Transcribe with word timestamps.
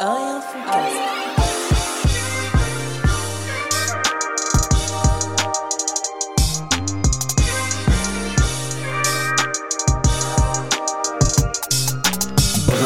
Un 0.00 0.40
Foodcast. 0.40 2.06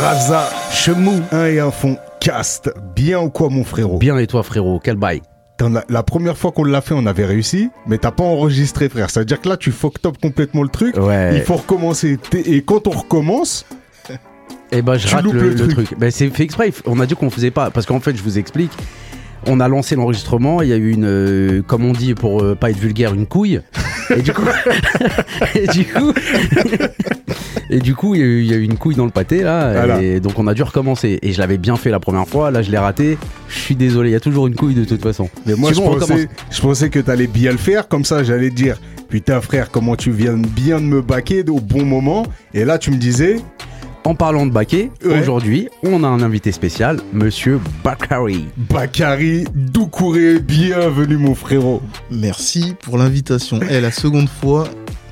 Raza, 0.00 0.48
Chemou, 0.72 1.20
un 1.32 1.46
et 1.46 1.60
un 1.60 1.70
fond, 1.70 1.96
cast. 2.20 2.72
Bien 2.94 3.21
ou 3.21 3.31
quoi, 3.31 3.49
mon 3.51 3.65
frérot? 3.65 3.99
Bien 3.99 4.17
et 4.19 4.27
toi 4.27 4.42
frérot, 4.42 4.81
quel 4.83 4.97
bail? 4.97 5.22
As- 5.61 5.85
La 5.88 6.03
première 6.03 6.38
fois 6.38 6.53
qu'on 6.53 6.65
l'a 6.65 6.81
fait, 6.81 6.95
on 6.97 7.06
avait 7.06 7.27
réussi, 7.27 7.71
mais 7.87 7.99
t'as 7.99 8.11
pas 8.13 8.24
enregistré, 8.24 8.88
frère. 8.88 9.11
Ça 9.11 9.21
veut 9.21 9.27
dire 9.27 9.40
que 9.40 9.49
là, 9.49 9.56
tu 9.56 9.72
fuck 9.72 10.01
top 10.01 10.17
complètement 10.21 10.63
le 10.63 10.69
truc. 10.69 10.97
Ouais. 10.97 11.33
Il 11.35 11.42
faut 11.42 11.56
recommencer. 11.56 12.19
Et 12.33 12.63
quand 12.63 12.87
on 12.87 12.90
recommence, 12.90 13.67
Eh 14.72 14.82
ben 14.82 14.96
je 14.96 15.06
Tu 15.08 15.14
rate 15.14 15.24
le, 15.24 15.32
le 15.32 15.48
le 15.50 15.54
truc. 15.56 15.71
truc. 15.86 15.98
Ben, 15.98 16.10
c'est 16.10 16.28
fait 16.30 16.45
exprès. 16.45 16.73
On 16.86 17.00
a 17.00 17.06
dit 17.06 17.14
qu'on 17.14 17.30
faisait 17.30 17.50
pas 17.50 17.70
parce 17.70 17.86
qu'en 17.86 18.00
fait 18.00 18.16
je 18.16 18.23
vous 18.23 18.38
explique. 18.38 18.72
On 19.46 19.58
a 19.58 19.68
lancé 19.68 19.96
l'enregistrement, 19.96 20.60
il 20.60 20.68
y 20.68 20.72
a 20.74 20.76
eu 20.76 20.90
une, 20.92 21.06
euh, 21.06 21.62
comme 21.66 21.82
on 21.86 21.92
dit 21.95 22.12
pour 22.14 22.42
euh, 22.42 22.54
pas 22.54 22.70
être 22.70 22.76
vulgaire, 22.78 23.14
une 23.14 23.26
couille. 23.26 23.62
Et 24.14 24.20
du 24.20 24.34
coup, 24.34 24.42
et 25.54 25.66
du 25.68 25.86
coup, 25.86 26.12
et 27.70 27.78
du 27.78 27.95
coup, 27.95 28.14
il 28.14 28.20
y, 28.20 28.22
a 28.22 28.26
eu- 28.26 28.40
il 28.42 28.46
y 28.50 28.52
a 28.52 28.56
eu 28.56 28.62
une 28.64 28.76
couille 28.76 28.96
dans 28.96 29.06
le 29.06 29.10
pâté 29.10 29.42
là, 29.42 29.72
Voilà. 29.72 30.02
et 30.02 30.20
donc 30.20 30.38
on 30.38 30.46
a 30.46 30.52
dû 30.52 30.62
recommencer. 30.62 31.18
Et 31.23 31.32
je 31.32 31.38
l'avais 31.38 31.56
bien 31.56 31.76
fait 31.76 31.88
la 31.90 32.00
première 32.00 32.28
fois, 32.28 32.50
là 32.50 32.60
je 32.60 32.70
l'ai 32.70 32.76
raté. 32.78 33.16
Je 33.48 33.59
suis 33.59 33.76
désolé, 33.76 34.10
il 34.10 34.12
y 34.12 34.16
a 34.16 34.20
toujours 34.20 34.46
une 34.46 34.54
couille 34.56 34.74
de 34.74 34.84
toute 34.84 35.02
façon. 35.02 35.30
mais 35.46 35.54
moi, 35.54 35.73
Sinon, 35.73 35.92
je 35.95 35.98
pensais, 36.00 36.28
je 36.50 36.60
pensais 36.60 36.90
que 36.90 36.98
t'allais 36.98 37.26
bien 37.26 37.52
le 37.52 37.59
faire. 37.59 37.88
Comme 37.88 38.04
ça, 38.04 38.23
j'allais 38.23 38.50
dire, 38.50 38.78
putain, 39.09 39.40
frère, 39.40 39.70
comment 39.70 39.96
tu 39.96 40.10
viens 40.10 40.34
bien 40.37 40.80
de 40.80 40.84
me 40.87 41.00
baquer 41.00 41.45
au 41.48 41.60
bon 41.60 41.84
moment. 41.87 42.24
Et 42.52 42.66
là, 42.66 42.76
tu 42.76 42.90
me 42.90 42.96
disais, 42.96 43.37
En 44.04 44.14
parlant 44.14 44.46
de 44.46 44.50
baquet, 44.50 44.90
Ouais. 45.04 45.20
aujourd'hui, 45.20 45.68
on 45.82 46.02
a 46.04 46.09
un 46.09 46.22
invité 46.22 46.52
spécial, 46.52 46.98
Monsieur 47.12 47.60
Bakary. 47.84 48.46
Bakary 48.56 49.45
Doucouré, 49.54 50.38
bienvenue, 50.40 51.18
mon 51.18 51.34
frérot. 51.34 51.82
Merci 52.10 52.74
pour 52.82 52.96
l'invitation. 52.96 53.60
Eh, 53.68 53.80
la 53.80 53.90
seconde 53.93 54.28
fois, 54.28 54.66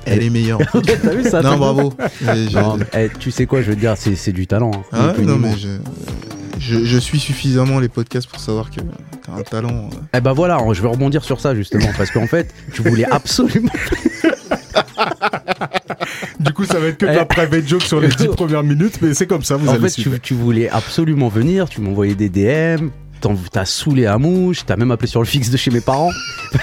elle 0.05 0.23
est 0.23 0.29
meilleure. 0.31 0.59
T'as 1.03 1.13
vu 1.13 1.23
ça 1.23 1.41
non, 1.43 1.57
bravo. 1.57 1.93
Et 2.21 2.49
je- 2.49 2.57
Non, 2.57 2.77
mais, 2.77 2.85
eh, 3.05 3.09
tu 3.19 3.29
sais 3.29 3.45
quoi, 3.45 3.61
je 3.61 3.67
veux 3.69 3.75
te 3.75 3.79
dire, 3.79 3.93
c'est 3.95 4.15
c'est 4.15 4.31
du 4.33 4.47
talent. 4.47 4.71
hein. 4.73 4.81
Ah 4.91 5.13
non, 5.21 5.35
ni 5.35 5.39
mais 5.39 5.47
moins. 5.49 5.55
je, 5.55 5.67
je, 6.59 6.83
je 6.83 6.97
suis 6.97 7.19
suffisamment 7.19 7.79
les 7.79 7.89
podcasts 7.89 8.27
pour 8.27 8.39
savoir 8.39 8.71
que 8.71 8.81
t'as 9.25 9.33
un 9.33 9.43
talent. 9.43 9.89
euh. 9.93 9.97
Eh 10.15 10.19
ben 10.21 10.33
voilà, 10.33 10.59
je 10.73 10.81
vais 10.81 10.87
rebondir 10.89 11.23
sur 11.23 11.39
ça 11.39 11.53
justement, 11.53 11.89
parce 11.95 12.09
qu'en 12.09 12.27
fait, 12.27 12.53
tu 12.73 12.81
voulais 12.81 13.05
absolument. 13.11 13.69
Du 16.39 16.53
coup, 16.53 16.65
ça 16.65 16.79
va 16.79 16.87
être 16.87 16.97
que 16.97 17.05
de 17.05 17.11
Eh. 17.11 17.15
la 17.15 17.25
private 17.25 17.67
joke 17.67 17.81
sur 17.83 17.99
les 17.99 18.07
10 18.07 18.27
premières 18.35 18.63
minutes, 18.63 18.99
mais 19.01 19.13
c'est 19.13 19.27
comme 19.27 19.43
ça, 19.43 19.57
vous 19.57 19.67
en 19.69 19.73
allez 19.73 19.89
fait, 19.89 20.01
tu, 20.01 20.09
tu 20.21 20.33
voulais 20.33 20.69
absolument 20.69 21.27
venir, 21.27 21.69
tu 21.69 21.81
m'envoyais 21.81 22.15
des 22.15 22.29
DM, 22.29 22.87
t'as 23.51 23.65
saoulé 23.65 24.05
à 24.05 24.17
mouche, 24.17 24.61
t'as 24.65 24.75
même 24.77 24.91
appelé 24.91 25.07
sur 25.07 25.19
le 25.19 25.25
fixe 25.25 25.49
de 25.49 25.57
chez 25.57 25.71
mes 25.71 25.81
parents. 25.81 26.11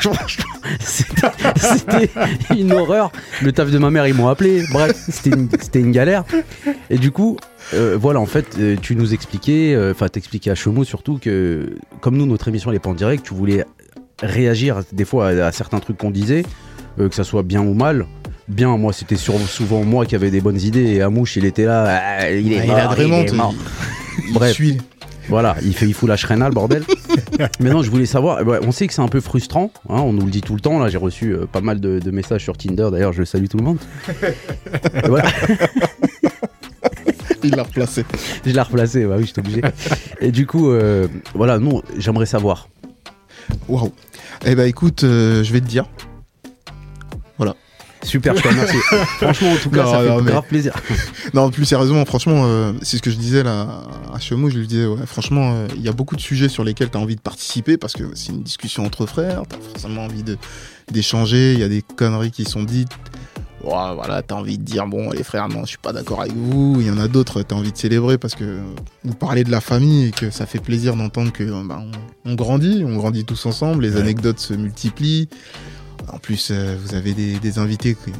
C'était 0.80 2.10
une 2.56 2.72
horreur. 2.72 3.12
Le 3.42 3.52
taf 3.52 3.70
de 3.70 3.78
ma 3.78 3.90
mère, 3.90 4.06
ils 4.06 4.14
m'ont 4.14 4.28
appelé. 4.28 4.64
Bref, 4.72 4.96
c'était 5.08 5.30
une, 5.30 5.48
une 5.74 5.92
galère. 5.92 6.24
Et 6.90 6.98
du 6.98 7.10
coup, 7.10 7.36
euh, 7.74 7.96
voilà, 8.00 8.20
en 8.20 8.26
fait, 8.26 8.56
euh, 8.58 8.76
tu 8.80 8.96
nous 8.96 9.14
expliquais, 9.14 9.74
euh, 9.74 9.92
enfin, 9.92 10.08
t'expliquais 10.08 10.50
à 10.50 10.54
Chemo 10.54 10.84
surtout 10.84 11.18
que, 11.18 11.76
comme 12.00 12.16
nous, 12.16 12.26
notre 12.26 12.48
émission, 12.48 12.70
elle 12.70 12.76
est 12.76 12.80
pas 12.80 12.90
en 12.90 12.94
direct, 12.94 13.24
tu 13.24 13.34
voulais 13.34 13.64
réagir 14.22 14.80
des 14.92 15.04
fois 15.04 15.28
à, 15.28 15.46
à 15.46 15.52
certains 15.52 15.78
trucs 15.78 15.98
qu'on 15.98 16.10
disait, 16.10 16.44
que 16.96 17.14
ça 17.14 17.24
soit 17.24 17.42
bien 17.42 17.60
ou 17.62 17.74
mal. 17.74 18.06
Bien, 18.48 18.76
moi, 18.76 18.92
c'était 18.92 19.16
souvent 19.16 19.82
moi 19.82 20.06
qui 20.06 20.14
avais 20.14 20.30
des 20.30 20.40
bonnes 20.40 20.60
idées, 20.60 20.94
et 20.94 21.02
Amouche, 21.02 21.36
il 21.36 21.44
était 21.44 21.64
là, 21.64 21.84
ah, 22.20 22.30
il 22.30 22.52
est 22.52 22.60
Ah, 22.60 22.66
mort, 22.66 22.76
il 22.76 22.80
a 22.80 22.86
vraiment. 22.88 23.20
il 23.22 23.28
est 23.28 23.32
mort. 23.32 23.54
Il, 24.18 24.28
il 24.28 24.32
Bref. 24.34 24.60
Voilà, 25.28 25.56
il, 25.64 25.74
fait, 25.74 25.86
il 25.86 25.94
fout 25.94 26.08
la 26.08 26.16
shrena, 26.16 26.48
le 26.48 26.54
bordel. 26.54 26.84
Maintenant, 27.60 27.82
je 27.82 27.90
voulais 27.90 28.06
savoir, 28.06 28.44
ben, 28.44 28.60
on 28.62 28.70
sait 28.70 28.86
que 28.86 28.94
c'est 28.94 29.02
un 29.02 29.08
peu 29.08 29.20
frustrant, 29.20 29.72
hein, 29.88 30.00
on 30.00 30.12
nous 30.12 30.24
le 30.24 30.30
dit 30.30 30.40
tout 30.40 30.54
le 30.54 30.60
temps. 30.60 30.78
Là, 30.78 30.88
j'ai 30.88 30.98
reçu 30.98 31.32
euh, 31.32 31.46
pas 31.46 31.60
mal 31.60 31.80
de, 31.80 31.98
de 31.98 32.10
messages 32.12 32.44
sur 32.44 32.56
Tinder, 32.56 32.88
d'ailleurs, 32.92 33.12
je 33.12 33.24
salue 33.24 33.46
tout 33.46 33.56
le 33.56 33.64
monde. 33.64 33.78
Voilà, 35.08 35.28
Il 37.42 37.50
l'a 37.54 37.64
replacé. 37.64 38.04
je 38.44 38.50
l'ai 38.50 38.60
replacé, 38.60 39.04
bah 39.04 39.16
oui, 39.18 39.26
j'étais 39.26 39.40
obligé. 39.40 39.62
Et 40.20 40.30
du 40.30 40.46
coup, 40.46 40.70
euh, 40.70 41.08
voilà, 41.34 41.58
nous, 41.58 41.82
j'aimerais 41.98 42.26
savoir. 42.26 42.68
Waouh. 43.68 43.92
Eh 44.44 44.54
ben 44.54 44.66
écoute, 44.66 45.04
euh, 45.04 45.42
je 45.44 45.52
vais 45.52 45.60
te 45.60 45.66
dire. 45.66 45.86
Super, 48.06 48.36
je 48.36 48.42
te 48.42 48.48
remercie. 48.48 48.76
Franchement, 49.18 49.52
en 49.52 49.56
tout 49.56 49.70
cas, 49.70 49.82
Non, 49.84 49.90
ça 49.90 49.98
fait 50.02 50.22
mais- 50.22 50.30
grave 50.30 50.44
plaisir. 50.48 50.74
Non, 51.34 51.50
plus 51.50 51.64
sérieusement, 51.64 52.04
franchement, 52.04 52.42
euh, 52.46 52.72
c'est 52.82 52.96
ce 52.96 53.02
que 53.02 53.10
je 53.10 53.16
disais 53.16 53.42
là 53.42 53.82
à 54.14 54.18
Chemou. 54.20 54.48
Je 54.48 54.58
lui 54.58 54.66
disais, 54.66 54.86
ouais, 54.86 55.04
franchement, 55.06 55.52
euh, 55.54 55.66
il 55.74 55.82
y 55.82 55.88
a 55.88 55.92
beaucoup 55.92 56.16
de 56.16 56.20
sujets 56.20 56.48
sur 56.48 56.64
lesquels 56.64 56.88
tu 56.90 56.96
as 56.96 57.00
envie 57.00 57.16
de 57.16 57.20
participer 57.20 57.76
parce 57.76 57.92
que 57.94 58.04
c'est 58.14 58.32
une 58.32 58.42
discussion 58.42 58.84
entre 58.86 59.06
frères. 59.06 59.42
Tu 59.50 59.56
as 59.56 59.58
forcément 59.72 60.04
envie 60.04 60.22
d'échanger. 60.90 61.52
Il 61.54 61.58
y 61.60 61.64
a 61.64 61.68
des 61.68 61.82
conneries 61.82 62.30
qui 62.30 62.44
sont 62.44 62.62
dites. 62.62 62.90
Voilà, 63.62 64.22
tu 64.22 64.32
as 64.32 64.36
envie 64.36 64.58
de 64.58 64.62
dire, 64.62 64.86
bon, 64.86 65.10
les 65.10 65.24
frères, 65.24 65.48
non, 65.48 65.62
je 65.62 65.70
suis 65.70 65.78
pas 65.78 65.92
d'accord 65.92 66.20
avec 66.20 66.32
vous. 66.36 66.76
Il 66.78 66.86
y 66.86 66.90
en 66.90 66.98
a 66.98 67.08
d'autres, 67.08 67.42
tu 67.42 67.52
as 67.52 67.56
envie 67.58 67.72
de 67.72 67.76
célébrer 67.76 68.16
parce 68.16 68.36
que 68.36 68.60
vous 69.02 69.14
parlez 69.14 69.42
de 69.42 69.50
la 69.50 69.60
famille 69.60 70.06
et 70.06 70.10
que 70.12 70.30
ça 70.30 70.46
fait 70.46 70.60
plaisir 70.60 70.94
d'entendre 70.94 71.32
que 71.32 71.42
bah, 71.64 71.82
on, 72.24 72.30
on 72.30 72.34
grandit, 72.36 72.84
on 72.86 72.94
grandit 72.94 73.24
tous 73.24 73.44
ensemble, 73.46 73.82
les 73.82 73.94
Ouais. 73.94 74.00
anecdotes 74.02 74.38
se 74.38 74.54
multiplient. 74.54 75.28
En 76.12 76.18
plus, 76.18 76.50
euh, 76.50 76.76
vous 76.82 76.94
avez 76.94 77.12
des, 77.12 77.38
des 77.38 77.58
invités. 77.58 77.94
que- 77.94 78.10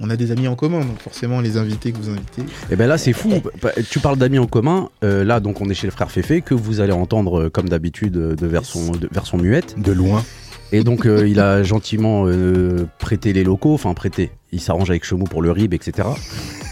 on 0.00 0.10
a 0.10 0.16
des 0.16 0.30
amis 0.30 0.46
en 0.46 0.54
commun, 0.54 0.78
donc 0.80 1.00
forcément, 1.00 1.40
les 1.40 1.56
invités 1.56 1.90
que 1.90 1.98
vous 1.98 2.08
invitez, 2.08 2.42
Et 2.70 2.76
ben 2.76 2.86
là, 2.86 2.98
c'est 2.98 3.12
fou. 3.12 3.32
Bah, 3.60 3.70
Tu 3.90 3.98
parles 3.98 4.16
d'amis 4.16 4.38
en 4.38 4.46
commun. 4.46 4.90
euh, 5.02 5.24
là, 5.24 5.40
donc, 5.40 5.60
on 5.60 5.68
est 5.68 5.74
chez 5.74 5.88
le 5.88 5.90
frère 5.90 6.10
Féfé, 6.10 6.40
que 6.40 6.54
vous 6.54 6.80
allez 6.80 6.92
entendre, 6.92 7.40
euh, 7.40 7.50
comme 7.50 7.68
d'habitude, 7.68 8.12
de 8.12 8.46
version, 8.46 8.92
de 8.92 9.08
version 9.10 9.38
muette. 9.38 9.74
De 9.80 9.90
loin. 9.92 10.24
Et 10.70 10.84
donc 10.84 11.06
euh, 11.06 11.26
il 11.26 11.40
a 11.40 11.62
gentiment 11.62 12.24
euh, 12.26 12.86
prêté 12.98 13.32
les 13.32 13.42
locaux, 13.42 13.72
enfin 13.72 13.94
prêté. 13.94 14.30
Il 14.52 14.60
s'arrange 14.60 14.90
avec 14.90 15.02
Chemou 15.02 15.24
pour 15.24 15.40
le 15.40 15.50
RIB, 15.50 15.72
etc. 15.72 16.06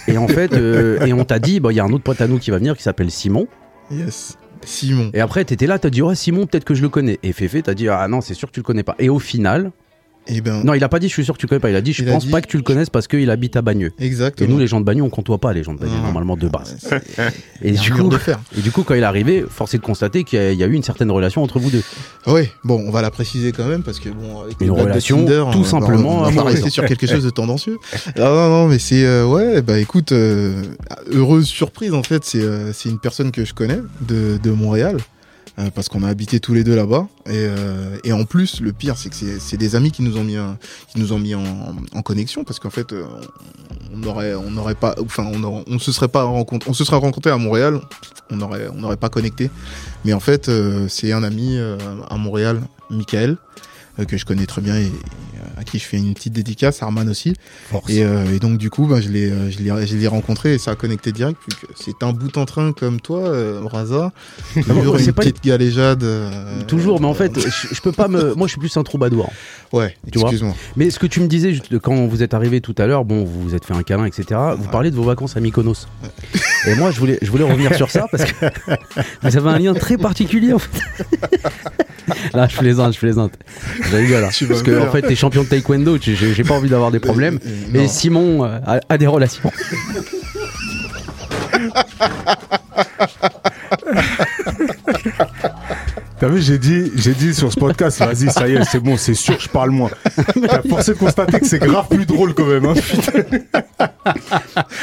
Et 0.07 0.19
en 0.19 0.29
fait, 0.29 0.53
et 0.53 1.13
on 1.15 1.25
t'a 1.25 1.39
dit, 1.39 1.61
bah, 1.61 1.73
il 1.73 1.77
y 1.77 1.81
a 1.81 1.85
un 1.85 1.93
autre 1.93 2.05
pote 2.05 2.21
à 2.21 2.29
nous 2.29 2.39
qui 2.39 2.51
va 2.51 2.59
venir 2.59 2.77
qui 2.77 2.83
s'appelle 2.83 3.11
Simon. 3.11 3.49
Yes. 3.91 4.37
Simon. 4.65 5.11
Et 5.15 5.21
après, 5.21 5.45
t'étais 5.47 5.67
là, 5.67 5.79
t'as 5.79 5.89
dit, 5.91 6.03
ouais, 6.03 6.15
Simon, 6.15 6.47
peut-être 6.47 6.65
que 6.65 6.75
je 6.75 6.83
le 6.83 6.91
connais. 6.91 7.19
Et 7.23 7.33
Féfé, 7.33 7.63
t'as 7.63 7.73
dit, 7.75 7.89
ah 7.89 8.07
non, 8.07 8.21
c'est 8.21 8.35
sûr 8.35 8.49
que 8.49 8.53
tu 8.55 8.61
le 8.61 8.65
connais 8.65 8.83
pas. 8.83 8.97
Et 8.99 9.09
au 9.09 9.19
final, 9.19 9.73
Eh 10.29 10.41
ben, 10.41 10.65
non, 10.65 10.75
il 10.75 10.83
a 10.83 10.89
pas 10.89 10.99
dit, 10.99 11.09
je 11.09 11.13
suis 11.13 11.25
sûr 11.25 11.35
que 11.35 11.39
tu 11.41 11.47
connais 11.47 11.61
pas. 11.61 11.71
Il 11.71 11.77
a 11.77 11.81
dit, 11.81 11.93
je 11.93 12.03
pense 12.05 12.25
dit- 12.25 12.31
pas 12.33 12.41
que 12.41 12.49
tu 12.49 12.57
le 12.57 12.63
connaisses 12.63 12.91
parce 12.91 13.07
qu'il 13.07 13.31
habite 13.31 13.57
à 13.57 13.63
Bagneux. 13.63 13.93
Et 14.01 14.07
exactement. 14.07 14.51
nous, 14.53 14.59
les 14.59 14.67
gens 14.67 14.81
de 14.81 14.85
Bagneux, 14.85 15.03
on 15.03 15.09
comptoie 15.11 15.39
pas 15.39 15.53
les 15.53 15.63
gens 15.63 15.73
de 15.75 15.79
Bagneux, 15.79 15.93
Ah. 15.99 16.03
normalement, 16.05 16.37
de 16.37 16.49
base. 16.49 16.77
Ouais, 16.91 17.01
c'est- 17.17 17.33
Et 17.63 17.73
du, 17.73 17.93
coup, 17.93 18.09
de 18.09 18.19
fer. 18.19 18.39
et 18.57 18.61
du 18.61 18.71
coup, 18.73 18.83
quand 18.83 18.95
il 18.95 19.01
est 19.01 19.05
arrivé, 19.05 19.45
force 19.49 19.75
est 19.75 19.79
de 19.79 19.83
constater 19.83 20.25
qu'il 20.25 20.39
y, 20.39 20.43
a- 20.43 20.53
il 20.53 20.59
y 20.59 20.65
a 20.65 20.67
eu 20.67 20.73
une 20.75 20.83
certaine 20.83 21.11
relation 21.11 21.43
entre 21.43 21.59
vous 21.59 21.71
deux. 21.71 21.83
Ouais, 22.27 22.51
bon, 22.65 22.83
on 22.87 22.91
va 22.91 23.03
la 23.03 23.11
préciser 23.11 23.53
quand 23.53 23.67
même 23.67 23.83
parce 23.83 24.01
que 24.01 24.09
bon, 24.09 24.41
avec 24.43 24.61
Une 24.61 24.71
relation 24.73 25.19
Tinder, 25.19 25.45
tout 25.53 25.59
on 25.59 25.65
simplement 25.65 26.23
on 26.23 26.31
va 26.31 26.43
rester 26.45 26.71
sur 26.71 26.85
quelque 26.87 27.07
chose 27.07 27.25
de 27.25 27.31
tendancieux. 27.31 27.79
non, 28.17 28.25
non, 28.35 28.49
non, 28.49 28.67
mais 28.67 28.79
c'est 28.79 29.05
euh, 29.05 29.25
ouais, 29.27 29.63
bah 29.63 29.79
écoute, 29.79 30.13
euh, 30.13 30.61
heureuse 31.13 31.47
surprise 31.47 31.95
en 31.95 32.03
fait, 32.03 32.25
c'est 32.25 32.41
euh, 32.43 32.73
c'est 32.73 32.89
une 32.89 32.99
personne 32.99 33.31
que 33.31 33.45
je 33.45 33.55
connais 33.55 33.79
de, 34.01 34.39
de 34.43 34.51
Montréal. 34.51 34.97
Euh, 35.59 35.71
parce 35.75 35.89
qu'on 35.89 36.03
a 36.03 36.09
habité 36.09 36.39
tous 36.41 36.53
les 36.55 36.65
deux 36.65 36.75
là-bas. 36.77 37.09
Et, 37.27 37.31
euh, 37.35 37.97
et 38.05 38.13
en 38.13 38.25
plus 38.25 38.61
le 38.61 38.73
pire 38.73 38.97
c'est 38.97 39.09
que 39.11 39.17
c'est- 39.17 39.57
des 39.57 39.75
amis 39.75 39.91
qui 39.91 40.03
nous 40.03 40.17
ont 40.19 40.25
mis 40.25 40.37
qui 40.93 41.01
nous 41.01 41.13
ont 41.13 41.19
mis 41.19 41.35
en, 41.35 41.43
en 41.95 42.03
connexion 42.03 42.45
parce 42.45 42.59
qu'en 42.59 42.71
fait 42.71 42.93
euh, 42.93 43.05
on 43.95 44.03
aurait 44.07 44.35
on 44.35 44.51
n'aurait 44.51 44.75
pas 44.75 44.95
enfin 45.03 45.27
on 45.33 45.43
aurait- 45.43 45.65
on 45.67 45.79
se 45.79 45.93
serait 45.93 46.09
pas 46.09 46.25
rencontré 46.25 46.69
on 46.71 46.75
se 46.75 46.85
serait 46.85 46.97
rencontré 46.99 47.31
à 47.31 47.39
Montréal 47.39 47.81
on 48.31 48.41
aurait 48.43 48.69
on 48.69 48.81
n'aurait 48.81 48.97
pas 48.99 49.09
connecté. 49.09 49.51
Mais 50.05 50.13
en 50.13 50.21
fait 50.21 50.49
euh, 50.49 50.87
c'est 50.89 51.13
un 51.13 51.23
ami 51.23 51.59
à 52.11 52.17
Montréal 52.17 52.61
Michael 52.91 53.37
que 54.09 54.19
je 54.19 54.27
connais 54.27 54.45
très 54.47 54.61
bien 54.61 54.75
à 55.57 55.65
qui 55.65 55.79
je 55.79 55.85
fais 55.85 55.97
une 55.97 56.15
petite 56.15 56.33
dédicace 56.33 56.83
Arman 56.83 57.09
aussi 57.09 57.35
Force. 57.71 57.91
et, 57.91 58.03
euh, 58.05 58.35
et 58.35 58.39
donc 58.39 58.59
du 58.59 58.71
coup 58.71 58.87
bah, 58.87 59.01
je 59.01 59.09
l'ai 59.09 59.31
euh, 59.31 59.51
je 59.51 59.97
l'ai 59.97 60.07
rencontré 60.09 60.55
et 60.55 60.59
ça 60.59 60.73
a 60.73 60.75
connecté 60.75 61.13
direct 61.13 61.39
c'est 61.75 62.03
un 62.03 62.13
bout 62.13 62.37
en 62.37 62.45
train 62.45 62.73
comme 62.73 63.01
toi 63.01 63.21
euh, 63.21 63.61
Raza 63.65 64.13
toujours 64.55 64.85
moi, 64.85 64.99
c'est 64.99 65.07
une 65.07 65.13
pas- 65.13 65.23
petite 65.23 65.43
galéjade 65.45 66.03
euh, 66.03 66.63
Toujours, 66.67 67.01
mais 67.01 67.07
en 67.07 67.15
fait, 67.15 67.37
euh, 67.37 67.41
je, 67.41 67.75
je 67.75 67.81
peux 67.81 67.93
pas 67.93 68.09
me. 68.09 68.35
Moi, 68.35 68.47
je 68.47 68.53
suis 68.53 68.61
plus 68.61 68.77
un 68.77 68.83
troubadour. 68.83 69.31
ouais 69.73 69.95
excuse-moi 70.07 70.55
Mais 70.77 70.91
ce 70.91 70.99
que 70.99 71.07
tu 71.07 71.21
me 71.21 71.27
disais 71.27 71.53
juste 71.53 71.79
quand 71.79 72.07
vous 72.07 72.23
êtes 72.23 72.35
arrivé 72.35 72.61
tout 72.61 72.75
à 72.79 72.87
l'heure, 72.87 73.05
bon, 73.05 73.25
vous 73.25 73.43
vous 73.43 73.55
êtes 73.55 73.65
fait 73.65 73.75
un 73.75 73.83
câlin, 73.83 74.05
etc. 74.05 74.25
Vous 74.57 74.65
Ouais. 74.65 74.71
parlez 74.73 74.91
de 74.91 74.97
vos 74.97 75.03
vacances 75.05 75.37
à 75.37 75.41
Mykonos. 75.41 75.87
Et 76.67 76.75
moi, 76.75 76.91
je 76.91 76.99
voulais, 76.99 77.19
je 77.23 77.31
voulais 77.31 77.45
revenir 77.45 77.75
sur 77.75 77.91
ça 77.91 78.07
parce 78.11 78.25
que 78.25 78.47
vous 79.23 79.37
avez 79.37 79.51
un 79.51 79.59
lien 79.59 79.75
très 79.75 79.97
particulier 79.97 80.53
en 80.53 80.59
fait. 80.59 80.81
Là, 82.35 82.47
je 82.49 82.57
plaisante, 82.57 82.95
je 82.95 82.99
plaisante. 83.01 83.33
Hein. 83.93 84.29
Tu 84.33 84.45
vas 84.47 84.53
Parce 84.55 84.63
que 84.63 84.79
en 84.81 84.91
fait, 84.93 85.03
t'es 85.03 85.17
champion 85.27 85.43
de 85.43 85.49
taekwondo, 85.49 85.99
j'ai 86.01 86.45
pas 86.45 86.55
envie 86.55 86.69
d'avoir 86.69 86.93
des 86.93 87.01
problèmes. 87.01 87.41
Euh, 87.45 87.65
Mais. 87.73 87.89
Simon 87.89 88.45
euh, 88.45 88.59
a, 88.65 88.79
a 88.89 88.97
des 88.97 89.09
relations. 89.09 89.51
T'as 96.21 96.29
vu, 96.29 96.41
j'ai 96.41 96.59
dit, 96.59 96.93
j'ai 96.95 97.13
dit 97.13 97.35
sur 97.35 97.53
ce 97.53 97.59
podcast, 97.59 97.99
vas-y, 97.99 98.31
ça 98.31 98.49
y 98.49 98.55
est, 98.55 98.65
c'est 98.65 98.79
bon, 98.79 98.97
c'est 98.97 99.15
sûr, 99.15 99.39
je 99.41 99.49
parle 99.49 99.71
moins. 99.71 99.91
T'as 100.49 100.63
forcé 100.63 100.95
de 100.95 100.99
constater 100.99 101.41
que 101.41 101.47
c'est 101.47 101.59
grave 101.59 101.89
plus 101.89 102.07
drôle 102.07 102.33
quand 102.33 102.47
même. 102.47 102.65
Hein, 102.65 102.75
putain. 102.75 103.91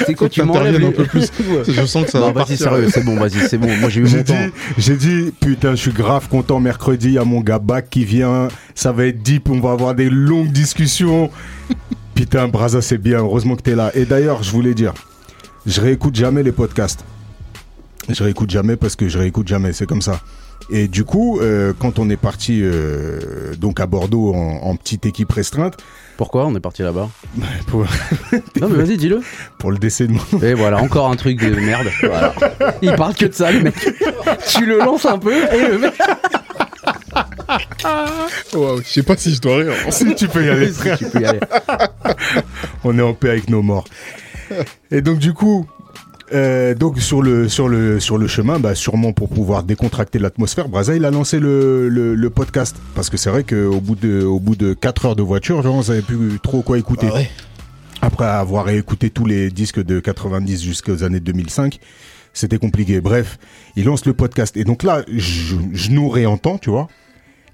C'est 0.05 0.13
quoi, 0.15 0.29
tu 0.29 0.43
m'enlèves 0.43 0.83
un 0.83 0.91
peu 0.91 1.05
plus. 1.05 1.31
Je 1.67 1.85
sens 1.85 2.05
que 2.05 2.11
ça 2.11 2.19
Non, 2.19 2.27
va 2.27 2.31
vas-y, 2.31 2.57
partir. 2.57 2.57
sérieux, 2.57 2.89
c'est 2.91 3.03
bon, 3.03 3.15
vas-y, 3.15 3.47
c'est 3.49 3.57
bon. 3.57 3.75
Moi, 3.77 3.89
j'ai 3.89 4.01
eu 4.01 4.07
J'ai 4.07 4.17
mon 4.17 4.23
dit, 4.23 4.31
temps. 4.33 4.49
j'ai 4.77 4.95
dit, 4.95 5.31
putain, 5.39 5.71
je 5.71 5.81
suis 5.81 5.91
grave 5.93 6.27
content. 6.29 6.59
Mercredi, 6.59 7.07
il 7.07 7.13
y 7.13 7.17
a 7.17 7.23
mon 7.23 7.41
gars 7.41 7.59
Bac 7.59 7.89
qui 7.89 8.05
vient. 8.05 8.47
Ça 8.75 8.91
va 8.91 9.05
être 9.05 9.21
deep. 9.21 9.49
On 9.49 9.59
va 9.59 9.71
avoir 9.71 9.95
des 9.95 10.09
longues 10.09 10.51
discussions. 10.51 11.29
Putain, 12.15 12.47
Braza, 12.47 12.81
c'est 12.81 12.97
bien. 12.99 13.17
Heureusement 13.19 13.55
que 13.55 13.61
t'es 13.63 13.75
là. 13.75 13.91
Et 13.95 14.05
d'ailleurs, 14.05 14.43
je 14.43 14.51
voulais 14.51 14.73
dire, 14.75 14.93
je 15.65 15.81
réécoute 15.81 16.15
jamais 16.15 16.43
les 16.43 16.51
podcasts. 16.51 17.03
Je 18.09 18.23
réécoute 18.23 18.49
jamais 18.51 18.75
parce 18.75 18.95
que 18.95 19.07
je 19.07 19.17
réécoute 19.17 19.47
jamais. 19.47 19.73
C'est 19.73 19.85
comme 19.87 20.01
ça. 20.01 20.19
Et 20.69 20.87
du 20.87 21.03
coup, 21.03 21.39
euh, 21.39 21.73
quand 21.77 21.99
on 21.99 22.09
est 22.09 22.17
parti 22.17 22.61
euh, 22.63 23.53
donc 23.57 23.79
à 23.79 23.85
Bordeaux 23.85 24.33
en, 24.33 24.59
en 24.63 24.75
petite 24.75 25.05
équipe 25.05 25.31
restreinte, 25.31 25.75
Pourquoi 26.17 26.45
on 26.47 26.55
est 26.55 26.59
parti 26.59 26.81
là-bas 26.83 27.09
pour, 27.67 27.85
Non, 28.61 28.69
mais 28.69 28.83
vas-y, 28.83 28.97
dis-le. 28.97 29.21
pour 29.57 29.71
le 29.71 29.77
décès 29.77 30.07
de 30.07 30.13
mon, 30.13 30.39
Et 30.41 30.53
voilà, 30.53 30.81
encore 30.81 31.09
un 31.09 31.15
truc 31.15 31.39
de 31.39 31.55
merde. 31.59 31.87
Voilà. 32.01 32.33
Il 32.81 32.93
parle 32.95 33.15
que 33.15 33.25
de 33.25 33.33
ça, 33.33 33.51
le 33.51 33.61
mec. 33.61 33.75
Tu 34.47 34.65
le 34.65 34.79
lances 34.79 35.05
un 35.05 35.19
peu 35.19 35.33
et 35.33 35.67
le 35.67 35.77
mec. 35.79 35.93
Waouh, 38.53 38.81
je 38.81 38.87
sais 38.87 39.03
pas 39.03 39.17
si 39.17 39.33
je 39.33 39.41
dois 39.41 39.57
rire. 39.57 39.73
si 39.89 40.15
tu 40.15 40.27
peux 40.27 40.45
y 40.45 40.49
aller, 40.49 40.67
frère. 40.67 40.97
Tu 40.97 41.05
peux 41.05 41.21
y 41.21 41.25
aller. 41.25 41.39
on 42.83 42.97
est 42.97 43.01
en 43.01 43.13
paix 43.13 43.29
avec 43.29 43.49
nos 43.49 43.61
morts. 43.61 43.85
Et 44.91 45.01
donc 45.01 45.19
du 45.19 45.33
coup, 45.33 45.65
euh, 46.33 46.73
donc 46.75 46.99
sur 46.99 47.21
le 47.21 47.47
sur 47.49 47.67
le 47.69 47.99
sur 47.99 48.17
le 48.17 48.27
chemin, 48.27 48.59
bah, 48.59 48.75
sûrement 48.75 49.13
pour 49.13 49.29
pouvoir 49.29 49.63
décontracter 49.63 50.19
l'atmosphère, 50.19 50.67
Braza 50.69 50.95
il 50.95 51.05
a 51.05 51.11
lancé 51.11 51.39
le, 51.39 51.89
le, 51.89 52.15
le 52.15 52.29
podcast 52.29 52.75
parce 52.95 53.09
que 53.09 53.17
c'est 53.17 53.29
vrai 53.29 53.43
qu'au 53.43 53.79
bout 53.79 53.95
de 53.95 54.23
au 54.23 54.39
bout 54.39 54.55
de 54.55 54.73
4 54.73 55.05
heures 55.05 55.15
de 55.15 55.21
voiture, 55.23 55.61
genre, 55.61 55.75
on 55.75 55.83
savait 55.83 56.01
plus 56.01 56.39
trop 56.41 56.61
quoi 56.61 56.77
écouter. 56.77 57.07
Ah 57.11 57.15
ouais. 57.15 57.29
Après 58.01 58.25
avoir 58.25 58.69
écouté 58.69 59.09
tous 59.09 59.25
les 59.25 59.49
disques 59.49 59.81
de 59.81 59.99
90 59.99 60.61
jusqu'aux 60.61 61.03
années 61.03 61.21
2005, 61.21 61.79
c'était 62.33 62.57
compliqué. 62.57 62.99
Bref, 62.99 63.37
il 63.75 63.85
lance 63.85 64.05
le 64.05 64.13
podcast 64.13 64.57
et 64.57 64.65
donc 64.65 64.83
là, 64.83 65.03
je, 65.07 65.55
je 65.71 65.91
nous 65.91 66.09
réentends, 66.09 66.57
tu 66.57 66.69
vois. 66.69 66.87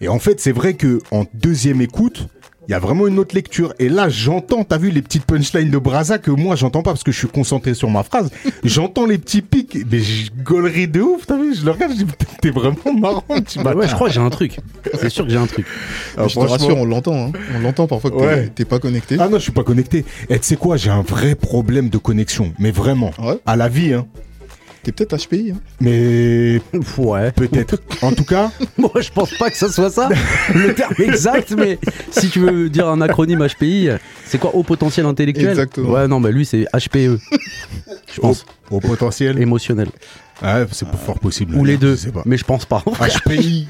Et 0.01 0.07
en 0.07 0.17
fait, 0.17 0.39
c'est 0.39 0.51
vrai 0.51 0.73
que 0.73 1.01
en 1.11 1.25
deuxième 1.33 1.81
écoute, 1.81 2.29
il 2.69 2.73
y 2.73 2.75
a 2.75 2.79
vraiment 2.79 3.07
une 3.07 3.17
autre 3.17 3.33
lecture. 3.33 3.73
Et 3.79 3.89
là, 3.89 4.09
j'entends, 4.09 4.63
t'as 4.63 4.77
vu 4.77 4.91
les 4.91 5.01
petites 5.01 5.25
punchlines 5.25 5.71
de 5.71 5.77
Braza 5.79 6.19
que 6.19 6.29
moi, 6.29 6.55
j'entends 6.55 6.83
pas 6.83 6.91
parce 6.91 7.01
que 7.03 7.11
je 7.11 7.17
suis 7.17 7.27
concentré 7.27 7.73
sur 7.73 7.89
ma 7.89 8.03
phrase. 8.03 8.29
j'entends 8.63 9.07
les 9.07 9.17
petits 9.17 9.41
pics, 9.41 9.75
mais 9.91 9.97
je 9.99 10.29
gaulerie 10.43 10.87
de 10.87 11.01
ouf, 11.01 11.25
t'as 11.25 11.35
vu 11.37 11.55
Je 11.55 11.65
le 11.65 11.71
regarde, 11.71 11.93
je 11.97 12.03
dis, 12.03 12.11
t'es 12.41 12.51
vraiment 12.51 12.93
marrant, 12.95 13.23
tu 13.47 13.57
Bah 13.63 13.73
ouais, 13.73 13.87
je 13.87 13.95
crois 13.95 14.07
que 14.07 14.13
j'ai 14.13 14.19
un 14.21 14.29
truc. 14.29 14.57
C'est 15.01 15.09
sûr 15.09 15.25
que 15.25 15.31
j'ai 15.31 15.37
un 15.37 15.47
truc. 15.47 15.65
Ah, 16.15 16.27
je 16.27 16.35
te 16.35 16.39
rassure, 16.41 16.77
on 16.77 16.85
l'entend. 16.85 17.29
Hein. 17.29 17.31
On 17.55 17.59
l'entend 17.61 17.87
parfois 17.87 18.11
que 18.11 18.17
Ouais. 18.17 18.49
t'es 18.53 18.65
pas 18.65 18.77
connecté. 18.77 19.17
Ah 19.19 19.27
non, 19.29 19.37
je 19.39 19.43
suis 19.43 19.51
pas 19.51 19.63
connecté. 19.63 20.05
Et 20.29 20.37
tu 20.37 20.45
sais 20.45 20.55
quoi, 20.55 20.77
j'ai 20.77 20.91
un 20.91 21.01
vrai 21.01 21.33
problème 21.33 21.89
de 21.89 21.97
connexion. 21.97 22.53
Mais 22.59 22.69
vraiment. 22.69 23.11
Ouais. 23.17 23.39
À 23.47 23.55
la 23.55 23.67
vie, 23.67 23.93
hein. 23.93 24.05
T'es 24.83 24.91
peut-être 24.93 25.17
HPI. 25.17 25.51
Hein. 25.51 25.59
Mais 25.81 26.61
Ouais. 26.97 27.31
peut-être. 27.31 27.81
En 28.01 28.13
tout 28.13 28.23
cas, 28.23 28.49
Moi, 28.77 28.91
je 29.01 29.09
pense 29.09 29.33
pas 29.37 29.49
que 29.49 29.57
ça 29.57 29.69
soit 29.69 29.89
ça, 29.89 30.09
le 30.55 30.73
terme 30.73 30.93
exact, 30.99 31.51
mais 31.57 31.77
si 32.11 32.29
tu 32.29 32.39
veux 32.39 32.69
dire 32.69 32.87
un 32.87 33.01
acronyme 33.01 33.45
HPI, 33.45 33.89
c'est 34.25 34.37
quoi? 34.37 34.55
Haut 34.55 34.63
potentiel 34.63 35.05
intellectuel? 35.05 35.49
Exactement. 35.49 35.89
Ouais, 35.91 36.07
non, 36.07 36.21
bah 36.21 36.31
lui, 36.31 36.45
c'est 36.45 36.65
HPE. 36.73 37.19
Je 38.13 38.21
pense. 38.21 38.45
au 38.71 38.79
potentiel. 38.79 39.41
Émotionnel. 39.41 39.89
Ah, 40.41 40.59
c'est 40.71 40.87
fort 40.95 41.19
possible. 41.19 41.55
Ou 41.55 41.65
les 41.65 41.75
deux. 41.77 41.91
Je 41.95 42.01
sais 42.01 42.11
pas. 42.11 42.23
Mais 42.25 42.37
je 42.37 42.45
pense 42.45 42.65
pas. 42.65 42.81
HPI. 42.85 43.67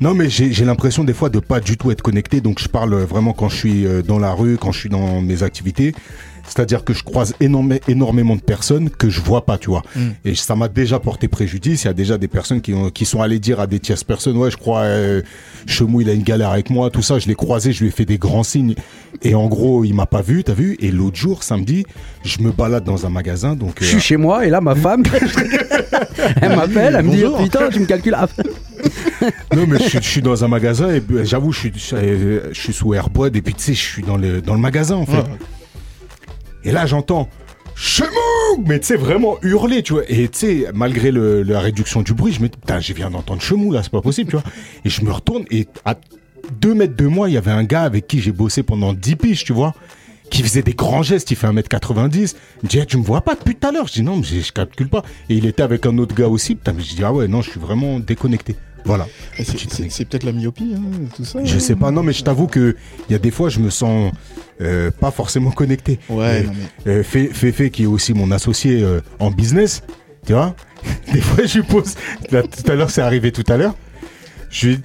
Non, 0.00 0.14
mais 0.14 0.28
j'ai 0.28 0.52
j'ai 0.52 0.64
l'impression 0.64 1.04
des 1.04 1.12
fois 1.12 1.28
de 1.28 1.38
pas 1.38 1.60
du 1.60 1.76
tout 1.76 1.90
être 1.90 2.02
connecté. 2.02 2.40
Donc, 2.40 2.58
je 2.60 2.68
parle 2.68 2.94
vraiment 3.02 3.32
quand 3.32 3.48
je 3.48 3.56
suis 3.56 3.86
euh, 3.86 4.02
dans 4.02 4.18
la 4.18 4.32
rue, 4.32 4.56
quand 4.56 4.72
je 4.72 4.80
suis 4.80 4.88
dans 4.88 5.20
mes 5.20 5.42
activités. 5.42 5.94
C'est-à-dire 6.46 6.84
que 6.84 6.92
je 6.92 7.02
croise 7.02 7.34
énorme- 7.40 7.78
énormément 7.88 8.36
de 8.36 8.40
personnes 8.40 8.90
que 8.90 9.08
je 9.10 9.20
vois 9.20 9.44
pas, 9.46 9.58
tu 9.58 9.70
vois. 9.70 9.82
Mm. 9.96 10.00
Et 10.24 10.34
ça 10.34 10.54
m'a 10.56 10.68
déjà 10.68 10.98
porté 10.98 11.28
préjudice. 11.28 11.84
Il 11.84 11.86
y 11.86 11.90
a 11.90 11.94
déjà 11.94 12.18
des 12.18 12.28
personnes 12.28 12.60
qui, 12.60 12.74
ont, 12.74 12.90
qui 12.90 13.04
sont 13.04 13.22
allées 13.22 13.38
dire 13.38 13.60
à 13.60 13.66
des 13.66 13.80
tierces 13.80 14.04
personnes, 14.04 14.36
ouais, 14.36 14.50
je 14.50 14.56
crois, 14.56 14.80
euh, 14.80 15.22
Chemou, 15.66 16.00
il 16.02 16.10
a 16.10 16.12
une 16.12 16.22
galère 16.22 16.50
avec 16.50 16.70
moi, 16.70 16.90
tout 16.90 17.02
ça. 17.02 17.18
Je 17.18 17.26
l'ai 17.28 17.34
croisé, 17.34 17.72
je 17.72 17.80
lui 17.80 17.88
ai 17.88 17.90
fait 17.90 18.04
des 18.04 18.18
grands 18.18 18.42
signes. 18.42 18.74
Et 19.22 19.34
en 19.34 19.46
gros, 19.48 19.84
il 19.84 19.94
m'a 19.94 20.06
pas 20.06 20.22
vu, 20.22 20.44
t'as 20.44 20.54
vu? 20.54 20.76
Et 20.80 20.90
l'autre 20.90 21.16
jour, 21.16 21.42
samedi, 21.42 21.84
je 22.24 22.40
me 22.42 22.52
balade 22.52 22.84
dans 22.84 23.06
un 23.06 23.10
magasin. 23.10 23.54
Donc, 23.54 23.76
Je 23.80 23.84
euh, 23.84 23.88
suis 23.88 24.00
chez 24.00 24.16
moi 24.16 24.46
et 24.46 24.50
là, 24.50 24.60
ma 24.60 24.74
femme, 24.74 25.02
elle 26.42 26.56
m'appelle, 26.56 26.96
elle 26.98 27.04
me 27.04 27.10
dit 27.10 27.24
oh, 27.24 27.36
Putain, 27.42 27.68
tu 27.70 27.80
me 27.80 27.86
calcules. 27.86 28.16
Non, 29.56 29.64
mais 29.66 29.78
je 29.78 29.84
suis, 29.88 29.98
je 30.02 30.08
suis 30.08 30.22
dans 30.22 30.44
un 30.44 30.48
magasin 30.48 30.92
et 30.92 31.02
euh, 31.12 31.24
j'avoue, 31.24 31.52
je 31.52 31.58
suis, 31.60 31.72
je, 31.74 32.40
je 32.52 32.60
suis 32.60 32.72
sous 32.72 32.92
AirPod 32.94 33.34
et 33.34 33.40
puis 33.42 33.54
tu 33.54 33.62
sais, 33.62 33.74
je 33.74 33.80
suis 33.80 34.02
dans 34.02 34.16
le, 34.16 34.40
dans 34.42 34.54
le 34.54 34.60
magasin 34.60 34.96
en 34.96 35.06
fait. 35.06 35.12
Ouais. 35.12 35.38
Et 36.64 36.72
là, 36.72 36.86
j'entends 36.86 37.28
Chemou 37.74 38.08
Mais 38.66 38.78
tu 38.78 38.86
sais, 38.86 38.96
vraiment 38.96 39.36
hurler, 39.42 39.82
tu 39.82 39.94
vois. 39.94 40.02
Et 40.08 40.28
tu 40.28 40.38
sais, 40.38 40.66
malgré 40.74 41.10
la 41.10 41.60
réduction 41.60 42.02
du 42.02 42.14
bruit, 42.14 42.32
je 42.32 42.40
me 42.40 42.48
dis, 42.48 42.56
putain, 42.58 42.80
je 42.80 42.92
viens 42.92 43.10
d'entendre 43.10 43.42
Chemou 43.42 43.72
là, 43.72 43.82
c'est 43.82 43.90
pas 43.90 44.00
possible, 44.00 44.30
tu 44.30 44.36
vois. 44.36 44.44
Et 44.84 44.90
je 44.90 45.04
me 45.04 45.10
retourne 45.10 45.44
et 45.50 45.66
à 45.84 45.96
deux 46.60 46.74
mètres 46.74 46.96
de 46.96 47.06
moi, 47.06 47.28
il 47.28 47.32
y 47.32 47.36
avait 47.36 47.50
un 47.50 47.64
gars 47.64 47.82
avec 47.82 48.06
qui 48.06 48.20
j'ai 48.20 48.32
bossé 48.32 48.62
pendant 48.62 48.92
10 48.92 49.16
piges, 49.16 49.44
tu 49.44 49.52
vois. 49.52 49.74
Qui 50.30 50.42
faisait 50.42 50.62
des 50.62 50.72
grands 50.72 51.02
gestes, 51.02 51.30
il 51.30 51.36
fait 51.36 51.46
1m90. 51.46 52.34
Il 52.62 52.64
me 52.64 52.68
dit, 52.68 52.78
Eh, 52.78 52.86
tu 52.86 52.96
me 52.96 53.02
vois 53.02 53.20
pas 53.20 53.34
depuis 53.34 53.56
tout 53.56 53.66
à 53.66 53.72
l'heure? 53.72 53.86
Je 53.86 53.92
dis, 53.92 54.02
non, 54.02 54.16
mais 54.16 54.24
je 54.24 54.52
calcule 54.52 54.88
pas. 54.88 55.02
Et 55.28 55.36
il 55.36 55.46
était 55.46 55.62
avec 55.62 55.84
un 55.86 55.98
autre 55.98 56.14
gars 56.14 56.28
aussi. 56.28 56.54
Putain, 56.54 56.72
mais 56.72 56.82
je 56.82 56.94
dis, 56.94 57.04
ah 57.04 57.12
ouais, 57.12 57.28
non, 57.28 57.42
je 57.42 57.50
suis 57.50 57.60
vraiment 57.60 57.98
déconnecté. 58.00 58.56
Voilà. 58.84 59.06
C'est- 59.42 60.04
peut-être 60.04 60.24
la 60.24 60.32
myopie, 60.32 60.74
hein, 60.76 60.80
tout 61.16 61.24
ça. 61.24 61.42
Je 61.44 61.56
hein. 61.56 61.58
sais 61.60 61.74
pas, 61.76 61.90
non, 61.90 62.02
mais 62.02 62.12
je 62.12 62.22
t'avoue 62.22 62.46
que 62.46 62.76
il 63.08 63.12
y 63.12 63.14
a 63.14 63.18
des 63.18 63.30
fois, 63.30 63.48
je 63.48 63.58
me 63.60 63.70
sens 63.70 64.12
euh, 64.60 64.90
pas 64.90 65.10
forcément 65.10 65.50
connecté. 65.52 65.98
Ouais, 66.08 66.42
Euh, 66.42 66.42
non 66.44 66.52
mais. 66.86 66.92
euh, 66.92 67.02
Féfé, 67.02 67.70
qui 67.70 67.84
est 67.84 67.86
aussi 67.86 68.12
mon 68.14 68.30
associé 68.30 68.82
euh, 68.82 69.00
en 69.18 69.30
business, 69.30 69.82
tu 70.26 70.32
vois, 70.34 70.54
des 71.12 71.20
fois, 71.20 71.44
je 71.46 71.58
lui 71.58 71.66
pose. 71.66 71.94
Là, 72.30 72.42
tout 72.42 72.70
à 72.70 72.74
l'heure, 72.74 72.90
c'est 72.90 73.02
arrivé 73.02 73.32
tout 73.32 73.44
à 73.48 73.56
l'heure. 73.56 73.74
Je, 74.50 74.68
lui- 74.68 74.80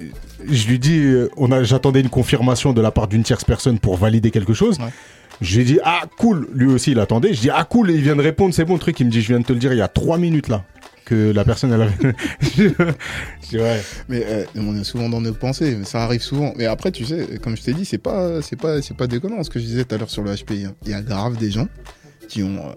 je, 0.00 0.04
je 0.50 0.68
lui 0.68 0.78
dis, 0.78 0.98
euh, 0.98 1.30
on 1.36 1.52
a, 1.52 1.62
j'attendais 1.62 2.00
une 2.00 2.08
confirmation 2.10 2.72
de 2.72 2.80
la 2.80 2.90
part 2.90 3.06
d'une 3.08 3.22
tierce 3.22 3.44
personne 3.44 3.78
pour 3.78 3.96
valider 3.96 4.30
quelque 4.30 4.52
chose. 4.54 4.78
Ouais. 4.78 4.86
Je 5.40 5.58
lui 5.58 5.64
dit, 5.64 5.78
ah 5.84 6.02
cool, 6.18 6.48
lui 6.54 6.66
aussi 6.66 6.90
il 6.92 6.98
attendait. 7.00 7.32
Je 7.34 7.40
dis, 7.40 7.50
ah 7.50 7.64
cool, 7.64 7.90
et 7.90 7.94
il 7.94 8.02
vient 8.02 8.16
de 8.16 8.22
répondre, 8.22 8.52
c'est 8.54 8.64
bon 8.64 8.74
le 8.74 8.80
truc. 8.80 8.98
Il 9.00 9.06
me 9.06 9.10
dit, 9.10 9.22
je 9.22 9.28
viens 9.28 9.40
de 9.40 9.44
te 9.44 9.52
le 9.52 9.58
dire 9.58 9.72
il 9.72 9.78
y 9.78 9.82
a 9.82 9.88
trois 9.88 10.18
minutes 10.18 10.48
là, 10.48 10.64
que 11.12 11.30
la 11.32 11.44
personne 11.44 11.72
elle 11.72 11.82
avait. 11.82 12.14
ouais. 13.52 13.80
Mais 14.08 14.24
euh, 14.26 14.44
on 14.56 14.74
est 14.80 14.84
souvent 14.84 15.08
dans 15.08 15.20
nos 15.20 15.34
pensées, 15.34 15.76
mais 15.78 15.84
ça 15.84 16.02
arrive 16.04 16.22
souvent. 16.22 16.54
Mais 16.56 16.66
après, 16.66 16.90
tu 16.90 17.04
sais, 17.04 17.38
comme 17.42 17.56
je 17.56 17.62
t'ai 17.62 17.74
dit, 17.74 17.84
c'est 17.84 17.98
pas, 17.98 18.40
c'est 18.40 18.56
pas, 18.56 18.80
c'est 18.80 18.96
pas 18.96 19.06
déconnant 19.06 19.42
ce 19.42 19.50
que 19.50 19.58
je 19.60 19.64
disais 19.64 19.84
tout 19.84 19.94
à 19.94 19.98
l'heure 19.98 20.10
sur 20.10 20.22
le 20.22 20.34
HPI. 20.34 20.64
hein. 20.64 20.74
Il 20.84 20.90
y 20.90 20.94
a 20.94 21.02
grave 21.02 21.36
des 21.36 21.50
gens 21.50 21.68
qui 22.28 22.42
ont 22.42 22.56
euh, 22.56 22.72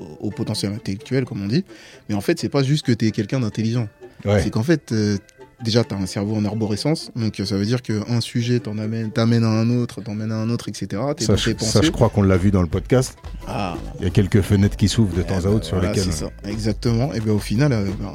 au, 0.00 0.28
au 0.28 0.30
potentiel 0.30 0.72
intellectuel, 0.72 1.24
comme 1.26 1.42
on 1.42 1.46
dit. 1.46 1.64
Mais 2.08 2.14
en 2.14 2.20
fait, 2.22 2.38
c'est 2.38 2.48
pas 2.48 2.62
juste 2.62 2.86
que 2.86 2.92
t'es 2.92 3.10
quelqu'un 3.10 3.40
d'intelligent. 3.40 3.88
Ouais. 4.24 4.40
C'est 4.40 4.50
qu'en 4.50 4.62
fait, 4.62 4.92
euh, 4.92 5.18
déjà, 5.62 5.84
t'as 5.84 5.96
un 5.96 6.06
cerveau 6.06 6.36
en 6.36 6.44
arborescence. 6.44 7.10
Donc, 7.16 7.38
euh, 7.40 7.44
ça 7.44 7.56
veut 7.56 7.64
dire 7.64 7.82
qu'un 7.82 8.20
sujet 8.20 8.60
t'en 8.60 8.78
amène, 8.78 9.10
t'amène 9.10 9.44
à 9.44 9.48
un 9.48 9.70
autre, 9.70 10.00
t'emmène 10.00 10.32
à 10.32 10.36
un 10.36 10.50
autre, 10.50 10.68
etc. 10.68 11.02
T'es 11.16 11.24
Ça, 11.24 11.32
dans 11.32 11.38
je, 11.38 11.52
ça, 11.58 11.80
je 11.82 11.90
crois 11.90 12.08
qu'on 12.08 12.22
l'a 12.22 12.36
vu 12.36 12.50
dans 12.50 12.62
le 12.62 12.68
podcast. 12.68 13.16
Ah, 13.46 13.76
Il 13.98 14.04
y 14.04 14.06
a 14.06 14.10
quelques 14.10 14.40
fenêtres 14.42 14.76
qui 14.76 14.88
s'ouvrent 14.88 15.14
de 15.14 15.22
Eh 15.22 15.26
temps 15.26 15.38
à 15.38 15.40
ben, 15.42 15.50
autre 15.50 15.64
sur 15.66 15.76
voilà, 15.76 15.92
lesquelles. 15.92 16.12
C'est 16.12 16.24
ça, 16.24 16.30
exactement. 16.44 17.12
Et 17.12 17.20
bien 17.20 17.32
au 17.32 17.38
final, 17.38 17.72
euh, 17.72 17.84
ben, 18.00 18.12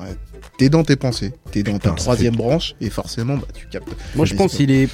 t'es 0.58 0.70
dans 0.70 0.84
tes 0.84 0.96
pensées, 0.96 1.34
t'es 1.52 1.64
dans 1.64 1.74
Putain, 1.74 1.90
ta 1.92 1.96
troisième 1.96 2.36
branche, 2.36 2.76
et 2.82 2.90
forcément, 2.90 3.38
bah, 3.38 3.48
tu 3.54 3.68
captes. 3.68 3.90
Moi, 4.16 4.26
je 4.26 4.36
pense 4.36 4.56
qu'il 4.56 4.72
est 4.72 4.90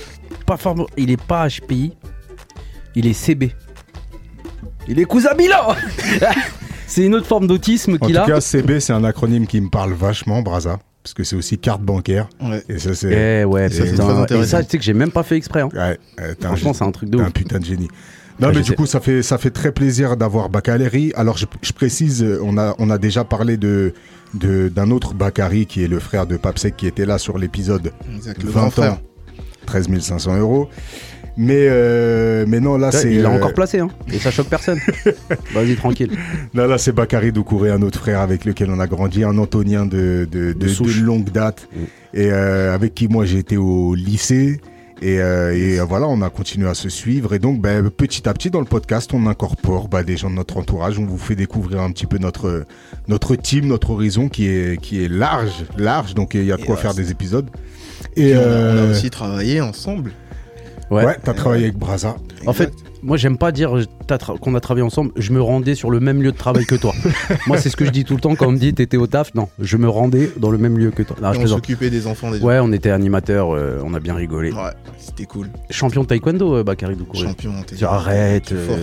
pas 0.45 0.57
fort, 0.57 0.87
il 0.97 1.11
est 1.11 1.21
pas 1.21 1.47
HPI, 1.47 1.93
il 2.95 3.07
est 3.07 3.13
CB. 3.13 3.51
Il 4.87 4.99
est 4.99 5.05
cousin 5.05 5.33
Milan 5.35 5.75
C'est 6.87 7.03
une 7.03 7.15
autre 7.15 7.25
forme 7.25 7.47
d'autisme 7.47 7.95
En 7.95 7.97
tout 7.97 8.05
qu'il 8.05 8.17
a. 8.17 8.25
cas, 8.27 8.39
CB, 8.39 8.79
c'est 8.79 8.93
un 8.93 9.03
acronyme 9.03 9.47
qui 9.47 9.59
me 9.59 9.69
parle 9.69 9.93
vachement, 9.93 10.43
Braza, 10.43 10.77
parce 11.05 11.13
que 11.13 11.23
c'est 11.23 11.35
aussi 11.35 11.59
carte 11.59 11.83
bancaire. 11.83 12.27
Ouais. 12.41 12.63
Et 12.67 12.79
ça, 12.79 12.95
c'est. 12.95 13.41
Eh 13.41 13.45
ouais, 13.45 13.67
Et 13.67 13.69
ça, 13.69 13.83
c'est 13.85 13.93
Et 14.33 14.45
ça, 14.47 14.63
tu 14.63 14.71
sais 14.71 14.77
que 14.79 14.83
j'ai 14.83 14.95
même 14.95 15.11
pas 15.11 15.21
fait 15.21 15.37
exprès. 15.37 15.61
hein. 15.61 15.69
Ouais, 15.71 15.99
euh, 16.19 16.33
Franchement, 16.41 16.73
c'est 16.73 16.83
un 16.83 16.89
truc 16.91 17.11
de 17.11 17.17
t'es 17.17 17.21
ouf. 17.21 17.27
un 17.27 17.31
putain 17.31 17.59
de 17.59 17.65
génie. 17.65 17.89
Non, 18.39 18.47
Ouais, 18.47 18.55
mais 18.55 18.61
du 18.63 18.69
sais. 18.71 18.75
coup, 18.75 18.87
ça 18.87 18.99
fait, 18.99 19.21
ça 19.21 19.37
fait 19.37 19.51
très 19.51 19.71
plaisir 19.71 20.17
d'avoir 20.17 20.49
Bakary. 20.49 21.13
Alors, 21.15 21.37
je, 21.37 21.45
je 21.61 21.71
précise, 21.73 22.25
on 22.41 22.57
a, 22.57 22.73
on 22.79 22.89
a 22.89 22.97
déjà 22.97 23.23
parlé 23.23 23.55
de, 23.55 23.93
de, 24.33 24.67
d'un 24.67 24.89
autre 24.89 25.13
Bakary 25.13 25.67
qui 25.67 25.83
est 25.83 25.87
le 25.87 25.99
frère 25.99 26.25
de 26.25 26.37
Papsek 26.37 26.75
qui 26.75 26.87
était 26.87 27.05
là 27.05 27.19
sur 27.19 27.37
l'épisode 27.37 27.91
Exact, 28.11 28.41
le 28.41 28.49
20 28.49 28.59
grand 28.61 28.69
frère. 28.71 28.93
ans, 28.93 28.99
13 29.67 29.87
500 29.99 30.37
euros. 30.39 30.69
Mais, 31.37 31.67
euh, 31.67 32.45
mais 32.47 32.59
non, 32.61 32.77
là, 32.77 32.87
Ouais, 32.87 32.91
c'est. 32.93 33.11
il 33.13 33.21
l'a 33.21 33.29
euh, 33.29 33.35
encore 33.35 33.53
placé, 33.53 33.79
hein. 33.79 33.89
Et 34.11 34.19
ça 34.19 34.31
choque 34.31 34.47
personne. 34.47 34.79
Vas-y, 35.53 35.75
tranquille. 35.75 36.11
Là, 36.53 36.65
là, 36.67 36.77
c'est 36.77 36.93
Bakary 36.93 37.31
Doucouré, 37.33 37.71
un 37.71 37.81
autre 37.81 37.99
frère 37.99 38.21
avec 38.21 38.45
lequel 38.45 38.69
on 38.71 38.79
a 38.79 38.87
grandi, 38.87 39.23
un 39.23 39.37
Antonien 39.37 39.85
de, 39.85 40.27
de, 40.31 40.53
de, 40.53 40.53
De 40.53 41.01
longue 41.01 41.29
date, 41.31 41.67
Mm. 41.75 41.79
et 42.13 42.31
euh, 42.31 42.73
avec 42.73 42.93
qui 42.95 43.07
moi 43.09 43.25
j'ai 43.25 43.39
été 43.39 43.57
au 43.57 43.95
lycée. 43.95 44.61
Et, 45.01 45.19
euh, 45.19 45.53
et, 45.53 45.77
euh, 45.77 45.83
voilà, 45.83 46.07
on 46.07 46.21
a 46.21 46.29
continué 46.29 46.69
à 46.69 46.73
se 46.73 46.87
suivre. 46.87 47.33
Et 47.33 47.39
donc, 47.39 47.59
ben, 47.59 47.89
petit 47.89 48.29
à 48.29 48.33
petit, 48.33 48.49
dans 48.49 48.61
le 48.61 48.65
podcast, 48.65 49.11
on 49.13 49.27
incorpore 49.27 49.89
bah, 49.89 50.03
des 50.03 50.15
gens 50.15 50.29
de 50.29 50.35
notre 50.35 50.55
entourage. 50.55 50.97
On 50.99 51.05
vous 51.05 51.17
fait 51.17 51.35
découvrir 51.35 51.81
un 51.81 51.91
petit 51.91 52.05
peu 52.05 52.17
notre, 52.17 52.63
notre 53.09 53.35
team, 53.35 53.67
notre 53.67 53.89
horizon 53.89 54.29
qui 54.29 54.47
est, 54.47 54.79
qui 54.81 55.03
est 55.03 55.09
large, 55.09 55.65
large. 55.77 56.13
Donc, 56.13 56.33
il 56.33 56.45
y 56.45 56.51
a 56.53 56.55
de 56.55 56.63
quoi 56.63 56.75
ouais, 56.75 56.81
faire 56.81 56.93
des 56.93 57.11
épisodes. 57.11 57.49
Et 58.15 58.29
Et 58.29 58.37
on, 58.37 58.39
a, 58.39 58.43
on 58.43 58.47
a 58.47 58.49
euh, 58.51 58.91
aussi 58.91 59.09
travaillé 59.09 59.59
ensemble. 59.59 60.11
Ouais. 60.91 61.03
ouais, 61.05 61.17
t'as 61.23 61.33
travaillé 61.33 61.65
avec 61.65 61.77
Braza. 61.77 62.15
En 62.45 62.53
fait, 62.53 62.71
moi, 63.01 63.17
j'aime 63.17 63.37
pas 63.37 63.51
dire 63.51 63.73
qu'on 64.41 64.55
a 64.55 64.59
travaillé 64.59 64.85
ensemble. 64.85 65.11
Je 65.15 65.31
me 65.31 65.41
rendais 65.41 65.73
sur 65.75 65.89
le 65.89 65.99
même 65.99 66.21
lieu 66.21 66.31
de 66.31 66.37
travail 66.37 66.65
que 66.65 66.75
toi. 66.75 66.93
moi, 67.47 67.57
c'est 67.57 67.69
ce 67.69 67.75
que 67.75 67.85
je 67.85 67.89
dis 67.91 68.03
tout 68.03 68.13
le 68.15 68.19
temps 68.21 68.35
quand 68.35 68.47
on 68.47 68.51
me 68.51 68.57
dit 68.57 68.73
t'étais 68.73 68.97
au 68.97 69.07
taf. 69.07 69.33
Non, 69.35 69.47
je 69.59 69.77
me 69.77 69.89
rendais 69.89 70.31
dans 70.37 70.51
le 70.51 70.57
même 70.57 70.77
lieu 70.77 70.91
que 70.91 71.01
toi. 71.03 71.15
Non, 71.21 71.31
Et 71.33 71.35
je 71.35 71.41
on 71.41 71.47
s'occupait 71.47 71.89
des 71.89 72.05
enfants 72.07 72.29
des 72.31 72.39
Ouais, 72.39 72.59
on 72.61 72.71
était 72.71 72.91
animateurs, 72.91 73.55
euh, 73.55 73.79
on 73.83 73.93
a 73.95 73.99
bien 73.99 74.13
rigolé. 74.15 74.51
Ouais, 74.51 74.59
c'était 74.97 75.25
cool. 75.25 75.49
Champion 75.71 76.03
de 76.03 76.07
taekwondo, 76.07 76.57
euh, 76.57 76.63
Bakary 76.63 76.95
Doucouré. 76.95 77.25
Champion. 77.27 77.53
t'es- 77.65 77.75
Tu 77.75 77.85
arrêtes, 77.85 78.45
tu 78.45 78.53
euh, 78.55 78.77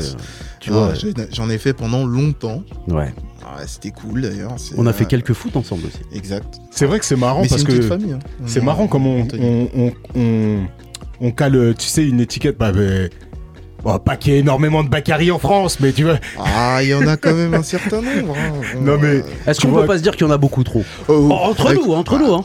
tu 0.61 0.71
Ah, 0.73 0.93
vois. 0.93 0.93
J'en 1.33 1.49
ai 1.51 1.59
fait 1.59 1.73
pendant 1.73 2.05
longtemps. 2.05 2.63
Ouais. 2.89 3.13
Ah, 3.45 3.59
ouais, 3.59 3.65
c'était 3.67 3.91
cool 3.91 4.23
d'ailleurs. 4.23 4.55
c'est- 4.57 4.75
On 4.79 4.87
a 4.87 4.93
fait 4.93 5.05
euh, 5.05 5.09
quelques 5.09 5.33
foot 5.35 5.57
ensemble 5.57 5.87
aussi. 5.87 5.99
Exact. 6.17 6.59
C'est 6.71 6.87
vrai 6.87 6.99
que 6.99 7.05
c'est 7.05 7.17
marrant 7.17 7.43
Mais 7.43 7.49
c'est 7.49 7.65
parce 7.65 7.77
une 7.77 7.89
que 7.89 7.93
hein. 8.15 8.19
c'est 8.47 8.61
On- 8.61 8.65
marrant 8.65 8.87
comme 8.87 9.07
on, 9.07 9.23
Anthony. 9.23 9.69
on, 9.75 9.81
on, 9.81 9.93
on, 10.21 10.59
on 11.23 11.31
cale, 11.31 11.75
tu 11.79 11.87
sais, 11.87 12.05
une 12.07 12.21
étiquette. 12.21 12.59
Bah, 12.59 12.73
ben, 12.73 13.09
bon, 13.83 13.99
pas 13.99 14.17
qu'il 14.17 14.33
y 14.33 14.37
ait 14.37 14.41
énormément 14.41 14.83
de 14.83 14.89
Bakary 14.89 15.31
en 15.31 15.39
France, 15.39 15.79
mais 15.81 15.93
tu 15.93 16.05
vois. 16.05 16.19
Ah, 16.39 16.81
il 16.83 16.89
y 16.89 16.95
en 16.95 17.07
a 17.07 17.17
quand 17.17 17.33
même 17.35 17.55
un 17.55 17.63
certain 17.75 18.03
nombre. 18.03 18.35
hein. 18.37 18.53
Non, 18.81 18.99
mais- 19.01 19.07
euh, 19.09 19.23
Est-ce 19.47 19.61
qu'on 19.61 19.73
peut 19.73 19.87
pas 19.87 19.99
se 19.99 20.03
dire 20.03 20.13
qu'il 20.17 20.27
y 20.27 20.31
en 20.31 20.33
a 20.33 20.39
beaucoup 20.39 20.65
trop 20.65 20.85
oh, 21.09 21.29
Oh, 21.31 21.33
Entre 21.33 21.67
avec- 21.69 21.85
nous, 21.85 21.93
entre 21.95 22.19
nous, 22.19 22.35
hein. 22.35 22.43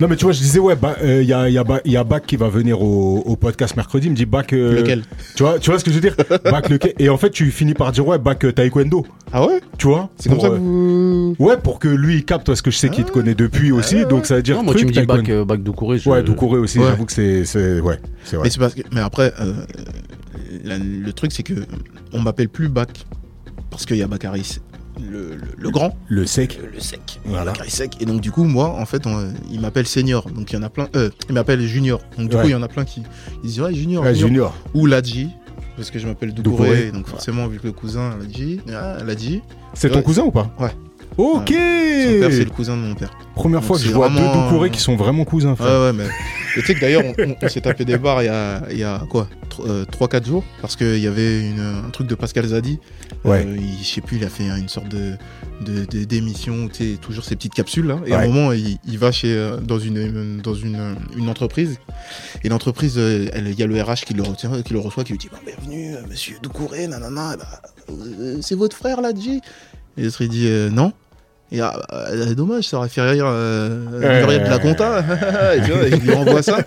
Non, 0.00 0.08
mais 0.08 0.16
tu 0.16 0.24
vois, 0.24 0.32
je 0.32 0.40
disais, 0.40 0.58
ouais, 0.58 0.74
bah, 0.76 0.96
euh, 1.02 1.22
il 1.22 1.28
y, 1.28 1.32
a, 1.32 1.48
y, 1.48 1.56
a, 1.58 1.64
y 1.84 1.96
a 1.96 2.04
Bak 2.04 2.26
qui 2.26 2.36
va 2.36 2.48
venir 2.48 2.82
au, 2.82 3.18
au 3.24 3.36
podcast 3.36 3.76
mercredi. 3.76 4.08
Il 4.08 4.10
me 4.10 4.16
dit, 4.16 4.26
Bak. 4.26 4.52
euh, 4.52 4.74
Lequel? 4.80 5.02
tu 5.36 5.42
vois, 5.44 5.58
tu 5.58 5.70
vois 5.70 5.78
ce 5.78 5.84
que 5.84 5.90
je 5.90 5.96
veux 5.96 6.00
dire? 6.00 6.16
Bak 6.44 6.68
lequel? 6.68 6.94
Et 6.98 7.08
en 7.08 7.16
fait, 7.16 7.30
tu 7.30 7.50
finis 7.50 7.74
par 7.74 7.92
dire, 7.92 8.06
ouais, 8.06 8.18
Bak 8.18 8.44
euh, 8.44 8.52
taekwondo. 8.52 9.06
Ah 9.32 9.46
ouais? 9.46 9.60
Tu 9.78 9.86
vois? 9.86 10.10
C'est 10.16 10.28
comme 10.28 10.40
ça 10.40 10.48
que 10.48 10.54
euh, 10.54 10.58
vous. 10.58 11.36
Ouais, 11.38 11.56
pour 11.56 11.78
que 11.78 11.88
lui 11.88 12.16
il 12.16 12.24
capte, 12.24 12.46
parce 12.46 12.60
que 12.62 12.70
je 12.70 12.76
sais 12.76 12.88
qu'il 12.88 13.04
te 13.04 13.10
connaît 13.12 13.34
depuis 13.34 13.72
aussi, 13.72 14.04
donc 14.04 14.26
ça 14.26 14.36
veut 14.36 14.42
dire 14.42 14.56
Non, 14.56 14.64
moi, 14.64 14.74
tu 14.74 14.84
me 14.86 14.90
dis 14.92 14.98
euh, 15.30 15.44
Bak 15.44 15.62
Doucouré. 15.62 15.98
je- 15.98 16.08
Ouais, 16.08 16.22
Doucouré 16.22 16.58
aussi, 16.58 16.78
Ouais. 16.78 16.86
j'avoue 16.88 17.04
que 17.06 17.12
c'est, 17.12 17.44
c'est, 17.44 17.80
ouais, 17.80 17.98
c'est 18.24 18.36
vrai. 18.36 18.44
Mais 18.44 18.50
c'est 18.50 18.58
parce 18.60 18.74
que. 18.74 18.82
Mais 18.92 19.00
après, 19.00 19.32
euh, 19.40 19.52
la- 20.64 20.78
le 20.78 21.12
truc, 21.12 21.32
c'est 21.32 21.42
que 21.42 21.54
on 22.12 22.20
m'appelle 22.20 22.48
plus 22.48 22.68
Bac. 22.68 23.06
Parce 23.70 23.86
qu'il 23.86 23.96
y 23.96 24.02
a 24.02 24.06
Baccaris, 24.06 24.58
le, 25.00 25.34
le, 25.36 25.42
le 25.58 25.70
grand, 25.70 25.96
Le 26.08 26.24
sec. 26.26 26.58
le, 26.62 26.70
le 26.70 26.80
sec. 26.80 27.20
Voilà. 27.24 27.52
Sec. 27.68 27.96
Et 28.00 28.04
donc, 28.06 28.20
du 28.20 28.30
coup, 28.30 28.44
moi, 28.44 28.70
en 28.78 28.86
fait, 28.86 29.06
on- 29.06 29.32
il 29.50 29.60
m'appelle 29.60 29.86
Senior. 29.86 30.28
Donc, 30.30 30.52
il 30.52 30.54
y 30.54 30.58
en 30.58 30.62
a 30.62 30.68
plein. 30.70 30.88
Euh, 30.96 31.10
il 31.28 31.34
m'appelle 31.34 31.60
Junior. 31.62 32.00
Donc, 32.18 32.28
du 32.30 32.36
Ouais. 32.36 32.42
coup, 32.42 32.48
il 32.48 32.52
y 32.52 32.54
en 32.54 32.62
a 32.62 32.68
plein 32.68 32.84
qui. 32.84 33.02
Ils 33.42 33.48
disent, 33.50 33.60
ouais, 33.60 33.74
Junior. 33.74 34.02
Ouais, 34.04 34.14
Junior. 34.14 34.28
junior. 34.28 34.54
Ou 34.74 34.86
Ladji. 34.86 35.30
Parce 35.76 35.90
que 35.90 35.98
je 35.98 36.06
m'appelle 36.06 36.32
Doucouré. 36.32 36.92
Donc, 36.92 37.06
forcément, 37.08 37.48
vu 37.48 37.58
que 37.58 37.66
le 37.66 37.72
cousin, 37.72 38.16
Ladji. 38.20 38.60
Ah, 38.72 38.98
Ladji. 39.04 39.42
C'est 39.74 39.90
ton 39.90 40.02
cousin 40.02 40.22
ou 40.22 40.30
pas? 40.30 40.54
Ouais. 40.60 40.70
Ok 41.16 41.48
Son 41.48 41.54
père, 41.54 42.30
c'est 42.32 42.44
le 42.44 42.50
cousin 42.50 42.76
de 42.76 42.82
mon 42.82 42.94
père. 42.94 43.16
Première 43.34 43.62
fois 43.64 43.76
que 43.78 43.84
je 43.84 43.90
vois 43.90 44.08
vraiment- 44.08 44.32
deux 44.34 44.40
Doucouré 44.42 44.70
qui 44.70 44.80
sont 44.80 44.96
vraiment 44.96 45.24
cousins, 45.24 45.54
frère. 45.56 45.80
Ouais, 45.80 45.86
ouais, 45.86 45.92
mais. 45.92 46.04
Tu 46.54 46.60
sais 46.62 46.74
que 46.74 46.80
d'ailleurs, 46.80 47.02
on, 47.04 47.14
on- 47.22 47.36
on 47.42 47.48
s'est 47.48 47.60
tapé 47.60 47.84
des 47.84 47.98
barres 47.98 48.22
il 48.22 48.26
y 48.26 48.28
a, 48.28 48.62
il 48.70 48.78
y 48.78 48.84
a 48.84 49.00
quoi 49.08 49.28
3-4 49.90 50.24
jours 50.26 50.44
Parce 50.60 50.76
qu'il 50.76 50.98
y 50.98 51.06
avait 51.06 51.40
une- 51.50 51.82
un 51.86 51.90
truc 51.90 52.06
de 52.08 52.14
Pascal 52.14 52.46
Zadi. 52.46 52.78
Ouais. 53.24 53.44
Euh, 53.46 53.56
il, 53.56 53.78
je 53.84 53.88
sais 53.88 54.00
plus, 54.00 54.16
il 54.18 54.24
a 54.24 54.28
fait 54.28 54.44
une 54.44 54.68
sorte 54.68 54.88
de 54.88 55.16
d'émission, 56.04 56.68
tu 56.68 56.92
sais, 56.92 56.98
toujours 57.00 57.24
ces 57.24 57.36
petites 57.36 57.54
capsules 57.54 57.86
là. 57.86 57.98
Et 58.06 58.12
à 58.12 58.18
Ouais. 58.18 58.24
un 58.24 58.28
moment, 58.28 58.52
il, 58.52 58.76
il 58.86 58.98
va 58.98 59.12
chez 59.12 59.32
euh, 59.32 59.56
dans 59.58 59.78
une 59.78 60.40
dans 60.42 60.54
une, 60.54 60.96
une 61.16 61.28
entreprise. 61.28 61.78
Et 62.42 62.48
l'entreprise, 62.48 62.94
euh, 62.98 63.28
il 63.36 63.58
y 63.58 63.62
a 63.62 63.66
le 63.66 63.80
RH 63.80 64.04
qui 64.06 64.14
le 64.14 64.22
retient, 64.22 64.62
qui 64.62 64.72
le 64.72 64.78
reçoit, 64.80 65.04
qui 65.04 65.12
lui 65.12 65.18
dit 65.18 65.28
Bon, 65.30 65.38
bienvenue, 65.44 65.94
euh, 65.94 66.00
Monsieur 66.08 66.36
Doucouré, 66.42 66.86
nanana. 66.88 67.36
Euh, 67.88 68.38
c'est 68.42 68.54
votre 68.56 68.76
frère 68.76 69.00
là, 69.00 69.12
J 69.18 69.40
Et 69.96 70.02
l'autre 70.04 70.20
il 70.22 70.28
dit 70.28 70.46
euh, 70.48 70.70
non. 70.70 70.92
Et 71.56 71.60
ah, 71.60 71.72
euh, 71.92 72.34
dommage, 72.34 72.64
ça 72.68 72.78
aurait 72.78 72.88
fait 72.88 73.00
rire 73.02 73.26
euh, 73.28 74.20
Muriel 74.22 74.42
de 74.44 74.48
la 74.50 74.58
Compta. 74.58 74.98
et 75.56 75.60
tu 75.62 75.70
vois, 75.70 75.86
il 75.88 75.96
lui 75.98 76.12
envoie 76.12 76.42
ça. 76.42 76.58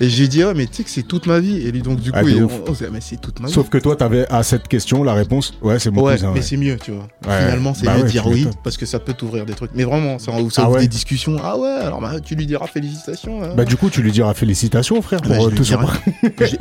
Et 0.00 0.08
j'ai 0.08 0.26
dit, 0.26 0.42
ah, 0.42 0.52
mais 0.54 0.66
tu 0.66 0.74
sais 0.78 0.82
que 0.82 0.90
c'est 0.90 1.04
toute 1.04 1.26
ma 1.26 1.38
vie. 1.38 1.58
Et 1.66 1.70
lui, 1.70 1.82
donc, 1.82 2.00
du 2.00 2.10
coup, 2.10 2.18
Ah, 2.20 2.24
de 2.24 2.30
il- 2.30 2.42
on, 2.42 2.48
on 2.68 2.74
s'est 2.74 2.86
dit, 2.86 2.90
mais 2.92 2.98
c'est 3.00 3.20
toute 3.20 3.38
ma 3.38 3.46
vie. 3.46 3.54
Sauf 3.54 3.68
que 3.68 3.78
toi, 3.78 3.94
t'avais 3.94 4.26
à 4.32 4.42
cette 4.42 4.66
question 4.66 5.04
la 5.04 5.14
réponse. 5.14 5.54
Ouais, 5.62 5.78
c'est 5.78 5.90
mon 5.92 6.02
ouais, 6.02 6.14
cousin. 6.14 6.30
mais 6.30 6.40
ouais. 6.40 6.42
c'est 6.42 6.56
mieux, 6.56 6.76
tu 6.82 6.90
vois. 6.90 7.06
Ouais. 7.28 7.38
Finalement, 7.38 7.74
c'est 7.74 7.86
Bah 7.86 7.96
mieux 7.96 8.02
de 8.02 8.08
dire 8.08 8.26
oui, 8.26 8.48
parce 8.64 8.76
que 8.76 8.86
ça 8.86 8.98
peut 8.98 9.12
t'ouvrir 9.12 9.46
des 9.46 9.54
trucs. 9.54 9.70
Mais 9.74 9.84
vraiment, 9.84 10.18
ça, 10.18 10.32
Ah 10.34 10.40
ouvre 10.42 10.70
ouais. 10.74 10.80
des 10.80 10.88
discussions. 10.88 11.36
Ah 11.42 11.56
ouais, 11.56 11.68
alors 11.68 12.00
bah, 12.00 12.14
tu 12.24 12.34
lui 12.34 12.46
diras 12.46 12.66
félicitations. 12.66 13.42
hein. 13.44 13.50
Bah 13.56 13.64
du 13.64 13.76
coup, 13.76 13.88
tu 13.88 14.02
lui 14.02 14.10
diras 14.10 14.34
félicitations, 14.34 15.00
frère, 15.00 15.20
Bah, 15.20 15.36
pour 15.36 15.46
euh, 15.46 15.50
tout 15.50 15.62
ça. 15.64 15.78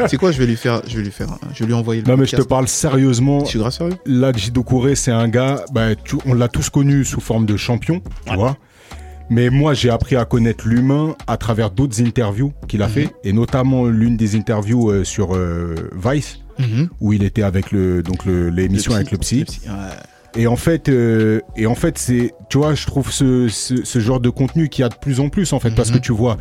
C'est 0.08 0.18
quoi, 0.18 0.32
je 0.32 0.38
vais 0.38 0.46
lui 0.46 0.58
faire, 0.58 0.82
je 0.88 0.98
vais 0.98 1.04
lui 1.04 1.12
faire, 1.12 1.28
je 1.54 1.60
vais 1.62 1.66
lui 1.66 1.74
envoyer 1.74 2.02
le 2.02 2.08
Non 2.08 2.18
mais 2.18 2.26
je 2.28 2.36
te 2.36 2.42
parle 2.44 2.68
sérieusement. 2.68 3.44
Je 3.46 3.50
suis 3.50 3.60
grave 3.60 3.72
sérieux? 3.72 3.94
Ladji 4.06 4.52
Doucouré, 4.52 4.96
c'est 4.96 5.12
un 5.12 5.28
gars, 5.28 5.64
bah, 5.74 5.88
on 6.26 6.34
l'a 6.34 6.48
tous 6.50 6.70
connu 6.70 7.04
sous 7.06 7.20
forme 7.22 7.46
de 7.46 7.58
champion, 7.64 8.02
tu 8.26 8.32
Ouais. 8.32 8.38
vois. 8.38 8.58
Mais 9.30 9.50
moi, 9.50 9.74
j'ai 9.74 9.90
appris 9.90 10.16
à 10.18 10.26
connaître 10.26 10.68
l'humain 10.68 11.16
à 11.28 11.38
travers 11.38 11.72
d'autres 11.72 12.02
interviews 12.02 12.52
qu'il 12.68 12.82
a 12.84 12.88
Mhm. 12.88 12.94
fait, 12.94 13.10
et 13.24 13.32
notamment 13.34 13.86
l'une 13.86 14.18
des 14.18 14.36
interviews 14.36 14.92
euh, 14.92 15.04
sur 15.04 15.34
euh, 15.36 15.76
Vice, 15.96 16.40
où 17.02 17.14
il 17.14 17.24
était 17.24 17.42
avec 17.44 17.72
le 17.72 18.04
donc 18.04 18.26
l'émission 18.26 18.92
Le 18.92 18.98
avec 18.98 19.12
le 19.12 19.18
psy. 19.18 19.46
Ouais. 19.66 19.72
Et 20.36 20.48
en 20.48 20.56
fait, 20.56 20.90
euh, 20.90 21.40
et 21.56 21.66
en 21.68 21.76
fait, 21.76 21.98
c'est, 21.98 22.34
tu 22.50 22.58
vois, 22.58 22.74
je 22.76 22.86
trouve 22.86 23.12
ce, 23.12 23.48
ce, 23.48 23.84
ce 23.84 24.00
genre 24.00 24.20
de 24.20 24.30
contenu 24.30 24.68
qu'il 24.68 24.82
y 24.82 24.86
a 24.86 24.90
de 24.90 24.96
plus 24.96 25.20
en 25.20 25.30
plus, 25.30 25.54
en 25.54 25.60
fait, 25.60 25.72
parce 25.76 25.90
Mhm. 25.90 25.96
que 25.98 26.02
tu 26.02 26.12
vois, 26.12 26.38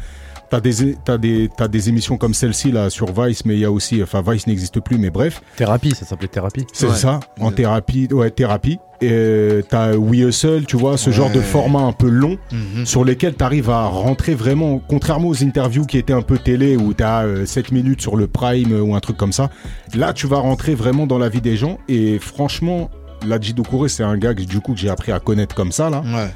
t'as 0.53 0.61
des, 0.61 0.95
t'as 1.03 1.17
des, 1.17 1.49
t'as 1.57 1.67
des 1.67 1.89
émissions 1.89 2.19
comme 2.19 2.35
celle-ci 2.35 2.71
là 2.73 2.91
sur 2.91 3.11
Vice, 3.11 3.47
mais 3.47 3.55
il 3.55 3.61
y 3.61 3.65
a 3.65 3.71
aussi, 3.73 4.03
enfin 4.03 4.23
Vice 4.27 4.47
n'existe 4.47 4.81
plus, 4.81 4.99
mais 4.99 5.09
bref, 5.09 5.41
Thérapie, 5.57 5.95
ça 5.95 6.05
s'appelait 6.05 6.29
Thérapie. 6.29 6.67
c'est 6.75 6.87
Ouais, 6.89 6.95
ça, 6.95 7.21
en 7.41 7.51
thérapie, 7.53 8.07
ouais, 8.13 8.31
thérapie. 8.31 8.79
Et 9.01 9.09
euh, 9.11 9.63
t'as 9.69 9.95
We 9.97 10.21
Hustle, 10.21 10.65
tu 10.67 10.77
vois, 10.77 10.97
ce 10.99 11.11
genre 11.11 11.31
de 11.31 11.41
format 11.41 11.81
un 11.81 11.93
peu 11.93 12.09
long 12.09 12.37
Mhm. 12.53 12.85
sur 12.85 13.03
lesquels 13.05 13.35
t'arrives 13.35 13.71
à 13.71 13.87
rentrer 13.87 14.35
vraiment, 14.35 14.79
contrairement 14.87 15.29
aux 15.29 15.43
interviews 15.43 15.87
qui 15.87 15.97
étaient 15.99 16.13
un 16.13 16.23
peu 16.23 16.37
télé 16.39 16.77
où 16.77 16.93
t'as 16.93 17.25
euh, 17.25 17.47
7 17.47 17.73
minutes 17.73 18.01
sur 18.03 18.15
le 18.17 18.27
prime 18.27 18.73
euh, 18.73 18.81
ou 18.83 18.95
un 18.95 19.01
truc 19.01 19.17
comme 19.17 19.33
ça. 19.33 19.51
Là, 19.95 20.13
tu 20.13 20.27
vas 20.27 20.37
rentrer 20.39 20.75
vraiment 20.75 21.07
dans 21.07 21.19
la 21.19 21.29
vie 21.31 21.41
des 21.41 21.57
gens 21.57 21.79
et 21.89 22.19
franchement, 22.21 22.91
Ladji 23.27 23.55
Doucouré, 23.55 23.89
c'est 23.89 24.03
un 24.05 24.17
gars 24.19 24.35
que 24.35 24.43
du 24.43 24.61
coup 24.61 24.75
que 24.75 24.79
j'ai 24.81 24.91
appris 24.91 25.13
à 25.13 25.19
connaître 25.19 25.55
comme 25.55 25.73
ça 25.73 25.89
là. 25.91 26.03
Ouais. 26.05 26.29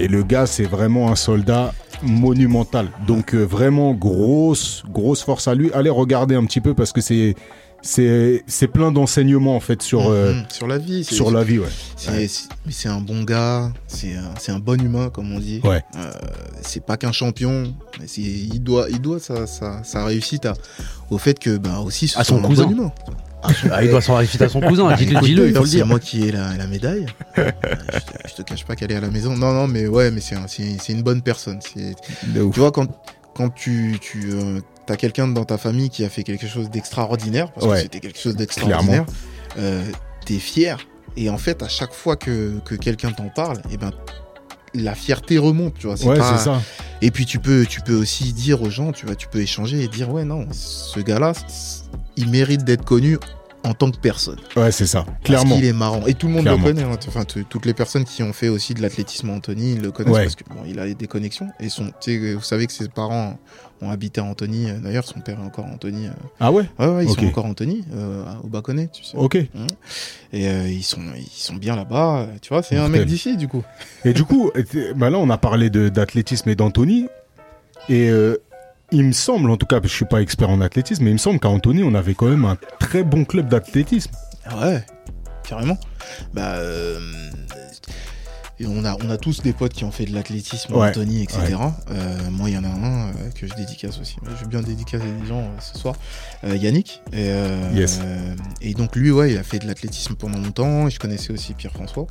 Et 0.00 0.08
le 0.08 0.22
gars, 0.22 0.46
c'est 0.46 0.64
vraiment 0.64 1.10
un 1.10 1.16
soldat 1.16 1.74
monumental. 2.02 2.88
Donc 3.06 3.34
euh, 3.34 3.42
vraiment 3.44 3.92
grosse, 3.94 4.84
grosse 4.92 5.22
force 5.22 5.48
à 5.48 5.54
lui. 5.54 5.70
Allez 5.72 5.90
regarder 5.90 6.36
un 6.36 6.44
petit 6.44 6.60
peu 6.60 6.72
parce 6.74 6.92
que 6.92 7.00
c'est 7.00 7.34
c'est 7.80 8.66
plein 8.72 8.90
d'enseignements 8.90 9.54
en 9.54 9.60
fait 9.60 9.82
sur 9.82 10.08
euh, 10.08 10.34
Mhm. 10.34 10.44
sur 10.50 10.66
la 10.66 10.78
vie. 10.78 11.04
c'est- 11.04 11.14
sur 11.14 11.30
la 11.30 11.44
vie, 11.44 11.58
ouais. 11.60 11.68
C'est, 11.96 12.10
Ouais. 12.10 12.28
c'est- 12.28 12.48
mais 12.66 12.72
c'est 12.72 12.88
un 12.88 13.00
bon 13.00 13.22
gars, 13.22 13.72
c'est 13.86 14.14
un, 14.14 14.34
c'est 14.40 14.50
un 14.52 14.58
bon 14.58 14.80
humain, 14.82 15.10
comme 15.10 15.32
on 15.32 15.38
dit. 15.38 15.60
Ouais. 15.62 15.82
Euh, 15.96 16.10
c'est 16.60 16.84
pas 16.84 16.96
qu'un 16.96 17.12
champion, 17.12 17.72
il 18.16 18.62
doit, 18.62 18.86
il 18.90 19.00
doit 19.00 19.20
sa, 19.20 19.46
sa, 19.46 19.84
sa 19.84 20.04
réussite 20.04 20.44
à, 20.46 20.54
au 21.10 21.18
fait 21.18 21.38
que, 21.38 21.56
bah, 21.56 21.78
aussi, 21.78 22.12
À 22.16 22.24
son 22.24 22.40
cousin. 22.42 22.64
bon 22.64 22.72
humain. 22.72 22.92
Ah, 23.70 23.84
il 23.84 23.90
doit 23.90 24.00
s'en 24.00 24.16
référer 24.16 24.46
à 24.46 24.48
son 24.48 24.60
cousin, 24.60 24.92
dis-le, 24.96 25.20
dis-le, 25.20 25.48
il 25.48 25.54
faut 25.54 25.60
le 25.60 25.66
c'est 25.66 25.76
dire. 25.76 25.86
moi 25.86 26.00
qui 26.00 26.24
ai 26.26 26.32
la, 26.32 26.56
la 26.56 26.66
médaille. 26.66 27.06
Euh, 27.38 27.50
je, 27.92 27.98
te, 28.00 28.28
je 28.28 28.34
te 28.34 28.42
cache 28.42 28.64
pas 28.64 28.74
qu'elle 28.74 28.90
est 28.90 28.96
à 28.96 29.00
la 29.00 29.10
maison. 29.10 29.36
Non, 29.36 29.52
non, 29.52 29.68
mais 29.68 29.86
ouais, 29.86 30.10
mais 30.10 30.20
c'est, 30.20 30.34
un- 30.34 30.48
c'est, 30.48 30.76
c'est 30.82 30.92
une 30.92 31.02
bonne 31.02 31.22
personne. 31.22 31.60
C'est, 31.62 31.94
ouf. 32.40 32.52
tu 32.54 32.58
vois, 32.60 32.72
quand, 32.72 32.88
quand 33.34 33.48
tu, 33.54 33.98
tu 34.00 34.32
as 34.88 34.96
quelqu'un 34.96 35.28
dans 35.28 35.44
ta 35.44 35.56
famille 35.56 35.88
qui 35.88 36.04
a 36.04 36.08
fait 36.08 36.24
quelque 36.24 36.48
chose 36.48 36.68
d'extraordinaire, 36.70 37.52
parce 37.52 37.66
Ouais. 37.66 37.76
que 37.76 37.82
c'était 37.82 38.00
quelque 38.00 38.18
chose 38.18 38.34
d'extraordinaire, 38.34 39.04
euh, 39.58 39.84
t'es 40.26 40.38
fier. 40.38 40.78
Et 41.16 41.30
en 41.30 41.38
fait, 41.38 41.62
à 41.62 41.68
chaque 41.68 41.92
fois 41.92 42.16
que, 42.16 42.58
que 42.64 42.74
quelqu'un 42.74 43.12
t'en 43.12 43.28
parle, 43.28 43.58
et 43.70 43.76
ben, 43.76 43.92
la 44.74 44.94
fierté 44.96 45.38
remonte, 45.38 45.74
tu 45.78 45.86
vois. 45.86 45.96
c'est 45.96 46.06
Ouais, 46.06 46.18
pas- 46.18 46.36
c'est 46.38 46.44
ça. 46.44 46.60
Et 47.02 47.10
puis 47.12 47.24
tu 47.24 47.38
peux, 47.38 47.66
tu 47.66 47.80
peux 47.82 47.94
aussi 47.94 48.32
dire 48.32 48.62
aux 48.62 48.70
gens, 48.70 48.90
tu 48.92 49.06
vois, 49.06 49.14
tu 49.14 49.28
peux 49.28 49.40
échanger 49.40 49.82
et 49.82 49.88
dire, 49.88 50.10
ouais, 50.10 50.24
non, 50.24 50.46
ce 50.52 50.98
gars-là, 51.00 51.32
il 52.16 52.28
mérite 52.30 52.64
d'être 52.64 52.84
connu 52.84 53.18
en 53.64 53.74
tant 53.74 53.90
que 53.90 53.98
personne. 53.98 54.38
Ouais, 54.56 54.70
c'est 54.70 54.86
ça. 54.86 55.02
Parce 55.04 55.18
Clairement. 55.24 55.56
qu'il 55.56 55.64
est 55.64 55.72
marrant. 55.72 56.06
Et 56.06 56.14
tout 56.14 56.28
le 56.28 56.32
monde 56.34 56.42
Clairement. 56.42 56.64
le 56.66 56.72
connaît. 56.74 56.84
hein. 56.84 56.96
Enfin, 57.08 57.24
toutes 57.24 57.66
les 57.66 57.74
personnes 57.74 58.04
qui 58.04 58.22
ont 58.22 58.32
fait 58.32 58.48
aussi 58.48 58.72
de 58.72 58.80
l'athlétisme 58.80 59.28
Anthony 59.30 59.72
ils 59.72 59.82
le 59.82 59.90
connaissent 59.90 60.14
Ouais. 60.14 60.22
parce 60.22 60.36
que 60.36 60.44
bon, 60.44 60.60
il 60.66 60.78
a 60.78 60.88
des 60.94 61.06
connexions. 61.08 61.48
Et 61.58 61.68
son, 61.68 61.90
vous 62.06 62.40
savez 62.40 62.66
que 62.68 62.72
ses 62.72 62.88
parents 62.88 63.36
ont 63.82 63.90
habité 63.90 64.20
à 64.20 64.24
Anthony. 64.24 64.70
Euh, 64.70 64.78
D'ailleurs, 64.78 65.04
son 65.04 65.20
père 65.20 65.38
est 65.40 65.44
encore 65.44 65.64
Anthony. 65.66 66.06
euh. 66.06 66.10
Ah 66.38 66.52
ouais? 66.52 66.64
Ouais, 66.78 66.86
ouais, 66.86 67.04
ils 67.04 67.10
sont 67.10 67.26
encore 67.26 67.46
Anthony, 67.46 67.84
euh, 67.94 68.24
au 68.44 68.46
Baconnet, 68.46 68.88
tu 68.92 69.02
sais. 69.04 69.16
Ok. 69.16 69.34
Et 69.34 69.48
euh, 70.48 70.68
ils 70.68 70.84
sont, 70.84 71.02
ils 71.16 71.26
sont 71.28 71.54
bien 71.56 71.74
là-bas. 71.74 72.28
Tu 72.40 72.50
vois, 72.50 72.62
c'est 72.62 72.76
un 72.76 72.88
mec 72.88 73.06
d'ici, 73.06 73.36
du 73.36 73.48
coup. 73.48 73.64
Et 74.04 74.12
du 74.14 74.24
coup, 74.24 74.52
bah 74.94 75.10
là, 75.10 75.18
on 75.18 75.30
a 75.30 75.36
parlé 75.38 75.68
d'athlétisme 75.68 76.48
et 76.48 76.54
d'Anthony. 76.54 77.06
Et 77.88 78.08
il 78.92 79.04
me 79.04 79.12
semble, 79.12 79.50
en 79.50 79.56
tout 79.56 79.66
cas, 79.66 79.80
je 79.82 79.88
suis 79.88 80.04
pas 80.04 80.20
expert 80.22 80.50
en 80.50 80.60
athlétisme, 80.60 81.04
mais 81.04 81.10
il 81.10 81.14
me 81.14 81.18
semble 81.18 81.38
qu'à 81.40 81.48
Anthony, 81.48 81.82
on 81.82 81.94
avait 81.94 82.14
quand 82.14 82.28
même 82.28 82.44
un 82.44 82.56
très 82.80 83.02
bon 83.04 83.24
club 83.24 83.48
d'athlétisme. 83.48 84.10
Ah 84.44 84.58
Ouais, 84.60 84.84
carrément. 85.46 85.78
Bah, 86.32 86.54
euh, 86.56 86.98
on 88.66 88.84
a, 88.84 88.96
on 89.04 89.10
a 89.10 89.16
tous 89.18 89.42
des 89.42 89.52
potes 89.52 89.72
qui 89.72 89.84
ont 89.84 89.90
fait 89.92 90.04
de 90.04 90.12
l'athlétisme, 90.14 90.74
Ouais, 90.74 90.88
Anthony, 90.88 91.22
etc. 91.22 91.54
Euh, 91.90 92.16
moi, 92.30 92.48
il 92.50 92.54
y 92.54 92.58
en 92.58 92.64
a 92.64 92.68
un 92.68 93.08
euh, 93.08 93.12
que 93.34 93.46
je 93.46 93.54
dédicace 93.54 94.00
aussi. 94.00 94.16
Je 94.24 94.44
vais 94.44 94.48
bien 94.48 94.62
dédicacer 94.62 95.04
des 95.20 95.26
gens 95.26 95.42
euh, 95.42 95.60
ce 95.60 95.78
soir. 95.78 95.94
Yannick. 96.44 97.02
Et, 97.12 97.30
Yes. 97.74 98.00
et 98.60 98.74
donc, 98.74 98.96
lui, 98.96 99.10
ouais, 99.10 99.32
il 99.32 99.38
a 99.38 99.42
fait 99.44 99.58
de 99.58 99.66
l'athlétisme 99.66 100.14
pendant 100.16 100.38
longtemps. 100.38 100.88
Et 100.88 100.90
je 100.90 100.98
connaissais 100.98 101.32
aussi 101.32 101.54
Pierre-François. 101.54 102.06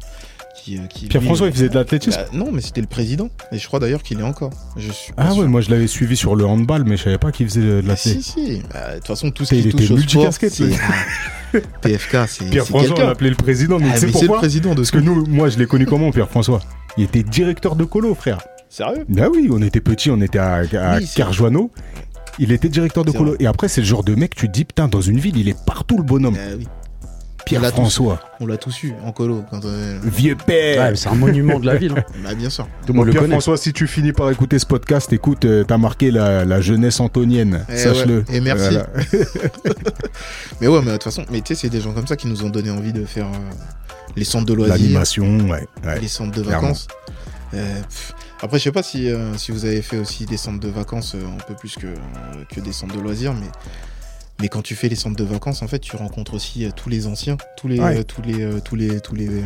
Qui, 0.68 0.78
euh, 0.78 0.82
qui, 0.88 1.06
Pierre-François, 1.06 1.48
il 1.48 1.54
faisait 1.54 1.70
de 1.70 1.76
l'athlétisme 1.76 2.20
bah, 2.20 2.28
Non, 2.34 2.52
mais 2.52 2.60
c'était 2.60 2.82
le 2.82 2.88
président. 2.88 3.30
Et 3.54 3.58
je 3.58 3.66
crois 3.68 3.80
d'ailleurs 3.80 4.04
qu'il 4.04 4.20
est 4.20 4.24
encore. 4.24 4.50
Je 4.76 4.92
suis 4.92 5.14
pas 5.14 5.24
Ah 5.26 5.32
sûr. 5.32 5.44
ouais, 5.44 5.48
moi 5.48 5.62
je 5.62 5.70
l'avais 5.70 5.88
suivi 5.88 6.18
sur 6.18 6.36
le 6.36 6.46
handball, 6.46 6.84
mais 6.84 6.98
je 6.98 7.04
savais 7.04 7.18
pas 7.18 7.32
qu'il 7.32 7.48
faisait 7.48 7.62
de 7.62 7.80
Bah, 7.82 7.88
l'athlétisme. 7.88 8.34
si, 8.42 8.56
si. 8.58 8.62
Bah, 8.74 8.92
De 8.92 8.96
toute 8.98 9.08
façon, 9.08 9.32
tout 9.32 9.46
ce 9.46 9.56
qui 9.56 9.70
touche 9.70 9.92
au 9.92 9.98
sport, 9.98 10.34
PFK, 11.82 12.18
c'est 12.28 12.46
Pierre-François, 12.50 12.96
on 12.98 13.08
l'appelait 13.08 13.30
le 13.30 13.38
président, 13.38 13.80
mais 13.80 13.86
Ah, 13.94 14.00
mais 14.02 14.12
c'est 14.12 14.28
le 14.28 14.34
président 14.34 14.76
de 14.76 14.84
ce 14.84 14.92
que 14.92 14.98
nous, 14.98 15.26
moi 15.28 15.48
je 15.48 15.58
l'ai 15.58 15.68
connu 15.68 15.86
comment, 15.86 16.12
Pierre-François 16.12 16.60
Il 16.98 17.06
était 17.06 17.24
directeur 17.24 17.78
de 17.78 17.86
colo, 17.86 18.14
frère. 18.14 18.40
Sérieux? 18.70 19.06
Bah 19.08 19.28
oui, 19.32 19.48
on 19.50 19.62
était 19.62 19.80
petits, 19.80 20.12
on 20.12 20.20
était 20.20 20.40
à, 20.40 20.56
à 20.74 20.98
Oui. 20.98 21.08
Il 22.40 22.52
était 22.52 22.70
directeur 22.70 23.06
de 23.06 23.12
colo. 23.12 23.32
vrai. 23.32 23.38
Et 23.40 23.48
après, 23.48 23.70
c'est 23.70 23.82
le 23.82 23.88
genre 23.88 24.04
de 24.04 24.16
mec, 24.16 24.36
tu 24.36 24.48
te 24.48 24.52
dis, 24.52 24.66
putain, 24.66 24.90
dans 24.90 25.02
une 25.02 25.18
ville, 25.20 25.38
il 25.38 25.48
est 25.48 25.58
partout 25.66 25.98
le 25.98 26.04
bonhomme. 26.04 26.36
Ah 26.38 26.56
oui, 26.58 26.68
Pierre-François, 27.48 28.20
on 28.40 28.46
l'a 28.46 28.58
tous 28.58 28.84
eu 28.84 28.94
en 29.04 29.12
colo. 29.12 29.44
Quand 29.50 29.62
on... 29.66 30.00
vieux 30.10 30.36
père. 30.36 30.90
Ouais, 30.90 30.96
c'est 30.96 31.10
un 31.10 31.16
monument 31.16 31.60
de 31.60 31.66
la 31.66 31.76
ville. 31.76 31.94
hein. 31.98 32.04
Bah, 32.24 32.36
bien 32.36 32.50
sûr. 32.50 32.68
Tout 32.86 32.94
le 32.94 32.98
monde 32.98 33.08
le 33.08 33.14
connaît. 33.14 33.28
Pierre-François, 33.28 33.58
si 33.58 33.74
tu 33.74 33.88
finis 33.88 34.12
par 34.14 34.30
écouter 34.30 34.60
ce 34.60 34.66
podcast, 34.66 35.12
écoute, 35.14 35.46
euh, 35.46 35.64
t'as 35.64 35.78
marqué 35.78 36.12
la, 36.12 36.46
la 36.46 36.62
jeunesse 36.62 37.00
antonienne. 37.00 37.66
Eh 37.70 37.78
Sache-le. 37.78 38.20
ouais, 38.30 38.36
et 38.36 38.42
merci. 38.42 38.70
Voilà. 38.70 38.88
Mais 40.62 40.68
ouais, 40.68 40.80
mais 40.80 40.88
de 40.88 40.92
toute 40.94 41.04
façon, 41.04 41.24
mais 41.32 41.42
tu 41.42 41.54
sais, 41.56 41.62
c'est 41.62 41.70
des 41.70 41.82
gens 41.82 41.94
comme 41.94 42.08
ça 42.08 42.16
qui 42.16 42.28
nous 42.28 42.44
ont 42.44 42.50
donné 42.50 42.70
envie 42.72 42.94
de 42.94 43.06
faire 43.06 43.28
euh, 43.28 43.54
les 44.16 44.24
centres 44.24 44.46
de 44.46 44.54
loisirs, 44.54 44.76
L'animation, 44.76 45.40
ouais. 45.50 45.68
ouais. 45.86 46.00
les 46.02 46.08
centres 46.08 46.36
de 46.36 46.42
vacances. 46.42 46.88
Euh, 47.54 47.80
après, 48.42 48.58
je 48.58 48.64
sais 48.64 48.72
pas 48.72 48.84
si, 48.84 49.10
euh, 49.10 49.38
si 49.38 49.52
vous 49.52 49.66
avez 49.66 49.82
fait 49.82 49.98
aussi 49.98 50.26
des 50.26 50.38
centres 50.38 50.60
de 50.60 50.68
vacances 50.68 51.14
euh, 51.16 51.22
un 51.26 51.44
peu 51.48 51.54
plus 51.56 51.76
que, 51.76 51.86
euh, 51.88 51.92
que 52.54 52.60
des 52.60 52.72
centres 52.74 52.96
de 52.96 53.02
loisirs, 53.02 53.34
mais, 53.34 53.48
mais 54.42 54.50
quand 54.50 54.62
tu 54.62 54.76
fais 54.76 54.88
les 54.90 54.96
centres 54.96 55.16
de 55.16 55.24
vacances, 55.24 55.62
en 55.62 55.68
fait, 55.68 55.80
tu 55.80 55.96
rencontres 55.96 56.34
aussi 56.36 56.66
euh, 56.66 56.70
tous 56.76 56.90
les 56.90 57.08
anciens, 57.08 57.38
tous 57.58 57.68
les, 57.68 57.80
Ouais. 57.80 57.98
euh, 58.00 58.04
tous 58.04 58.22
les, 58.22 58.42
euh, 58.44 58.60
tous 58.64 58.76
les, 58.76 59.00
tous 59.02 59.16
les, 59.16 59.28
euh, 59.28 59.42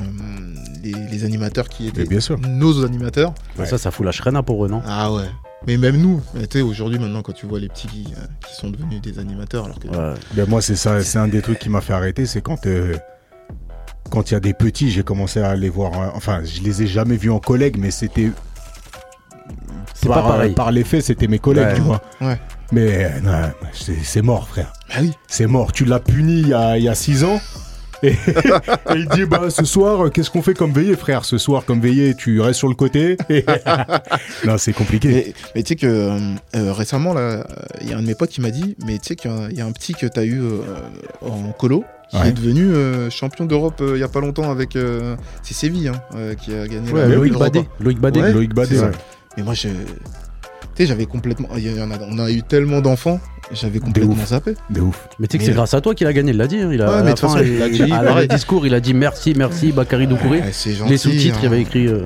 les, 0.84 0.92
les 1.12 1.24
animateurs 1.24 1.70
qui 1.70 1.88
étaient 1.88 2.06
bien 2.06 2.20
sûr. 2.20 2.38
nos 2.40 2.84
animateurs. 2.84 3.34
Ouais. 3.58 3.66
Ça, 3.66 3.78
ça 3.78 3.92
fout 3.92 4.06
la 4.06 4.12
shrena 4.12 4.44
pour 4.44 4.66
eux, 4.66 4.70
non? 4.70 4.82
Ah 4.86 5.12
ouais. 5.14 5.26
Mais 5.68 5.78
même 5.78 5.98
nous, 5.98 6.22
tu 6.34 6.40
sais, 6.54 6.62
aujourd'hui, 6.62 6.98
maintenant, 6.98 7.22
quand 7.22 7.34
tu 7.34 7.46
vois 7.46 7.60
les 7.60 7.70
petits 7.70 7.88
qui, 7.88 8.08
euh, 8.18 8.26
qui 8.48 8.56
sont 8.56 8.70
devenus 8.72 9.00
des 9.02 9.20
animateurs, 9.20 9.66
alors 9.66 9.80
que. 9.80 9.88
Ouais. 9.88 10.16
Ben 10.34 10.50
moi, 10.50 10.62
c'est 10.62 10.76
ça, 10.76 11.04
c'est 11.04 11.20
un 11.20 11.28
des 11.28 11.42
trucs 11.42 11.60
qui 11.60 11.70
m'a 11.70 11.82
fait 11.82 11.94
arrêter, 11.94 12.26
c'est 12.26 12.42
quand 12.42 12.66
euh, 12.66 12.96
quand 14.10 14.30
il 14.30 14.34
y 14.34 14.38
a 14.38 14.40
des 14.42 14.54
petits, 14.54 14.92
j'ai 14.92 15.04
commencé 15.04 15.40
à 15.40 15.56
les 15.56 15.70
voir. 15.70 15.94
euh, 16.02 16.10
enfin, 16.16 16.42
je 16.44 16.62
les 16.62 16.82
ai 16.84 16.88
jamais 16.88 17.16
vus 17.16 17.30
en 17.30 17.40
collègue, 17.40 17.78
mais 17.78 17.92
c'était 17.92 18.32
C'est 19.94 20.08
par, 20.08 20.24
pas 20.24 20.30
pareil. 20.32 20.54
par 20.54 20.72
les 20.72 20.84
faits, 20.84 21.04
c'était 21.04 21.28
mes 21.28 21.40
collègues, 21.40 21.66
Ouais. 21.68 21.76
tu 21.76 21.82
vois. 21.82 22.02
Ouais. 22.22 22.40
Mais 22.72 23.06
euh, 23.06 23.20
non, 23.22 23.52
c'est 23.74 23.98
c'est 24.04 24.22
mort, 24.22 24.48
frère. 24.48 24.72
Bah 24.90 24.96
oui. 25.02 25.12
C'est 25.28 25.48
mort. 25.48 25.72
Tu 25.74 25.86
l'as 25.86 26.00
puni 26.00 26.40
il 26.42 26.48
y 26.50 26.54
a, 26.54 26.78
il 26.78 26.84
y 26.84 26.90
a 26.90 26.96
six 26.96 27.24
ans. 27.24 27.40
Et, 28.04 28.14
et 28.94 28.96
il 28.96 29.08
dit 29.10 29.26
bah 29.26 29.50
ce 29.50 29.64
soir 29.64 30.06
euh, 30.06 30.10
qu'est-ce 30.10 30.32
qu'on 30.32 30.42
fait 30.42 30.56
comme 30.56 30.72
veillée 30.72 30.96
frère? 30.96 31.24
Ce 31.24 31.38
soir 31.38 31.66
comme 31.66 31.80
veillée 31.82 32.16
tu 32.16 32.42
restes 32.42 32.58
sur 32.58 32.68
le 32.68 32.74
côté 32.74 33.16
non 34.46 34.58
c'est 34.58 34.74
compliqué 34.74 35.08
Mais, 35.10 35.34
mais 35.56 35.62
tu 35.64 35.70
sais 35.70 35.76
que 35.76 35.86
euh, 35.86 36.18
euh, 36.56 36.74
récemment, 36.74 37.14
là, 37.14 37.20
euh, 37.22 37.44
il 37.82 37.90
y 37.90 37.94
a 37.94 37.98
un 37.98 38.02
de 38.02 38.08
mes 38.08 38.16
potes 38.16 38.32
qui 38.32 38.42
m'a 38.42 38.50
dit, 38.50 38.76
mais 38.86 38.98
tu 38.98 39.10
sais 39.10 39.16
qu'il 39.16 39.30
y 39.30 39.34
a 39.34 39.38
un- 39.38 39.50
il 39.50 39.56
y, 39.58 39.62
a 39.62 39.66
un 39.68 39.72
petit 39.72 39.94
que 39.94 40.08
tu 40.08 40.20
as 40.20 40.24
eu 40.26 40.42
euh, 40.42 40.62
en 41.22 41.52
colo, 41.52 41.84
qui 42.10 42.18
Ouais. 42.18 42.30
est 42.30 42.34
devenu 42.34 42.72
euh, 42.74 43.10
champion 43.12 43.46
d'Europe 43.46 43.80
euh, 43.82 43.92
il 43.96 44.00
y 44.00 44.04
a 44.04 44.08
pas 44.08 44.20
longtemps 44.20 44.50
avec. 44.50 44.76
euh, 44.76 45.16
c'est 45.44 45.54
Séville 45.54 45.90
hein, 45.90 46.02
euh, 46.16 46.34
qui 46.34 46.56
a 46.56 46.68
gagné 46.68 46.92
Ouais, 46.92 47.08
la- 47.08 47.16
Loïc. 47.16 47.38
Badé. 47.38 47.68
Loïc 47.80 48.00
Badé. 48.00 48.22
Ouais. 48.22 48.34
Loïc 48.34 48.54
Badé 48.56 48.70
c'est 48.70 48.78
ça. 48.82 48.86
ouais. 48.88 48.92
Mais 49.38 49.44
moi, 49.44 49.54
je. 49.54 49.70
Tu 50.76 50.84
sais, 50.84 50.86
j'avais 50.86 51.06
complètement. 51.06 51.50
il 51.58 51.76
y 51.76 51.82
en 51.82 51.92
a- 51.92 52.00
on 52.10 52.18
a 52.18 52.32
eu 52.32 52.44
tellement 52.44 52.80
d'enfants, 52.80 53.20
j'avais 53.52 53.80
complètement 53.80 54.14
ouf. 54.14 54.28
zappé. 54.28 54.54
de 54.70 54.80
ouf 54.80 55.06
Mais 55.20 55.28
tu 55.28 55.34
sais 55.34 55.38
que 55.40 55.44
c'est 55.44 55.52
grâce 55.52 55.74
à 55.74 55.82
toi 55.82 55.94
qu'il 55.94 56.08
a 56.08 56.14
gagné, 56.14 56.32
il 56.32 56.38
l'a 56.38 56.48
dit. 56.48 56.60
hein. 56.60 56.70
Il 56.72 56.82
a, 56.82 56.86
Ouais, 56.90 56.94
à 56.94 56.98
mais 57.04 57.10
la 57.10 57.14
de 57.16 57.20
toute 57.20 57.20
fin, 57.20 57.28
façon, 57.38 57.44
il 57.46 57.60
l'a 57.60 58.22
dit, 58.22 58.28
discours, 58.30 58.66
il 58.66 58.74
a 58.74 58.80
dit 58.80 58.94
merci, 58.94 59.34
merci, 59.36 59.74
Bakary 59.74 60.08
Doucouré. 60.08 60.40
Ouais, 60.40 60.50
c'est 60.54 60.72
gentil. 60.74 60.92
Les 60.92 60.98
sous-titres, 60.98 61.40
il 61.42 61.46
hein. 61.46 61.52
avait 61.52 61.62
écrit 61.62 61.88
euh, 61.88 62.06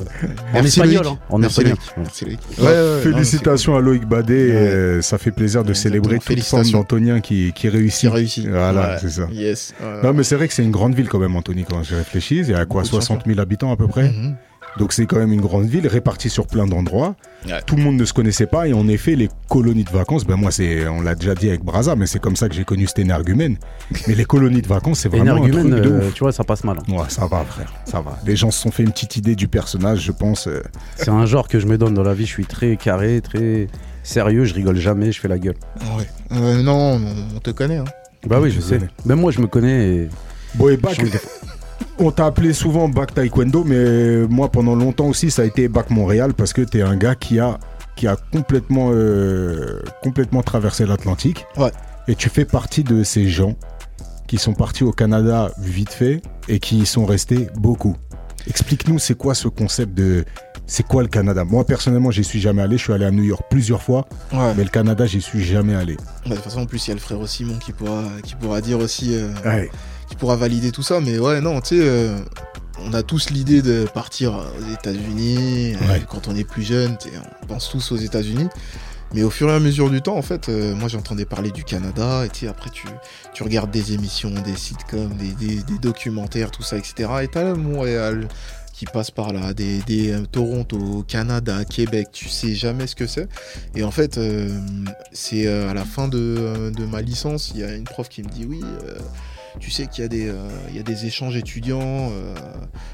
en 0.56 0.64
espagnol. 0.64 1.04
Loïc. 1.04 1.08
hein, 1.14 1.20
en 1.30 1.38
Merci, 1.38 1.60
espagnol. 1.62 1.78
Loïc. 1.78 1.98
Merci, 1.98 2.26
Loïc. 2.26 2.40
Ouais, 2.58 2.66
Ouais, 2.66 2.72
ouais, 2.72 2.96
ouais, 2.96 3.02
félicitations 3.14 3.76
à 3.76 3.82
Loïc 3.82 4.06
Badé, 4.08 4.34
Ouais. 4.34 4.56
euh, 4.56 5.02
ça 5.04 5.20
fait 5.20 5.32
plaisir 5.32 5.64
de 5.64 5.74
célébrer 5.74 6.18
toute 6.18 6.42
forme 6.44 6.70
d'Antonien 6.72 7.20
qui, 7.20 7.54
qui 7.54 7.70
réussit. 7.70 8.10
C'est 8.10 8.16
réussi. 8.16 8.48
Voilà, 8.50 8.98
c'est 8.98 9.10
ça. 9.12 9.28
Yes. 9.32 9.76
Non 10.04 10.12
mais 10.14 10.24
c'est 10.24 10.36
vrai 10.36 10.48
que 10.48 10.54
c'est 10.56 10.64
une 10.64 10.72
grande 10.72 10.96
ville 10.96 11.08
quand 11.08 11.20
même 11.20 11.36
Anthony 11.36 11.66
quand 11.70 11.84
je 11.84 11.94
réfléchis, 11.96 12.38
il 12.40 12.50
y 12.50 12.54
a 12.56 12.66
quoi 12.66 12.82
Beaucoup 12.82 12.98
de 12.98 13.02
60 13.04 13.22
000 13.28 13.40
habitants 13.40 13.72
à 13.72 13.78
peu 13.78 13.88
près 13.88 14.10
Mhm. 14.10 14.36
Donc 14.78 14.92
c'est 14.94 15.06
quand 15.06 15.18
même 15.18 15.32
une 15.32 15.42
grande 15.42 15.66
ville 15.66 15.88
répartie 15.88 16.30
sur 16.30 16.48
plein 16.48 16.68
d'endroits. 16.68 17.16
Ouais. 17.46 17.62
Tout 17.66 17.76
le 17.76 17.84
monde 17.84 17.96
ne 17.96 18.06
se 18.06 18.14
connaissait 18.14 18.46
pas 18.48 18.68
et 18.68 18.74
en 18.74 18.88
effet 18.88 19.16
les 19.16 19.30
colonies 19.50 19.84
de 19.84 19.90
vacances, 19.90 20.26
ben 20.26 20.36
moi 20.36 20.52
c'est 20.52 20.88
on 20.88 21.02
l'a 21.02 21.16
déjà 21.16 21.36
dit 21.36 21.48
avec 21.50 21.64
Braza 21.64 21.96
mais 21.96 22.08
c'est 22.08 22.20
comme 22.20 22.36
ça 22.36 22.50
que 22.50 22.56
j'ai 22.56 22.66
connu 22.66 22.88
cet 22.88 23.00
énergumène. 23.00 23.58
Mais 24.08 24.16
les 24.16 24.26
colonies 24.26 24.62
de 24.62 24.68
vacances 24.68 25.00
c'est 25.00 25.10
vraiment 25.10 25.44
un 25.44 25.50
truc 25.50 25.66
de 25.70 25.76
euh, 25.76 26.08
ouf. 26.08 26.14
tu 26.14 26.20
vois, 26.24 26.32
ça 26.32 26.44
passe 26.44 26.64
mal. 26.64 26.78
hein. 26.80 26.92
Ouais, 26.94 27.06
ça 27.10 27.26
va 27.28 27.44
frère, 27.46 27.72
ça 27.86 28.02
va. 28.02 28.18
Les 28.26 28.36
gens 28.36 28.52
se 28.52 28.60
sont 28.62 28.72
fait 28.72 28.84
une 28.84 28.92
petite 28.92 29.16
idée 29.18 29.36
du 29.36 29.48
personnage, 29.48 30.00
je 30.02 30.12
pense. 30.12 30.48
euh, 30.48 30.62
C'est 30.96 31.10
un 31.10 31.26
genre 31.26 31.48
que 31.48 31.60
je 31.60 31.68
me 31.68 31.78
donne 31.78 31.94
dans 31.94 32.04
la 32.04 32.14
vie. 32.14 32.26
Je 32.26 32.32
suis 32.32 32.46
très 32.46 32.76
carré, 32.78 33.22
très 33.22 33.68
sérieux. 34.04 34.46
Je 34.46 34.54
rigole 34.54 34.78
jamais, 34.78 35.12
je 35.12 35.20
fais 35.20 35.28
la 35.28 35.38
gueule. 35.40 35.56
Ouais. 35.98 36.08
Euh, 36.32 36.62
non, 36.62 37.00
on, 37.36 37.40
te 37.40 37.52
connaît. 37.52 37.78
Hein. 37.78 37.86
Bah 38.28 38.40
oui, 38.42 38.52
je 38.52 38.60
sais. 38.62 38.80
Même 39.06 39.20
moi, 39.20 39.32
je 39.32 39.40
me 39.40 39.48
connais. 39.48 39.88
Et... 39.96 40.10
Bon 40.56 40.70
et 40.70 40.78
on 42.00 42.12
t'a 42.12 42.26
appelé 42.26 42.54
souvent 42.54 42.88
bac 42.90 43.14
taekwondo 43.14 43.64
mais 43.64 44.28
moi 44.28 44.50
pendant 44.52 44.76
longtemps 44.76 45.08
aussi 45.08 45.32
ça 45.32 45.42
a 45.44 45.46
été 45.46 45.68
bac 45.68 45.90
Montréal 45.90 46.34
parce 46.34 46.54
que 46.54 46.62
t'es 46.62 46.82
un 46.82 46.96
gars 46.98 47.16
qui 47.16 47.40
a 47.40 47.58
qui 47.96 48.08
a 48.08 48.16
complètement 48.34 48.90
euh, 48.92 49.82
complètement 50.04 50.44
traversé 50.44 50.86
l'Atlantique. 50.86 51.46
Ouais. 51.58 51.72
Et 52.10 52.16
tu 52.16 52.30
fais 52.30 52.44
partie 52.46 52.84
de 52.84 53.04
ces 53.04 53.28
gens 53.30 53.56
qui 54.28 54.38
sont 54.38 54.54
partis 54.54 54.84
au 54.84 54.92
Canada 54.92 55.50
vite 55.60 55.92
fait 55.94 56.22
et 56.50 56.60
qui 56.60 56.80
y 56.80 56.86
sont 56.86 57.06
restés 57.06 57.48
beaucoup. 57.56 57.96
Explique-nous 58.48 59.00
c'est 59.00 59.16
quoi 59.18 59.34
ce 59.34 59.48
concept 59.48 59.94
de 59.94 60.26
c'est 60.68 60.86
quoi 60.86 61.04
le 61.04 61.08
Canada? 61.08 61.44
Moi 61.46 61.64
personnellement 61.66 62.12
j'y 62.12 62.24
suis 62.24 62.42
jamais 62.42 62.62
allé, 62.64 62.78
je 62.78 62.84
suis 62.84 62.94
allé 62.94 63.06
à 63.06 63.12
New 63.12 63.24
York 63.24 63.44
plusieurs 63.50 63.82
fois, 63.82 64.08
Ouais. 64.34 64.54
mais 64.58 64.64
le 64.64 64.70
Canada 64.70 65.06
j'y 65.06 65.22
suis 65.22 65.44
jamais 65.44 65.76
allé. 65.76 65.96
Bah, 65.96 66.32
de 66.32 66.36
toute 66.36 66.44
façon, 66.44 66.62
en 66.62 66.66
plus, 66.66 66.86
il 66.88 66.90
y 66.90 66.92
a 66.92 66.96
le 66.96 67.00
frère 67.00 67.26
Simon 67.28 67.58
qui 67.60 67.72
pourra, 67.72 68.04
qui 68.24 68.36
pourra 68.36 68.62
dire 68.62 68.80
aussi, 68.80 69.16
euh, 69.16 69.30
Ouais. 69.46 69.70
Qui 70.08 70.16
pourra 70.16 70.36
valider 70.36 70.72
tout 70.72 70.84
ça. 70.84 71.00
Mais 71.00 71.20
ouais, 71.20 71.42
non, 71.42 71.62
tu 71.62 71.78
sais, 71.78 71.82
euh, 71.82 72.18
on 72.80 72.94
a 72.94 73.04
tous 73.04 73.30
l'idée 73.30 73.62
de 73.62 73.86
partir 73.94 74.34
aux 74.34 74.74
États-Unis. 74.74 75.76
euh, 75.76 75.88
Ouais. 75.94 76.02
quand 76.10 76.28
on 76.28 76.36
est 76.36 76.44
plus 76.44 76.64
jeune, 76.64 76.98
tu 76.98 77.10
sais, 77.10 77.16
on 77.44 77.46
pense 77.48 77.70
tous 77.70 77.92
aux 77.92 77.98
États-Unis. 77.98 78.48
Mais 79.14 79.24
au 79.24 79.30
fur 79.30 79.50
et 79.50 79.54
à 79.54 79.60
mesure 79.60 79.90
du 79.90 80.02
temps, 80.02 80.18
en 80.18 80.22
fait, 80.22 80.50
euh, 80.50 80.76
moi 80.76 80.90
j'entendais 80.90 81.26
parler 81.26 81.52
du 81.52 81.64
Canada, 81.64 82.26
et 82.26 82.30
tu 82.30 82.42
sais, 82.42 82.48
après 82.48 82.70
tu, 82.70 82.88
tu 83.34 83.44
regardes 83.44 83.72
des 83.72 83.94
émissions, 83.94 84.32
des 84.32 84.56
sitcoms, 84.56 85.16
des, 85.16 85.32
des, 85.34 85.64
des 85.64 85.78
documentaires, 85.80 86.52
tout 86.52 86.64
ça, 86.64 86.76
etc. 86.78 87.10
Et 87.22 87.28
t'as 87.28 87.54
Montréal 87.54 88.28
qui 88.74 88.86
passe 88.86 89.12
par 89.12 89.32
là, 89.32 89.54
des, 89.54 89.80
des 89.84 90.12
euh, 90.12 90.26
Toronto, 90.30 91.06
Canada, 91.08 91.64
Québec, 91.64 92.08
tu 92.12 92.28
sais 92.28 92.56
jamais 92.56 92.88
ce 92.88 92.96
que 92.96 93.08
c'est. 93.08 93.30
Et 93.74 93.84
en 93.84 93.92
fait, 93.92 94.18
euh, 94.18 94.50
c'est 95.14 95.48
euh, 95.48 95.70
à 95.70 95.74
la 95.74 95.86
fin 95.86 96.10
de, 96.10 96.74
de 96.76 96.86
ma 96.86 97.02
licence, 97.02 97.52
il 97.56 97.62
y 97.62 97.64
a 97.64 97.74
une 97.74 97.86
prof 97.86 98.10
qui 98.10 98.22
me 98.22 98.28
dit 98.28 98.46
oui. 98.46 98.60
Tu 99.60 99.72
sais 99.72 99.88
qu'il 99.88 100.04
y, 100.04 100.06
a 100.06 100.08
des, 100.10 100.28
euh, 100.30 100.48
il 100.70 100.76
y 100.76 100.80
a 100.80 100.84
des 100.84 101.06
échanges 101.06 101.36
étudiants, 101.36 101.80
euh, 102.12 102.34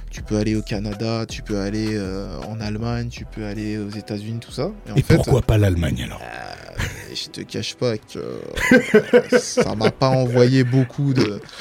tu 0.10 0.22
peux 0.22 0.38
aller 0.38 0.56
au 0.56 0.62
Canada, 0.62 1.26
tu 1.28 1.42
peux 1.42 1.60
aller 1.60 1.90
euh, 1.96 2.38
en 2.48 2.60
Allemagne, 2.62 3.10
tu 3.10 3.26
peux 3.26 3.46
aller 3.46 3.78
aux 3.78 3.90
États-Unis, 3.90 4.40
tout 4.40 4.52
ça. 4.52 4.68
en 4.90 4.96
Et 4.96 5.02
fait, 5.02 5.16
pourquoi 5.16 5.42
pas 5.42 5.58
l'Allemagne 5.58 6.04
alors 6.06 6.22
euh, 6.22 6.84
je 7.14 7.30
te 7.30 7.42
cache 7.42 7.76
pas 7.76 7.98
que 7.98 8.18
euh, 8.20 9.38
ça 9.40 9.76
m'a 9.76 9.92
pas 9.92 10.08
envoyé 10.10 10.64
beaucoup 10.64 11.14
de. 11.14 11.42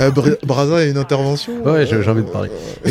Euh, 0.00 0.10
Bra- 0.10 0.30
Braza 0.44 0.76
a 0.78 0.84
une 0.84 0.96
intervention 0.98 1.62
Ouais, 1.62 1.86
j'ai- 1.86 2.02
j'ai 2.02 2.10
envie 2.10 2.22
de 2.22 2.28
parler. 2.28 2.50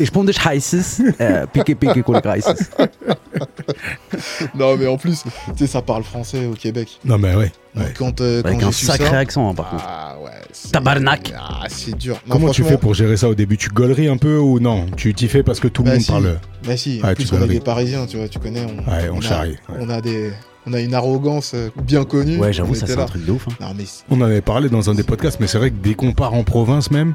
Ich 0.00 0.12
bin 0.12 0.22
des 0.24 0.32
Heißes, 0.32 1.00
äh, 1.18 1.46
pique 1.52 1.76
pique 1.78 2.02
cool 2.04 2.20
Heißes. 2.24 2.70
non, 4.54 4.76
mais 4.76 4.86
en 4.86 4.96
plus, 4.96 5.22
tu 5.24 5.30
sais, 5.58 5.66
ça 5.66 5.82
parle 5.82 6.04
français 6.04 6.46
au 6.46 6.54
Québec. 6.54 6.98
Non 7.04 7.18
mais 7.18 7.34
ouais. 7.34 7.52
Donc, 7.74 7.84
ouais. 7.84 7.92
quand, 7.96 8.20
euh, 8.20 8.42
quand 8.42 8.48
Avec 8.48 8.62
un 8.62 8.72
sacré 8.72 9.06
ça, 9.10 9.18
accent, 9.18 9.50
hein, 9.50 9.54
par 9.54 9.70
contre. 9.70 9.84
Ah 9.86 10.16
ouais. 10.22 10.30
c'est- 10.52 10.70
Tabarnak. 10.72 11.32
Ah, 11.36 11.64
c'est 11.68 11.96
dur. 11.96 12.20
Non, 12.26 12.34
Comment 12.36 12.50
tu 12.50 12.62
fais 12.64 12.78
pour 12.78 12.94
gérer 12.94 13.16
ça 13.16 13.28
au 13.28 13.34
début? 13.34 13.56
Tu 13.56 13.68
gauleries 13.70 14.08
un 14.08 14.16
peu 14.16 14.38
ou 14.38 14.60
non? 14.60 14.86
Tu 14.96 15.14
t'y 15.14 15.28
fais 15.28 15.42
parce 15.42 15.60
que 15.60 15.68
tout 15.68 15.82
le 15.82 15.88
Bah, 15.90 15.94
monde 15.94 16.02
si. 16.02 16.10
parle. 16.10 16.38
Bah 16.64 16.76
si, 16.76 17.00
Ouais, 17.02 17.10
en 17.10 17.14
tu 17.14 17.14
plus 17.26 17.32
on 17.32 17.42
est 17.44 17.48
des 17.48 17.60
Parisiens, 17.60 18.06
tu 18.06 18.16
vois, 18.18 18.28
tu 18.28 18.38
connais. 18.38 18.64
On, 18.64 18.90
Ouais, 18.90 19.08
on 19.12 19.18
a- 19.18 19.20
charrie, 19.20 19.50
ouais. 19.68 19.76
On 19.80 19.88
a 19.90 20.00
des, 20.00 20.32
on 20.66 20.72
a 20.74 20.80
une 20.80 20.94
arrogance 20.94 21.52
euh, 21.54 21.70
bien 21.82 22.04
connue. 22.04 22.38
Ouais, 22.38 22.48
On 22.48 22.52
j'avoue, 22.52 22.74
ça 22.74 22.86
c'est 22.86 22.98
un 22.98 23.04
truc 23.06 23.24
de 23.24 23.32
ouf. 23.32 23.46
hein. 23.48 23.54
Non 23.60 23.74
mais 23.76 23.84
On 24.10 24.20
en 24.20 24.24
avait 24.26 24.40
parlé 24.42 24.68
dans 24.68 24.90
un 24.90 24.94
des 24.94 25.02
podcasts, 25.04 25.38
mais 25.40 25.46
c'est 25.46 25.58
vrai 25.58 25.70
que 25.70 25.76
dès 25.82 25.94
qu'on 25.94 26.12
part 26.12 26.34
en 26.34 26.44
province 26.44 26.90
même, 26.90 27.14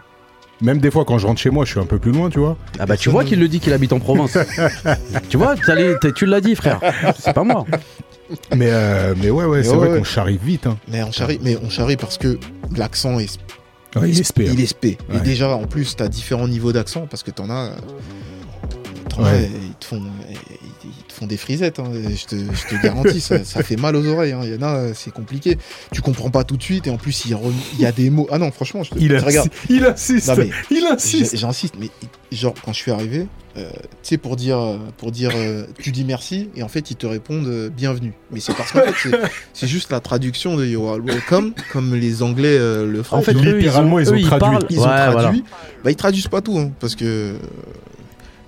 même 0.64 0.80
des 0.80 0.90
fois 0.90 1.06
quand 1.06 1.18
je 1.20 1.28
rentre 1.28 1.40
chez 1.40 1.50
moi, 1.50 1.66
je 1.66 1.72
suis 1.72 1.80
un 1.80 1.86
peu 1.86 2.00
plus 2.00 2.12
loin, 2.12 2.30
tu 2.30 2.40
vois. 2.40 2.58
Ah 2.80 2.86
bah 2.86 2.98
tu 2.98 3.10
vois 3.10 3.24
qu'il 3.24 3.40
le 3.40 3.48
dit 3.48 3.60
qu'il 3.60 3.74
habite 3.74 3.94
en 3.94 4.00
province. 4.00 4.38
tu 5.30 5.38
vois, 5.38 5.56
tu 6.16 6.26
l'as 6.26 6.42
dit 6.42 6.56
frère. 6.56 6.80
C'est 7.20 7.34
pas 7.34 7.44
moi. 7.44 7.66
Mais, 8.56 8.70
euh, 8.72 9.14
mais 9.22 9.30
ouais, 9.30 9.46
ouais, 9.46 9.58
Mais 9.58 9.64
c'est 9.64 9.70
ouais, 9.72 9.76
vrai 9.78 9.90
ouais. 9.92 9.98
qu'on 10.00 10.04
charrie 10.04 10.40
vite. 10.44 10.66
Hein. 10.66 10.78
mais 10.88 11.04
on 11.04 11.12
charrie, 11.12 11.40
mais 11.44 11.58
on 11.64 11.70
charrie 11.70 11.98
parce 11.98 12.18
que 12.18 12.40
l'accent 12.76 13.20
est 13.20 13.38
Ouais, 13.96 14.10
il 14.10 14.20
est 14.20 14.24
spé, 14.24 14.48
hein. 14.50 14.52
Il 14.54 14.62
est 14.62 14.66
spé. 14.66 14.98
Ouais. 15.10 15.18
Et 15.18 15.20
déjà, 15.20 15.50
en 15.56 15.68
plus, 15.68 15.96
t'as 15.96 16.08
différents 16.08 16.48
niveaux 16.48 16.72
d'accent 16.72 17.06
parce 17.08 17.22
que 17.22 17.30
t'en 17.30 17.52
as. 17.52 17.66
euh, 17.68 17.76
t'en 19.10 19.24
as, 19.24 19.34
Ouais. 19.34 19.52
ils, 19.68 19.76
te 19.76 19.86
font, 19.86 20.02
ils 20.32 20.73
te 21.14 21.20
font 21.20 21.28
des 21.28 21.38
frisettes, 21.38 21.80
hein, 21.80 21.86
je, 21.94 22.26
te, 22.26 22.36
je 22.36 22.76
te 22.76 22.82
garantis, 22.82 23.22
ça, 23.22 23.44
ça 23.44 23.64
fait 23.64 23.76
mal 23.78 23.96
aux 23.96 24.06
oreilles. 24.06 24.32
hein. 24.34 24.42
Il 24.44 24.54
y 24.54 24.58
en 24.58 24.62
a, 24.64 24.76
euh, 24.78 24.92
c'est 24.96 25.12
compliqué. 25.12 25.58
Tu 25.92 26.02
comprends 26.02 26.30
pas 26.30 26.44
tout 26.44 26.58
de 26.58 26.64
suite, 26.64 26.88
et 26.88 26.90
en 26.90 26.98
plus, 26.98 27.26
il, 27.26 27.38
y 27.80 27.86
a 27.86 27.92
des 27.92 28.10
mots. 28.10 28.28
Ah 28.32 28.38
non, 28.40 28.52
franchement, 28.52 28.84
je 28.84 28.92
te 28.92 29.00
Il, 29.00 29.16
regarde. 29.18 29.48
insiste, 29.50 29.70
il 29.70 29.86
insiste. 29.86 30.28
Non, 30.28 30.36
mais 30.38 30.50
il 30.72 30.80
J'ai- 30.82 30.88
insiste. 30.88 31.38
J'insiste, 31.38 31.76
mais 31.80 31.90
genre 32.32 32.54
quand 32.66 32.74
je 32.74 32.78
suis 32.80 32.92
arrivé, 32.92 33.28
euh, 33.58 33.70
tu 33.72 33.80
sais 34.02 34.18
pour 34.18 34.36
dire, 34.36 34.58
euh, 34.58 34.78
pour 34.98 35.12
dire, 35.12 35.30
euh, 35.36 35.66
tu 35.80 35.92
dis 35.92 36.04
merci 36.04 36.50
et 36.56 36.64
en 36.64 36.68
fait 36.68 36.90
ils 36.90 36.96
te 36.96 37.06
répondent 37.06 37.46
euh, 37.48 37.70
bienvenue. 37.70 38.14
Mais 38.32 38.40
c'est 38.40 38.56
parce 38.56 38.72
qu'en 38.72 38.80
fait 38.80 39.10
c'est- 39.54 39.68
juste 39.68 39.92
la 39.92 40.00
traduction 40.00 40.56
de 40.58 40.66
You 40.66 40.88
are 40.88 40.98
welcome 40.98 41.54
comme 41.72 41.94
les 41.94 42.24
Anglais 42.24 42.58
euh, 42.58 42.88
le 42.88 43.04
font. 43.04 43.18
En 43.18 43.22
fait, 43.22 43.34
littéralement, 43.34 44.00
ils 44.00 44.12
ont 44.12 44.16
eux, 44.16 44.22
traduit. 44.22 44.40
parlent- 44.40 44.66
ils 44.72 44.80
ont 44.80 44.82
Ouais, 44.84 44.88
voilà. 45.12 45.12
traduit. 45.22 45.44
Bah 45.84 45.92
ils 45.92 45.96
traduisent 45.96 46.28
pas 46.28 46.42
tout 46.42 46.58
hein, 46.58 46.72
parce 46.80 46.96
que 46.96 47.36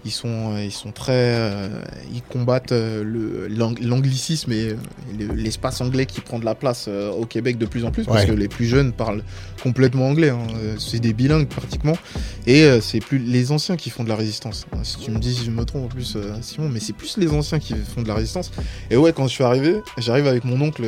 ils 0.05 0.11
sont, 0.11 0.53
euh, 0.55 0.63
ils 0.63 0.71
sont 0.71 0.91
très, 0.91 1.11
euh, 1.15 1.81
ils 2.13 2.21
combattent 2.21 2.71
euh, 2.71 3.03
le 3.03 3.47
l'anglicisme 3.81 4.51
et 4.51 4.69
euh, 4.69 4.75
le- 5.19 5.33
l'espace 5.33 5.81
anglais 5.81 6.05
qui 6.05 6.21
prend 6.21 6.39
de 6.39 6.45
la 6.45 6.55
place 6.55 6.85
euh, 6.87 7.09
au 7.11 7.25
Québec 7.25 7.57
de 7.57 7.65
plus 7.65 7.83
en 7.85 7.91
plus 7.91 8.03
parce 8.05 8.21
Ouais. 8.21 8.27
que 8.27 8.33
les 8.33 8.47
plus 8.47 8.65
jeunes 8.65 8.91
parlent 8.93 9.23
complètement 9.63 10.07
anglais. 10.09 10.29
hein. 10.29 10.45
C'est 10.77 10.99
des 10.99 11.13
bilingues 11.13 11.47
pratiquement 11.47 11.97
et 12.45 12.67
c'est 12.81 12.99
plus 12.99 13.17
les 13.19 13.51
anciens 13.51 13.75
qui 13.77 13.89
font 13.89 14.03
de 14.03 14.09
la 14.09 14.15
résistance. 14.15 14.65
Si 14.83 14.97
tu 14.99 15.11
me 15.11 15.17
dis 15.19 15.33
si 15.35 15.45
je 15.45 15.51
me 15.51 15.65
trompe 15.65 15.85
en 15.85 15.87
plus, 15.87 16.17
Simon, 16.41 16.69
mais 16.69 16.79
c'est 16.79 16.93
plus 16.93 17.17
les 17.17 17.29
anciens 17.31 17.59
qui 17.59 17.73
font 17.75 18.01
de 18.03 18.07
la 18.07 18.13
résistance. 18.15 18.51
Et 18.91 18.97
ouais, 18.97 19.11
quand 19.13 19.27
je 19.27 19.33
suis 19.33 19.43
arrivé, 19.43 19.81
j'arrive 19.97 20.27
avec 20.27 20.43
mon 20.45 20.61
oncle 20.61 20.83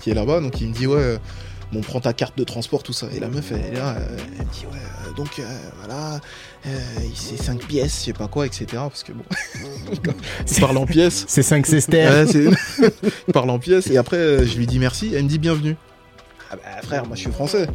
qui 0.00 0.10
est 0.10 0.14
là-bas, 0.14 0.40
donc 0.40 0.60
il 0.60 0.68
me 0.68 0.74
dit 0.74 0.86
ouais. 0.86 1.18
Bon, 1.72 1.80
prends 1.82 2.00
ta 2.00 2.12
carte 2.14 2.36
de 2.38 2.44
transport, 2.44 2.82
tout 2.82 2.94
ça. 2.94 3.08
Et 3.14 3.20
la 3.20 3.28
meuf, 3.28 3.52
elle 3.52 3.60
est 3.74 3.76
là, 3.76 3.96
euh, 3.98 4.16
elle 4.38 4.46
me 4.46 4.50
dit, 4.52 4.64
ouais, 4.72 4.78
euh, 5.06 5.12
donc, 5.14 5.38
euh, 5.38 5.42
voilà, 5.78 6.18
euh, 6.66 6.70
c'est 7.14 7.36
5 7.36 7.58
pièces, 7.66 7.98
je 8.00 8.04
sais 8.06 8.12
pas 8.14 8.26
quoi, 8.26 8.46
etc. 8.46 8.66
Parce 8.72 9.02
que 9.02 9.12
bon, 9.12 9.24
il 10.50 10.60
parle 10.60 10.78
en 10.78 10.86
pièces. 10.86 11.26
C'est 11.28 11.42
5 11.42 11.66
sestères. 11.66 12.26
Ouais, 12.26 12.32
il 13.28 13.32
parle 13.34 13.50
en 13.50 13.58
pièces. 13.58 13.88
Et 13.88 13.98
après, 13.98 14.46
je 14.46 14.56
lui 14.56 14.66
dis 14.66 14.78
merci, 14.78 15.12
elle 15.14 15.24
me 15.24 15.28
dit 15.28 15.38
bienvenue. 15.38 15.76
Ah 16.50 16.56
bah, 16.56 16.62
frère, 16.82 17.06
moi 17.06 17.14
je 17.16 17.20
suis 17.20 17.30
français. 17.30 17.66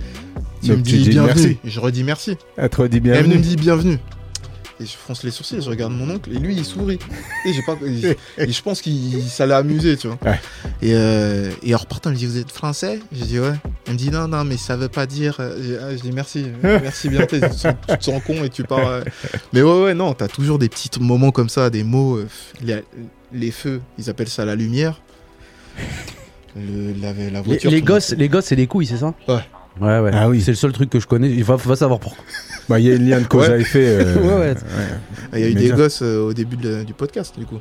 Tu 0.64 0.70
Donc 0.70 0.80
me 0.80 0.84
dis 0.84 1.10
bienvenue. 1.10 1.26
merci. 1.36 1.58
Je 1.64 1.80
redis 1.80 2.04
merci. 2.04 2.38
À 2.58 2.70
toi, 2.70 2.88
dis 2.88 2.98
Et 2.98 3.00
bien. 3.00 3.14
elle 3.14 3.28
me 3.28 3.38
dit 3.38 3.56
bienvenue. 3.58 4.00
Et 4.80 4.86
je 4.86 4.92
fronce 4.92 5.24
les 5.24 5.30
sourcils, 5.32 5.62
je 5.62 5.70
regarde 5.70 5.94
mon 5.94 6.10
oncle, 6.10 6.32
et 6.32 6.40
lui 6.40 6.56
il 6.56 6.66
sourit. 6.66 6.98
Et, 7.46 7.54
j'ai 7.54 7.62
pas, 7.62 7.78
et, 7.86 8.18
et 8.44 8.52
je 8.52 8.62
pense 8.64 8.82
qu'il 8.82 9.22
ça 9.30 9.46
l'a 9.46 9.58
amusé, 9.58 9.96
tu 9.98 10.08
vois. 10.08 10.18
Ouais. 10.26 10.40
Et, 10.82 10.94
euh, 10.96 11.52
et 11.62 11.76
en 11.76 11.78
repartant, 11.78 12.10
il 12.10 12.14
me 12.14 12.18
dit 12.18 12.26
Vous 12.26 12.38
êtes 12.40 12.52
français? 12.52 13.00
J'ai 13.12 13.26
dit 13.26 13.40
Ouais. 13.40 13.54
Elle 13.86 13.94
me 13.94 13.98
dit 13.98 14.10
Non, 14.10 14.28
non, 14.28 14.44
mais 14.44 14.58
ça 14.58 14.76
veut 14.76 14.90
pas 14.90 15.06
dire. 15.06 15.38
euh, 15.40 15.58
j'ai- 15.62 15.78
ah, 15.78 15.96
Je 15.96 16.02
dis 16.02 16.12
Merci, 16.12 16.48
merci 16.64 17.10
bien. 17.10 17.26
tu, 17.28 17.40
te 17.40 17.50
sens- 17.52 18.22
con 18.26 18.44
et 18.44 18.50
tu 18.50 18.64
pars. 18.64 18.88
euh. 18.88 19.04
Mais 19.54 19.62
ouais, 19.62 19.84
ouais, 19.84 19.94
non, 19.94 20.14
t'as 20.14 20.28
toujours 20.28 20.58
des 20.58 20.70
petits 20.70 20.90
moments 21.00 21.32
comme 21.32 21.50
ça, 21.50 21.70
des 21.70 21.84
mots. 21.84 22.18
euh, 22.18 22.28
les, 22.64 22.84
les 23.32 23.52
feux, 23.52 23.80
ils 24.00 24.10
appellent 24.10 24.28
ça 24.30 24.44
la 24.44 24.56
lumière. 24.56 25.02
Le- 26.56 26.94
la, 27.02 27.14
la 27.14 27.30
Les, 27.30 27.42
voiture. 27.42 27.72
les 27.72 27.82
gosses, 27.82 28.12
les 28.12 28.30
gosses, 28.30 28.46
c'est 28.46 28.56
des 28.56 28.68
couilles, 28.68 28.86
c'est 28.86 28.98
ça? 28.98 29.14
Ouais. 29.28 29.40
Ouais, 29.82 30.00
ouais. 30.00 30.12
Ah 30.14 30.30
oui. 30.30 30.42
C'est 30.42 30.52
le 30.52 30.58
seul 30.58 30.72
truc 30.72 30.90
que 30.90 31.00
je 31.00 31.08
connais. 31.08 31.30
Il 31.30 31.44
va, 31.44 31.56
va 31.56 31.76
savoir 31.76 32.00
pourquoi. 32.00 32.24
Bah, 32.70 32.80
il 32.80 32.86
y 32.86 32.92
a 32.92 32.96
une 32.96 33.10
lien 33.10 33.20
de 33.20 33.26
cause 33.28 33.50
Ouais. 33.50 33.56
à 33.56 33.58
effet. 33.58 33.86
euh, 33.86 34.16
Ouais, 34.22 34.36
ouais. 34.54 34.56
Il 35.34 35.40
y 35.40 35.44
a 35.44 35.50
eu 35.50 35.54
des 35.54 35.70
gosses 35.72 36.02
euh, 36.02 36.22
au 36.28 36.34
début 36.34 36.56
de- 36.56 36.84
du 36.84 36.94
podcast, 36.94 37.38
du 37.38 37.46
coup. 37.46 37.60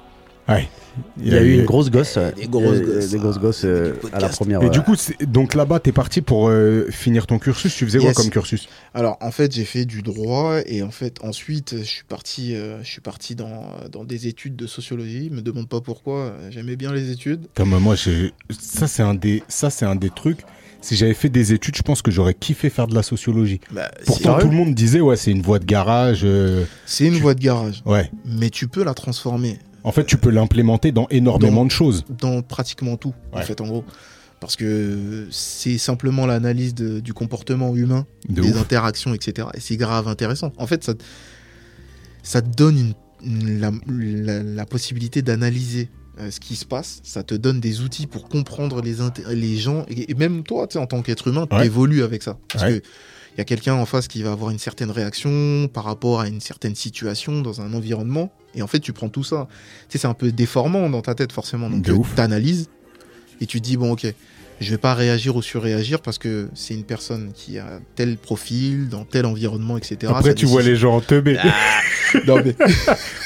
Il 1.18 1.28
y 1.32 1.34
a 1.34 1.42
eu 1.42 1.54
une 1.54 1.64
grosse 1.64 1.90
gosse. 1.90 2.16
euh, 2.18 2.30
Des 2.32 2.46
grosses 2.46 2.78
euh, 2.78 2.94
gosses, 3.00 3.10
Des 3.10 3.18
grosses 3.18 3.36
ah, 3.38 3.42
gosses 3.42 3.62
euh, 3.64 3.92
du 3.92 3.98
podcast. 3.98 4.14
à 4.14 4.20
la 4.20 4.28
première. 4.28 4.60
Et 4.62 4.64
ouais. 4.66 4.70
du 4.70 4.80
coup, 4.82 4.94
donc 5.26 5.54
là-bas, 5.54 5.80
t'es 5.80 5.92
parti 5.92 6.20
pour 6.20 6.48
euh, 6.50 6.86
finir 6.90 7.26
ton 7.26 7.38
cursus. 7.38 7.74
Tu 7.74 7.84
faisais 7.86 7.98
quoi 7.98 8.08
Yes. 8.08 8.16
comme 8.16 8.30
cursus? 8.30 8.68
Alors 8.94 9.16
en 9.22 9.30
fait 9.30 9.50
j'ai 9.52 9.64
fait 9.64 9.84
du 9.86 10.02
droit 10.02 10.58
et 10.66 10.82
en 10.82 10.90
fait 10.90 11.16
ensuite 11.24 11.76
je 11.78 11.84
suis 11.84 12.04
parti 12.04 12.54
euh, 12.54 12.78
je 12.82 12.88
suis 12.90 13.00
parti 13.00 13.34
dans, 13.34 13.64
dans 13.90 14.04
des 14.04 14.26
études 14.26 14.54
de 14.54 14.66
sociologie. 14.66 15.30
Me 15.32 15.40
demande 15.40 15.68
pas 15.68 15.80
pourquoi. 15.80 16.18
euh, 16.18 16.50
J'aimais 16.50 16.76
bien 16.76 16.92
les 16.92 17.10
études. 17.10 17.46
Comme 17.54 17.70
moi, 17.78 17.94
j'ai- 17.94 18.32
ça 18.50 18.86
c'est 18.86 19.02
un 19.02 19.14
des, 19.14 19.42
ça 19.48 19.70
c'est 19.70 19.86
un 19.86 19.96
des 19.96 20.10
trucs. 20.10 20.40
Si 20.82 20.96
j'avais 20.96 21.14
fait 21.14 21.28
des 21.30 21.52
études, 21.52 21.76
je 21.76 21.82
pense 21.82 22.02
que 22.02 22.10
j'aurais 22.10 22.34
kiffé 22.34 22.68
faire 22.68 22.86
de 22.88 22.94
la 22.94 23.02
sociologie. 23.02 23.60
Bah, 23.70 23.90
Pourtant, 24.04 24.38
tout 24.38 24.48
le 24.48 24.54
monde 24.54 24.74
disait 24.74 25.00
ouais, 25.00 25.16
c'est 25.16 25.30
une 25.30 25.40
voie 25.42 25.58
de 25.60 25.64
garage. 25.64 26.22
euh, 26.24 26.64
c'est 26.86 27.06
une 27.06 27.18
voie 27.18 27.34
de 27.34 27.40
garage, 27.40 27.82
ouais. 27.86 28.10
mais 28.26 28.50
tu 28.50 28.66
peux 28.68 28.82
la 28.84 28.92
transformer 28.92 29.58
En 29.84 29.92
fait, 29.92 30.04
tu 30.04 30.16
peux 30.16 30.30
l'implémenter 30.30 30.90
dans 30.92 31.06
énormément 31.08 31.64
de 31.64 31.70
choses. 31.70 32.04
dans 32.20 32.42
pratiquement 32.42 32.96
tout 32.96 33.14
en 33.32 33.40
fait 33.42 33.60
en 33.60 33.66
gros. 33.68 33.84
Parce 34.40 34.56
que 34.56 35.28
c'est 35.30 35.78
simplement 35.78 36.26
l'analyse 36.26 36.74
du 36.74 37.14
comportement 37.14 37.76
humain, 37.76 38.04
De 38.28 38.42
des 38.42 38.50
ouf. 38.50 38.60
interactions, 38.60 39.14
etc. 39.14 39.46
Et 39.54 39.60
c'est 39.60 39.76
grave 39.76 40.08
intéressant. 40.08 40.52
En 40.56 40.66
fait, 40.66 40.82
ça, 40.82 40.94
te- 40.94 41.04
ça 42.24 42.42
te 42.42 42.48
donne 42.48 42.76
une, 42.76 42.94
une- 43.24 43.60
la, 43.60 43.70
la- 43.86 44.42
la 44.42 44.66
possibilité 44.66 45.22
d'analyser 45.22 45.88
euh, 46.20 46.30
ce 46.30 46.40
qui 46.40 46.56
se 46.56 46.64
passe. 46.64 47.00
Ça 47.02 47.22
te 47.22 47.34
donne 47.34 47.60
des 47.60 47.80
outils 47.80 48.06
pour 48.06 48.28
comprendre 48.28 48.80
les, 48.82 48.96
les 49.34 49.56
gens. 49.56 49.84
Et, 49.88 50.10
et 50.10 50.14
même 50.14 50.42
toi, 50.42 50.66
tu 50.66 50.74
sais, 50.74 50.78
en 50.78 50.86
tant 50.86 51.02
qu'être 51.02 51.28
humain, 51.28 51.46
tu 51.50 51.56
Ouais. 51.56 51.66
évolues 51.66 52.02
avec 52.02 52.22
ça. 52.22 52.38
Parce 52.52 52.64
Ouais. 52.64 52.80
que 52.80 52.86
il 53.34 53.38
y 53.38 53.40
a 53.40 53.44
quelqu'un 53.44 53.72
en 53.74 53.86
face 53.86 54.08
qui 54.08 54.22
va 54.22 54.30
avoir 54.32 54.50
une 54.50 54.58
certaine 54.58 54.90
réaction 54.90 55.66
par 55.72 55.84
rapport 55.84 56.20
à 56.20 56.28
une 56.28 56.40
certaine 56.42 56.74
situation 56.74 57.40
dans 57.40 57.62
un 57.62 57.72
environnement. 57.72 58.30
Et 58.54 58.60
en 58.60 58.66
fait, 58.66 58.78
tu 58.80 58.92
prends 58.92 59.08
tout 59.08 59.24
ça. 59.24 59.48
Tu 59.88 59.92
sais, 59.96 60.02
c'est 60.02 60.06
un 60.06 60.12
peu 60.12 60.32
déformant 60.32 60.90
dans 60.90 61.00
ta 61.00 61.14
tête, 61.14 61.32
forcément. 61.32 61.70
Donc, 61.70 61.82
tu 62.14 62.20
analyses 62.20 62.68
et 63.40 63.46
tu 63.46 63.58
te 63.62 63.64
dis, 63.64 63.78
bon, 63.78 63.92
ok, 63.92 64.06
je 64.62 64.70
vais 64.70 64.78
pas 64.78 64.94
réagir 64.94 65.36
ou 65.36 65.42
surréagir 65.42 66.00
parce 66.00 66.18
que 66.18 66.48
c'est 66.54 66.74
une 66.74 66.84
personne 66.84 67.32
qui 67.34 67.58
a 67.58 67.80
tel 67.96 68.16
profil, 68.16 68.88
dans 68.88 69.04
tel 69.04 69.26
environnement, 69.26 69.76
etc. 69.76 69.96
Après, 70.08 70.30
Ça 70.30 70.34
tu 70.34 70.46
vois 70.46 70.62
les 70.62 70.76
gens 70.76 70.94
en 70.96 71.00
teubé. 71.00 71.36
Non, 72.26 72.36
mais... 72.44 72.54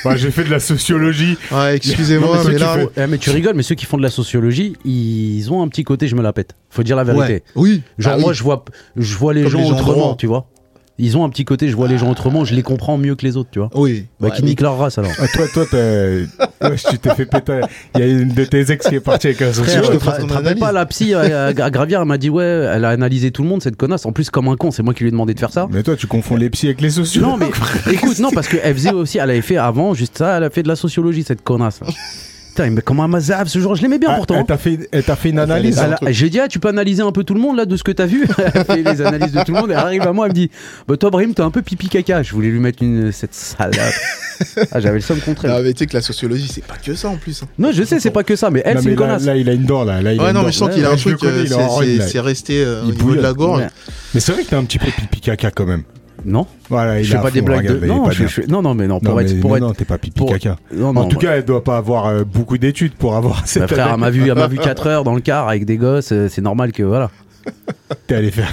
Bah, 0.04 0.14
j'ai 0.16 0.30
fait 0.30 0.44
de 0.44 0.50
la 0.50 0.60
sociologie. 0.60 1.36
Ouais, 1.50 1.76
excusez-moi, 1.76 2.40
mais 2.46 2.56
là... 2.56 2.78
font- 2.78 2.90
Eh, 2.96 3.06
mais 3.08 3.18
tu 3.18 3.30
rigoles, 3.30 3.56
mais 3.56 3.64
ceux 3.64 3.74
qui 3.74 3.84
font 3.84 3.96
de 3.96 4.02
la 4.04 4.10
sociologie, 4.10 4.74
ils 4.84 5.50
ont 5.52 5.60
un 5.60 5.66
petit 5.66 5.82
côté, 5.82 6.06
je 6.06 6.14
me 6.14 6.22
la 6.22 6.32
pète. 6.32 6.54
Faut 6.70 6.84
dire 6.84 6.94
la 6.94 7.02
vérité. 7.02 7.32
Ouais. 7.32 7.42
Oui. 7.56 7.82
Genre, 7.98 8.12
Ah 8.12 8.16
oui. 8.18 8.22
moi, 8.22 8.32
je 8.32 8.44
vois, 8.44 8.64
je 8.96 9.16
vois 9.16 9.34
les 9.34 9.42
Comme 9.42 9.50
gens 9.50 9.58
les 9.58 9.66
gens 9.66 9.72
autrement, 9.74 10.14
tu 10.14 10.28
vois. 10.28 10.48
Ils 10.98 11.18
ont 11.18 11.24
un 11.24 11.28
petit 11.28 11.44
côté, 11.44 11.68
je 11.68 11.76
vois 11.76 11.88
les 11.88 11.98
gens 11.98 12.10
autrement, 12.10 12.46
je 12.46 12.54
les 12.54 12.62
comprends 12.62 12.96
mieux 12.96 13.14
que 13.16 13.26
les 13.26 13.36
autres, 13.36 13.50
tu 13.52 13.58
vois. 13.58 13.68
Oui. 13.74 14.06
Bah, 14.18 14.28
Ouais, 14.28 14.34
qui 14.34 14.42
mais- 14.42 14.48
nique 14.48 14.62
leur 14.62 14.78
race 14.78 14.96
alors. 14.96 15.10
Ah, 15.18 15.26
toi, 15.28 15.46
toi, 15.52 15.66
tu 16.90 16.98
t'es 16.98 17.14
fait 17.14 17.26
péter. 17.26 17.60
Il 17.94 18.00
y 18.00 18.02
a 18.02 18.06
une 18.06 18.28
de 18.32 18.44
tes 18.44 18.72
ex 18.72 18.88
qui 18.88 18.94
est 18.94 19.00
partie 19.00 19.26
avec 19.26 19.42
un 19.42 19.52
Frère, 19.52 19.84
je 19.84 19.92
te 19.98 20.32
analyse. 20.34 20.58
pas 20.60 20.72
la 20.72 20.86
psy 20.86 21.12
à, 21.12 21.20
à- 21.20 21.46
à 21.48 21.70
Gravière, 21.70 22.00
elle 22.00 22.06
m'a 22.08 22.16
dit 22.16 22.30
ouais, 22.30 22.44
elle 22.44 22.84
a 22.86 22.88
analysé 22.88 23.30
tout 23.30 23.42
le 23.42 23.48
monde 23.50 23.62
cette 23.62 23.76
connasse. 23.76 24.06
En 24.06 24.12
plus 24.12 24.30
comme 24.30 24.48
un 24.48 24.56
con, 24.56 24.70
c'est 24.70 24.82
moi 24.82 24.94
qui 24.94 25.02
lui 25.04 25.08
ai 25.08 25.12
demandé 25.12 25.34
de 25.34 25.38
faire 25.38 25.52
ça. 25.52 25.68
Mais 25.70 25.82
toi, 25.82 25.96
tu 25.96 26.06
confonds 26.06 26.36
les 26.36 26.48
psys 26.48 26.68
avec 26.68 26.80
les 26.80 26.90
sociologues. 26.90 27.30
Non 27.30 27.36
mais 27.36 27.50
écoute, 27.92 28.18
non 28.18 28.30
parce 28.30 28.48
qu'elle 28.48 28.74
faisait 28.74 28.92
aussi, 28.92 29.18
elle 29.18 29.28
avait 29.30 29.42
fait 29.42 29.58
avant 29.58 29.92
juste 29.92 30.16
ça, 30.16 30.38
elle 30.38 30.44
a 30.44 30.50
fait 30.50 30.62
de 30.62 30.68
la 30.68 30.76
sociologie 30.76 31.24
cette 31.24 31.42
connasse. 31.42 31.80
Putain, 32.56 32.70
mais 32.70 32.80
comment 32.80 33.04
un 33.04 33.08
mazave 33.08 33.48
ce 33.48 33.58
jour, 33.58 33.74
je 33.76 33.82
l'aimais 33.82 33.98
bien 33.98 34.08
Ah, 34.12 34.16
pourtant. 34.16 34.36
Elle 34.38 34.46
t'a 34.46 34.56
fait, 34.56 34.88
elle 34.90 35.04
t'a 35.04 35.14
fait 35.14 35.28
une 35.28 35.38
analyse. 35.38 35.78
J'ai 36.08 36.30
dit, 36.30 36.40
ah, 36.40 36.48
tu 36.48 36.58
peux 36.58 36.68
analyser 36.68 37.02
un 37.02 37.12
peu 37.12 37.22
tout 37.22 37.34
le 37.34 37.40
monde 37.40 37.56
là 37.58 37.66
de 37.66 37.76
ce 37.76 37.84
que 37.84 37.92
t'as 37.92 38.06
vu. 38.06 38.26
Elle 38.54 38.64
fait 38.64 38.82
les 38.82 39.02
analyses 39.02 39.32
de 39.32 39.42
tout 39.42 39.52
le 39.52 39.60
monde. 39.60 39.70
Elle 39.70 39.76
arrive 39.76 40.02
à 40.02 40.12
moi, 40.14 40.24
elle 40.26 40.32
me 40.32 40.34
dit, 40.34 40.50
bah 40.88 40.96
toi, 40.96 41.10
Brahim, 41.10 41.34
t'es 41.34 41.42
un 41.42 41.50
peu 41.50 41.60
pipi 41.60 41.88
caca. 41.90 42.22
Je 42.22 42.32
voulais 42.32 42.48
lui 42.48 42.58
mettre 42.58 42.82
une 42.82 43.12
cette 43.12 43.34
salope. 43.34 43.76
Ah, 44.72 44.80
j'avais 44.80 44.94
le 44.96 45.00
somme 45.02 45.20
contre 45.20 45.44
elle. 45.44 45.62
mais 45.64 45.72
tu 45.74 45.80
sais 45.80 45.86
que 45.86 45.94
la 45.94 46.00
sociologie, 46.00 46.48
c'est 46.50 46.64
pas 46.64 46.76
que 46.82 46.94
ça 46.94 47.08
en 47.10 47.16
plus. 47.16 47.42
hein. 47.42 47.46
Non, 47.58 47.72
je 47.72 47.82
sais, 47.82 48.00
c'est 48.00 48.10
pas 48.10 48.24
que 48.24 48.36
ça, 48.36 48.48
mais 48.50 48.62
elle, 48.64 48.76
Non, 48.76 48.82
c'est 48.82 48.88
une 48.90 48.94
là, 49.00 49.06
connasse. 49.06 49.24
là, 49.26 49.36
il 49.36 49.48
a 49.50 49.52
une 49.52 49.64
dent 49.64 49.84
là. 49.84 50.00
là 50.00 50.12
il 50.14 50.20
Ouais, 50.20 50.32
non, 50.32 50.42
mais 50.42 50.52
je 50.52 50.56
sens 50.56 50.70
qu'il 50.74 50.84
a 50.86 50.90
un 50.90 50.96
truc, 50.96 51.22
euh, 51.24 51.44
c'est- 52.06 52.20
resté 52.20 52.62
euh, 52.64 52.82
Il 52.86 52.90
au 52.90 52.94
niveau 52.94 53.14
de 53.14 53.20
la 53.20 53.34
gorge. 53.34 53.64
Mais 54.14 54.20
c'est 54.20 54.32
vrai 54.32 54.44
que 54.44 54.48
t'es 54.48 54.56
un 54.56 54.64
petit 54.64 54.78
peu 54.78 54.86
pipi 54.90 55.20
caca 55.20 55.50
quand 55.50 55.66
même. 55.66 55.82
Non, 56.28 56.44
Voilà, 56.68 56.98
il 56.98 57.04
je 57.04 57.12
fais 57.16 57.22
pas 57.22 57.30
des 57.30 57.40
blagues 57.40 57.68
de. 57.80 57.86
Non, 57.86 58.10
je, 58.10 58.26
je 58.26 58.40
non, 58.48 58.60
non, 58.60 58.74
mais 58.74 58.88
non, 58.88 58.98
pour 58.98 59.14
Non, 59.14 59.20
être, 59.20 59.32
mais- 59.32 59.40
pour 59.40 59.50
mais 59.52 59.58
être. 59.58 59.62
non, 59.64 59.72
t'es 59.72 59.84
pas 59.84 59.96
pipi 59.96 60.18
pour- 60.18 60.28
caca. 60.32 60.56
Non, 60.74 60.92
non, 60.92 61.02
en 61.02 61.04
tout 61.08 61.16
bah- 61.18 61.22
cas, 61.22 61.36
elle 61.36 61.44
doit 61.44 61.62
pas 61.62 61.76
avoir 61.76 62.06
euh, 62.06 62.24
beaucoup 62.24 62.58
d'études 62.58 62.94
pour 62.94 63.14
avoir 63.14 63.46
cette 63.46 63.62
Bah, 63.62 63.68
frère, 63.68 63.90
elle 63.94 64.00
m'a 64.00 64.10
vu, 64.10 64.28
elle 64.28 64.34
m'a 64.34 64.48
vu 64.48 64.58
4 64.58 64.86
heures 64.88 65.04
dans 65.04 65.14
le 65.14 65.20
car 65.20 65.48
avec 65.48 65.64
des 65.64 65.76
gosses. 65.76 66.10
euh, 66.12 66.28
C'est 66.28 66.42
normal 66.42 66.72
que 66.72 66.82
voilà. 66.82 67.10
T'es 68.08 68.16
allé 68.16 68.32
faire. 68.32 68.52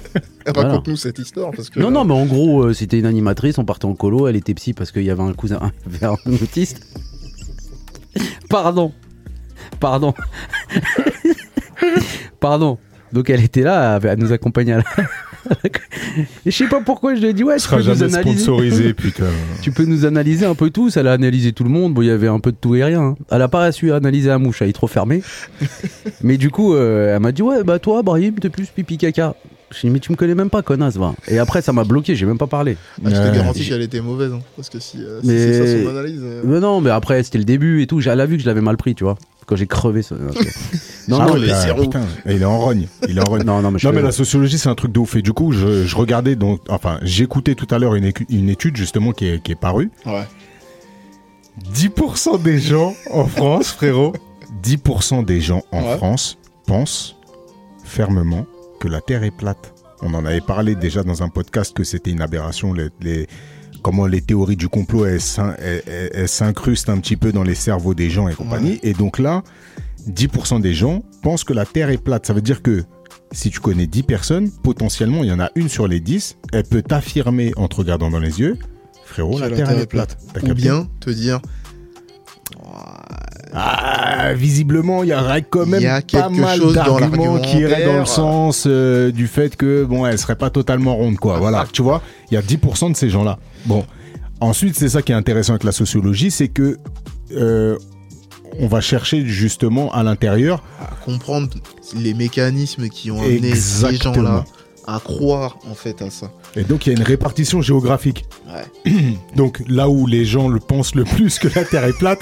Raconte-nous 0.46 0.94
cette 0.96 1.18
histoire. 1.18 1.50
Parce 1.50 1.70
que, 1.70 1.80
Non, 1.80 1.88
euh, 1.88 1.90
non, 1.90 2.04
mais 2.04 2.14
en 2.14 2.24
gros, 2.24 2.62
euh, 2.66 2.72
c'était 2.72 3.00
une 3.00 3.06
animatrice. 3.06 3.58
On 3.58 3.64
partait 3.64 3.86
en 3.86 3.94
colo. 3.94 4.28
Elle 4.28 4.36
était 4.36 4.54
psy 4.54 4.74
parce 4.74 4.92
qu'il 4.92 5.02
y 5.02 5.10
avait 5.10 5.22
un 5.24 5.32
cousin, 5.32 5.58
il 5.86 5.94
y 6.00 6.04
avait 6.04 6.06
un 6.06 6.32
autiste. 6.32 6.80
Pardon, 8.48 8.92
pardon, 9.80 10.14
pardon. 12.40 12.78
Donc 13.12 13.30
elle 13.30 13.42
était 13.42 13.62
là, 13.62 13.98
elle 14.02 14.18
nous 14.18 14.32
accompagnait. 14.32 14.72
À 14.74 14.76
la... 14.78 14.84
Je 16.46 16.50
sais 16.50 16.66
pas 16.66 16.80
pourquoi 16.80 17.14
je 17.14 17.20
lui 17.20 17.28
ai 17.28 17.32
dit 17.32 17.44
ouais, 17.44 17.56
tu 17.56 17.68
peux 17.68 17.76
nous 17.76 18.02
analyser. 18.14 18.38
sponsorisé, 18.44 18.94
putain. 18.94 19.24
Tu 19.62 19.70
peux 19.72 19.84
nous 19.84 20.04
analyser 20.04 20.46
un 20.46 20.54
peu 20.54 20.70
tous. 20.70 20.96
Elle 20.96 21.06
a 21.08 21.12
analysé 21.12 21.52
tout 21.52 21.64
le 21.64 21.70
monde. 21.70 21.94
Bon, 21.94 22.02
il 22.02 22.06
y 22.08 22.10
avait 22.10 22.28
un 22.28 22.40
peu 22.40 22.52
de 22.52 22.56
tout 22.60 22.74
et 22.74 22.84
rien. 22.84 23.00
hein. 23.02 23.16
Elle 23.30 23.42
a 23.42 23.48
pas 23.48 23.70
su 23.72 23.92
analyser 23.92 24.28
la 24.28 24.38
mouche. 24.38 24.62
Elle 24.62 24.68
est 24.70 24.72
trop 24.72 24.86
fermée. 24.86 25.22
Mais 26.22 26.36
du 26.36 26.50
coup, 26.50 26.74
euh, 26.74 27.14
elle 27.14 27.20
m'a 27.22 27.32
dit 27.32 27.42
ouais, 27.42 27.62
bah 27.64 27.78
toi, 27.78 28.02
Brahim, 28.02 28.34
t'es 28.40 28.48
plus 28.50 28.66
pipi 28.66 28.98
caca. 28.98 29.34
Je 29.70 29.80
dis, 29.80 29.90
mais 29.90 29.98
tu 30.00 30.10
me 30.12 30.16
connais 30.16 30.34
même 30.34 30.48
pas, 30.50 30.62
connasse, 30.62 30.96
va. 30.96 31.14
Et 31.28 31.38
après, 31.38 31.60
ça 31.60 31.72
m'a 31.74 31.84
bloqué, 31.84 32.14
j'ai 32.14 32.24
même 32.24 32.38
pas 32.38 32.46
parlé. 32.46 32.76
Ah, 33.04 33.10
je 33.10 33.14
te 33.14 33.34
garantis 33.34 33.68
qu'elle 33.68 33.82
était 33.82 34.00
mauvaise. 34.00 34.32
hein, 34.32 34.40
parce 34.56 34.70
que 34.70 34.78
si, 34.80 34.96
euh, 35.02 35.20
si 35.20 35.26
Mais- 35.28 35.38
c'est 35.38 35.76
ça 35.76 35.82
son 35.84 35.90
analyse. 35.90 36.20
euh, 36.22 36.42
Mais 36.44 36.58
non, 36.60 36.80
mais 36.80 36.88
après, 36.90 37.22
c'était 37.22 37.36
le 37.38 37.44
début 37.44 37.82
et 37.82 37.86
tout. 37.86 38.00
Elle 38.00 38.20
a 38.20 38.24
vu 38.26 38.36
que 38.38 38.42
je 38.42 38.46
l'avais 38.48 38.62
mal 38.62 38.76
pris, 38.78 38.94
tu 38.94 39.04
vois. 39.04 39.16
Quand 39.46 39.56
j'ai 39.56 39.66
crevé 39.66 40.00
ok. 40.10 40.10
non, 41.08 41.18
Ah 41.20 41.26
non, 41.26 41.38
mais- 41.38 41.48
c'est 41.48 41.70
roux. 41.70 41.82
putain, 41.82 42.02
il 42.26 42.40
est 42.42 42.44
en 42.44 42.58
rogne. 42.58 42.86
Il 43.08 43.16
est 43.16 43.20
en 43.20 43.24
rogne. 43.30 43.42
non, 43.46 43.60
non, 43.62 43.70
mais 43.70 43.78
je 43.78 43.86
Non 43.86 43.92
fais- 43.92 43.96
mais 43.98 44.02
la 44.02 44.12
sociologie 44.12 44.58
c'est 44.58 44.68
un 44.68 44.74
truc 44.74 44.92
de 44.92 44.98
ouf 44.98 45.16
et 45.16 45.22
du 45.22 45.32
coup 45.32 45.52
je, 45.52 45.84
je 45.86 45.96
regardais 45.96 46.36
donc 46.36 46.60
enfin 46.68 46.98
j'écoutais 47.02 47.54
tout 47.54 47.66
à 47.70 47.78
l'heure 47.78 47.94
une, 47.94 48.12
une 48.28 48.50
étude 48.50 48.76
justement 48.76 49.12
qui 49.12 49.26
est, 49.26 49.42
qui 49.42 49.52
est 49.52 49.58
parue 49.58 49.90
Ouais. 50.04 50.26
10% 51.74 52.42
des 52.42 52.58
gens 52.58 52.94
en 53.10 53.24
France 53.26 53.68
frérot 53.70 54.12
10% 54.62 55.24
des 55.24 55.40
gens 55.40 55.62
en 55.72 55.82
Ouais. 55.82 55.96
France 55.96 56.36
pensent 56.66 57.16
fermement 57.84 58.44
que 58.78 58.88
la 58.88 59.00
Terre 59.00 59.24
est 59.24 59.36
plate. 59.36 59.74
On 60.02 60.14
en 60.14 60.24
avait 60.24 60.40
parlé 60.40 60.74
déjà 60.74 61.02
dans 61.02 61.22
un 61.22 61.28
podcast 61.28 61.74
que 61.76 61.84
c'était 61.84 62.10
une 62.10 62.20
aberration 62.20 62.72
les, 62.72 62.88
les- 63.00 63.26
comment 63.82 64.06
les 64.06 64.20
théories 64.20 64.56
du 64.56 64.68
complot 64.68 65.06
elles, 65.06 65.20
s'in- 65.20 65.54
elles- 65.58 65.82
elles- 65.86 66.10
elles 66.14 66.28
s'incrustent 66.28 66.88
un 66.88 66.98
petit 66.98 67.16
peu 67.16 67.32
dans 67.32 67.42
les 67.42 67.54
cerveaux 67.54 67.94
des 67.94 68.10
gens 68.10 68.28
et 68.28 68.34
compagnie. 68.34 68.78
Et 68.82 68.92
donc 68.92 69.18
là 69.18 69.42
10% 70.08 70.60
des 70.60 70.72
gens 70.74 71.02
pensent 71.22 71.44
que 71.44 71.52
la 71.52 71.66
Terre 71.66 71.90
est 71.90 71.98
plate. 72.02 72.26
Ça 72.26 72.32
veut 72.32 72.40
dire 72.42 72.62
que 72.62 72.84
si 73.32 73.50
tu 73.50 73.60
connais 73.60 73.86
10 73.86 74.04
personnes, 74.04 74.50
potentiellement, 74.62 75.22
il 75.22 75.28
y 75.28 75.32
en 75.32 75.40
a 75.40 75.50
une 75.54 75.68
sur 75.68 75.86
les 75.88 76.00
10, 76.00 76.38
elle 76.52 76.64
peut 76.64 76.82
t'affirmer 76.82 77.52
en 77.56 77.68
te 77.68 77.76
regardant 77.76 78.10
dans 78.10 78.20
les 78.20 78.40
yeux, 78.40 78.56
frérot, 79.04 79.38
la, 79.38 79.50
Terre, 79.50 79.70
elle 79.70 79.80
est 79.80 79.86
plate. 79.86 80.16
T'as 80.32 80.40
Ou 80.40 80.54
bien 80.54 80.88
te 81.00 81.10
dire. 81.10 81.40
Ah, 83.60 84.32
visiblement, 84.34 85.02
il 85.02 85.10
y 85.10 85.14
aurait 85.14 85.42
quand 85.42 85.66
même 85.66 86.02
pas 86.10 86.28
mal 86.28 86.60
d'arguments 86.72 87.38
qui 87.38 87.58
iraient 87.58 87.84
dans 87.84 87.92
le 87.92 87.98
l'argumentaire. 87.98 88.08
sens 88.08 88.64
euh, 88.66 89.10
du 89.10 89.26
fait 89.26 89.56
que, 89.56 89.84
bon, 89.84 90.06
elle 90.06 90.18
serait 90.18 90.36
pas 90.36 90.50
totalement 90.50 90.94
ronde, 90.96 91.16
quoi. 91.16 91.38
Voilà, 91.38 91.66
tu 91.72 91.82
vois, 91.82 92.02
il 92.30 92.34
y 92.34 92.36
a 92.36 92.42
10% 92.42 92.92
de 92.92 92.96
ces 92.96 93.10
gens-là. 93.10 93.38
Bon, 93.66 93.84
ensuite, 94.40 94.76
c'est 94.76 94.88
ça 94.88 95.02
qui 95.02 95.12
est 95.12 95.16
intéressant 95.16 95.52
avec 95.54 95.64
la 95.64 95.72
sociologie, 95.72 96.30
c'est 96.30 96.48
que 96.48 96.78
euh, 97.36 97.76
on 98.60 98.66
va 98.66 98.80
chercher 98.80 99.26
justement 99.26 99.92
à 99.92 100.02
l'intérieur 100.02 100.62
à 100.80 100.94
comprendre 101.04 101.50
les 101.96 102.14
mécanismes 102.14 102.88
qui 102.88 103.10
ont 103.10 103.20
amené 103.20 103.54
ces 103.54 103.96
gens-là 103.96 104.44
à 104.90 105.00
croire 105.00 105.58
en 105.70 105.74
fait 105.74 106.00
à 106.00 106.08
ça. 106.10 106.32
Et 106.56 106.64
donc, 106.64 106.86
il 106.86 106.90
y 106.92 106.96
a 106.96 106.98
une 106.98 107.04
répartition 107.04 107.60
géographique. 107.60 108.24
Ouais. 108.48 108.92
Donc, 109.36 109.62
là 109.68 109.88
où 109.90 110.06
les 110.06 110.24
gens 110.24 110.48
le 110.48 110.60
pensent 110.60 110.94
le 110.94 111.04
plus 111.04 111.38
que 111.38 111.46
la 111.54 111.64
Terre 111.66 111.84
est 111.84 111.96
plate, 111.98 112.20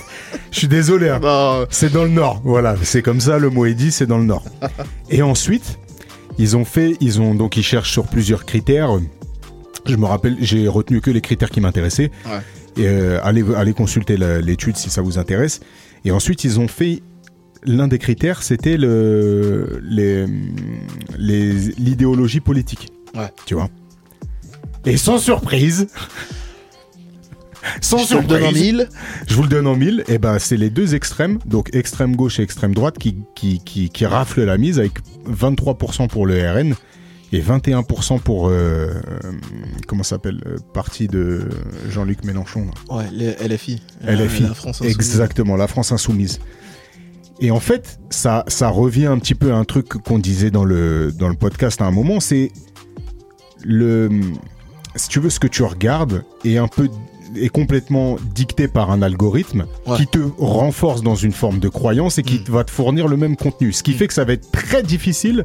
je 0.51 0.59
suis 0.59 0.69
désolé. 0.69 1.09
hein. 1.09 1.21
Bah, 1.23 1.65
C'est 1.71 1.93
dans 1.93 2.03
le 2.03 2.11
nord. 2.11 2.41
Voilà, 2.45 2.75
c'est 2.83 3.03
comme 3.03 3.21
ça, 3.21 3.39
le 3.39 3.51
mot 3.51 3.67
est 3.67 3.75
dit, 3.75 3.93
c'est 3.93 4.07
dans 4.07 4.19
le 4.19 4.25
nord. 4.25 4.43
Et 5.11 5.23
ensuite, 5.23 5.79
ils 6.39 6.57
ont 6.57 6.65
fait, 6.65 6.97
ils 7.01 7.21
ont 7.21 7.35
donc 7.37 7.57
ils 7.57 7.63
cherchent 7.63 7.93
sur 7.93 8.07
plusieurs 8.09 8.45
critères. 8.45 8.91
Je 9.87 9.95
me 9.95 10.05
rappelle, 10.07 10.37
j'ai 10.41 10.67
retenu 10.67 11.01
que 11.01 11.13
les 11.13 11.21
critères 11.21 11.51
qui 11.51 11.61
m'intéressaient. 11.61 12.11
Ouais. 12.27 12.41
Et 12.83 12.89
euh, 12.89 13.21
allez, 13.23 13.45
allez 13.57 13.73
consulter 13.75 14.17
l'étude 14.17 14.77
si 14.77 14.91
ça 14.91 15.03
vous 15.03 15.19
intéresse. 15.19 15.61
Et 16.05 16.11
ensuite, 16.11 16.43
ils 16.43 16.59
ont 16.59 16.69
fait 16.69 17.03
l'un 17.67 17.89
des 17.89 17.99
critères, 17.99 18.43
c'était 18.43 18.77
le 18.77 19.81
les 19.83 20.27
les 21.19 21.53
l'idéologie 21.79 22.41
politique. 22.41 22.89
Ouais. 23.15 23.29
Tu 23.47 23.55
vois. 23.55 23.69
Et 24.85 24.97
sans 24.97 25.19
surprise. 25.19 25.89
Sans 27.81 27.99
je 27.99 28.15
te 28.15 28.15
le 28.15 28.25
donne 28.25 28.43
en 28.45 28.47
surprise. 28.47 28.63
mille. 28.63 28.89
Je 29.27 29.35
vous 29.35 29.43
le 29.43 29.49
donne 29.49 29.67
en 29.67 29.75
mille. 29.75 30.05
Et 30.07 30.19
ben, 30.19 30.39
c'est 30.39 30.57
les 30.57 30.71
deux 30.71 30.95
extrêmes, 30.95 31.39
donc 31.47 31.75
extrême 31.75 32.15
gauche 32.15 32.39
et 32.39 32.43
extrême 32.43 32.75
droite, 32.75 32.97
qui, 32.99 33.17
qui, 33.35 33.61
qui, 33.65 33.91
qui 33.91 34.07
raflent 34.07 34.45
la 34.45 34.57
mise 34.57 34.79
avec 34.79 34.93
23% 35.29 36.09
pour 36.09 36.27
le 36.27 36.49
RN 36.49 36.75
et 37.33 37.41
21% 37.41 38.21
pour, 38.21 38.49
euh, 38.49 38.53
euh, 38.53 38.93
comment 39.89 40.05
s'appelle, 40.05 40.41
euh, 40.47 40.57
parti 40.73 41.09
de 41.09 41.49
Jean-Luc 41.91 42.25
Mélenchon. 42.25 42.67
là. 42.67 42.97
Ouais, 42.97 43.05
les 43.13 43.33
LFI. 43.33 43.83
LFI. 44.07 44.45
La 44.45 44.55
France 44.55 44.77
Insoumise. 44.77 44.95
Exactement, 44.95 45.57
la 45.57 45.67
France 45.67 45.91
insoumise. 45.93 46.39
Et 47.41 47.51
en 47.51 47.61
fait, 47.61 47.99
ça, 48.11 48.45
ça 48.49 48.69
revient 48.69 49.07
un 49.07 49.19
petit 49.19 49.35
peu 49.35 49.53
à 49.53 49.57
un 49.57 49.65
truc 49.65 49.89
qu'on 49.89 50.19
disait 50.19 50.51
dans 50.51 50.65
le, 50.65 51.13
dans 51.13 51.29
le 51.29 51.35
podcast 51.35 51.83
à 51.83 51.85
un 51.87 51.91
moment, 51.91 52.19
c'est 52.21 52.51
le, 53.63 54.09
si 54.95 55.09
tu 55.09 55.21
veux, 55.21 55.31
ce 55.31 55.39
que 55.41 55.47
tu 55.47 55.63
regardes 55.63 56.25
est 56.45 56.57
un 56.57 56.69
peu, 56.69 56.89
est 57.37 57.49
complètement 57.51 58.17
dicté 58.35 58.69
par 58.69 58.91
un 58.91 59.03
algorithme 59.03 59.67
Ouais. 59.87 59.97
qui 59.99 60.07
te 60.07 60.19
renforce 60.39 61.03
dans 61.03 61.15
une 61.17 61.33
forme 61.33 61.59
de 61.59 61.69
croyance 61.69 62.17
et 62.19 62.23
qui 62.23 62.39
Mm. 62.39 62.53
va 62.53 62.65
te 62.65 62.71
fournir 62.71 63.07
le 63.09 63.17
même 63.19 63.37
contenu. 63.37 63.73
Ce 63.73 63.83
qui 63.83 63.91
Mm. 63.93 63.95
fait 63.95 64.07
que 64.07 64.15
ça 64.15 64.25
va 64.25 64.33
être 64.33 64.51
très 64.51 64.83
difficile 64.83 65.45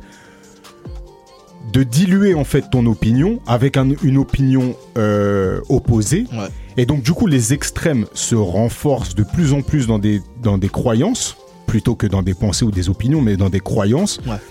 de 1.73 1.83
diluer 1.83 2.33
en 2.33 2.43
fait 2.43 2.65
ton 2.71 2.85
opinion 2.85 3.39
avec 3.47 3.77
un- 3.77 3.89
une 4.03 4.17
opinion 4.17 4.75
euh, 4.97 5.59
opposée 5.69 6.25
Ouais. 6.33 6.47
et 6.77 6.85
donc, 6.85 7.01
du 7.03 7.11
coup, 7.13 7.27
les 7.27 7.53
extrêmes 7.53 8.05
se 8.13 8.35
renforcent 8.35 9.15
de 9.15 9.23
plus 9.23 9.53
en 9.53 9.61
plus 9.61 9.87
dans 9.87 9.99
des, 9.99 10.21
dans 10.41 10.57
des 10.57 10.69
croyances, 10.69 11.37
plutôt 11.71 11.95
que 11.95 12.05
dans 12.05 12.21
des 12.21 12.33
pensées 12.33 12.65
ou 12.65 12.71
des 12.71 12.89
opinions, 12.89 13.21
mais 13.21 13.37
dans 13.37 13.49
des 13.49 13.61
croyances. 13.61 14.19
Ouais. 14.27 14.41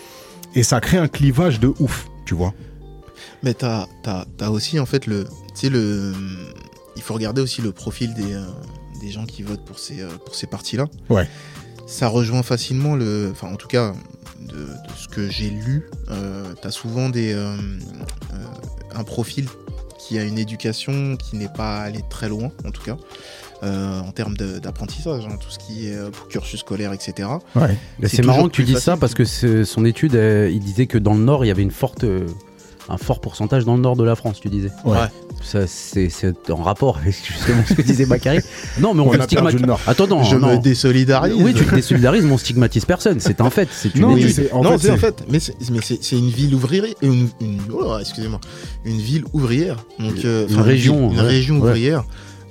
Et 0.55 0.63
ça 0.63 0.81
crée 0.81 0.97
un 0.97 1.07
clivage 1.07 1.61
de 1.61 1.71
ouf, 1.79 2.09
tu 2.25 2.35
vois. 2.35 2.55
Mais 3.43 3.53
t'as 3.53 3.87
as, 4.07 4.51
aussi 4.51 4.81
en 4.81 4.87
fait 4.87 5.07
le. 5.07 5.25
Tu 5.25 5.61
sais, 5.67 5.69
le. 5.69 6.15
Il 6.97 7.03
faut 7.03 7.13
regarder 7.13 7.43
aussi 7.43 7.61
le 7.61 7.73
profil 7.73 8.15
des, 8.15 8.33
euh, 8.33 8.47
des 9.03 9.11
gens 9.11 9.27
qui 9.27 9.43
votent 9.43 9.67
pour 9.67 9.79
ces, 9.79 10.01
euh, 10.01 10.09
pour 10.25 10.35
ces 10.35 10.47
partis-là. 10.47 10.87
Ouais. 11.11 11.29
Ça 11.87 12.09
rejoint 12.09 12.43
facilement 12.43 12.97
le. 12.97 13.29
Enfin, 13.33 13.49
en 13.53 13.57
tout 13.57 13.69
cas, 13.69 13.93
de, 14.41 14.55
de 14.55 14.97
ce 14.97 15.07
que 15.07 15.29
j'ai 15.29 15.51
lu, 15.51 15.91
euh, 16.09 16.55
t'as 16.63 16.71
souvent 16.71 17.11
des, 17.11 17.35
euh, 17.35 17.55
euh, 18.33 18.45
un 18.95 19.05
profil 19.05 19.47
qui 19.99 20.19
a 20.19 20.25
une 20.25 20.39
éducation 20.39 21.17
qui 21.17 21.37
n'est 21.37 21.53
pas 21.53 21.81
allée 21.81 22.03
très 22.09 22.31
loin, 22.31 22.51
en 22.65 22.71
tout 22.71 22.83
cas, 22.83 22.97
euh, 23.63 24.01
en 24.01 24.11
termes 24.13 24.35
d'apprentissage, 24.37 25.25
hein, 25.27 25.37
tout 25.41 25.51
ce 25.51 25.59
qui 25.59 25.89
est 25.89 25.95
euh, 25.97 26.11
cursus 26.29 26.61
scolaire, 26.61 26.93
etc. 26.93 27.29
Ouais. 27.55 27.77
C'est 28.05 28.25
marrant 28.25 28.47
que 28.49 28.53
tu 28.53 28.65
dises 28.65 28.79
ça 28.79 28.97
parce 28.97 29.15
que 29.15 29.25
son 29.65 29.85
étude, 29.85 30.15
euh, 30.15 30.51
il 30.53 30.61
disait 30.61 30.87
que 30.87 30.99
dans 30.99 31.15
le 31.15 31.21
nord, 31.21 31.45
il 31.45 31.49
y 31.49 31.51
avait 31.51 31.63
une 31.63 31.71
forte, 31.71 32.05
euh, 32.05 32.27
un 32.89 32.97
fort 32.97 33.21
pourcentage 33.21 33.65
dans 33.65 33.75
le 33.77 33.81
nord 33.83 33.97
de 33.97 34.05
la 34.05 34.17
France, 34.17 34.41
tu 34.41 34.49
disais. 34.49 34.71
Ouais. 34.85 34.97
Ça, 35.43 35.67
c'est 35.67 36.11
en 36.51 36.57
rapport 36.63 36.99
avec 36.99 37.15
justement 37.15 37.63
ce 37.67 37.73
que 37.73 37.81
disait 37.81 38.05
Bakary. 38.05 38.41
Non, 38.81 38.93
mais 38.93 39.01
on, 39.01 39.09
On 39.09 39.23
stigmatise. 39.23 39.59
le 39.61 39.67
nord. 39.67 39.81
Attends, 39.87 40.07
non, 40.07 40.23
Je 40.23 40.37
non. 40.37 40.57
me 40.57 40.63
désolidarise. 40.63 41.33
Oui, 41.35 41.55
tu 41.55 41.65
te 41.65 41.75
désolidarises, 41.75 42.25
mais 42.27 42.33
on 42.33 42.37
stigmatise 42.39 42.85
personne. 42.85 43.21
C'est 43.21 43.41
un 43.41 43.49
fait. 43.49 43.69
C'est 43.73 43.95
une 43.95 44.03
Non, 44.03 44.17
c'est- 44.19 44.53
en 44.53 44.63
fait, 44.63 44.79
c'est 44.79 44.91
en 44.91 44.97
fait, 44.99 45.25
mais 45.31 45.39
une 46.19 46.29
ville 46.29 46.55
ouvrière, 46.55 46.85
une, 47.01 47.29
une- 47.41 47.59
oh, 47.73 47.97
excusez-moi, 47.99 48.39
une 48.85 48.99
ville 48.99 49.25
ouvrière, 49.33 49.77
donc 49.99 50.25
euh, 50.27 50.47
Une 50.49 50.61
région, 50.61 51.09
ville, 51.09 51.17
une 51.19 51.23
ouais. 51.25 51.27
région 51.31 51.61
Ouais. 51.61 51.73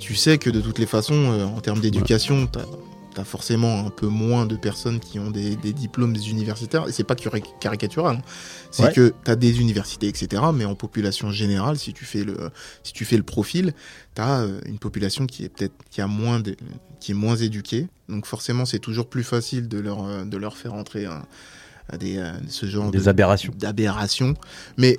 Tu 0.00 0.14
sais 0.16 0.38
que 0.38 0.50
de 0.50 0.60
toutes 0.60 0.78
les 0.78 0.86
façons, 0.86 1.14
euh, 1.32 1.44
en 1.44 1.60
termes 1.60 1.80
d'éducation, 1.80 2.46
t'as 2.46 2.64
as 3.16 3.24
forcément 3.24 3.84
un 3.86 3.90
peu 3.90 4.06
moins 4.06 4.46
de 4.46 4.56
personnes 4.56 4.98
qui 5.00 5.18
ont 5.18 5.30
des, 5.30 5.56
des 5.56 5.72
diplômes 5.74 6.14
universitaires, 6.16 6.88
et 6.88 6.92
c'est 6.92 7.04
pas 7.04 7.16
cari- 7.16 7.42
caricatural. 7.60 8.16
hein. 8.16 8.22
C'est 8.70 8.84
Ouais. 8.84 8.92
que 8.92 9.12
tu 9.24 9.30
as 9.30 9.36
des 9.36 9.60
universités, 9.60 10.06
etc. 10.08 10.42
Mais 10.54 10.64
en 10.64 10.74
population 10.74 11.30
générale, 11.30 11.76
si 11.76 11.92
tu 11.92 12.04
fais 12.06 12.24
le, 12.24 12.50
si 12.82 12.92
tu 12.94 13.04
fais 13.04 13.16
le 13.18 13.22
profil, 13.24 13.74
tu 14.14 14.22
as 14.22 14.46
une 14.64 14.78
population 14.78 15.26
qui 15.26 15.44
est 15.44 15.48
peut-être 15.50 15.74
qui 15.90 16.00
a 16.00 16.06
moins 16.06 16.40
de- 16.40 16.56
qui 17.00 17.10
est 17.10 17.14
moins 17.14 17.36
éduquée. 17.36 17.88
Donc 18.08 18.26
forcément, 18.26 18.64
c'est 18.64 18.78
toujours 18.78 19.08
plus 19.08 19.24
facile 19.24 19.68
de 19.68 19.78
leur, 19.80 20.04
euh, 20.06 20.24
de 20.24 20.36
leur 20.38 20.56
faire 20.56 20.72
entrer 20.74 21.04
un- 21.06 21.24
à 21.90 21.98
des, 21.98 22.16
euh, 22.16 22.32
ce 22.48 22.64
genre 22.66 22.90
Des 22.92 22.98
de- 23.00 23.08
aberrations. 23.08 23.52
d'aberrations. 23.58 24.34
Mais 24.78 24.98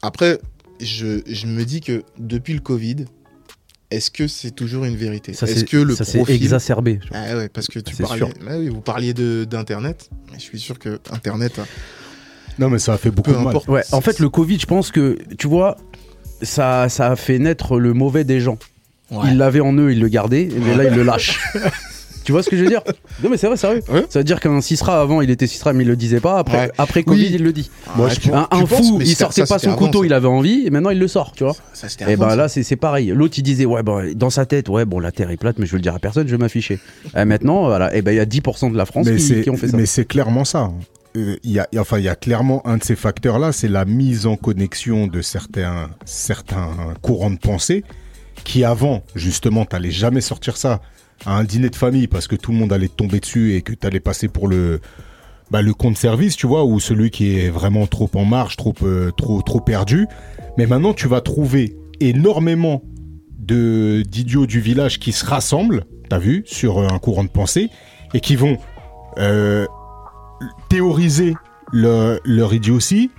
après, 0.00 0.40
je, 0.80 1.20
je 1.26 1.46
me 1.46 1.64
dis 1.64 1.80
que 1.80 2.04
depuis 2.18 2.54
le 2.54 2.60
Covid, 2.60 3.04
est-ce 3.90 4.10
que 4.10 4.28
c'est 4.28 4.50
toujours 4.50 4.84
une 4.84 4.96
vérité? 4.96 5.32
Ça, 5.32 5.46
Est-ce 5.46 5.60
c'est 5.60 5.64
que 5.66 5.76
le 5.78 5.94
ça, 5.94 6.04
profil... 6.04 6.34
exacerbé. 6.34 7.00
Ah 7.12 7.36
ouais, 7.36 7.48
parce 7.48 7.68
que 7.68 7.78
tu 7.78 7.96
parlais. 7.96 8.26
Ah 8.48 8.58
oui, 8.58 8.68
vous 8.68 8.80
parliez 8.80 9.14
de 9.14 9.44
d'internet. 9.44 10.10
Je 10.34 10.40
suis 10.40 10.58
sûr 10.60 10.78
que 10.78 10.98
internet, 11.10 11.58
Non, 12.58 12.68
mais 12.68 12.78
ça 12.78 12.94
a 12.94 12.98
fait 12.98 13.10
beaucoup 13.10 13.32
de 13.32 13.38
mal. 13.38 13.56
Ouais, 13.66 13.82
en 13.92 14.00
fait, 14.00 14.18
le 14.18 14.28
Covid, 14.28 14.58
je 14.58 14.66
pense 14.66 14.90
que, 14.90 15.18
tu 15.38 15.46
vois, 15.46 15.78
ça, 16.42 16.88
ça 16.88 17.10
a 17.12 17.16
fait 17.16 17.38
naître 17.38 17.78
le 17.78 17.94
mauvais 17.94 18.24
des 18.24 18.40
gens. 18.40 18.58
Ouais. 19.10 19.28
Ils 19.30 19.38
l'avaient 19.38 19.60
en 19.60 19.72
eux, 19.74 19.90
ils 19.90 20.00
le 20.00 20.08
gardaient, 20.08 20.48
mais 20.60 20.76
là, 20.76 20.84
ils 20.84 20.94
le 20.94 21.02
lâchent. 21.02 21.40
tu 22.24 22.32
vois 22.32 22.42
ce 22.42 22.50
que 22.50 22.56
je 22.56 22.62
veux 22.62 22.68
dire 22.68 22.82
Non, 23.22 23.30
mais 23.30 23.36
c'est 23.36 23.46
vrai, 23.46 23.56
sérieux. 23.56 23.82
Ouais. 23.90 24.04
Ça 24.08 24.20
veut 24.20 24.24
dire 24.24 24.40
qu'un 24.40 24.60
Cisra 24.60 25.00
avant, 25.00 25.20
il 25.22 25.30
était 25.30 25.46
Cisra, 25.46 25.72
mais 25.72 25.84
il 25.84 25.88
le 25.88 25.96
disait 25.96 26.20
pas. 26.20 26.38
Après, 26.38 26.58
Ouais. 26.66 26.72
après 26.78 27.02
Covid, 27.02 27.22
Oui. 27.26 27.30
il 27.34 27.42
le 27.42 27.52
dit. 27.52 27.70
Moi, 27.96 28.08
je 28.08 28.30
Un, 28.32 28.66
fou, 28.66 28.98
il 29.00 29.14
sortait 29.16 29.46
ça, 29.46 29.54
pas 29.54 29.58
son 29.58 29.68
avant, 29.68 29.78
couteau, 29.78 30.00
ça. 30.00 30.06
il 30.06 30.12
avait 30.12 30.28
envie, 30.28 30.66
et 30.66 30.70
maintenant 30.70 30.90
il 30.90 30.98
le 30.98 31.08
sort, 31.08 31.32
tu 31.32 31.44
vois. 31.44 31.54
Ça, 31.72 31.86
Et 32.00 32.12
avant, 32.12 32.28
ben 32.28 32.36
là, 32.36 32.48
c'est 32.48 32.76
pareil. 32.76 33.08
L'autre, 33.14 33.34
il 33.38 33.42
disait, 33.42 33.64
ouais, 33.66 33.82
bah, 33.82 34.02
dans 34.14 34.30
sa 34.30 34.46
tête, 34.46 34.68
ouais, 34.68 34.84
bon, 34.84 34.98
la 35.00 35.12
Terre 35.12 35.30
est 35.30 35.36
plate, 35.36 35.58
mais 35.58 35.66
je 35.66 35.72
veux 35.72 35.78
le 35.78 35.82
dire 35.82 35.94
à 35.94 35.98
personne, 35.98 36.26
je 36.26 36.32
vais 36.32 36.38
m'afficher. 36.38 36.78
Et 37.16 37.24
maintenant, 37.24 37.64
voilà, 37.66 37.94
et 37.94 38.02
ben 38.02 38.12
il 38.12 38.16
y 38.16 38.20
a 38.20 38.26
10% 38.26 38.70
de 38.72 38.76
la 38.76 38.84
France 38.86 39.06
qui, 39.08 39.42
qui 39.42 39.50
ont 39.50 39.56
fait 39.56 39.68
ça. 39.68 39.76
mais 39.76 39.86
c'est 39.86 40.04
clairement 40.04 40.44
ça. 40.44 40.70
Euh, 41.16 41.36
Il 41.42 41.52
y 41.52 41.58
a, 41.58 41.66
enfin, 41.78 41.98
il 41.98 42.04
y 42.04 42.08
a 42.08 42.14
clairement 42.14 42.64
un 42.66 42.76
de 42.76 42.84
ces 42.84 42.94
facteurs-là, 42.96 43.52
c'est 43.52 43.68
la 43.68 43.84
mise 43.86 44.26
en 44.26 44.36
connexion 44.36 45.06
de 45.06 45.22
certains, 45.22 45.88
certains 46.04 46.70
courants 47.00 47.30
de 47.30 47.38
pensée 47.38 47.82
qui 48.44 48.62
avant, 48.64 49.02
justement, 49.14 49.64
t'allais 49.64 49.90
jamais 49.90 50.20
sortir 50.20 50.56
ça 50.56 50.80
un 51.26 51.44
dîner 51.44 51.70
de 51.70 51.76
famille 51.76 52.06
parce 52.06 52.26
que 52.28 52.36
tout 52.36 52.52
le 52.52 52.58
monde 52.58 52.72
allait 52.72 52.88
tomber 52.88 53.20
dessus 53.20 53.54
et 53.54 53.62
que 53.62 53.72
t'allais 53.72 54.00
passer 54.00 54.28
pour 54.28 54.48
le, 54.48 54.80
bah, 55.50 55.62
le 55.62 55.74
compte 55.74 55.96
service, 55.96 56.36
tu 56.36 56.46
vois, 56.46 56.64
ou 56.64 56.80
celui 56.80 57.10
qui 57.10 57.38
est 57.38 57.48
vraiment 57.48 57.86
trop 57.86 58.10
en 58.14 58.24
marche, 58.24 58.56
trop, 58.56 58.74
euh, 58.82 59.10
trop, 59.16 59.42
trop 59.42 59.60
perdu. 59.60 60.06
Mais 60.56 60.66
maintenant, 60.66 60.94
tu 60.94 61.08
vas 61.08 61.20
trouver 61.20 61.76
énormément 62.00 62.82
de 63.38 64.02
d'idiots 64.06 64.46
du 64.46 64.60
village 64.60 64.98
qui 64.98 65.12
se 65.12 65.24
rassemblent, 65.24 65.84
t'as 66.08 66.18
vu, 66.18 66.42
sur 66.46 66.78
euh, 66.78 66.88
un 66.88 66.98
courant 66.98 67.24
de 67.24 67.30
pensée, 67.30 67.70
et 68.14 68.20
qui 68.20 68.36
vont 68.36 68.58
euh, 69.18 69.66
théoriser 70.68 71.34
le- 71.72 72.20
leur 72.24 72.52
idiotie 72.54 73.10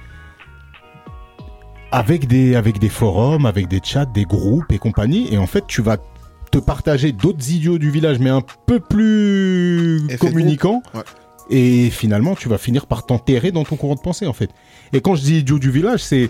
avec 1.92 2.28
des, 2.28 2.56
avec 2.56 2.80
des 2.80 2.90
forums, 2.90 3.46
avec 3.46 3.68
des 3.68 3.80
chats, 3.84 4.06
des 4.06 4.26
groupes 4.26 4.72
et 4.72 4.78
compagnie. 4.78 5.34
Et 5.34 5.38
en 5.38 5.48
fait, 5.48 5.66
tu 5.68 5.82
vas 5.82 5.98
te 6.52 6.58
partager 6.58 7.12
d'autres 7.12 7.52
idiots 7.52 7.78
du 7.78 7.92
village, 7.92 8.20
mais 8.20 8.30
un 8.30 8.44
peu 8.66 8.80
plus 8.80 10.02
communicants. 10.20 10.82
Et 11.50 11.90
finalement, 11.90 12.36
tu 12.36 12.48
vas 12.48 12.58
finir 12.60 12.86
par 12.86 13.06
t'enterrer 13.06 13.52
dans 13.52 13.64
ton 13.64 13.76
courant 13.76 13.96
de 13.96 14.00
pensée, 14.02 14.28
en 14.28 14.34
fait. 14.34 14.50
Et 14.94 15.02
quand 15.02 15.16
je 15.16 15.24
dis 15.24 15.40
idiot 15.40 15.58
du 15.58 15.72
village, 15.72 16.04
c'est 16.04 16.30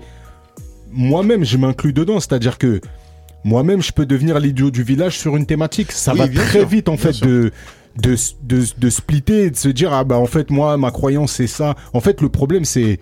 moi-même, 0.91 1.43
je 1.43 1.57
m'inclus 1.57 1.91
dedans. 1.93 2.19
C'est-à-dire 2.19 2.57
que 2.57 2.79
moi-même, 3.43 3.81
je 3.81 3.91
peux 3.91 4.05
devenir 4.05 4.39
l'idiot 4.39 4.71
du 4.71 4.83
village 4.83 5.17
sur 5.17 5.35
une 5.35 5.45
thématique. 5.45 5.91
Ça 5.91 6.13
Oui, 6.13 6.19
va 6.19 6.27
très 6.29 6.59
sûr, 6.59 6.67
vite, 6.67 6.87
en 6.89 6.95
fait, 6.97 7.21
de, 7.21 7.51
de, 8.01 8.15
de, 8.43 8.63
de 8.77 8.89
splitter, 8.89 9.43
et 9.45 9.51
de 9.51 9.57
se 9.57 9.67
dire, 9.69 9.91
ah 9.93 10.05
bah, 10.05 10.17
en 10.17 10.25
fait, 10.25 10.49
moi, 10.51 10.77
ma 10.77 10.91
croyance, 10.91 11.33
c'est 11.33 11.47
ça. 11.47 11.75
En 11.93 11.99
fait, 11.99 12.21
le 12.21 12.29
problème, 12.29 12.63
c'est. 12.63 12.99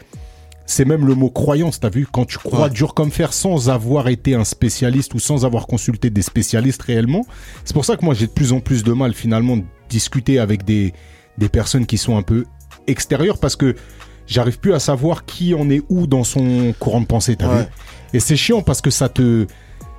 C'est 0.69 0.83
même 0.85 1.05
le 1.07 1.15
mot 1.15 1.29
croyance, 1.29 1.79
t'as 1.79 1.89
vu 1.89 2.05
Quand 2.11 2.25
tu 2.25 2.37
crois 2.37 2.65
Ouais. 2.65 2.69
dur 2.69 2.93
comme 2.93 3.09
fer 3.09 3.31
sans 3.33 3.69
avoir 3.69 4.09
été 4.09 4.35
un 4.35 4.43
spécialiste 4.43 5.13
ou 5.13 5.19
sans 5.19 5.45
avoir 5.45 5.65
consulté 5.65 6.09
des 6.09 6.21
spécialistes 6.21 6.81
réellement. 6.81 7.25
C'est 7.65 7.73
pour 7.73 7.85
ça 7.85 7.95
que 7.95 8.03
moi 8.05 8.13
j'ai 8.13 8.27
de 8.27 8.31
plus 8.31 8.51
en 8.53 8.59
plus 8.59 8.83
de 8.83 8.91
mal 8.93 9.13
finalement 9.13 9.57
de 9.57 9.63
discuter 9.89 10.39
avec 10.39 10.65
des, 10.65 10.93
des 11.37 11.47
personnes 11.49 11.85
qui 11.85 11.97
sont 11.97 12.17
un 12.17 12.21
peu 12.21 12.43
extérieures 12.85 13.37
parce 13.39 13.55
que 13.55 13.75
j'arrive 14.27 14.59
plus 14.59 14.73
à 14.73 14.79
savoir 14.79 15.25
qui 15.25 15.53
en 15.53 15.69
est 15.69 15.81
où 15.89 16.05
dans 16.05 16.25
son 16.25 16.73
courant 16.79 16.99
de 17.01 17.05
pensée, 17.05 17.37
t'as 17.37 17.47
Ouais. 17.49 17.61
vu 17.63 17.67
Et 18.13 18.19
c'est 18.19 18.35
chiant 18.35 18.61
parce 18.61 18.81
que 18.81 18.89
ça 18.89 19.07
te, 19.09 19.47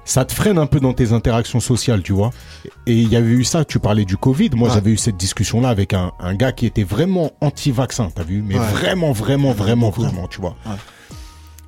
ça 0.09 0.25
te 0.25 0.33
freine 0.33 0.59
un 0.59 0.67
peu 0.67 0.81
dans 0.81 0.93
tes 0.95 1.13
interactions 1.13 1.61
sociales, 1.61 2.03
tu 2.03 2.13
vois. 2.13 2.31
Et 2.87 2.95
il 2.95 3.09
y 3.09 3.17
avait 3.17 3.29
eu 3.31 3.45
ça, 3.45 3.65
tu 3.65 3.79
parlais 3.79 4.05
du 4.05 4.17
Covid. 4.17 4.51
Moi, 4.55 4.69
Ouais. 4.69 4.75
j'avais 4.75 4.91
eu 4.91 4.97
cette 4.97 5.17
discussion-là 5.17 5.69
avec 5.69 5.93
un, 5.95 6.13
un 6.19 6.35
gars 6.35 6.53
qui 6.53 6.65
était 6.67 6.83
vraiment 6.83 7.31
anti-vaccin, 7.41 8.09
t'as 8.15 8.23
vu 8.23 8.43
Mais 8.43 8.59
Ouais. 8.59 8.67
vraiment, 8.73 9.13
vraiment, 9.13 9.53
vraiment, 9.53 9.91
vraiment, 9.91 10.27
tu 10.29 10.41
vois. 10.41 10.57
Ouais. 10.67 10.73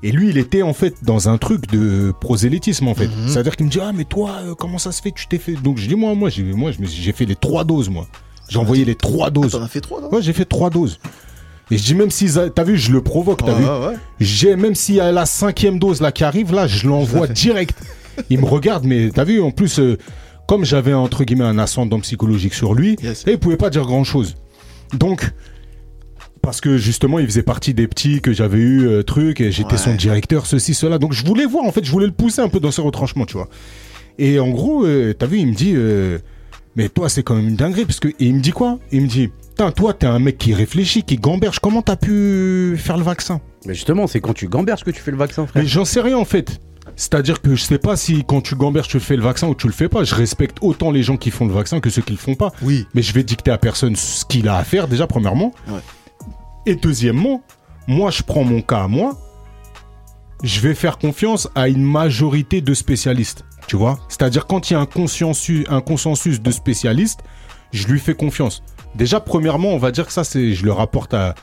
Et 0.02 0.12
lui, 0.12 0.30
il 0.30 0.38
était 0.38 0.62
en 0.62 0.72
fait 0.72 0.94
dans 1.04 1.28
un 1.28 1.36
truc 1.36 1.70
de 1.70 2.14
prosélytisme 2.18 2.88
en 2.88 2.94
fait. 2.94 3.08
Mhm. 3.08 3.28
C'est-à-dire 3.28 3.54
qu'il 3.56 3.66
me 3.66 3.70
dit 3.70 3.80
ah 3.82 3.92
mais 3.94 4.04
toi 4.04 4.36
euh, 4.42 4.54
comment 4.54 4.78
ça 4.78 4.92
se 4.92 5.02
fait 5.02 5.12
tu 5.12 5.26
t'es 5.26 5.36
fait 5.36 5.52
Donc 5.52 5.76
je 5.76 5.86
dis 5.86 5.94
moi 5.94 6.14
moi 6.14 6.30
j'ai 6.30 6.42
moi 6.42 6.70
fait 7.14 7.26
les 7.26 7.36
trois 7.36 7.64
doses 7.64 7.90
moi. 7.90 8.06
J'ai 8.48 8.58
envoyé 8.58 8.86
les 8.86 8.94
trois 8.94 9.26
Ah, 9.26 9.30
doses. 9.30 9.52
T'en 9.52 9.62
as 9.62 9.68
fait 9.68 9.82
trois, 9.82 10.00
non 10.00 10.08
Ouais 10.10 10.22
j'ai 10.22 10.32
fait 10.32 10.46
trois 10.46 10.70
doses. 10.70 10.98
Et 11.70 11.76
je 11.76 11.84
dis 11.84 11.94
même 11.94 12.10
si 12.10 12.30
t'as 12.54 12.64
vu 12.64 12.78
je 12.78 12.90
le 12.92 13.02
provoque 13.02 13.44
t'as 13.44 13.52
Ouais, 13.52 13.58
vu. 13.58 13.64
ouais, 13.66 13.86
ouais. 13.88 13.96
J'ai 14.20 14.56
même 14.56 14.74
s'il 14.74 14.94
y 14.94 15.00
a 15.00 15.12
la 15.12 15.26
cinquième 15.26 15.78
dose 15.78 16.00
là 16.00 16.12
qui 16.12 16.24
arrive 16.24 16.54
là 16.54 16.66
je 16.66 16.88
l'envoie 16.88 17.26
direct. 17.26 17.76
Il 18.28 18.40
me 18.40 18.44
regarde 18.44 18.84
mais 18.84 19.10
t'as 19.10 19.24
vu 19.24 19.40
en 19.40 19.50
plus 19.50 19.78
euh, 19.78 19.96
comme 20.48 20.64
j'avais 20.64 20.92
entre 20.94 21.24
guillemets 21.24 21.44
un 21.44 21.58
ascendant 21.58 22.00
psychologique 22.00 22.54
sur 22.54 22.74
lui, 22.74 22.96
Yes. 23.02 23.24
et 23.26 23.32
il 23.32 23.38
pouvait 23.38 23.56
pas 23.56 23.70
dire 23.70 23.84
grand 23.84 24.04
chose. 24.04 24.34
Donc 24.92 25.30
parce 26.42 26.60
que 26.60 26.78
justement 26.78 27.18
il 27.18 27.26
faisait 27.26 27.42
partie 27.42 27.74
des 27.74 27.86
petits 27.86 28.20
que 28.20 28.32
j'avais 28.32 28.58
eu 28.58 28.86
euh, 28.86 29.02
truc 29.02 29.40
et 29.40 29.52
j'étais 29.52 29.72
Ouais. 29.72 29.78
son 29.78 29.94
directeur 29.94 30.46
ceci 30.46 30.72
cela 30.74 30.98
donc 30.98 31.12
je 31.12 31.24
voulais 31.24 31.44
voir 31.46 31.64
en 31.64 31.72
fait 31.72 31.84
je 31.84 31.90
voulais 31.90 32.06
le 32.06 32.12
pousser 32.12 32.40
un 32.40 32.48
peu 32.48 32.60
dans 32.60 32.70
ses 32.70 32.80
retranchements 32.82 33.26
tu 33.26 33.34
vois 33.34 33.48
et 34.18 34.38
en 34.40 34.48
gros 34.48 34.84
euh, 34.86 35.12
t'as 35.12 35.26
vu 35.26 35.38
il 35.38 35.46
me 35.48 35.54
dit 35.54 35.74
euh, 35.76 36.18
mais 36.76 36.88
toi 36.88 37.08
c'est 37.10 37.22
quand 37.22 37.34
même 37.34 37.48
une 37.48 37.56
dinguerie 37.56 37.84
parce 37.84 38.00
que 38.00 38.08
et 38.08 38.14
il 38.20 38.34
me 38.34 38.40
dit 38.40 38.52
quoi? 38.52 38.78
Il 38.90 39.02
me 39.02 39.06
dit 39.06 39.28
Putain, 39.50 39.70
toi 39.72 39.92
t'es 39.92 40.06
un 40.06 40.18
mec 40.18 40.38
qui 40.38 40.54
réfléchit 40.54 41.02
qui 41.02 41.16
gamberge 41.16 41.58
comment 41.58 41.82
t'as 41.82 41.96
pu 41.96 42.74
faire 42.78 42.96
le 42.96 43.02
vaccin? 43.04 43.40
Mais 43.66 43.74
justement, 43.74 44.06
c'est 44.06 44.20
quand 44.20 44.32
tu 44.32 44.48
gamberges 44.48 44.82
que 44.84 44.90
tu 44.90 45.00
fais 45.02 45.10
le 45.10 45.18
vaccin, 45.18 45.46
frère. 45.46 45.62
mais 45.62 45.68
j'en 45.68 45.84
sais 45.84 46.00
rien 46.00 46.16
en 46.16 46.24
fait 46.24 46.58
c'est-à-dire 47.00 47.40
que 47.40 47.54
je 47.54 47.62
sais 47.62 47.78
pas 47.78 47.96
si 47.96 48.24
quand 48.26 48.42
tu 48.42 48.54
gamberges 48.56 48.88
tu 48.88 49.00
fais 49.00 49.16
le 49.16 49.22
vaccin 49.22 49.48
ou 49.48 49.54
tu 49.54 49.66
le 49.66 49.72
fais 49.72 49.88
pas 49.88 50.04
je 50.04 50.14
respecte 50.14 50.58
autant 50.60 50.90
les 50.90 51.02
gens 51.02 51.16
qui 51.16 51.30
font 51.30 51.46
le 51.46 51.52
vaccin 51.54 51.80
que 51.80 51.88
ceux 51.88 52.02
qui 52.02 52.12
le 52.12 52.18
font 52.18 52.34
pas 52.34 52.52
Oui. 52.60 52.86
mais 52.94 53.00
je 53.00 53.14
vais 53.14 53.22
dicter 53.24 53.50
à 53.50 53.56
personne 53.56 53.96
ce 53.96 54.24
qu'il 54.26 54.46
a 54.48 54.56
à 54.56 54.64
faire 54.64 54.86
déjà 54.86 55.06
premièrement. 55.06 55.54
Ouais. 55.66 55.80
Et 56.66 56.74
deuxièmement, 56.76 57.42
moi 57.86 58.10
je 58.10 58.22
prends 58.22 58.44
mon 58.44 58.60
cas 58.60 58.82
à 58.84 58.88
moi, 58.88 59.16
je 60.42 60.60
vais 60.60 60.74
faire 60.74 60.98
confiance 60.98 61.48
à 61.54 61.68
une 61.68 61.82
majorité 61.82 62.60
de 62.60 62.74
spécialistes, 62.74 63.44
tu 63.66 63.76
vois. 63.76 63.98
C'est-à-dire 64.10 64.46
quand 64.46 64.70
il 64.70 64.74
y 64.74 64.76
a 64.76 64.80
un 64.80 64.86
consensus, 64.86 65.64
un 65.70 65.80
consensus 65.80 66.40
de 66.42 66.50
spécialistes, 66.50 67.20
je 67.72 67.86
lui 67.86 67.98
fais 67.98 68.14
confiance. 68.14 68.62
Déjà 68.94 69.20
premièrement, 69.20 69.68
on 69.70 69.78
va 69.78 69.90
dire 69.90 70.06
que 70.06 70.12
ça 70.12 70.22
c'est, 70.24 70.52
je 70.52 70.64
le 70.66 70.72
rapporte 70.72 71.14
à, 71.14 71.34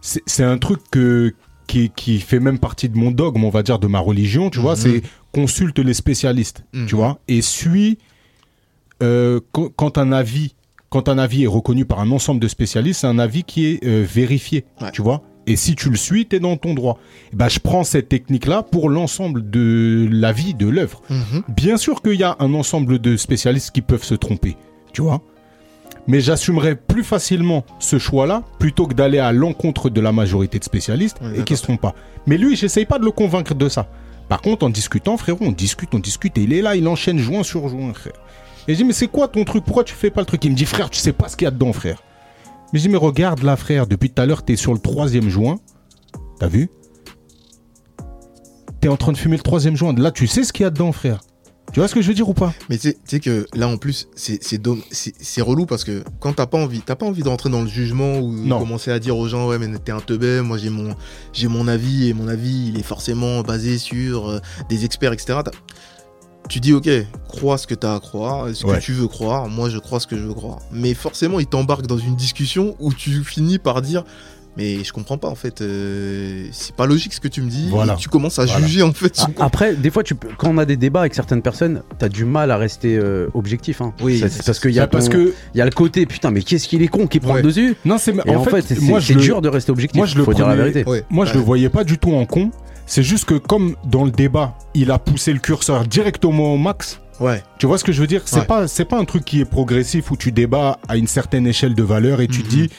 c'est 0.00 0.22
c'est 0.26 0.44
un 0.44 0.58
truc 0.58 0.80
que 0.90 1.34
qui, 1.66 1.90
qui 1.94 2.18
fait 2.20 2.40
même 2.40 2.58
partie 2.58 2.88
de 2.88 2.96
mon 2.96 3.10
dogme, 3.10 3.44
on 3.44 3.50
va 3.50 3.62
dire 3.62 3.78
de 3.78 3.86
ma 3.86 3.98
religion, 4.00 4.50
tu 4.50 4.58
vois. 4.60 4.72
Mhm. 4.74 4.78
C'est 4.80 5.02
consulte 5.32 5.78
les 5.78 5.94
spécialistes, 5.94 6.64
Mhm. 6.72 6.86
tu 6.86 6.94
vois, 6.96 7.18
et 7.28 7.40
suis 7.42 7.98
euh, 9.02 9.40
quand, 9.52 9.98
un 9.98 10.12
avis 10.12 10.54
quand 10.90 11.08
un 11.08 11.18
avis 11.18 11.44
est 11.44 11.48
reconnu 11.48 11.84
par 11.86 12.00
un 12.00 12.10
ensemble 12.10 12.38
de 12.40 12.48
spécialistes, 12.48 13.00
c'est 13.00 13.06
un 13.06 13.18
avis 13.18 13.44
qui 13.44 13.66
est 13.66 13.84
euh, 13.84 14.04
vérifié, 14.06 14.64
Ouais. 14.80 14.90
tu 14.92 15.00
vois. 15.02 15.22
Et 15.46 15.56
si 15.56 15.74
tu 15.74 15.88
le 15.90 15.96
suis, 15.96 16.26
tu 16.26 16.36
es 16.36 16.38
dans 16.40 16.56
ton 16.56 16.72
droit. 16.74 16.98
Et 17.32 17.36
ben, 17.36 17.48
je 17.48 17.58
prends 17.58 17.82
cette 17.82 18.08
technique-là 18.10 18.62
pour 18.62 18.88
l'ensemble 18.90 19.50
de 19.50 20.06
l'avis 20.12 20.54
de 20.54 20.68
l'œuvre. 20.68 21.02
Mhm. 21.10 21.42
Bien 21.48 21.76
sûr 21.78 22.00
qu'il 22.02 22.14
y 22.14 22.22
a 22.22 22.36
un 22.38 22.52
ensemble 22.54 22.98
de 23.00 23.16
spécialistes 23.16 23.70
qui 23.72 23.80
peuvent 23.80 24.04
se 24.04 24.14
tromper, 24.14 24.56
tu 24.92 25.02
vois. 25.02 25.20
Mais 26.06 26.20
j'assumerais 26.20 26.74
plus 26.74 27.04
facilement 27.04 27.64
ce 27.78 27.98
choix-là 27.98 28.42
plutôt 28.58 28.86
que 28.86 28.94
d'aller 28.94 29.18
à 29.18 29.32
l'encontre 29.32 29.88
de 29.88 30.00
la 30.00 30.12
majorité 30.12 30.58
de 30.58 30.64
spécialistes 30.64 31.18
et 31.36 31.44
qui 31.44 31.56
se 31.56 31.62
trompent 31.62 31.80
pas. 31.80 31.94
Mais 32.26 32.36
lui, 32.36 32.56
j'essaye 32.56 32.86
pas 32.86 32.98
de 32.98 33.04
le 33.04 33.12
convaincre 33.12 33.54
de 33.54 33.68
ça. 33.68 33.88
Par 34.28 34.40
contre, 34.40 34.64
en 34.64 34.70
discutant, 34.70 35.16
frérot, 35.16 35.38
on 35.42 35.52
discute, 35.52 35.94
on 35.94 35.98
discute, 35.98 36.38
et 36.38 36.42
il 36.42 36.52
est 36.52 36.62
là, 36.62 36.74
il 36.74 36.88
enchaîne 36.88 37.18
joint 37.18 37.42
sur 37.42 37.68
joint, 37.68 37.92
frère. 37.92 38.14
Et 38.66 38.72
je 38.72 38.78
dis, 38.78 38.84
mais 38.84 38.92
c'est 38.92 39.08
quoi 39.08 39.28
ton 39.28 39.44
truc? 39.44 39.64
Pourquoi 39.64 39.84
tu 39.84 39.94
fais 39.94 40.10
pas 40.10 40.20
le 40.20 40.26
truc? 40.26 40.44
Il 40.44 40.52
me 40.52 40.56
dit, 40.56 40.64
frère, 40.64 40.88
tu 40.88 40.98
sais 40.98 41.12
pas 41.12 41.28
ce 41.28 41.36
qu'il 41.36 41.44
y 41.44 41.48
a 41.48 41.50
dedans, 41.50 41.72
frère. 41.72 42.02
Mais 42.72 42.78
je 42.78 42.84
dis, 42.84 42.88
mais 42.88 42.96
regarde 42.96 43.42
là, 43.42 43.56
frère, 43.56 43.86
depuis 43.86 44.10
tout 44.10 44.22
à 44.22 44.26
l'heure, 44.26 44.42
t'es 44.44 44.56
sur 44.56 44.72
le 44.72 44.78
troisième 44.78 45.28
joint. 45.28 45.58
T'as 46.38 46.48
vu? 46.48 46.70
T'es 48.80 48.88
en 48.88 48.96
train 48.96 49.12
de 49.12 49.18
fumer 49.18 49.36
le 49.36 49.42
troisième 49.42 49.76
joint. 49.76 49.92
Là, 49.92 50.10
tu 50.10 50.26
sais 50.26 50.44
ce 50.44 50.52
qu'il 50.52 50.64
y 50.64 50.66
a 50.66 50.70
dedans, 50.70 50.92
frère. 50.92 51.20
Tu 51.72 51.80
vois 51.80 51.88
ce 51.88 51.94
que 51.94 52.02
je 52.02 52.08
veux 52.08 52.14
dire 52.14 52.28
ou 52.28 52.34
pas? 52.34 52.52
Mais 52.68 52.76
tu 52.76 52.88
sais- 52.90 52.98
tu 53.08 53.18
que 53.20 53.46
là 53.54 53.66
en 53.66 53.78
plus 53.78 54.06
c'est 54.14 55.40
relou 55.40 55.64
parce 55.64 55.84
que 55.84 56.02
quand 56.20 56.34
t'as 56.34 56.46
pas 56.46 56.58
envie 56.58 56.80
t'as 56.82 56.96
pas 56.96 57.06
envie 57.06 57.22
de 57.22 57.28
rentrer 57.28 57.48
dans 57.48 57.62
le 57.62 57.66
jugement 57.68 58.18
ou 58.18 58.30
Non. 58.32 58.58
commencer 58.58 58.90
à 58.90 58.98
dire 58.98 59.16
aux 59.16 59.26
gens 59.28 59.48
ouais 59.48 59.58
mais 59.58 59.68
t'es 59.78 59.92
un 59.92 60.00
teubé 60.00 60.42
moi 60.42 60.58
j'ai 60.58 60.68
mon 60.68 60.94
j'ai 61.32 61.48
mon 61.48 61.68
avis 61.68 62.08
et 62.08 62.12
mon 62.14 62.28
avis 62.28 62.68
il 62.68 62.78
est 62.78 62.82
forcément 62.82 63.40
basé 63.42 63.78
sur 63.78 64.28
euh, 64.28 64.38
des 64.68 64.84
experts 64.84 65.12
etc. 65.14 65.38
Tu 66.50 66.60
dis 66.60 66.74
ok 66.74 66.90
crois 67.28 67.56
ce 67.56 67.66
que 67.66 67.74
t'as 67.74 67.94
à 67.94 68.00
croire 68.00 68.48
ce 68.54 68.66
Ouais. 68.66 68.78
que 68.78 68.82
tu 68.82 68.92
veux 68.92 69.08
croire 69.08 69.48
moi 69.48 69.70
je 69.70 69.78
crois 69.78 69.98
ce 70.00 70.06
que 70.06 70.18
je 70.18 70.24
veux 70.24 70.34
croire 70.34 70.58
mais 70.72 70.92
forcément 70.92 71.40
il 71.40 71.46
t'embarque 71.46 71.86
dans 71.86 71.96
une 71.98 72.16
discussion 72.16 72.76
où 72.80 72.92
tu 72.92 73.24
finis 73.24 73.58
par 73.58 73.80
dire 73.80 74.04
mais 74.56 74.84
je 74.84 74.92
comprends 74.92 75.18
pas 75.18 75.28
en 75.28 75.34
fait 75.34 75.60
euh, 75.60 76.46
c'est 76.52 76.74
pas 76.74 76.86
logique 76.86 77.14
ce 77.14 77.20
que 77.20 77.28
tu 77.28 77.40
me 77.42 77.48
dis 77.48 77.68
Voilà. 77.70 77.94
et 77.94 77.96
tu 77.96 78.08
commences 78.08 78.38
à 78.38 78.44
Voilà. 78.44 78.66
juger 78.66 78.82
en 78.82 78.92
fait 78.92 79.18
A- 79.38 79.44
Après, 79.44 79.74
des 79.74 79.90
fois, 79.90 80.02
tu 80.02 80.14
peux, 80.14 80.28
quand 80.36 80.48
on 80.50 80.58
a 80.58 80.64
des 80.64 80.76
débats 80.76 81.00
avec 81.00 81.14
certaines 81.14 81.42
personnes, 81.42 81.82
t'as 81.98 82.08
du 82.08 82.24
mal 82.24 82.50
à 82.50 82.56
rester 82.56 82.96
euh, 82.96 83.28
objectif. 83.34 83.80
Hein. 83.80 83.92
Oui, 84.02 84.18
C'est- 84.28 84.44
parce 84.44 84.60
qu'il 84.60 84.70
y 84.72 84.78
a 84.78 84.82
Bah, 84.82 84.88
parce 84.92 85.06
ton- 85.06 85.12
que 85.12 85.34
il 85.54 85.58
y 85.58 85.60
a 85.60 85.64
le 85.64 85.70
côté 85.70 86.06
putain, 86.06 86.30
mais 86.30 86.42
qu'est-ce 86.42 86.68
qu'il 86.68 86.82
est 86.82 86.88
con 86.88 87.06
qui 87.06 87.20
prend 87.20 87.34
Ouais. 87.34 87.42
le 87.42 87.48
dessus. 87.48 87.76
non, 87.84 87.98
c'est 87.98 88.14
Et 88.26 88.34
en, 88.36 88.44
fait, 88.44 88.62
c'est 88.62 88.80
moi 88.80 89.00
c'est 89.00 89.14
je 89.14 89.18
le- 89.18 89.24
dur 89.24 89.40
de 89.42 89.48
rester 89.48 89.72
objectif. 89.72 89.96
moi, 89.96 90.06
je 90.06 90.16
le 90.16 90.24
faut 90.24 90.34
dire 90.34 90.46
la 90.46 90.54
prenais- 90.54 90.70
vérité. 90.70 90.90
Ouais. 90.90 91.04
Moi, 91.10 91.24
je 91.24 91.30
Ouais. 91.32 91.38
le 91.38 91.42
voyais 91.44 91.68
pas 91.68 91.84
du 91.84 91.98
tout 91.98 92.12
en 92.12 92.24
con. 92.26 92.50
C'est 92.86 93.02
juste 93.02 93.24
que 93.24 93.34
comme 93.34 93.76
dans 93.84 94.04
le 94.04 94.10
débat, 94.10 94.54
il 94.74 94.90
a 94.90 94.98
poussé 94.98 95.32
le 95.32 95.38
curseur 95.38 95.86
directement 95.86 96.52
au 96.54 96.58
max. 96.58 97.00
ouais 97.20 97.42
Tu 97.58 97.66
vois 97.66 97.78
ce 97.78 97.84
que 97.84 97.92
je 97.92 98.00
veux 98.00 98.06
dire? 98.08 98.22
C'est 98.26 98.40
Ouais. 98.40 98.44
pas 98.44 98.66
c'est 98.68 98.84
pas 98.84 98.98
un 98.98 99.04
truc 99.04 99.24
qui 99.24 99.40
est 99.40 99.44
progressif 99.44 100.10
où 100.10 100.16
tu 100.16 100.32
débats 100.32 100.78
à 100.88 100.96
une 100.96 101.06
certaine 101.06 101.46
échelle 101.46 101.74
de 101.74 101.82
valeur 101.82 102.20
et 102.20 102.26
tu 102.26 102.40
Mhm. 102.40 102.46
dis 102.48 102.70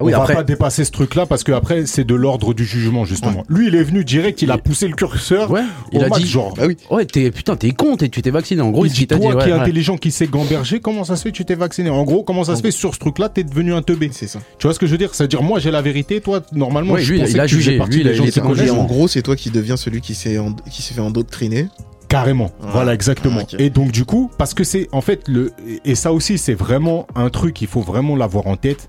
Ah 0.00 0.04
oui, 0.04 0.12
on 0.14 0.18
après- 0.20 0.34
va 0.34 0.40
pas 0.40 0.44
dépasser 0.44 0.84
ce 0.84 0.90
truc-là 0.90 1.24
parce 1.26 1.44
que 1.44 1.52
après 1.52 1.86
c'est 1.86 2.04
de 2.04 2.14
l'ordre 2.14 2.52
du 2.52 2.64
jugement 2.64 3.04
justement. 3.04 3.44
Lui, 3.48 3.68
il 3.68 3.74
est 3.76 3.82
venu 3.84 4.04
direct, 4.04 4.42
il 4.42 4.50
a 4.50 4.58
poussé 4.58 4.88
le 4.88 4.94
curseur 4.94 5.50
Ouais, 5.50 5.60
au 5.60 5.96
il 5.98 6.02
a 6.04 6.08
max, 6.08 6.20
dit 6.20 6.26
genre. 6.28 6.52
bah 6.54 6.64
oui 6.66 6.76
Ouais, 6.90 7.04
t'es 7.06 7.30
putain, 7.30 7.54
t'es 7.56 7.70
con, 7.70 7.96
t'es- 7.96 8.08
tu 8.08 8.20
t'es 8.20 8.30
vacciné. 8.30 8.60
En 8.60 8.70
gros, 8.70 8.84
il 8.86 8.90
ce 8.90 8.96
dit 8.96 9.06
t'a 9.06 9.14
dit. 9.16 9.22
toi 9.22 9.34
ouais, 9.36 9.42
qui 9.44 9.50
est 9.50 9.52
ouais. 9.52 9.58
intelligent, 9.60 9.96
qui 9.96 10.10
sait 10.10 10.26
gamberger, 10.26 10.80
comment 10.80 11.04
ça 11.04 11.14
se 11.16 11.22
fait 11.22 11.30
que 11.30 11.36
tu 11.36 11.44
t'es 11.44 11.54
vacciné? 11.54 11.90
En 11.90 12.02
gros, 12.04 12.22
comment 12.24 12.42
ça 12.44 12.56
se 12.56 12.62
fait 12.62 12.70
sur 12.72 12.92
ce 12.94 12.98
truc-là, 12.98 13.28
t'es 13.28 13.44
devenu 13.44 13.72
un 13.72 13.82
teubé 13.82 14.10
c'est 14.12 14.26
ça 14.26 14.40
Tu 14.58 14.66
vois 14.66 14.74
ce 14.74 14.78
que 14.78 14.86
je 14.86 14.92
veux 14.92 14.98
dire? 14.98 15.14
C'est-à-dire 15.14 15.42
moi 15.42 15.58
j'ai 15.60 15.70
la 15.70 15.82
vérité, 15.82 16.20
toi 16.20 16.40
normalement 16.52 16.94
Ouais, 16.94 17.02
je 17.02 17.12
lui, 17.12 17.20
pensais 17.20 17.32
il 17.32 17.40
a 17.40 17.46
jugé. 17.46 17.78
Lui, 17.88 18.00
il 18.00 18.08
a- 18.08 18.12
il. 18.12 18.70
En 18.72 18.84
gros, 18.84 19.06
c'est 19.08 19.22
toi 19.22 19.36
qui 19.36 19.50
deviens 19.50 19.76
celui 19.76 20.00
qui 20.00 20.14
s'est 20.14 20.38
qui 20.70 20.82
s'est 20.82 20.94
fait 20.94 21.00
endoctriner. 21.00 21.68
Carrément. 22.08 22.50
Ah. 22.62 22.66
Voilà, 22.72 22.94
exactement. 22.94 23.40
Ok. 23.40 23.54
Et 23.58 23.70
donc, 23.70 23.90
du 23.90 24.04
coup, 24.04 24.30
parce 24.38 24.54
que 24.54 24.62
c'est, 24.62 24.88
en 24.92 25.00
fait, 25.00 25.26
le, 25.26 25.52
et 25.84 25.94
ça 25.94 26.12
aussi, 26.12 26.38
c'est 26.38 26.54
vraiment 26.54 27.06
un 27.16 27.28
truc, 27.30 27.60
il 27.62 27.66
faut 27.66 27.80
vraiment 27.80 28.14
l'avoir 28.14 28.46
en 28.46 28.56
tête. 28.56 28.88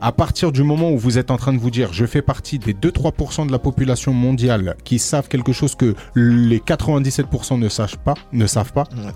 À 0.00 0.12
partir 0.12 0.52
du 0.52 0.62
moment 0.62 0.90
où 0.90 0.98
vous 0.98 1.16
êtes 1.18 1.30
en 1.30 1.36
train 1.38 1.52
de 1.54 1.58
vous 1.58 1.70
dire, 1.70 1.92
je 1.92 2.04
fais 2.04 2.20
partie 2.22 2.58
des 2.58 2.74
2-3% 2.74 3.46
de 3.46 3.52
la 3.52 3.58
population 3.58 4.12
mondiale 4.12 4.76
qui 4.84 4.98
savent 4.98 5.28
quelque 5.28 5.52
chose 5.52 5.74
que 5.74 5.94
les 6.14 6.58
97% 6.58 7.58
ne 7.58 7.68
savent 7.68 7.96
pas, 8.04 8.14
ne 8.32 8.46
savent 8.46 8.72
pas, 8.72 8.84
Ouais. 8.92 9.12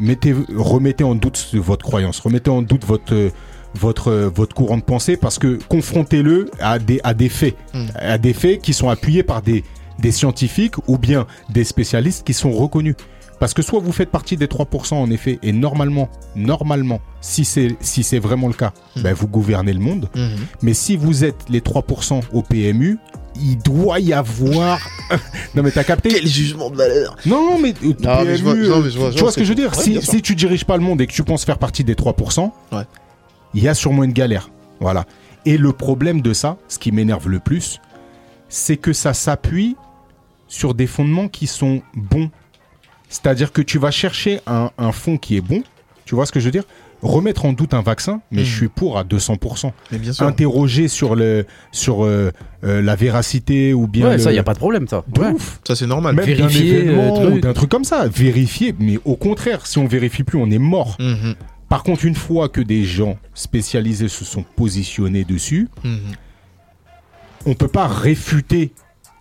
mettez, 0.00 0.34
remettez 0.56 1.04
en 1.04 1.14
doute 1.14 1.50
votre 1.54 1.84
croyance, 1.84 2.18
remettez 2.18 2.50
en 2.50 2.62
doute 2.62 2.84
votre, 2.84 3.30
votre, 3.74 4.12
votre 4.34 4.54
courant 4.56 4.76
de 4.76 4.82
pensée 4.82 5.16
parce 5.16 5.38
que 5.38 5.58
confrontez-le 5.68 6.50
à 6.60 6.80
des, 6.80 7.00
à 7.04 7.14
des 7.14 7.28
faits, 7.28 7.56
Hmm. 7.72 7.86
à 7.94 8.18
des 8.18 8.32
faits 8.32 8.60
qui 8.60 8.72
sont 8.72 8.88
appuyés 8.88 9.22
par 9.22 9.40
des, 9.40 9.62
des 10.00 10.10
scientifiques 10.10 10.76
ou 10.88 10.98
bien 10.98 11.26
des 11.50 11.62
spécialistes 11.64 12.26
qui 12.26 12.34
sont 12.34 12.50
reconnus. 12.50 12.96
Parce 13.42 13.54
que 13.54 13.62
soit 13.62 13.80
vous 13.80 13.90
faites 13.90 14.10
partie 14.12 14.36
des 14.36 14.46
3% 14.46 14.94
en 14.94 15.10
effet, 15.10 15.40
et 15.42 15.50
normalement, 15.50 16.08
normalement, 16.36 17.00
si 17.20 17.44
c'est 17.44 17.74
si 17.80 18.04
c'est 18.04 18.20
vraiment 18.20 18.46
le 18.46 18.52
cas, 18.54 18.72
Hmm. 18.94 19.02
ben 19.02 19.14
vous 19.14 19.26
gouvernez 19.26 19.72
le 19.72 19.80
monde. 19.80 20.08
Mhm. 20.14 20.36
Mais 20.62 20.74
si 20.74 20.94
vous 20.94 21.24
êtes 21.24 21.46
les 21.48 21.60
3% 21.60 22.20
au 22.32 22.42
PMU, 22.42 22.98
il 23.34 23.58
doit 23.58 23.98
y 23.98 24.12
avoir. 24.12 24.78
non 25.56 25.64
mais 25.64 25.72
t'as 25.72 25.82
capté? 25.82 26.10
Quel 26.10 26.24
jugement 26.28 26.70
de 26.70 26.76
valeur 26.76 27.16
Non 27.26 27.50
non 27.50 27.58
mais, 27.58 27.74
Non, 27.82 28.24
mais 28.24 28.36
je 28.36 28.44
vois- 28.44 28.54
PMU, 28.54 28.68
non, 28.68 28.80
mais 28.80 28.90
je 28.90 28.98
vois- 29.00 29.10
je 29.10 29.16
tu 29.16 29.22
vois 29.22 29.32
ce 29.32 29.38
que 29.38 29.42
je 29.44 29.48
veux 29.48 29.56
dire? 29.56 29.72
Ouais, 29.76 30.00
Si, 30.02 30.22
tu 30.22 30.36
diriges 30.36 30.64
pas 30.64 30.76
le 30.76 30.84
monde 30.84 31.00
et 31.00 31.08
que 31.08 31.12
tu 31.12 31.24
penses 31.24 31.44
faire 31.44 31.58
partie 31.58 31.82
des 31.82 31.96
3%, 31.96 32.52
Ouais. 32.70 32.84
il 33.54 33.62
y 33.64 33.66
a 33.66 33.74
sûrement 33.74 34.04
une 34.04 34.12
galère. 34.12 34.50
Voilà. 34.78 35.04
Et 35.46 35.58
le 35.58 35.72
problème 35.72 36.20
de 36.22 36.32
ça, 36.32 36.58
ce 36.68 36.78
qui 36.78 36.92
m'énerve 36.92 37.28
le 37.28 37.40
plus, 37.40 37.80
c'est 38.48 38.76
que 38.76 38.92
ça 38.92 39.14
s'appuie 39.14 39.74
sur 40.46 40.74
des 40.74 40.86
fondements 40.86 41.26
qui 41.26 41.48
sont 41.48 41.82
bons. 41.96 42.30
C'est-à-dire 43.12 43.52
que 43.52 43.60
tu 43.62 43.78
vas 43.78 43.90
chercher 43.90 44.40
un, 44.46 44.70
un 44.78 44.90
fond 44.92 45.18
qui 45.18 45.36
est 45.36 45.40
bon. 45.42 45.62
Tu 46.06 46.14
vois 46.14 46.24
ce 46.26 46.32
que 46.32 46.40
je 46.40 46.46
veux 46.46 46.50
dire? 46.50 46.64
Remettre 47.02 47.44
en 47.46 47.52
doute 47.52 47.74
un 47.74 47.82
vaccin, 47.82 48.20
mais 48.30 48.44
je 48.44 48.56
suis 48.56 48.68
pour 48.68 48.96
à 48.96 49.02
200%. 49.04 49.72
Mais 49.90 49.98
bien 49.98 50.12
sûr. 50.12 50.24
Interroger 50.24 50.86
sur, 50.88 51.14
le, 51.16 51.44
sur 51.72 52.04
euh, 52.04 52.30
euh, 52.64 52.80
la 52.80 52.94
véracité 52.94 53.74
ou 53.74 53.86
bien. 53.88 54.06
Ouais, 54.06 54.16
le- 54.16 54.22
ça, 54.22 54.32
y 54.32 54.38
a 54.38 54.44
pas 54.44 54.54
de 54.54 54.58
problème, 54.58 54.86
ça. 54.88 55.02
De 55.08 55.20
Ouais. 55.20 55.30
ouf. 55.32 55.60
Ça, 55.66 55.74
c'est 55.74 55.86
normal. 55.88 56.14
Même 56.14 56.24
d'un 56.24 56.32
Vérifier, 56.46 56.78
événement 56.78 57.16
euh, 57.16 57.26
ou 57.26 57.30
truc. 57.30 57.42
d'un 57.42 57.52
truc 57.52 57.70
comme 57.70 57.84
ça. 57.84 58.06
Vérifier, 58.06 58.72
mais 58.78 58.98
au 59.04 59.16
contraire, 59.16 59.66
si 59.66 59.78
on 59.78 59.86
vérifie 59.86 60.22
plus, 60.22 60.38
on 60.38 60.48
est 60.50 60.58
mort. 60.58 60.96
Mhm. 61.00 61.34
Par 61.68 61.82
contre, 61.82 62.04
une 62.04 62.14
fois 62.14 62.48
que 62.48 62.60
des 62.60 62.84
gens 62.84 63.18
spécialisés 63.34 64.08
se 64.08 64.24
sont 64.24 64.44
positionnés 64.56 65.24
dessus, 65.24 65.68
Mhm. 65.82 65.98
on 67.46 67.54
peut 67.54 67.68
pas 67.68 67.88
réfuter 67.88 68.72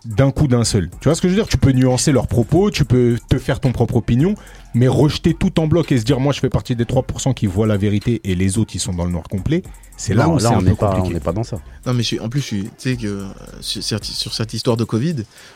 d'un 0.06 0.32
coup 0.32 0.48
d'un 0.48 0.64
seul. 0.64 0.90
Tu 1.00 1.08
vois 1.08 1.16
ce 1.16 1.22
que 1.22 1.28
je 1.28 1.34
veux 1.34 1.40
dire? 1.40 1.48
Tu 1.48 1.58
peux 1.58 1.72
nuancer 1.72 2.12
leurs 2.12 2.28
propos, 2.28 2.72
tu 2.72 2.86
peux 2.86 3.18
te 3.30 3.38
faire 3.38 3.60
ton 3.60 3.72
propre 3.72 3.98
opinion, 3.98 4.36
mais 4.74 4.88
rejeter 4.88 5.34
tout 5.34 5.60
en 5.60 5.68
bloc 5.68 5.92
et 5.92 5.98
se 6.00 6.04
dire 6.04 6.20
moi 6.20 6.32
je 6.34 6.40
fais 6.40 6.50
partie 6.50 6.76
des 6.76 6.86
3% 6.86 7.34
qui 7.34 7.46
voient 7.48 7.68
la 7.68 7.78
vérité 7.78 8.22
et 8.24 8.36
les 8.36 8.58
autres 8.58 8.76
ils 8.76 8.80
sont 8.80 8.94
dans 8.94 9.06
le 9.06 9.12
noir 9.12 9.24
complet, 9.30 9.64
c'est 9.98 10.14
là 10.14 10.26
Non, 10.26 10.36
où 10.36 10.40
c'est 10.40 10.48
un 10.48 10.52
on 10.58 10.60
peu 10.60 10.66
n'est 10.66 10.76
pas, 10.76 10.90
on 10.92 10.96
compliqué. 10.96 11.14
n'est 11.14 11.20
pas 11.20 11.34
dans 11.34 11.44
ça. 11.44 11.58
Non, 11.86 11.94
mais 11.94 12.02
je 12.04 12.08
suis, 12.08 12.20
en 12.20 12.30
plus, 12.30 12.40
je 12.42 12.46
suis, 12.46 12.64
tu 12.64 12.70
sais 12.78 12.96
que 12.96 13.06
euh, 13.08 13.26
sur, 13.60 13.84
cette- 13.84 14.06
sur 14.06 14.34
cette 14.34 14.54
histoire 14.54 14.78
de 14.78 14.84
Covid, 14.84 15.16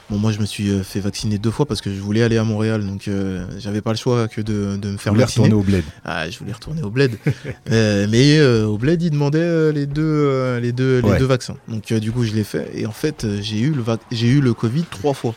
bon, 0.10 0.18
moi, 0.18 0.32
je 0.32 0.40
me 0.40 0.46
suis 0.46 0.70
euh, 0.70 0.84
fait 0.84 1.00
vacciner 1.00 1.38
deux 1.38 1.50
fois 1.52 1.66
parce 1.66 1.82
que 1.82 1.92
je 1.94 2.00
voulais 2.00 2.22
aller 2.24 2.38
à 2.38 2.44
Montréal, 2.44 2.86
donc 2.86 3.08
euh, 3.08 3.46
j'avais 3.58 3.82
pas 3.82 3.92
le 3.92 3.98
choix 3.98 4.28
que 4.28 4.42
de, 4.42 4.78
de 4.78 4.92
me 4.92 4.98
faire 4.98 5.14
vacciner. 5.14 5.46
retourner 5.46 5.62
au 5.62 5.66
bled. 5.66 5.84
Ah, 6.04 6.30
je 6.30 6.38
voulais 6.38 6.54
retourner 6.54 6.84
au 6.84 6.90
bled. 6.90 7.18
Euh, 7.72 8.06
mais 8.10 8.38
euh, 8.38 8.66
au 8.68 8.78
bled, 8.78 9.02
ils 9.02 9.10
demandaient 9.10 9.40
euh, 9.40 9.72
les 9.72 9.86
deux, 9.88 10.04
euh, 10.04 10.60
les 10.60 10.72
deux, 10.72 11.02
les 11.02 11.18
deux 11.18 11.26
vaccins. 11.26 11.56
Donc, 11.68 11.92
euh, 11.92 12.00
du 12.00 12.12
coup, 12.12 12.24
je 12.24 12.34
l'ai 12.34 12.44
fait. 12.44 12.70
Et 12.76 12.86
en 12.86 12.92
fait, 12.92 13.26
j'ai 13.42 13.60
eu 13.60 13.72
le, 13.72 13.82
vac- 13.82 14.00
j'ai 14.12 14.28
eu 14.28 14.40
le 14.42 14.54
Covid 14.54 14.84
trois 14.92 15.14
fois. 15.14 15.34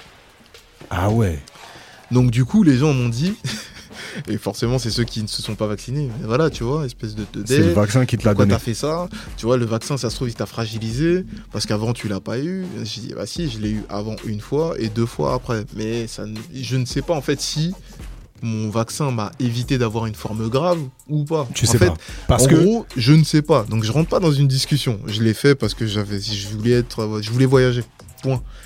Ah 0.91 1.11
ouais. 1.11 1.39
Donc, 2.11 2.30
du 2.30 2.44
coup, 2.44 2.62
les 2.62 2.76
gens 2.76 2.92
m'ont 2.92 3.09
dit. 3.09 3.34
Et 4.28 4.36
forcément, 4.36 4.78
c'est 4.78 4.90
ceux 4.90 5.04
qui 5.04 5.22
ne 5.22 5.28
se 5.28 5.42
sont 5.42 5.54
pas 5.54 5.66
vaccinés. 5.66 6.09
Mais 6.20 6.26
voilà, 6.26 6.50
tu 6.50 6.64
vois, 6.64 6.84
espèce 6.86 7.14
de, 7.14 7.24
de 7.32 7.44
C'est 7.46 7.59
le 7.59 7.72
vaccin 7.72 8.06
qui 8.06 8.16
te 8.16 8.24
l'a 8.24 8.34
donné. 8.34 8.52
t'as 8.52 8.59
fait 8.59 8.74
ça? 8.74 9.09
Tu 9.36 9.46
vois, 9.46 9.56
le 9.56 9.64
vaccin, 9.66 9.96
ça 9.96 10.11
se 10.11 10.16
trouve, 10.16 10.28
il 10.28 10.34
t'a 10.34 10.46
fragilisé 10.46 11.24
parce 11.52 11.66
qu'avant, 11.66 11.92
tu 11.92 12.09
l'as 12.09 12.20
pas 12.20 12.38
eu. 12.38 12.64
J'ai 12.84 13.00
dit, 13.02 13.12
bah 13.14 13.26
si, 13.26 13.48
je 13.50 13.59
l'ai 13.59 13.70
eu 13.70 13.82
avant 13.88 14.16
une 14.24 14.40
fois 14.40 14.74
et 14.78 14.88
deux 14.88 15.06
fois 15.06 15.34
après. 15.34 15.64
Mais 15.76 16.06
ça, 16.06 16.24
je 16.54 16.76
ne 16.76 16.84
sais 16.84 17.02
pas 17.02 17.14
en 17.14 17.22
fait 17.22 17.40
si 17.40 17.74
mon 18.42 18.70
vaccin 18.70 19.11
m'a 19.11 19.32
évité 19.40 19.78
d'avoir 19.78 20.06
une 20.06 20.14
forme 20.14 20.48
grave 20.48 20.78
ou 21.09 21.24
pas. 21.24 21.48
Tu 21.54 21.66
en 21.66 21.72
sais 21.72 21.78
fait, 21.78 21.88
pas. 21.88 21.96
Parce 22.28 22.44
en 22.44 22.48
que 22.48 22.54
gros, 22.54 22.86
je 22.96 23.12
ne 23.12 23.24
sais 23.24 23.42
pas. 23.42 23.64
Donc, 23.68 23.84
je 23.84 23.92
rentre 23.92 24.09
pas 24.09 24.20
dans 24.20 24.32
une 24.32 24.48
discussion. 24.48 25.00
Je 25.06 25.22
l'ai 25.22 25.34
fait 25.34 25.54
parce 25.54 25.74
que 25.74 25.86
j'avais, 25.86 26.20
je 26.20 26.48
voulais 26.48 26.72
être, 26.72 27.20
je 27.20 27.30
voulais 27.30 27.46
voyager. 27.46 27.82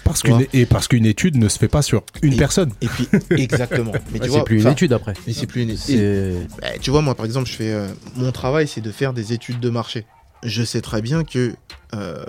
Parce 0.04 0.22
qu'une 0.22 0.34
Ouais. 0.36 0.48
et 0.52 0.66
parce 0.66 0.88
qu'une 0.88 1.06
étude 1.06 1.36
ne 1.36 1.48
se 1.48 1.58
fait 1.58 1.68
pas 1.68 1.82
sur 1.82 2.02
une 2.22 2.34
Et- 2.34 2.36
personne. 2.36 2.70
Et 2.80 2.86
puis, 2.88 3.08
exactement. 3.30 3.92
Mais 4.12 4.20
Ouais, 4.20 4.26
tu 4.26 4.28
vois, 4.30 4.38
c'est 4.40 4.44
plus 4.44 4.62
une 4.62 4.68
étude 4.68 4.92
après. 4.92 5.14
Mais 5.26 5.32
c'est 5.32 5.46
plus 5.46 5.62
une 5.62 5.70
étude. 5.70 6.46
Bah, 6.60 6.68
tu 6.80 6.90
vois, 6.90 7.02
moi, 7.02 7.14
par 7.14 7.26
exemple, 7.26 7.48
je 7.48 7.54
fais 7.54 7.72
euh, 7.72 7.88
mon 8.16 8.32
travail, 8.32 8.66
c'est 8.68 8.80
de 8.80 8.90
faire 8.90 9.12
des 9.12 9.32
études 9.32 9.60
de 9.60 9.70
marché. 9.70 10.04
Je 10.44 10.62
sais 10.64 10.80
très 10.80 11.02
bien 11.02 11.22
que 11.24 11.52
euh, 11.94 12.24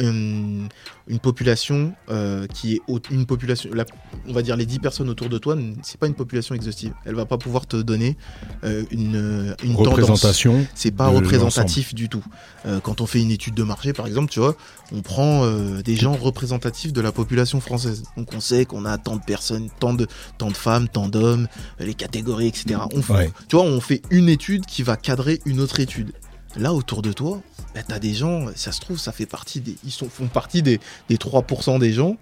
une, 0.00 0.68
une 1.08 1.18
population 1.18 1.92
euh, 2.10 2.46
qui 2.46 2.74
est 2.74 2.80
une 3.10 3.26
population, 3.26 3.70
la- 3.72 3.84
on 4.28 4.32
va 4.32 4.42
dire 4.42 4.56
les 4.56 4.66
10 4.66 4.78
personnes 4.78 5.08
autour 5.08 5.28
de 5.28 5.38
toi, 5.38 5.56
c'est 5.82 5.98
pas 5.98 6.06
une 6.06 6.14
population 6.14 6.54
exhaustive. 6.54 6.92
Elle 7.04 7.14
va 7.14 7.26
pas 7.26 7.38
pouvoir 7.38 7.66
te 7.66 7.76
donner 7.76 8.16
euh, 8.64 8.84
une, 8.90 9.54
une 9.62 9.74
tendance. 9.74 9.88
Représentation. 9.88 10.66
C'est 10.74 10.90
pas 10.90 11.08
représentatif 11.16 11.94
du 11.94 12.08
tout. 12.08 12.24
Euh, 12.66 12.80
quand 12.80 13.00
on 13.00 13.06
fait 13.06 13.20
une 13.20 13.30
étude 13.30 13.54
de 13.54 13.62
marché, 13.62 13.92
par 13.92 14.06
exemple, 14.06 14.30
tu 14.30 14.40
vois, 14.40 14.56
on 14.92 15.02
prend 15.02 15.46
des 15.84 15.96
gens 15.96 16.14
représentatifs 16.14 16.92
de 16.92 17.00
la 17.00 17.12
population 17.12 17.60
française. 17.60 18.02
Donc 18.16 18.28
on 18.34 18.40
sait 18.40 18.64
qu'on 18.64 18.84
a 18.84 18.98
tant 18.98 19.16
de 19.16 19.22
personnes, 19.22 19.68
tant 19.78 19.94
de, 19.94 20.06
tant 20.38 20.48
de 20.48 20.56
femmes, 20.56 20.88
tant 20.88 21.08
d'hommes, 21.08 21.46
les 21.78 21.94
catégories, 21.94 22.48
etc. 22.48 22.80
On 22.94 23.02
fait, 23.02 23.12
Ouais. 23.12 23.30
Tu 23.48 23.56
vois, 23.56 23.64
on 23.64 23.80
fait 23.80 24.02
une 24.10 24.28
étude 24.28 24.66
qui 24.66 24.82
va 24.82 24.96
cadrer 24.96 25.40
une 25.46 25.60
autre 25.60 25.80
étude. 25.80 26.12
Là, 26.56 26.72
autour 26.74 27.00
de 27.02 27.12
toi, 27.12 27.40
bah, 27.74 27.80
t'as 27.86 27.98
des 28.00 28.12
gens, 28.14 28.46
ça 28.56 28.72
se 28.72 28.80
trouve, 28.80 28.98
ça 28.98 29.12
fait 29.12 29.26
partie 29.26 29.60
des, 29.60 29.76
ils 29.84 29.92
sont, 29.92 30.08
font 30.08 30.26
partie 30.26 30.62
des, 30.62 30.80
des 31.08 31.16
3% 31.16 31.78
des 31.78 31.92
gens 31.92 32.16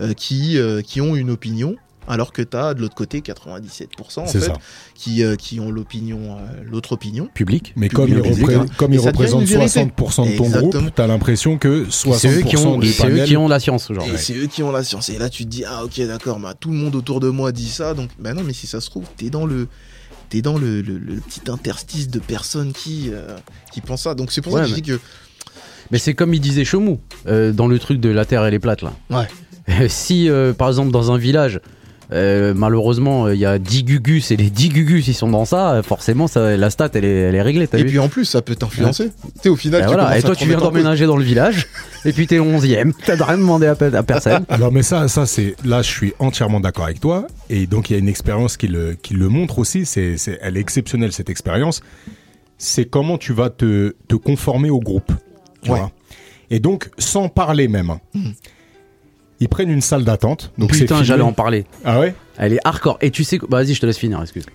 euh, 0.00 0.14
qui, 0.14 0.56
euh, 0.58 0.80
qui 0.80 1.00
ont 1.02 1.14
une 1.14 1.28
opinion, 1.30 1.76
alors 2.08 2.32
que 2.32 2.40
t'as 2.42 2.72
de 2.74 2.80
l'autre 2.80 2.94
côté 2.94 3.20
97% 3.20 4.20
en 4.20 4.26
fait, 4.26 4.40
ça. 4.40 4.52
qui, 4.94 5.22
euh, 5.22 5.36
qui 5.36 5.60
ont 5.60 5.70
l'opinion, 5.70 6.36
euh, 6.38 6.62
l'autre 6.64 6.92
opinion. 6.92 7.28
Public. 7.34 7.72
Mais 7.76 7.88
comme 7.90 8.08
il, 8.08 8.14
public, 8.22 8.46
repré- 8.46 8.54
hein. 8.56 8.66
comme 8.78 8.92
Et 8.92 8.96
il 8.96 9.00
ça 9.02 9.12
devient 9.12 9.18
représente 9.18 9.40
une 9.42 9.46
vérité. 9.48 9.80
60% 9.80 10.32
de 10.32 10.36
ton 10.36 10.44
Exactement. 10.44 10.82
groupe, 10.82 10.94
t'as 10.94 11.06
l'impression 11.06 11.58
que 11.58 11.84
60% 11.84 12.18
C'est 12.18 12.28
eux, 12.38 12.42
qui 12.42 12.56
ont, 12.56 12.78
du 12.78 12.88
eux 12.88 13.24
qui 13.26 13.36
ont 13.36 13.48
la 13.48 13.60
science, 13.60 13.92
genre. 13.92 14.06
Et 14.06 14.16
c'est 14.16 14.34
eux 14.34 14.46
qui 14.46 14.62
ont 14.62 14.72
la 14.72 14.82
science. 14.84 15.08
Et 15.10 15.18
là, 15.18 15.28
tu 15.28 15.44
te 15.44 15.50
dis, 15.50 15.64
ah 15.66 15.84
ok, 15.84 16.00
d'accord, 16.06 16.38
bah, 16.40 16.54
tout 16.58 16.70
le 16.70 16.76
monde 16.76 16.94
autour 16.94 17.20
de 17.20 17.28
moi 17.28 17.52
dit 17.52 17.68
ça. 17.68 17.92
Donc, 17.94 18.08
bah 18.18 18.32
non, 18.32 18.42
mais 18.44 18.52
si 18.54 18.66
ça 18.66 18.80
se 18.80 18.88
trouve, 18.88 19.04
t'es 19.18 19.28
dans 19.30 19.44
le. 19.46 19.68
T'es 20.34 20.42
dans 20.42 20.58
le, 20.58 20.80
le- 20.82 20.98
le 20.98 21.20
petit 21.20 21.48
interstice 21.48 22.08
de 22.08 22.18
personnes 22.18 22.72
qui, 22.72 23.10
euh, 23.12 23.36
qui 23.72 23.80
pensent 23.80 24.02
ça. 24.02 24.16
Donc 24.16 24.32
c'est 24.32 24.40
pour 24.40 24.52
ça 24.54 24.62
que 24.62 24.66
je 24.66 24.74
mais- 24.74 24.80
dis 24.80 24.90
que. 24.90 24.98
Mais 25.92 25.98
c'est 25.98 26.14
comme 26.14 26.34
il 26.34 26.40
disait 26.40 26.64
Chemou, 26.64 26.98
euh, 27.28 27.52
dans 27.52 27.68
le 27.68 27.78
truc 27.78 28.00
de 28.00 28.08
la 28.08 28.24
Terre 28.24 28.44
elle 28.44 28.52
est 28.54 28.58
plate 28.58 28.82
là. 28.82 28.92
Ouais. 29.10 29.88
si 29.88 30.28
euh, 30.28 30.52
par 30.52 30.66
exemple 30.66 30.90
dans 30.90 31.12
un 31.12 31.18
village, 31.18 31.60
euh, 32.12 32.52
malheureusement 32.54 33.28
il 33.28 33.38
y 33.38 33.46
a 33.46 33.58
10 33.58 33.84
gugus 33.84 34.30
et 34.30 34.36
les 34.36 34.50
10 34.50 34.68
gugus 34.68 35.08
ils 35.08 35.14
sont 35.14 35.30
dans 35.30 35.44
ça, 35.44 35.72
euh, 35.74 35.82
forcément 35.82 36.26
ça, 36.26 36.56
la 36.56 36.70
stat 36.70 36.90
elle 36.94 37.04
est, 37.04 37.08
elle 37.08 37.34
est 37.34 37.42
réglée, 37.42 37.68
Et 37.72 37.76
vu 37.78 37.84
puis 37.86 37.98
en 37.98 38.08
plus, 38.08 38.24
ça 38.26 38.42
peut 38.42 38.54
t'influencer. 38.54 39.06
Tu 39.08 39.40
sais, 39.42 39.48
au 39.48 39.56
final, 39.56 39.80
Et 39.80 39.84
tu 39.84 39.92
voilà. 39.92 40.18
Et 40.18 40.22
toi 40.22 40.36
tu 40.36 40.46
viens 40.46 40.58
d'emménager 40.58 41.06
dans 41.06 41.16
le 41.16 41.24
village 41.24 41.66
et 42.04 42.12
puis 42.12 42.26
t'es 42.26 42.36
le 42.36 42.42
11ème, 42.42 42.92
t'as 43.06 43.14
rien 43.24 43.38
demandé 43.38 43.66
à, 43.66 43.72
à 43.72 44.02
personne. 44.02 44.44
Alors 44.48 44.70
mais 44.72 44.82
ça, 44.82 45.08
ça 45.08 45.26
c'est 45.26 45.56
là 45.64 45.82
je 45.82 45.90
suis 45.90 46.12
entièrement 46.18 46.60
d'accord 46.60 46.84
avec 46.84 47.00
toi 47.00 47.26
et 47.50 47.66
donc 47.66 47.88
il 47.90 47.94
y 47.94 47.96
a 47.96 47.98
une 47.98 48.08
expérience 48.08 48.56
qui 48.56 48.68
le, 48.68 48.94
qui 48.94 49.14
le 49.14 49.28
montre 49.28 49.58
aussi, 49.58 49.86
c'est, 49.86 50.16
elle 50.42 50.56
est 50.56 50.60
exceptionnelle 50.60 51.12
cette 51.12 51.30
expérience. 51.30 51.80
C'est 52.58 52.84
comment 52.84 53.18
tu 53.18 53.32
vas 53.32 53.50
te, 53.50 53.94
te 54.08 54.14
conformer 54.14 54.70
au 54.70 54.80
groupe. 54.80 55.12
Tu 55.62 55.70
Ouais. 55.70 55.78
vois 55.78 55.90
et 56.50 56.60
donc 56.60 56.90
sans 56.98 57.28
parler 57.30 57.68
même. 57.68 57.88
hein. 57.90 58.00
Ils 59.40 59.48
prennent 59.48 59.70
une 59.70 59.80
salle 59.80 60.04
d'attente. 60.04 60.52
Donc 60.58 60.74
c'est 60.74 60.80
Putain 60.82 61.02
j'allais 61.02 61.22
en 61.22 61.32
parler. 61.32 61.66
Ah 61.84 62.00
ouais? 62.00 62.14
Elle 62.38 62.52
est 62.54 62.60
hardcore. 62.64 62.98
Et 63.00 63.10
tu 63.10 63.24
sais 63.24 63.38
bah, 63.38 63.58
vas-y 63.62 63.74
je 63.74 63.80
te 63.80 63.86
laisse 63.86 63.98
finir, 63.98 64.20
excuse. 64.22 64.46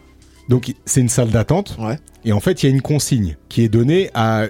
Donc 0.48 0.74
c'est 0.86 1.02
une 1.02 1.10
salle 1.10 1.30
d'attente 1.30 1.76
Ouais. 1.80 2.00
et 2.26 2.32
en 2.32 2.40
fait 2.40 2.64
il 2.64 2.68
y 2.70 2.72
a 2.72 2.76
une 2.76 2.82
consigne 2.82 3.38
qui 3.50 3.64
est 3.64 3.70
donnée 3.70 4.10
à 4.14 4.46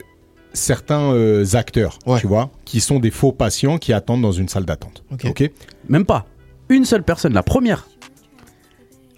certains 0.53 1.11
euh, 1.13 1.45
acteurs, 1.53 1.99
Ouais. 2.05 2.19
tu 2.19 2.27
vois, 2.27 2.49
qui 2.65 2.79
sont 2.79 2.99
des 2.99 3.11
faux 3.11 3.31
patients 3.31 3.77
qui 3.77 3.93
attendent 3.93 4.21
dans 4.21 4.31
une 4.31 4.47
salle 4.49 4.65
d'attente. 4.65 5.03
Ok. 5.11 5.25
Ok? 5.25 5.51
Même 5.89 6.05
pas. 6.05 6.25
Une 6.69 6.85
seule 6.85 7.03
personne, 7.03 7.33
la 7.33 7.43
première. 7.43 7.87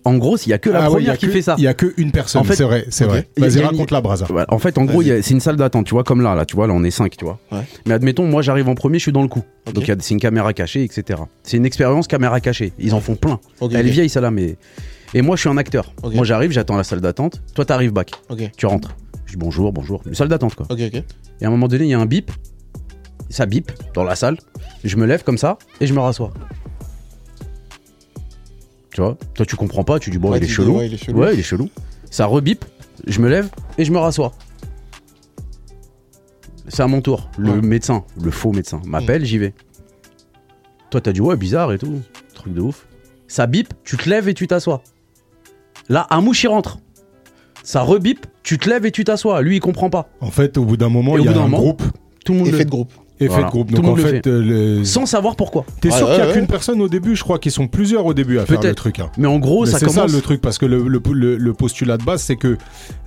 En 0.04 0.18
gros, 0.18 0.36
il 0.38 0.50
y 0.50 0.54
a 0.54 0.58
que 0.58 0.70
la 0.70 0.84
Ah 0.84 0.88
première 0.88 1.18
qui 1.18 1.28
que- 1.28 1.32
fait 1.32 1.42
ça. 1.42 1.56
Il 1.58 1.64
y 1.64 1.68
a 1.68 1.74
que 1.74 1.94
une 1.98 2.12
personne. 2.12 2.42
En 2.42 2.44
fait- 2.44 2.56
c'est 2.56 2.64
vrai, 2.64 2.86
c'est 2.90 3.06
vrai. 3.06 3.28
Vas-y 3.38 3.62
raconte 3.62 3.92
la 3.92 4.02
brasa. 4.02 4.26
En 4.50 4.58
fait, 4.60 4.78
en 4.78 4.86
gros, 4.86 5.02
c'est 5.04 5.30
une 5.32 5.40
salle 5.40 5.58
d'attente, 5.58 5.86
tu 5.86 5.94
vois, 5.94 6.04
comme 6.04 6.22
là, 6.22 6.34
là, 6.36 6.46
tu 6.46 6.56
vois, 6.56 6.68
là, 6.68 6.74
on 6.74 6.84
est 6.84 6.92
5, 6.92 7.16
tu 7.18 7.26
vois. 7.26 7.40
Ouais. 7.52 7.62
Mais 7.86 7.94
admettons, 7.94 8.26
moi, 8.26 8.42
j'arrive 8.42 8.68
en 8.70 8.76
premier, 8.76 8.98
je 8.98 9.04
suis 9.04 9.12
dans 9.12 9.22
le 9.22 9.28
coup. 9.28 9.44
Donc, 9.74 9.86
c'est 9.86 10.12
une 10.14 10.20
caméra 10.20 10.54
cachée, 10.54 10.84
etc. 10.84 11.22
C'est 11.44 11.58
une 11.58 11.66
expérience 11.66 12.08
caméra 12.08 12.40
cachée. 12.40 12.74
Ils 12.80 12.94
en 12.94 13.00
font 13.00 13.16
plein. 13.16 13.40
Elle 13.62 13.88
est 13.88 13.92
vieille, 13.92 14.10
celle-là, 14.10 14.32
mais. 14.32 14.56
Et 15.14 15.22
moi, 15.22 15.36
je 15.36 15.42
suis 15.42 15.50
un 15.50 15.58
acteur. 15.58 15.94
Moi, 16.04 16.24
j'arrive, 16.26 16.52
j'attends 16.52 16.78
la 16.78 16.84
salle 16.84 17.02
d'attente. 17.02 17.42
Toi, 17.54 17.66
t'arrives 17.66 17.92
back. 17.92 18.12
Tu 18.58 18.66
rentres. 18.66 18.96
Je 19.26 19.34
dis 19.34 19.38
bonjour, 19.38 19.72
bonjour. 19.72 20.02
Une 20.06 20.16
salle 20.16 20.28
d'attente, 20.30 20.56
quoi. 20.56 20.66
Et 21.42 21.46
à 21.46 21.48
un 21.48 21.52
moment 21.52 21.68
donné, 21.68 21.86
il 21.86 21.90
y 21.90 21.94
a 21.94 22.00
un 22.00 22.06
bip. 22.06 22.32
Ça 23.30 23.46
bip 23.46 23.72
dans 23.94 24.04
la 24.04 24.16
salle. 24.16 24.38
Je 24.84 24.98
me 24.98 25.06
lève 25.06 25.24
comme 25.24 25.38
ça 25.38 25.58
et 25.80 25.88
je 25.88 25.94
me 25.94 26.00
rassois. 26.00 26.32
Tu 28.94 29.02
vois 29.02 29.18
Toi, 29.34 29.46
tu 29.46 29.56
comprends 29.56 29.84
pas. 29.84 30.00
Tu 30.00 30.10
dis, 30.10 30.18
bon, 30.18 30.32
Ouais, 30.32 30.38
il 30.40 30.44
est 30.44 30.48
dis, 30.48 30.52
chelou. 30.54 30.78
ouais, 30.78 30.88
il 30.88 30.94
est 30.94 30.98
chelou. 30.98 31.20
Ouais, 31.20 31.34
il 31.34 31.40
est 31.40 31.44
chelou. 31.44 31.70
Ça 32.10 32.26
rebip. 32.26 32.66
Je 33.08 33.20
me 33.22 33.30
lève 33.30 33.50
et 33.78 33.86
je 33.86 33.92
me 33.92 33.98
rassois. 33.98 34.34
C'est 36.68 36.84
à 36.84 36.88
mon 36.88 37.02
tour. 37.02 37.30
Le 37.38 37.52
Ouais. 37.52 37.62
médecin, 37.62 38.04
le 38.22 38.32
faux 38.32 38.52
médecin, 38.52 38.82
m'appelle, 38.86 39.26
j'y 39.26 39.38
vais. 39.38 39.54
Toi, 40.90 41.02
t'as 41.02 41.12
dit, 41.12 41.22
ouais, 41.22 41.36
bizarre 41.36 41.72
et 41.74 41.78
tout. 41.78 42.02
Truc 42.34 42.54
de 42.54 42.62
ouf. 42.62 42.86
Ça 43.28 43.48
bip, 43.48 43.74
tu 43.84 43.98
te 43.98 44.10
lèves 44.10 44.28
et 44.28 44.34
tu 44.34 44.48
t'assois. 44.48 44.84
Là, 45.90 46.08
un 46.10 46.22
mouche, 46.22 46.44
il 46.44 46.48
rentre. 46.48 46.80
ça 47.64 47.82
rebip, 47.82 48.26
tu 48.44 48.58
te 48.58 48.70
lèves 48.70 48.86
et 48.86 48.92
tu 48.92 49.04
t'assois. 49.04 49.42
Lui, 49.42 49.58
il 49.58 49.60
comprend 49.60 49.90
pas. 49.90 50.10
En 50.20 50.32
fait, 50.32 50.58
au 50.58 50.66
bout 50.66 50.78
d'un 50.78 50.90
moment, 50.90 51.18
il 51.18 51.26
y 51.26 51.28
a 51.28 51.32
un 51.32 51.36
moment, 51.36 51.58
groupe, 51.58 51.84
Tout 52.26 52.34
le 52.34 52.40
monde 52.40 52.48
Effet 52.50 52.60
le 52.60 52.66
de 52.66 52.70
groupe. 52.70 52.94
Effet 53.22 53.28
Voilà. 53.34 53.46
de 53.48 53.52
groupe. 53.52 53.72
Donc 53.72 53.84
le 53.86 53.90
en 53.92 53.96
le 53.96 54.02
fait, 54.04 54.28
euh, 54.28 54.84
sans 54.84 55.06
savoir 55.06 55.36
pourquoi. 55.36 55.66
t'es 55.80 55.90
Ouais, 55.92 55.98
sûr 55.98 56.08
qu'il 56.08 56.18
y 56.18 56.22
a 56.22 56.28
ouais, 56.28 56.34
qu'une 56.34 56.48
personne 56.48 56.82
au 56.82 56.90
début? 56.90 57.16
Je 57.16 57.24
crois 57.24 57.40
qu'ils 57.40 57.52
sont 57.52 57.68
plusieurs 57.68 58.06
au 58.06 58.14
début 58.14 58.40
à 58.40 58.46
faire 58.46 58.62
le 58.62 58.76
truc. 58.76 59.00
hein. 59.00 59.10
Mais 59.18 59.28
en 59.28 59.40
gros, 59.40 59.66
Mais 59.66 59.72
ça 59.72 59.80
c'est 59.80 59.86
commence. 59.86 60.10
ça 60.12 60.16
le 60.16 60.22
truc, 60.22 60.42
parce 60.42 60.58
que 60.58 60.66
le, 60.66 60.88
le- 60.88 61.02
le- 61.14 61.38
le 61.38 61.54
postulat 61.54 61.98
de 61.98 62.04
base, 62.04 62.22
c'est 62.22 62.36
que 62.36 62.58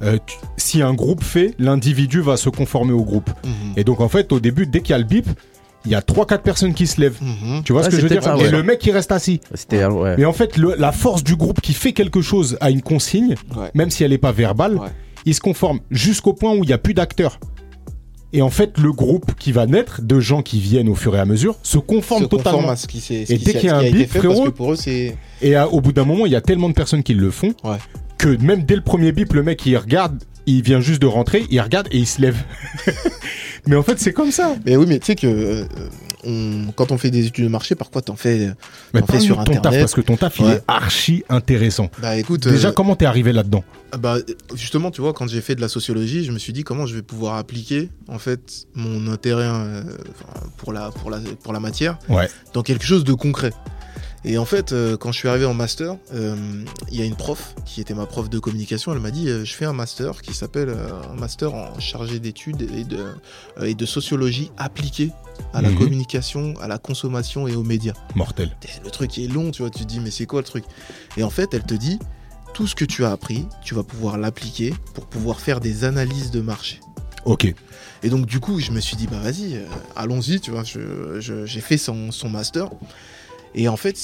euh, 0.02 0.18
tu- 0.26 0.36
si 0.56 0.82
un 0.82 0.94
groupe 0.94 1.22
fait, 1.22 1.54
l'individu 1.58 2.20
va 2.20 2.36
se 2.36 2.48
conformer 2.48 2.92
au 2.92 3.02
groupe. 3.04 3.30
Mhm. 3.44 3.52
Et 3.76 3.84
donc 3.84 4.00
en 4.00 4.08
fait, 4.08 4.32
au 4.32 4.40
début, 4.40 4.66
dès 4.66 4.80
qu'il 4.80 4.90
y 4.92 4.94
a 4.94 4.98
le 4.98 5.04
bip, 5.04 5.26
il 5.86 5.90
y 5.90 5.94
a 5.94 6.00
3-4 6.00 6.38
personnes 6.42 6.72
qui 6.72 6.86
se 6.86 6.98
lèvent. 7.00 7.18
Mhm. 7.20 7.62
Tu 7.64 7.72
vois 7.72 7.82
Ouais, 7.82 7.84
ce 7.84 7.90
que 7.90 7.96
c'est 7.96 8.02
je 8.08 8.14
veux 8.14 8.20
dire? 8.20 8.46
Et 8.46 8.50
le 8.50 8.62
mec, 8.62 8.84
il 8.86 8.90
reste 8.92 9.12
assis. 9.12 9.40
C'était 9.52 9.84
ouais. 9.84 10.14
Mais 10.16 10.24
en 10.24 10.32
fait, 10.32 10.56
le- 10.56 10.74
la 10.78 10.92
force 10.92 11.22
du 11.22 11.36
groupe 11.36 11.60
qui 11.60 11.74
fait 11.74 11.92
quelque 11.92 12.22
chose 12.22 12.56
à 12.60 12.70
une 12.70 12.80
consigne, 12.80 13.34
Ouais. 13.56 13.70
même 13.74 13.90
si 13.90 14.02
elle 14.04 14.10
n'est 14.12 14.18
pas 14.18 14.32
verbale, 14.32 14.76
Ouais. 14.76 14.88
il 15.26 15.34
se 15.34 15.40
conforme 15.40 15.80
jusqu'au 15.90 16.32
point 16.32 16.52
où 16.54 16.64
il 16.64 16.68
n'y 16.68 16.72
a 16.72 16.78
plus 16.78 16.94
d'acteurs. 16.94 17.38
Et 18.36 18.42
en 18.42 18.50
fait, 18.50 18.78
le 18.78 18.92
groupe 18.92 19.34
qui 19.38 19.52
va 19.52 19.64
naître, 19.66 20.02
de 20.02 20.18
gens 20.18 20.42
qui 20.42 20.58
viennent 20.58 20.88
au 20.88 20.96
fur 20.96 21.14
et 21.14 21.20
à 21.20 21.24
mesure, 21.24 21.56
se 21.62 21.78
conforme 21.78 22.24
se 22.24 22.26
conforme 22.26 22.42
totalement. 22.52 22.68
à 22.70 22.74
ce 22.76 22.88
qui 22.88 23.00
ce 23.00 23.12
Et 23.32 23.38
dès 23.38 23.52
qu'il 23.54 23.66
y 23.66 23.68
a 23.68 23.76
un 23.76 23.88
bip, 23.90 24.08
frérot, 24.08 24.50
Et 25.40 25.54
à- 25.54 25.68
au 25.68 25.80
bout 25.80 25.92
d'un 25.92 26.04
moment, 26.04 26.26
il 26.26 26.32
y 26.32 26.36
a 26.36 26.40
tellement 26.40 26.68
de 26.68 26.74
personnes 26.74 27.04
qui 27.04 27.14
le 27.14 27.30
font 27.30 27.54
Ouais. 27.62 27.76
Que 28.24 28.42
même 28.42 28.64
dès 28.64 28.76
le 28.76 28.82
premier 28.82 29.12
bip, 29.12 29.32
le 29.34 29.42
mec 29.42 29.64
il 29.66 29.76
regarde, 29.76 30.22
il 30.46 30.62
vient 30.62 30.80
juste 30.80 31.00
de 31.02 31.06
rentrer, 31.06 31.44
il 31.50 31.60
regarde 31.60 31.88
et 31.90 31.98
il 31.98 32.06
se 32.06 32.20
lève. 32.22 32.36
Mais 33.66 33.76
en 33.76 33.82
fait, 33.82 33.98
c'est 33.98 34.12
comme 34.12 34.30
ça. 34.30 34.56
mais 34.66 34.76
oui 34.76 34.84
mais 34.86 34.98
tu 34.98 35.06
sais 35.06 35.14
que 35.16 35.26
euh, 35.26 35.64
on- 36.24 36.70
quand 36.76 36.92
on 36.92 36.98
fait 36.98 37.10
des 37.10 37.26
études 37.26 37.44
de 37.44 37.48
marché 37.50 37.74
parfois 37.74 38.02
t'en 38.02 38.14
fais 38.16 38.50
Mais 38.92 39.00
T'en 39.00 39.06
fais 39.06 39.12
parle-nous 39.14 39.24
sur 39.24 39.44
ton 39.44 39.56
taf 39.60 39.78
parce 39.78 39.94
que 39.94 40.00
ton 40.02 40.16
taf 40.18 40.38
il 40.40 40.46
est 40.50 40.62
archi 40.68 41.24
intéressant. 41.30 41.90
bah 42.02 42.16
écoute 42.18 42.46
Déjà, 42.46 42.68
euh, 42.68 42.72
comment 42.72 42.94
t'es 42.94 43.06
arrivé 43.06 43.32
là-dedans? 43.32 43.64
bah 43.98 44.16
justement 44.54 44.90
tu 44.90 45.00
vois 45.00 45.12
quand 45.14 45.28
j'ai 45.28 45.40
fait 45.40 45.54
de 45.54 45.60
la 45.62 45.68
sociologie 45.68 46.24
je 46.24 46.32
me 46.32 46.38
suis 46.38 46.52
dit 46.52 46.62
comment 46.64 46.84
je 46.84 46.94
vais 46.96 47.02
pouvoir 47.02 47.36
appliquer 47.36 47.88
en 48.08 48.18
fait 48.18 48.66
mon 48.74 49.06
intérêt 49.10 49.46
euh, 49.48 49.82
pour 50.58 50.72
la 50.74 50.90
pour 50.90 51.10
la 51.10 51.20
pour 51.42 51.52
la 51.54 51.60
matière 51.60 51.98
Ouais. 52.10 52.28
dans 52.52 52.62
quelque 52.62 52.84
chose 52.84 53.04
de 53.04 53.12
concret 53.14 53.52
et 54.24 54.38
en 54.38 54.44
fait, 54.44 54.72
euh, 54.72 54.96
quand 54.96 55.12
je 55.12 55.18
suis 55.18 55.28
arrivé 55.28 55.44
en 55.44 55.52
master, 55.54 55.96
euh, 56.14 56.34
il 56.90 56.98
y 56.98 57.02
a 57.02 57.04
une 57.04 57.14
prof 57.16 57.54
qui 57.66 57.80
était 57.80 57.92
ma 57.94 58.06
prof 58.06 58.30
de 58.30 58.38
communication. 58.38 58.92
Elle 58.92 59.00
m'a 59.00 59.10
dit 59.10 59.28
euh, 59.28 59.44
Je 59.44 59.52
fais 59.54 59.64
un 59.66 59.72
master 59.74 60.22
qui 60.22 60.32
s'appelle 60.34 60.70
un 60.70 61.14
master 61.14 61.52
en 61.54 61.78
chargé 61.78 62.20
d'études 62.20 62.62
et 62.74 62.84
de, 62.84 63.04
et 63.62 63.74
de 63.74 63.86
sociologie 63.86 64.50
appliquée 64.56 65.10
à 65.52 65.60
la 65.62 65.70
Mhm. 65.70 65.78
communication, 65.78 66.54
à 66.60 66.68
la 66.68 66.78
consommation 66.78 67.46
et 67.48 67.54
aux 67.54 67.62
médias. 67.64 67.92
Mortel. 68.14 68.56
Le 68.84 68.90
truc 68.90 69.18
est 69.18 69.26
long, 69.28 69.50
tu 69.50 69.62
vois. 69.62 69.70
Tu 69.70 69.80
te 69.80 69.88
dis 69.88 70.00
Mais 70.00 70.10
c'est 70.10 70.26
quoi 70.26 70.40
le 70.40 70.46
truc? 70.46 70.64
Et 71.16 71.22
en 71.22 71.30
fait, 71.30 71.52
elle 71.52 71.64
te 71.64 71.74
dit 71.74 71.98
Tout 72.54 72.66
ce 72.68 72.74
que 72.76 72.84
tu 72.84 73.04
as 73.04 73.10
appris, 73.10 73.46
tu 73.64 73.74
vas 73.74 73.82
pouvoir 73.82 74.16
l'appliquer 74.16 74.72
pour 74.94 75.06
pouvoir 75.06 75.40
faire 75.40 75.58
des 75.60 75.82
analyses 75.84 76.30
de 76.30 76.40
marché. 76.40 76.80
Ok. 77.24 77.52
Et 78.02 78.08
donc 78.10 78.26
du 78.26 78.38
coup, 78.38 78.60
je 78.60 78.70
me 78.70 78.80
suis 78.80 78.96
dit 78.96 79.06
bah 79.06 79.18
vas-y, 79.18 79.58
allons-y, 79.96 80.38
tu 80.40 80.50
vois. 80.50 80.62
je- 80.62 81.18
je- 81.20 81.46
J'ai 81.46 81.60
fait 81.60 81.78
son, 81.78 82.12
son 82.12 82.28
master. 82.30 82.70
Et 83.54 83.68
en 83.68 83.76
fait, 83.76 83.96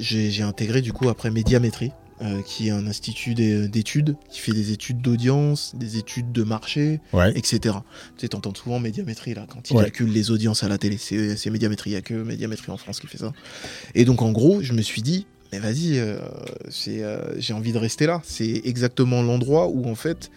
j'ai 0.00 0.42
intégré 0.42 0.80
du 0.82 0.92
coup 0.92 1.08
après 1.08 1.30
Médiamétrie, 1.30 1.92
euh, 2.20 2.42
qui 2.42 2.66
est 2.66 2.70
un 2.70 2.86
institut 2.88 3.34
d'é- 3.34 3.68
d'études, 3.68 4.16
qui 4.28 4.40
fait 4.40 4.50
des 4.52 4.72
études 4.72 5.00
d'audience, 5.00 5.72
des 5.76 5.98
études 5.98 6.32
de 6.32 6.42
marché, 6.42 7.00
Ouais. 7.12 7.30
etc. 7.36 7.76
Tu 8.16 8.22
sais, 8.22 8.28
t'entends 8.28 8.52
souvent 8.54 8.80
Médiamétrie 8.80 9.34
là, 9.34 9.46
quand 9.48 9.70
ils 9.70 9.76
Ouais. 9.76 9.84
calculent 9.84 10.12
les 10.12 10.32
audiences 10.32 10.64
à 10.64 10.68
la 10.68 10.78
télé. 10.78 10.98
C'est 10.98 11.50
Médiamétrie, 11.50 11.90
il 11.90 11.92
n'y 11.92 11.98
a 11.98 12.02
que 12.02 12.14
Médiamétrie 12.14 12.72
en 12.72 12.76
France 12.76 12.98
qui 12.98 13.06
fait 13.06 13.18
ça. 13.18 13.32
Et 13.94 14.04
donc 14.04 14.20
en 14.22 14.32
gros, 14.32 14.60
je 14.62 14.72
me 14.72 14.82
suis 14.82 15.00
dit, 15.02 15.26
mais 15.52 15.60
vas-y, 15.60 15.98
euh, 16.00 16.18
euh, 16.88 17.34
j'ai 17.38 17.52
envie 17.54 17.72
de 17.72 17.78
rester 17.78 18.06
là. 18.06 18.20
C'est 18.24 18.62
exactement 18.64 19.22
l'endroit 19.22 19.68
où 19.68 19.88
en 19.88 19.94
fait 19.94 20.30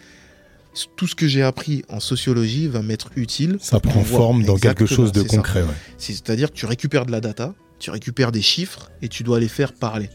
tout 0.96 1.06
ce 1.08 1.14
que 1.16 1.26
j'ai 1.26 1.42
appris 1.42 1.82
en 1.90 1.98
sociologie 2.00 2.66
va 2.68 2.80
m'être 2.80 3.10
utile. 3.16 3.58
Ça 3.60 3.80
prend 3.80 4.04
forme 4.04 4.44
dans 4.44 4.56
quelque 4.56 4.86
chose 4.86 5.10
de 5.12 5.22
concret. 5.22 5.62
ouais. 5.62 5.68
C'est-à-dire 5.98 6.50
que 6.50 6.56
tu 6.56 6.64
récupères 6.64 7.04
de 7.06 7.10
la 7.12 7.20
data, 7.20 7.54
tu 7.82 7.90
récupères 7.90 8.30
des 8.32 8.42
chiffres 8.42 8.90
et 9.02 9.08
tu 9.08 9.24
dois 9.24 9.40
les 9.40 9.48
faire 9.48 9.72
parler. 9.72 10.08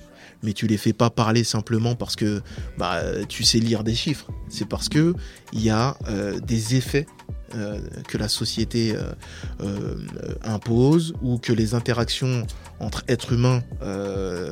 Mais 0.44 0.54
tu 0.54 0.68
les 0.68 0.78
fais 0.78 0.94
pas 0.94 1.10
parler 1.10 1.44
simplement 1.44 1.96
parce 1.96 2.16
que 2.16 2.42
bah, 2.78 3.02
tu 3.28 3.44
sais 3.44 3.58
lire 3.60 3.84
des 3.84 3.96
chiffres. 3.96 4.28
C'est 4.50 4.68
parce 4.70 4.88
que 4.88 5.14
il 5.52 5.62
y 5.64 5.70
a 5.70 5.98
euh, 6.08 6.40
des 6.40 6.76
effets 6.76 7.08
euh, 7.56 7.80
que 8.08 8.18
la 8.18 8.28
société 8.30 8.96
euh, 8.96 9.12
euh, 9.62 9.96
impose 10.44 11.14
ou 11.22 11.40
que 11.40 11.52
les 11.54 11.74
interactions 11.74 12.46
entre 12.80 13.04
êtres 13.08 13.34
humains 13.34 13.64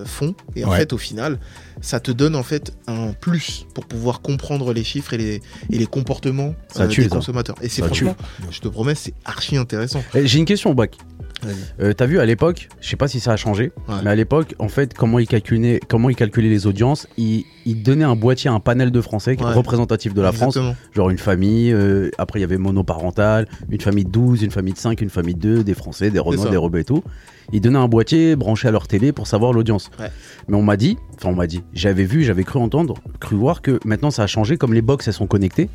font. 0.06 0.34
Et 0.56 0.66
en 0.66 0.70
Ouais. 0.72 0.78
fait, 0.80 0.92
au 0.94 0.98
final, 0.98 1.40
ça 1.86 2.00
te 2.00 2.12
donne 2.12 2.36
en 2.36 2.42
fait 2.44 2.74
un 2.88 3.14
plus 3.14 3.68
pour 3.76 3.86
pouvoir 3.86 4.22
comprendre 4.22 4.74
les 4.74 4.84
chiffres 4.84 5.14
et 5.14 5.18
les, 5.18 5.36
et 5.72 5.78
les 5.78 5.86
comportements 5.86 6.56
Ça 6.74 6.84
euh, 6.84 6.88
tue, 6.88 7.04
des 7.04 7.10
ça. 7.10 7.16
consommateurs. 7.16 7.56
Et 7.62 7.70
c'est 7.70 7.82
tue. 7.84 7.88
franchement, 8.06 8.16
je 8.50 8.60
te 8.60 8.68
promets, 8.68 8.96
c'est 8.96 9.14
archi 9.24 9.56
intéressant. 9.56 10.04
J'ai 10.16 10.40
une 10.40 10.46
question, 10.46 10.74
Bac. 10.74 10.98
Euh, 11.80 11.94
T'as 11.94 12.08
vu 12.08 12.20
à 12.20 12.26
l'époque, 12.26 12.70
je 12.82 12.90
sais 12.90 12.96
pas 12.96 13.08
si 13.08 13.20
ça 13.20 13.34
a 13.34 13.36
changé, 13.38 13.72
Ouais. 13.88 13.96
mais 14.04 14.10
à 14.10 14.16
l'époque, 14.16 14.56
en 14.58 14.68
fait, 14.68 14.96
comment 14.96 15.20
ils 15.20 15.28
calculaient, 15.28 15.80
comment 15.88 16.10
ils 16.10 16.16
calculaient 16.16 16.50
les 16.50 16.66
audiences, 16.66 17.08
ils, 17.18 17.44
ils 17.68 17.84
donnaient 17.84 18.06
un 18.06 18.16
boîtier, 18.16 18.50
un 18.50 18.60
panel 18.60 18.90
de 18.90 19.00
Français 19.02 19.38
Ouais. 19.40 19.54
représentatif 19.54 20.14
de 20.16 20.22
la 20.22 20.32
France, 20.32 20.56
Exactement. 20.58 20.76
genre 20.96 21.10
une 21.12 21.20
famille, 21.20 21.72
euh, 21.72 22.10
après 22.18 22.40
il 22.40 22.42
y 22.42 22.46
avait 22.46 22.58
monoparental, 22.58 23.48
une 23.70 23.82
famille 23.82 24.06
de 24.06 24.10
12, 24.10 24.42
une 24.42 24.50
famille 24.52 24.74
de 24.74 24.80
5, 24.80 25.02
une 25.02 25.10
famille 25.12 25.36
de 25.36 25.58
2, 25.58 25.64
des 25.64 25.74
Français, 25.76 26.10
des 26.10 26.18
ça. 26.38 26.50
des 26.50 26.58
Rebeux 26.58 26.80
et 26.80 26.84
tout. 26.86 27.04
Ils 27.54 27.62
donnaient 27.62 27.78
un 27.80 27.88
boîtier 27.88 28.36
branché 28.36 28.68
à 28.68 28.72
leur 28.72 28.88
télé 28.88 29.12
pour 29.12 29.28
savoir 29.28 29.54
l'audience. 29.54 29.90
Ouais. 30.00 30.10
Mais 30.48 30.56
on 30.58 30.64
m'a 30.64 30.78
dit, 30.78 30.98
enfin 31.16 31.30
on 31.30 31.36
m'a 31.36 31.48
dit, 31.48 31.62
j'avais 31.74 32.04
vu, 32.06 32.24
j'avais 32.24 32.44
cru 32.44 32.60
entendre, 32.60 32.96
cru 33.20 33.36
voir 33.36 33.62
que 33.62 33.80
maintenant 33.86 34.12
ça 34.12 34.24
a 34.24 34.28
changé, 34.28 34.58
comme 34.58 34.74
les 34.74 34.82
box 34.82 35.08
elles 35.08 35.14
sont 35.14 35.28
connectées. 35.28 35.70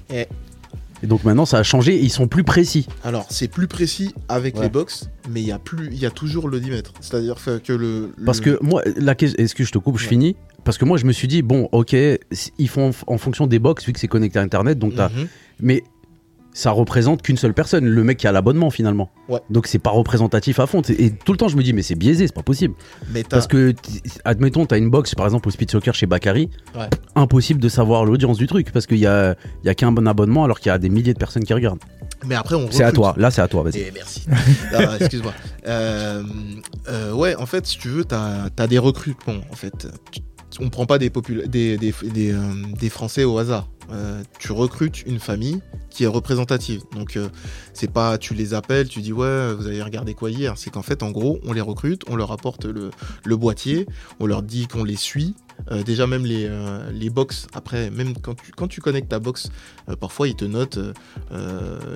Et 1.03 1.07
donc 1.07 1.25
maintenant 1.25 1.47
ça 1.47 1.59
a 1.59 1.63
changé, 1.63 1.99
ils 1.99 2.11
sont 2.11 2.29
plus 2.29 2.45
précis. 2.45 2.87
Alors, 3.05 3.25
c'est 3.31 3.49
plus 3.49 3.67
précis 3.67 4.13
avec 4.29 4.57
Ouais. 4.57 4.65
les 4.65 4.69
box, 4.69 5.09
mais 5.31 5.41
il 5.41 5.47
y 5.47 5.53
a 5.53 5.59
plus, 5.59 5.87
il 5.91 5.99
y 5.99 6.05
a 6.05 6.11
toujours 6.11 6.49
le 6.49 6.61
dimètre. 6.61 6.93
C'est-à-dire 7.01 7.37
que 7.65 7.73
le, 7.73 8.13
le- 8.19 8.25
Parce 8.27 8.41
que 8.41 8.59
moi, 8.63 8.83
la 8.97 9.15
question, 9.15 9.43
est-ce 9.43 9.55
que 9.55 9.65
je 9.65 9.73
te 9.73 9.79
coupe, 9.79 9.97
je 9.99 10.05
Ouais. 10.05 10.09
finis 10.11 10.37
Parce 10.63 10.77
que 10.77 10.85
moi, 10.85 10.99
je 10.99 11.07
me 11.07 11.13
suis 11.13 11.27
dit, 11.27 11.41
bon, 11.41 11.71
ok, 11.73 11.95
ils 12.59 12.69
font 12.69 12.91
en 13.07 13.17
fonction 13.17 13.47
des 13.47 13.59
box, 13.59 13.87
vu 13.87 13.95
que 13.95 13.99
c'est 13.99 14.09
connecté 14.09 14.39
à 14.39 14.43
Internet, 14.43 14.79
donc 14.79 14.95
t'as- 14.95 15.09
Mhm. 15.09 15.27
mais 15.61 15.85
ça 16.61 16.73
représente 16.73 17.23
qu'une 17.23 17.39
seule 17.39 17.55
personne, 17.55 17.87
le 17.87 18.05
mec 18.05 18.19
qui 18.19 18.27
a 18.27 18.33
l'abonnement 18.33 18.69
finalement. 18.69 19.09
Ouais. 19.31 19.41
Donc 19.49 19.67
c'est 19.67 19.79
pas 19.79 19.89
représentatif 19.91 20.61
à 20.61 20.67
fond. 20.67 20.83
Et 20.83 21.11
tout 21.11 21.33
le 21.33 21.39
temps, 21.39 21.49
je 21.49 21.57
me 21.57 21.63
dis, 21.63 21.73
mais 21.73 21.81
c'est 21.81 21.95
biaisé, 21.95 22.27
c'est 22.27 22.35
pas 22.35 22.43
possible. 22.43 22.75
mais 23.13 23.23
Parce 23.25 23.47
que, 23.47 23.75
admettons, 24.27 24.67
t'as 24.67 24.77
une 24.77 24.91
box, 24.91 25.15
par 25.15 25.25
exemple, 25.25 25.49
au 25.49 25.51
Speed 25.51 25.71
Soccer 25.71 25.95
chez 25.95 26.05
Bakary, 26.07 26.51
Ouais. 26.77 26.89
impossible 27.15 27.61
de 27.61 27.69
savoir 27.71 28.05
l'audience 28.05 28.37
du 28.37 28.47
truc, 28.47 28.73
parce 28.73 28.87
qu'il 28.87 28.99
y 28.99 29.07
a, 29.07 29.35
il 29.65 29.67
y 29.67 29.71
a 29.71 29.75
qu'un 29.75 29.91
bon 29.91 30.07
abonnement 30.07 30.45
alors 30.45 30.61
qu'il 30.61 30.69
y 30.69 30.73
a 30.73 30.79
des 30.79 30.91
milliers 30.91 31.15
de 31.15 31.19
personnes 31.19 31.45
qui 31.45 31.55
regardent. 31.55 31.81
mais 32.27 32.35
après 32.35 32.57
on. 32.57 32.71
C'est 32.71 32.85
à 32.85 32.93
toi, 32.93 33.15
là 33.17 33.31
c'est 33.31 33.41
à 33.41 33.49
toi, 33.49 33.63
vas-y. 33.63 33.79
Eh, 33.81 33.91
merci. 33.95 34.27
Ah, 34.75 34.97
Excuse-moi. 35.01 35.33
Euh, 35.67 36.23
euh, 36.89 37.13
ouais, 37.13 37.35
en 37.37 37.47
fait, 37.47 37.67
si 37.67 37.79
tu 37.79 37.89
veux, 37.89 38.05
t'as 38.05 38.49
as 38.59 38.67
des 38.67 38.79
recrutements. 38.79 39.41
En 39.51 39.57
fait, 39.57 39.89
on 40.61 40.69
prend 40.69 40.85
pas 40.85 40.99
des, 40.99 41.09
popula- 41.11 41.47
des, 41.47 41.79
des, 41.79 41.95
des, 42.13 42.33
euh, 42.33 42.39
des 42.79 42.91
Français 42.91 43.25
au 43.25 43.39
hasard. 43.39 43.69
Euh, 43.93 44.23
tu 44.39 44.53
recrutes 44.53 45.03
une 45.07 45.19
famille 45.19 45.61
qui 45.91 46.05
est 46.05 46.09
représentative. 46.09 46.83
Donc, 46.95 47.17
euh, 47.17 47.29
c'est 47.75 47.91
pas 47.91 48.19
tu 48.19 48.35
les 48.35 48.55
appelles, 48.55 48.89
tu 48.89 49.01
dis 49.01 49.13
ouais, 49.13 49.53
vous 49.55 49.67
avez 49.67 49.83
regardé 49.83 50.15
quoi 50.15 50.31
hier? 50.31 50.55
C'est 50.57 50.71
qu'en 50.71 50.83
fait, 50.83 51.03
en 51.03 51.11
gros, 51.11 51.41
on 51.45 51.53
les 51.53 51.61
recrute, 51.61 52.03
on 52.09 52.15
leur 52.17 52.31
apporte 52.31 52.65
le, 52.65 52.91
le 53.25 53.37
boîtier, 53.37 53.87
on 54.21 54.27
leur 54.27 54.43
dit 54.43 54.67
qu'on 54.69 54.85
les 54.85 54.97
suit. 54.97 55.35
Euh, 55.71 55.83
déjà, 55.83 56.07
même 56.07 56.25
les, 56.25 56.47
euh, 56.49 56.91
les 56.91 57.11
box, 57.11 57.47
après, 57.53 57.91
même 57.91 58.15
quand 58.17 58.35
tu, 58.35 58.51
quand 58.53 58.67
tu 58.69 58.81
connectes 58.81 59.11
ta 59.11 59.19
box, 59.19 59.51
euh, 59.91 59.97
parfois 59.97 60.27
ils 60.29 60.35
te 60.35 60.45
notent 60.47 60.79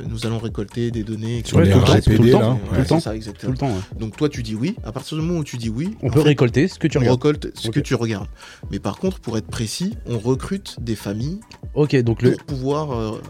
nous 0.07 0.27
allons 0.27 0.39
récolter 0.39 0.91
des 0.91 1.03
données. 1.03 1.43
Sur 1.45 1.57
Ouais, 1.59 1.65
les 1.65 1.73
tout 1.73 1.79
le 1.79 1.85
temps, 1.85 1.93
RGPD, 1.93 2.17
tout 2.17 2.23
le 2.23 2.31
temps, 2.33 2.41
là. 2.41 2.59
tout 2.67 2.73
Ouais, 2.73 2.79
le 2.79 2.87
temps. 2.87 3.01
ça, 3.01 3.11
Tout 3.11 3.17
exactement. 3.17 3.53
le 3.53 3.59
temps, 3.59 3.69
ouais. 3.69 3.99
Donc 3.99 4.17
toi 4.17 4.29
tu 4.29 4.43
dis 4.43 4.55
oui, 4.55 4.77
à 4.85 4.93
partir 4.93 5.17
du 5.17 5.23
moment 5.25 5.41
où 5.41 5.45
tu 5.45 5.57
dis 5.57 5.71
oui, 5.71 5.97
On 6.03 6.11
peut 6.11 6.21
fait, 6.21 6.29
récolter 6.29 6.69
ce 6.69 6.79
que 6.79 6.87
tu 6.89 6.99
on 6.99 7.01
regardes. 7.01 7.23
récolte 7.23 7.59
ce 7.59 7.71
que 7.71 7.81
tu 7.81 7.95
regardes. 7.95 8.29
Mais 8.71 8.79
par 8.79 8.99
contre, 8.99 9.21
pour 9.21 9.39
être 9.39 9.47
précis, 9.47 9.95
on 10.07 10.19
recrute 10.19 10.77
des 10.81 10.95
familles 10.97 11.41
Ok, 11.75 11.97
donc 12.03 12.23
le, 12.23 12.33
pour 12.33 12.45
pouvoir 12.47 12.93
euh, 12.93 13.21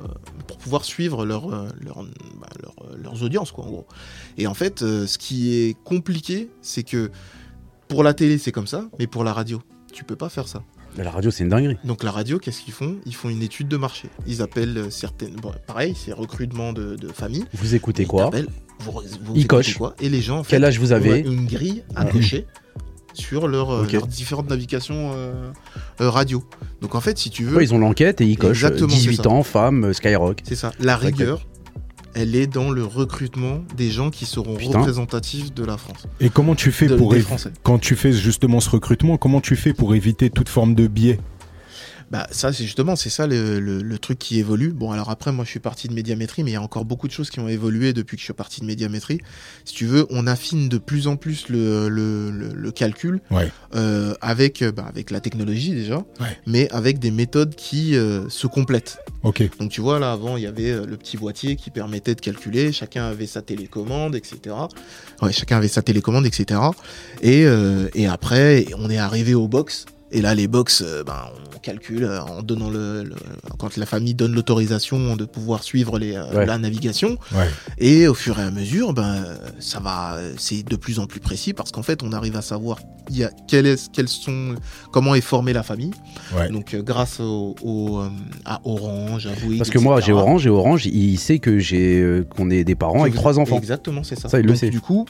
pour 0.47 0.59
pouvoir 0.59 0.85
suivre 0.85 1.25
leur, 1.25 1.53
euh, 1.53 1.69
leur- 1.81 2.03
bah, 2.41 2.49
leur, 2.63 2.75
euh, 2.91 2.97
leurs 3.03 3.23
audiences 3.23 3.51
quoi 3.53 3.65
en 3.65 3.69
gros. 3.69 3.87
Et 4.37 4.47
en 4.47 4.55
fait, 4.55 4.83
euh, 4.83 5.07
ce 5.07 5.17
qui 5.19 5.55
est 5.55 5.77
compliqué, 5.85 6.51
c'est 6.63 6.83
que 6.83 7.11
pour 7.89 8.03
la 8.03 8.13
télé 8.15 8.39
c'est 8.39 8.53
comme 8.53 8.67
ça, 8.67 8.89
mais 8.99 9.07
pour 9.07 9.25
la 9.25 9.33
radio, 9.33 9.63
tu 9.93 10.05
peux 10.05 10.17
pas 10.17 10.29
faire 10.29 10.49
ça. 10.49 10.63
la 10.97 11.11
radio, 11.11 11.31
c'est 11.31 11.45
une 11.45 11.51
dinguerie. 11.51 11.77
Donc 11.85 12.03
la 12.05 12.11
radio, 12.11 12.39
qu'est-ce 12.39 12.63
qu'ils 12.63 12.75
font? 12.75 12.97
Ils 13.07 13.15
font 13.15 13.29
une 13.31 13.43
étude 13.43 13.69
de 13.69 13.77
marché. 13.77 14.09
Ils 14.27 14.43
appellent 14.43 14.87
certaines, 14.91 15.35
bon, 15.37 15.53
pareil, 15.67 15.95
c'est 15.97 16.13
recrutement 16.13 16.73
de, 16.73 16.97
de 16.97 17.09
familles. 17.09 17.45
Vous 17.55 17.75
écoutez 17.75 18.03
Ils 18.03 18.09
quoi? 18.09 18.31
vous, 18.81 18.93
vous 18.93 19.01
Ils 19.03 19.13
écoutez 19.13 19.47
cochent. 19.47 19.79
quoi? 19.79 19.95
Et 20.01 20.09
les 20.09 20.21
gens, 20.21 20.39
en 20.41 20.45
fait, 20.45 20.51
Quel 20.57 20.65
âge 20.65 20.79
vous 20.79 20.93
avez? 20.93 21.21
une 21.21 21.47
grille 21.47 21.83
à 21.97 22.05
Ouais. 22.05 22.11
cocher 22.13 22.47
sur 23.17 23.49
leur, 23.49 23.71
euh, 23.73 23.87
leurs 23.93 24.07
différentes 24.07 24.49
navigations 24.51 25.13
euh, 25.15 25.33
euh, 26.01 26.11
radio. 26.11 26.45
Donc 26.81 26.95
en 26.95 27.01
fait, 27.01 27.17
si 27.19 27.31
tu 27.31 27.45
veux, 27.45 27.57
Ouais, 27.59 27.65
ils 27.65 27.75
ont 27.75 27.79
l'enquête 27.79 28.21
et 28.21 28.27
ils 28.27 28.37
cochent 28.39 28.65
euh, 28.65 28.69
Exactement, 28.69 28.89
c'est 28.91 28.97
18 29.11 29.17
ça. 29.23 29.29
ans, 29.31 29.43
femme, 29.43 29.85
euh, 29.85 29.93
Skyrock. 29.93 30.41
c'est 30.45 30.55
ça. 30.57 30.73
La 30.81 30.97
rigueur, 30.97 31.47
elle 32.15 32.37
est 32.37 32.47
dans 32.47 32.71
le 32.71 32.85
recrutement 32.85 33.61
des 33.77 33.91
gens 33.91 34.11
qui 34.11 34.25
seront 34.25 34.55
Putain. 34.57 34.79
représentatifs 34.79 35.53
de 35.53 35.65
la 35.65 35.77
France. 35.77 36.07
Et 36.21 36.29
comment 36.31 36.55
tu 36.55 36.71
fais 36.71 36.87
De- 36.87 36.97
pour 36.97 37.15
quand 37.63 37.79
tu 37.79 37.97
fais 37.97 38.13
justement 38.13 38.61
ce 38.61 38.71
recrutement, 38.71 39.17
comment 39.17 39.41
tu 39.41 39.57
fais 39.57 39.73
pour 39.73 39.95
éviter 39.95 40.31
toute 40.31 40.49
forme 40.49 40.75
de 40.75 40.87
biais? 40.87 41.19
Bah 42.11 42.27
ça 42.31 42.53
c'est 42.53 42.65
justement 42.65 42.97
c'est 42.97 43.11
ça 43.11 43.27
le, 43.27 43.59
le- 43.61 43.83
le 43.83 43.99
truc 43.99 44.19
qui 44.19 44.39
évolue. 44.39 44.71
Bon 44.71 44.91
alors 44.93 45.11
après 45.11 45.33
moi 45.33 45.45
je 45.45 45.51
suis 45.51 45.61
parti 45.61 45.89
de 45.89 45.95
médiamétrie 45.95 46.45
mais 46.45 46.51
il 46.51 46.55
y 46.55 46.57
a 46.57 46.63
encore 46.63 46.85
beaucoup 46.85 47.09
de 47.09 47.13
choses 47.13 47.31
qui 47.31 47.41
ont 47.41 47.49
évolué 47.49 47.93
depuis 47.93 48.17
que 48.17 48.21
je 48.21 48.25
suis 48.25 48.33
parti 48.35 48.61
de 48.61 48.67
médiamétrie. 48.67 49.21
Si 49.65 49.75
tu 49.75 49.87
veux 49.87 50.07
on 50.11 50.27
affine 50.27 50.69
de 50.69 50.79
plus 50.79 51.07
en 51.07 51.17
plus 51.17 51.49
le, 51.49 51.89
le, 51.89 52.71
calcul 52.71 53.21
Ouais. 53.31 53.51
euh, 53.75 54.15
avec 54.21 54.63
euh, 54.63 54.71
bah, 54.73 54.85
avec 54.89 55.11
la 55.11 55.21
technologie 55.21 55.73
déjà, 55.73 55.97
Ouais. 56.21 56.37
mais 56.47 56.69
avec 56.71 56.99
des 56.99 57.11
méthodes 57.11 57.55
qui 57.55 57.97
euh, 57.97 58.29
se 58.29 58.47
complètent. 58.47 58.99
Ok. 59.23 59.43
Donc 59.59 59.71
tu 59.71 59.81
vois 59.81 59.99
là 59.99 60.13
avant 60.13 60.37
il 60.37 60.43
y 60.43 60.47
avait 60.47 60.85
le 60.85 60.97
petit 60.97 61.17
boîtier 61.17 61.57
qui 61.57 61.71
permettait 61.71 62.15
de 62.15 62.21
calculer, 62.21 62.73
chacun 62.73 63.05
avait 63.07 63.27
sa 63.27 63.43
télécommande 63.43 64.15
etc. 64.15 64.55
Ouais 65.23 65.33
chacun 65.33 65.57
avait 65.57 65.69
sa 65.69 65.83
télécommande 65.83 66.27
etc. 66.27 66.61
Et, 67.23 67.45
euh, 67.47 67.89
et 67.95 68.07
après 68.07 68.67
on 68.79 68.91
est 68.91 68.99
arrivé 68.99 69.35
aux 69.35 69.49
box. 69.49 69.87
Et 70.13 70.21
là, 70.21 70.35
les 70.35 70.47
box, 70.47 70.83
euh, 70.87 71.03
ben, 71.03 71.25
on 71.55 71.59
calcule 71.59 72.05
euh, 72.05 72.21
en 72.23 72.43
donnant 72.43 72.71
le, 72.71 73.03
le- 73.03 73.17
quand 73.59 73.77
la 73.77 73.87
famille 73.87 74.15
donne 74.15 74.33
l'autorisation 74.33 75.17
de 75.17 75.25
pouvoir 75.25 75.65
suivre 75.65 75.99
les, 75.99 76.15
euh, 76.15 76.25
Ouais. 76.35 76.47
la 76.47 76.57
navigation. 76.59 77.19
Ouais. 77.35 77.49
Et 77.79 78.07
au 78.07 78.15
fur 78.15 78.39
et 78.39 78.43
à 78.43 78.51
mesure, 78.51 78.93
ben, 78.93 79.25
ça 79.59 79.81
va, 79.81 80.19
c'est 80.37 80.63
de 80.63 80.77
plus 80.77 80.99
en 81.01 81.07
plus 81.07 81.21
précis 81.21 81.53
parce 81.53 81.73
qu'en 81.73 81.83
fait, 81.83 82.03
on 82.03 82.13
arrive 82.13 82.37
à 82.37 82.43
savoir 82.43 82.79
y 83.11 83.25
a, 83.25 83.31
quel 83.49 83.67
est, 83.67 83.91
quels 83.93 84.09
sont, 84.09 84.55
comment 84.93 85.15
est 85.17 85.21
formée 85.21 85.53
la 85.53 85.63
famille. 85.65 85.91
Ouais. 86.37 86.49
Donc, 86.49 86.77
grâce 86.77 87.19
au, 87.21 87.55
au, 87.63 88.03
à 88.45 88.61
Orange, 88.65 89.27
à 89.27 89.33
Bouygues, 89.45 89.59
Parce 89.59 89.71
que 89.71 89.79
moi, 89.79 90.01
j'ai 90.01 90.13
Orange 90.13 90.47
et 90.47 90.51
Orange, 90.51 90.87
il 90.87 91.19
sait 91.19 91.39
que 91.41 91.59
j'ai 91.59 92.23
qu'on 92.37 92.51
est 92.51 92.63
des 92.65 92.75
parents 92.77 93.03
avec 93.03 93.15
trois 93.15 93.39
enfants. 93.39 93.57
Exactement, 93.59 94.05
c'est 94.05 94.19
ça. 94.19 94.29
Ça, 94.29 94.39
il 94.39 94.47
le 94.47 94.55
sait. 94.55 94.71
Du 94.71 94.81
coup, 94.81 95.07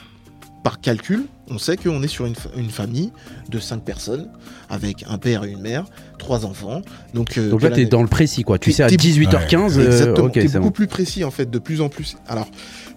par 0.65 0.81
calcul, 0.81 1.27
on 1.49 1.59
sait 1.59 1.77
qu'on 1.77 2.03
est 2.03 2.09
sur 2.09 2.25
une, 2.27 2.35
fa- 2.35 2.49
une 2.57 2.71
famille 2.71 3.13
de 3.51 3.59
cinq 3.61 3.85
personnes 3.85 4.29
avec 4.71 5.05
un 5.09 5.19
père 5.19 5.45
et 5.45 5.51
une 5.51 5.61
mère, 5.61 5.85
trois 6.19 6.45
enfants. 6.47 6.81
Donc, 7.13 7.39
euh, 7.39 7.51
Donc 7.51 7.63
là, 7.63 7.69
la- 7.69 7.77
t'es 7.77 7.85
dans 7.85 8.03
le 8.03 8.09
précis, 8.09 8.43
quoi. 8.43 8.59
Tu 8.59 8.73
sais 8.73 8.83
à 8.83 8.89
t'es- 8.89 8.97
18h15, 8.97 9.79
euh, 9.79 9.85
Exactement. 9.87 10.31
c'est 10.35 10.43
beaucoup 10.55 10.65
bon. 10.65 10.71
plus 10.73 10.87
précis 10.89 11.23
en 11.23 11.31
fait, 11.31 11.49
de 11.51 11.59
plus 11.61 11.81
en 11.83 11.89
plus. 11.91 12.17
Alors 12.27 12.49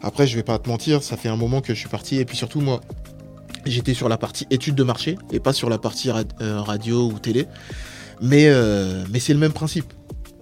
après, 0.01 0.25
je 0.25 0.35
vais 0.37 0.43
pas 0.43 0.57
te 0.59 0.67
mentir, 0.69 1.03
ça 1.03 1.17
fait 1.17 1.29
un 1.29 1.35
moment 1.35 1.61
que 1.61 1.73
je 1.75 1.79
suis 1.79 1.89
parti 1.89 2.15
et 2.17 2.25
puis 2.25 2.37
surtout 2.37 2.61
moi, 2.61 2.79
j'étais 3.65 3.93
sur 3.93 4.07
la 4.09 4.17
partie 4.17 4.47
études 4.49 4.75
de 4.75 4.83
marché 4.83 5.17
et 5.33 5.39
pas 5.41 5.51
sur 5.53 5.69
la 5.69 5.77
partie 5.77 6.09
euh, 6.41 6.61
radio 6.61 7.11
ou 7.11 7.19
télé. 7.19 7.45
Mais 8.21 8.45
euh, 8.47 9.03
mais 9.11 9.19
c'est 9.19 9.33
le 9.33 9.39
même 9.39 9.51
principe. 9.53 9.93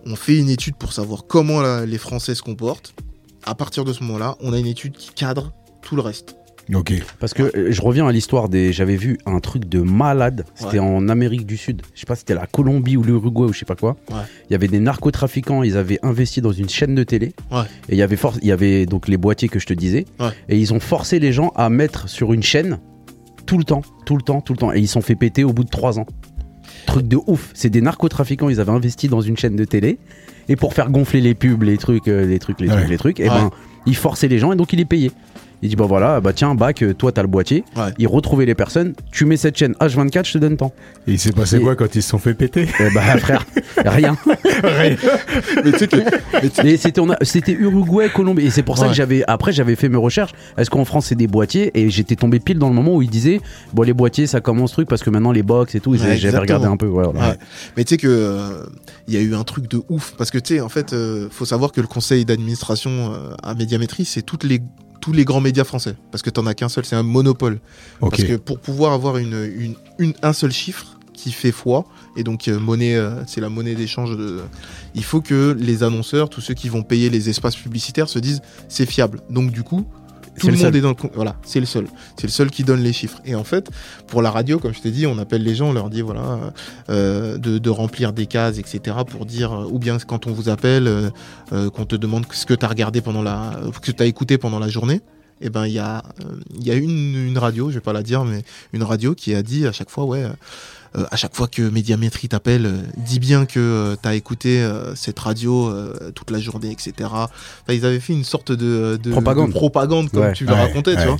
On 0.06 0.16
fait 0.16 0.38
une 0.38 0.50
étude 0.50 0.76
pour 0.76 0.94
savoir 0.94 1.26
comment 1.28 1.60
la- 1.62 1.88
les 1.88 1.98
Français 1.98 2.36
se 2.36 2.44
comportent. 2.44 2.94
À 3.48 3.56
partir 3.56 3.84
de 3.84 3.94
ce 3.94 4.04
moment-là, 4.04 4.36
on 4.42 4.54
a 4.54 4.60
une 4.60 4.68
étude 4.68 4.94
qui 4.96 5.10
cadre 5.10 5.52
tout 5.82 5.96
le 5.96 6.02
reste. 6.04 6.36
Ok. 6.74 6.94
Parce 7.20 7.34
que 7.36 7.44
euh, 7.44 7.72
je 7.72 7.82
reviens 7.82 8.08
à 8.08 8.12
l'histoire 8.12 8.50
des. 8.50 8.74
J'avais 8.74 8.96
vu 8.96 9.18
un 9.28 9.40
truc 9.40 9.70
de 9.70 9.82
malade. 9.82 10.46
C'était 10.56 10.80
Ouais. 10.80 10.80
en 10.80 11.10
Amérique 11.10 11.46
du 11.46 11.58
Sud. 11.58 11.84
Je 11.94 12.00
sais 12.00 12.06
pas 12.08 12.16
si 12.16 12.20
c'était 12.22 12.34
la 12.34 12.48
Colombie 12.48 12.98
ou 12.98 13.04
l'Uruguay 13.04 13.46
ou 13.46 13.54
je 13.54 13.60
sais 13.60 13.66
pas 13.66 13.76
quoi. 13.76 13.98
Ouais. 14.10 14.18
Il 14.50 14.54
y 14.54 14.56
avait 14.56 14.68
des 14.68 14.80
narcotrafiquants. 14.80 15.62
Ils 15.64 15.78
avaient 15.78 16.00
investi 16.02 16.42
dans 16.42 16.52
une 16.52 16.68
chaîne 16.70 16.96
de 16.96 17.04
télé. 17.04 17.34
Ouais. 17.52 17.62
Et 17.90 17.94
il 17.94 17.98
y 17.98 18.02
avait 18.02 18.16
force. 18.16 18.40
Il 18.42 18.48
y 18.48 18.52
avait 18.52 18.86
donc 18.88 19.08
les 19.08 19.18
boîtiers 19.18 19.48
que 19.48 19.60
je 19.60 19.68
te 19.68 19.74
disais. 19.74 20.06
Ouais. 20.20 20.30
Et 20.50 20.58
ils 20.58 20.74
ont 20.74 20.80
forcé 20.80 21.20
les 21.20 21.32
gens 21.34 21.52
à 21.56 21.70
mettre 21.70 22.10
sur 22.10 22.34
une 22.34 22.42
chaîne 22.44 22.80
tout 23.46 23.60
le 23.60 23.64
temps, 23.64 23.84
tout 24.08 24.16
le 24.16 24.24
temps, 24.24 24.42
tout 24.42 24.54
le 24.54 24.58
temps. 24.58 24.74
Et 24.74 24.80
ils 24.80 24.88
se 24.88 24.94
sont 24.94 25.02
fait 25.02 25.16
péter 25.16 25.44
au 25.44 25.54
bout 25.54 25.66
de 25.66 25.70
trois 25.70 26.00
ans. 26.00 26.08
Truc 26.88 27.08
de 27.08 27.18
ouf. 27.28 27.52
C'est 27.54 27.70
des 27.70 27.82
narcotrafiquants. 27.82 28.50
Ils 28.50 28.60
avaient 28.60 28.72
investi 28.72 29.08
dans 29.08 29.22
une 29.22 29.38
chaîne 29.38 29.56
de 29.56 29.66
télé. 29.66 30.00
Et 30.50 30.56
pour 30.56 30.74
faire 30.74 30.90
gonfler 30.90 31.22
les 31.22 31.36
pubs, 31.36 31.62
les 31.62 31.78
trucs, 31.78 32.08
euh, 32.08 32.26
les 32.26 32.40
trucs, 32.40 32.60
les 32.60 32.70
Ouais. 32.70 32.76
trucs, 32.78 32.90
les 32.90 32.98
trucs, 32.98 33.20
et 33.20 33.24
Ouais. 33.24 33.30
ben 33.30 33.52
ils 33.88 33.96
forçaient 33.96 34.28
les 34.28 34.38
gens 34.40 34.52
et 34.52 34.56
donc 34.56 34.74
ils 34.74 34.78
les 34.78 34.86
payaient. 34.86 35.12
Il 35.62 35.70
dit 35.70 35.76
bah 35.76 35.86
voilà, 35.88 36.22
bah 36.22 36.34
tiens, 36.34 36.54
bac, 36.56 36.82
euh, 36.84 36.94
toi 36.94 37.12
t'as 37.12 37.22
le 37.22 37.28
boîtier. 37.28 37.64
Ouais. 37.76 37.94
Il 37.98 38.08
retrouvait 38.08 38.46
les 38.46 38.56
personnes. 38.56 38.94
Tu 39.12 39.26
mets 39.26 39.38
cette 39.38 39.58
chaîne 39.58 39.74
H24, 39.80 40.26
je 40.28 40.34
te 40.34 40.38
donne 40.38 40.58
tant. 40.58 40.74
Et 41.08 41.14
il 41.14 41.20
s'est 41.20 41.32
passé 41.32 41.58
Et- 41.58 41.62
quoi 41.62 41.76
quand 41.76 41.96
ils 41.96 42.04
se 42.04 42.10
sont 42.10 42.18
fait 42.20 42.34
péter? 42.34 42.68
Eh 42.80 42.90
bah 42.94 43.02
frère, 43.18 43.46
rien. 43.86 44.16
Mais 45.64 45.72
tu 45.72 45.78
sais 45.80 45.88
que 45.88 45.96
mais 46.44 46.50
tu- 46.50 46.68
Et 46.68 46.78
c'était 46.78 47.00
on 47.02 47.10
a- 47.10 47.18
c'était 47.22 47.54
Uruguay, 47.54 48.10
Colombie. 48.14 48.46
Et 48.46 48.50
c'est 48.50 48.64
pour 48.64 48.78
ça 48.78 48.84
Ouais. 48.84 48.90
que 48.90 48.96
j'avais 48.96 49.24
après 49.28 49.52
j'avais 49.54 49.76
fait 49.76 49.90
mes 49.90 49.98
recherches. 49.98 50.34
Est-ce 50.58 50.70
qu'en 50.70 50.86
France 50.86 51.08
c'est 51.08 51.16
des 51.16 51.28
boîtiers? 51.28 51.72
Et 51.80 51.90
j'étais 51.90 52.16
tombé 52.16 52.40
pile 52.40 52.60
dans 52.60 52.70
le 52.70 52.76
moment 52.76 52.96
où 52.96 53.02
il 53.02 53.10
disait 53.10 53.40
bon 53.74 53.84
les 53.84 53.94
boîtiers 53.94 54.28
ça 54.28 54.42
commence 54.42 54.72
truc 54.74 54.88
parce 54.88 55.04
que 55.04 55.10
maintenant 55.10 55.32
les 55.32 55.44
box 55.44 55.76
et 55.76 55.80
tout. 55.80 55.92
Ouais, 55.92 55.98
J'avais 55.98 56.14
exactement. 56.16 56.42
regardé 56.42 56.66
un 56.68 56.78
peu. 56.78 56.88
ouais, 56.88 57.04
voilà. 57.06 57.30
Ouais. 57.30 57.36
Mais 57.78 57.84
tu 57.84 57.92
sais 57.92 57.98
que 57.98 58.08
euh, 58.08 58.64
il 59.08 59.14
y 59.14 59.18
a 59.18 59.22
eu 59.22 59.36
un 59.36 59.44
truc 59.44 59.70
de 59.70 59.82
ouf 59.90 60.14
parce 60.18 60.32
que 60.32 60.38
tu 60.38 60.56
sais 60.56 60.62
en 60.62 60.70
fait 60.70 60.94
euh, 60.94 61.28
faut 61.32 61.46
savoir 61.46 61.72
que 61.72 61.82
le 61.82 61.88
conseil 61.88 62.26
d'administration 62.26 62.92
euh, 63.14 63.34
à 63.44 63.54
Médiamétrie 63.56 64.06
c'est 64.06 64.22
toutes 64.22 64.44
les 64.44 64.62
tous 65.06 65.12
les 65.14 65.24
grands 65.24 65.40
médias 65.42 65.64
français 65.64 65.96
parce 66.12 66.24
que 66.24 66.32
t'en 66.32 66.48
as 66.48 66.56
qu'un 66.56 66.68
seul 66.68 66.84
c'est 66.84 66.96
un 66.96 67.04
monopole. 67.04 67.60
Parce 68.10 68.24
que 68.24 68.36
pour 68.38 68.60
pouvoir 68.60 68.92
avoir 68.94 69.18
une, 69.18 69.36
une, 69.56 69.76
une- 70.00 70.14
un 70.24 70.34
seul 70.34 70.52
chiffre 70.52 70.98
qui 71.14 71.32
fait 71.32 71.52
foi 71.52 71.86
et 72.18 72.24
donc 72.24 72.48
euh, 72.48 72.60
monnaie 72.60 72.96
euh, 72.96 73.24
c'est 73.28 73.40
la 73.40 73.50
monnaie 73.50 73.76
d'échange 73.76 74.18
de 74.18 74.42
il 74.96 75.04
faut 75.04 75.22
que 75.22 75.56
les 75.60 75.84
annonceurs 75.84 76.28
tous 76.30 76.42
ceux 76.42 76.56
qui 76.56 76.70
vont 76.70 76.82
payer 76.82 77.10
les 77.12 77.30
espaces 77.30 77.56
publicitaires 77.56 78.10
se 78.10 78.18
disent 78.20 78.42
c'est 78.68 78.88
fiable. 78.88 79.22
Donc 79.30 79.52
du 79.52 79.62
coup 79.62 79.86
tout 80.40 80.48
C'est 80.48 80.48
le, 80.48 80.52
le 80.54 80.58
monde 80.58 80.66
seul. 80.68 80.76
est 80.78 80.82
dans 80.82 80.90
le 80.90 80.96
voilà 81.16 81.36
c'est 81.44 81.60
le 81.60 81.66
seul 81.66 81.88
c'est 82.18 82.28
le 82.28 82.32
seul 82.32 82.50
qui 82.52 82.64
donne 82.64 82.82
les 82.82 82.94
chiffres 82.94 83.20
et 83.26 83.36
en 83.36 83.44
fait 83.44 83.70
pour 84.08 84.22
la 84.22 84.32
radio 84.32 84.60
comme 84.60 84.74
je 84.74 84.82
t'ai 84.82 84.92
dit 84.92 85.08
on 85.08 85.18
appelle 85.18 85.44
les 85.44 85.56
gens 85.56 85.70
on 85.70 85.74
leur 85.74 85.90
dit 85.90 86.02
voilà 86.02 86.52
euh, 86.90 87.38
de, 87.38 87.58
de 87.58 87.70
remplir 87.70 88.14
des 88.14 88.26
cases 88.26 88.58
etc 88.60 88.98
pour 89.08 89.26
dire 89.26 89.52
euh, 89.54 89.68
ou 89.72 89.80
bien 89.80 89.98
quand 90.00 90.28
on 90.28 90.32
vous 90.34 90.50
appelle 90.50 90.88
euh, 90.88 91.70
qu'on 91.70 91.86
te 91.86 91.96
demande 91.96 92.26
ce 92.32 92.46
que 92.46 92.54
tu 92.54 92.66
as 92.66 92.70
regardé 92.70 93.02
pendant 93.02 93.22
la 93.24 93.54
euh, 93.64 93.72
que 93.82 93.92
tu 93.92 94.04
as 94.04 94.06
écouté 94.06 94.38
pendant 94.38 94.60
la 94.60 94.68
journée 94.68 95.02
et 95.42 95.50
ben 95.50 95.66
il 95.66 95.74
y 95.74 95.80
a 95.80 96.02
il 96.60 96.66
y 96.66 96.72
a 96.72 96.76
une, 96.76 97.16
une 97.28 97.38
radio 97.38 97.70
je 97.70 97.76
vais 97.76 97.82
pas 97.82 97.94
la 97.94 98.04
dire 98.04 98.24
mais 98.26 98.44
une 98.74 98.84
radio 98.84 99.14
qui 99.16 99.36
a 99.36 99.44
dit 99.44 99.66
à 99.68 99.72
chaque 99.72 99.90
fois 99.90 100.06
ouais 100.06 100.26
à 101.12 101.16
chaque 101.16 101.36
fois 101.36 101.48
que 101.48 101.62
Médiamétrie 101.62 102.30
t'appelle, 102.30 102.66
euh, 102.66 102.82
dis 102.98 103.20
bien 103.20 103.46
que 103.46 103.96
tu 104.02 104.08
as 104.08 104.16
écouté 104.16 104.62
euh, 104.62 104.96
cette 104.96 105.20
radio 105.20 105.68
euh, 105.70 106.12
toute 106.12 106.32
la 106.32 106.40
journée, 106.40 106.72
etc. 106.72 106.94
Enfin, 107.12 107.28
ils 107.70 107.86
avaient 107.86 108.00
fait 108.00 108.14
une 108.14 108.24
sorte 108.24 108.52
de, 108.52 108.98
de- 109.02 109.12
Propagande. 109.12 109.48
de 109.50 109.54
propagande 109.54 110.10
comme 110.10 110.22
Ouais. 110.22 110.34
tu 110.34 110.46
le 110.46 110.52
Ouais, 110.54 110.60
racontais, 110.62 110.96
ouais. 110.96 111.02
tu 111.02 111.08
vois. 111.08 111.18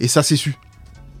Et 0.00 0.08
ça, 0.08 0.22
c'est 0.22 0.36
su. 0.36 0.56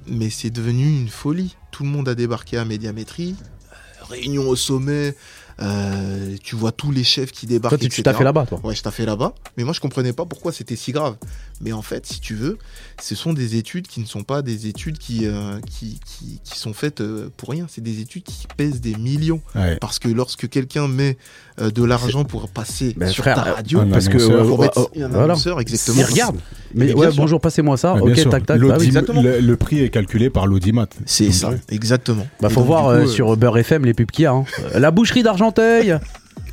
Mais 0.08 0.30
c'est 0.30 0.50
devenu 0.50 0.84
une 0.88 1.08
folie. 1.08 1.56
Tout 1.70 1.84
le 1.84 1.90
monde 1.90 2.08
a 2.08 2.14
débarqué 2.14 2.56
à 2.58 2.64
Médiamétrie, 2.64 3.36
euh, 3.40 4.04
réunion 4.10 4.48
au 4.48 4.56
sommet, 4.56 5.14
euh, 5.62 6.36
tu 6.42 6.56
vois 6.56 6.72
tous 6.72 6.90
les 6.90 7.04
chefs 7.04 7.30
qui 7.30 7.46
débarquent. 7.46 7.78
Toi 7.78 7.88
tu 7.88 8.02
t'as 8.02 8.14
fait 8.14 8.24
là-bas 8.24 8.46
toi. 8.46 8.60
Ouais, 8.64 8.74
je 8.74 8.82
t'ai 8.82 8.90
fait 8.90 9.06
là-bas. 9.06 9.34
Mais 9.56 9.64
moi, 9.64 9.72
je 9.72 9.80
comprenais 9.80 10.12
pas 10.12 10.26
pourquoi 10.26 10.52
c'était 10.52 10.76
si 10.76 10.92
grave. 10.92 11.16
Mais 11.60 11.72
en 11.72 11.82
fait, 11.82 12.04
si 12.06 12.20
tu 12.20 12.34
veux, 12.34 12.58
ce 13.00 13.14
sont 13.14 13.32
des 13.32 13.56
études 13.56 13.86
qui 13.86 14.00
ne 14.00 14.06
sont 14.06 14.24
pas 14.24 14.42
des 14.42 14.66
études 14.66 14.98
qui, 14.98 15.26
euh, 15.26 15.60
qui, 15.60 16.00
qui, 16.04 16.40
qui 16.42 16.58
sont 16.58 16.72
faites 16.72 17.00
euh, 17.00 17.30
pour 17.36 17.50
rien. 17.50 17.66
C'est 17.68 17.82
des 17.82 18.00
études 18.00 18.24
qui 18.24 18.46
pèsent 18.56 18.80
des 18.80 18.96
millions. 18.96 19.40
Ouais. 19.54 19.76
Parce 19.76 19.98
que 19.98 20.08
lorsque 20.08 20.48
quelqu'un 20.48 20.88
met 20.88 21.16
de 21.58 21.84
l'argent 21.84 22.24
pour 22.24 22.48
passer 22.48 22.94
Ben, 22.96 23.08
sur 23.08 23.24
frère, 23.24 23.36
ta 23.36 23.52
radio, 23.54 23.80
un 23.80 23.86
Parce 23.86 24.08
que 24.08 24.16
euh, 24.18 24.44
pour 24.44 24.60
euh, 24.60 24.62
mettre 24.64 24.90
euh, 24.96 25.04
un 25.04 25.08
voilà. 25.08 25.24
annonceur, 25.24 25.60
exactement. 25.60 25.98
Il 25.98 26.04
regarde. 26.04 26.36
Mais 26.74 26.86
Mais 26.86 26.94
ouais, 26.94 27.00
bien 27.06 27.10
sûr. 27.10 27.22
bonjour, 27.22 27.40
passez-moi 27.40 27.76
ça. 27.76 27.94
Ok, 27.94 28.16
sûr. 28.16 28.30
tac 28.30 28.46
tac. 28.46 28.58
Bah, 28.60 28.76
oui. 28.80 28.90
Le, 29.22 29.40
le 29.40 29.56
prix 29.56 29.80
est 29.82 29.90
calculé 29.90 30.30
par 30.30 30.46
l'audimat. 30.46 30.86
C'est 31.04 31.30
ça, 31.32 31.50
exactement. 31.68 32.26
Bah 32.40 32.48
faut 32.48 32.60
donc, 32.60 32.66
voir 32.66 32.88
euh, 32.88 33.02
coup, 33.02 33.08
euh, 33.08 33.12
sur 33.12 33.36
Beurre 33.36 33.58
FM 33.58 33.84
les 33.84 33.92
pubs 33.94 34.10
qu'il 34.10 34.22
y 34.22 34.26
a. 34.26 34.32
hein. 34.32 34.44
Euh, 34.74 34.78
La 34.78 34.90
boucherie 34.90 35.22
d'Argenteuil, 35.22 35.98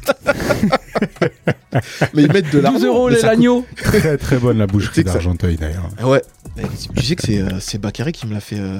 Mais 2.13 2.23
ils 2.23 2.31
mettent 2.31 2.51
de 2.53 2.59
l'argent. 2.59 2.79
12 2.79 2.85
euros 2.87 3.09
les 3.09 3.21
l'agneau. 3.21 3.65
Très 3.77 4.17
très 4.17 4.37
bonne 4.37 4.57
la 4.57 4.67
boucherie 4.67 5.03
d'Argenteuil 5.03 5.55
d'ailleurs. 5.57 5.89
Ouais. 6.03 6.21
Mais 6.63 6.69
Tu 6.95 7.05
sais 7.05 7.15
que 7.15 7.23
c'est 7.25 7.39
euh, 7.39 7.59
c'est 7.59 7.77
Bakary 7.79 8.11
qui 8.11 8.27
me 8.27 8.33
l'a 8.33 8.39
fait 8.39 8.59
euh, 8.59 8.77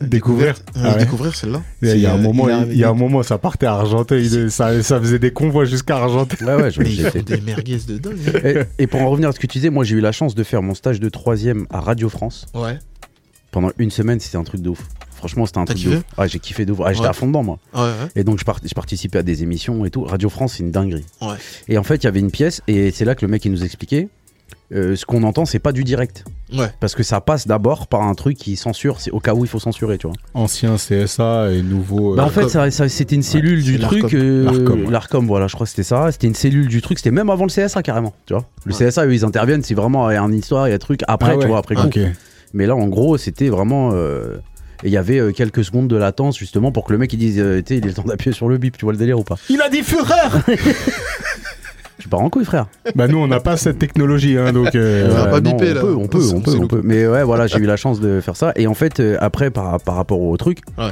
Découvrir. 0.00 0.54
euh, 0.76 0.80
Ah 0.84 0.92
ouais. 0.92 0.98
découvrir 0.98 1.34
celle-là. 1.34 1.62
Il 1.82 1.96
y 1.98 2.06
a 2.06 2.12
un 2.14 2.18
euh, 2.18 2.22
moment, 2.22 2.46
a- 2.46 2.64
il 2.64 2.76
y 2.76 2.84
a 2.84 2.88
un 2.90 2.94
moment, 2.94 3.22
ça 3.22 3.38
partait 3.38 3.66
à 3.66 3.74
Argenteuil, 3.74 4.50
ça, 4.50 4.82
ça 4.82 5.00
faisait 5.00 5.18
des 5.18 5.32
convois 5.32 5.64
jusqu'à 5.64 5.96
Argenteuil. 5.96 6.46
Ouais 6.48 6.54
ouais, 6.62 6.70
je- 6.70 7.18
des 7.20 7.40
merguez 7.40 7.78
de 7.86 7.98
dingue. 7.98 8.16
hein. 8.34 8.64
Et, 8.78 8.82
et 8.84 8.86
pour 8.86 9.00
en 9.02 9.10
revenir 9.10 9.28
à 9.28 9.32
ce 9.32 9.38
que 9.40 9.46
tu 9.46 9.58
disais, 9.58 9.70
moi 9.70 9.84
j'ai 9.84 9.96
eu 9.96 10.00
la 10.00 10.12
chance 10.12 10.34
de 10.34 10.42
faire 10.44 10.62
mon 10.62 10.74
stage 10.74 11.00
de 11.00 11.08
troisième 11.08 11.66
à 11.70 11.80
Radio 11.80 12.08
France 12.08 12.46
Ouais. 12.54 12.78
pendant 13.50 13.70
une 13.78 13.90
semaine. 13.90 14.20
C'était 14.20 14.36
un 14.38 14.44
truc 14.44 14.60
de 14.62 14.68
ouf. 14.70 14.82
Franchement, 15.14 15.46
c'était 15.46 15.58
un 15.58 15.64
T'as 15.64 15.74
truc 15.74 15.84
de 15.86 15.96
ouf. 15.96 16.02
Ouais, 16.16 16.28
j'ai 16.28 16.38
kiffé 16.38 16.64
de 16.64 16.70
ouf. 16.72 16.78
Ah, 16.84 16.92
J'étais 16.92 17.06
à 17.08 17.12
fond 17.12 17.26
dedans 17.26 17.42
moi. 17.42 17.58
Ouais, 17.74 17.80
ouais. 17.80 17.90
Et 18.14 18.22
donc 18.24 18.38
je, 18.38 18.44
part- 18.44 18.60
je 18.64 18.72
participais 18.72 19.18
à 19.18 19.22
des 19.24 19.42
émissions 19.42 19.84
et 19.84 19.90
tout. 19.90 20.04
Radio 20.04 20.28
France, 20.28 20.54
c'est 20.56 20.62
une 20.62 20.70
dinguerie. 20.70 21.04
Ouais. 21.20 21.34
Et 21.68 21.76
en 21.76 21.82
fait, 21.82 21.96
il 21.96 22.04
y 22.04 22.06
avait 22.06 22.20
une 22.20 22.30
pièce 22.30 22.62
et 22.68 22.92
c'est 22.92 23.04
là 23.04 23.14
que 23.16 23.26
le 23.26 23.30
mec 23.30 23.44
il 23.44 23.50
nous 23.50 23.64
expliquait. 23.64 24.08
Euh, 24.74 24.96
ce 24.96 25.06
qu'on 25.06 25.22
entend, 25.22 25.44
c'est 25.46 25.58
pas 25.58 25.72
du 25.72 25.82
direct. 25.84 26.24
Ouais. 26.54 26.70
Parce 26.80 26.94
que 26.94 27.02
ça 27.02 27.20
passe 27.20 27.46
d'abord 27.46 27.86
par 27.86 28.02
un 28.02 28.14
truc 28.14 28.36
qui 28.36 28.56
censure, 28.56 29.00
c'est 29.00 29.10
au 29.10 29.20
cas 29.20 29.34
où 29.34 29.44
il 29.44 29.48
faut 29.48 29.58
censurer, 29.58 29.98
tu 29.98 30.06
vois. 30.06 30.16
Ancien 30.34 30.76
CSA 30.76 31.52
et 31.52 31.62
nouveau. 31.62 32.14
Bah, 32.16 32.24
en 32.24 32.28
euh, 32.28 32.30
fait, 32.30 32.48
ça, 32.48 32.70
ça- 32.70 32.88
c'était 32.88 33.14
une 33.16 33.22
cellule 33.22 33.62
c'est 33.64 33.70
du 33.72 33.78
truc. 33.78 34.02
l'Arcom. 34.02 34.20
euh, 34.20 34.44
L'Arcom, 34.44 34.80
ouais. 34.84 34.90
L'Arcom, 34.90 35.26
voilà, 35.26 35.46
je 35.46 35.54
crois 35.54 35.64
que 35.66 35.70
c'était 35.70 35.82
ça. 35.82 36.10
C'était 36.12 36.26
une 36.26 36.34
cellule 36.34 36.68
du 36.68 36.80
truc. 36.82 36.98
C'était 36.98 37.10
même 37.10 37.30
avant 37.30 37.44
le 37.44 37.50
CSA 37.50 37.82
carrément, 37.82 38.14
tu 38.26 38.34
vois. 38.34 38.44
Le 38.64 38.72
Ouais. 38.74 38.78
CSA, 38.90 39.06
eux, 39.06 39.14
ils 39.14 39.24
interviennent 39.24 39.62
si 39.62 39.74
vraiment 39.74 40.10
il 40.10 40.14
y 40.14 40.16
a 40.16 40.22
une 40.22 40.34
histoire, 40.34 40.66
il 40.68 40.70
y 40.70 40.72
a 40.72 40.76
un 40.76 40.78
truc 40.78 41.00
après, 41.08 41.32
ah 41.32 41.36
ouais, 41.36 41.42
tu 41.42 41.48
vois, 41.48 41.58
après 41.58 41.74
coup. 41.74 41.88
Mais 42.54 42.66
là, 42.66 42.74
en 42.76 42.86
gros, 42.88 43.16
c'était 43.18 43.48
vraiment. 43.50 43.90
euh, 43.92 44.36
Et 44.84 44.86
il 44.88 44.92
y 44.92 44.96
avait 44.96 45.18
euh, 45.18 45.32
quelques 45.32 45.64
secondes 45.64 45.88
de 45.88 45.96
latence 45.96 46.38
justement 46.38 46.70
pour 46.72 46.84
que 46.84 46.92
le 46.92 46.98
mec 46.98 47.12
il 47.12 47.18
dise, 47.18 47.38
euh, 47.40 47.58
tu 47.60 47.74
sais, 47.74 47.78
il 47.78 47.84
est 47.84 47.88
le 47.88 47.94
temps 47.94 48.04
d'appuyer 48.04 48.32
sur 48.32 48.48
le 48.48 48.58
bip, 48.58 48.78
tu 48.78 48.84
vois 48.84 48.92
le 48.92 48.98
délire 48.98 49.18
ou 49.18 49.24
pas 49.24 49.34
Il 49.50 49.60
a 49.60 49.68
dit 49.68 49.82
Führer 49.82 50.30
Tu 52.08 52.10
pars 52.10 52.20
en 52.22 52.30
couille, 52.30 52.46
frère. 52.46 52.68
Bah 52.94 53.06
nous, 53.06 53.18
on 53.18 53.26
n'a 53.26 53.38
pas 53.38 53.58
cette 53.58 53.78
technologie, 53.78 54.38
hein, 54.38 54.54
donc. 54.54 54.74
euh, 54.74 55.10
On 55.10 55.14
va 55.14 55.26
pas 55.26 55.40
non, 55.42 55.50
biper, 55.56 55.72
on. 55.76 55.80
Peut, 55.82 55.94
on 55.94 56.08
peut, 56.08 56.22
on 56.34 56.40
peut, 56.40 56.56
on. 56.76 56.80
Mais 56.82 57.06
ouais, 57.06 57.22
voilà, 57.22 57.46
j'ai 57.46 57.58
eu 57.58 57.66
la 57.66 57.76
chance 57.76 58.00
de 58.00 58.22
faire 58.22 58.34
ça. 58.34 58.52
Et 58.56 58.66
en 58.66 58.72
fait, 58.72 58.98
euh, 58.98 59.18
après, 59.20 59.50
par, 59.50 59.78
par 59.78 59.94
rapport 59.96 60.18
au 60.22 60.34
truc, 60.38 60.60
il 60.78 60.84
Ouais. 60.84 60.90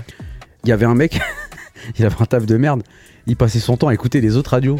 y 0.66 0.72
avait 0.72 0.84
un 0.84 0.94
mec, 0.94 1.18
il 1.98 2.04
avait 2.04 2.16
un 2.20 2.26
taf 2.26 2.44
de 2.44 2.58
merde. 2.58 2.82
il 3.26 3.34
passait 3.34 3.60
son 3.60 3.78
temps 3.78 3.88
à 3.88 3.94
écouter 3.94 4.20
les 4.20 4.36
autres 4.36 4.50
radios. 4.50 4.78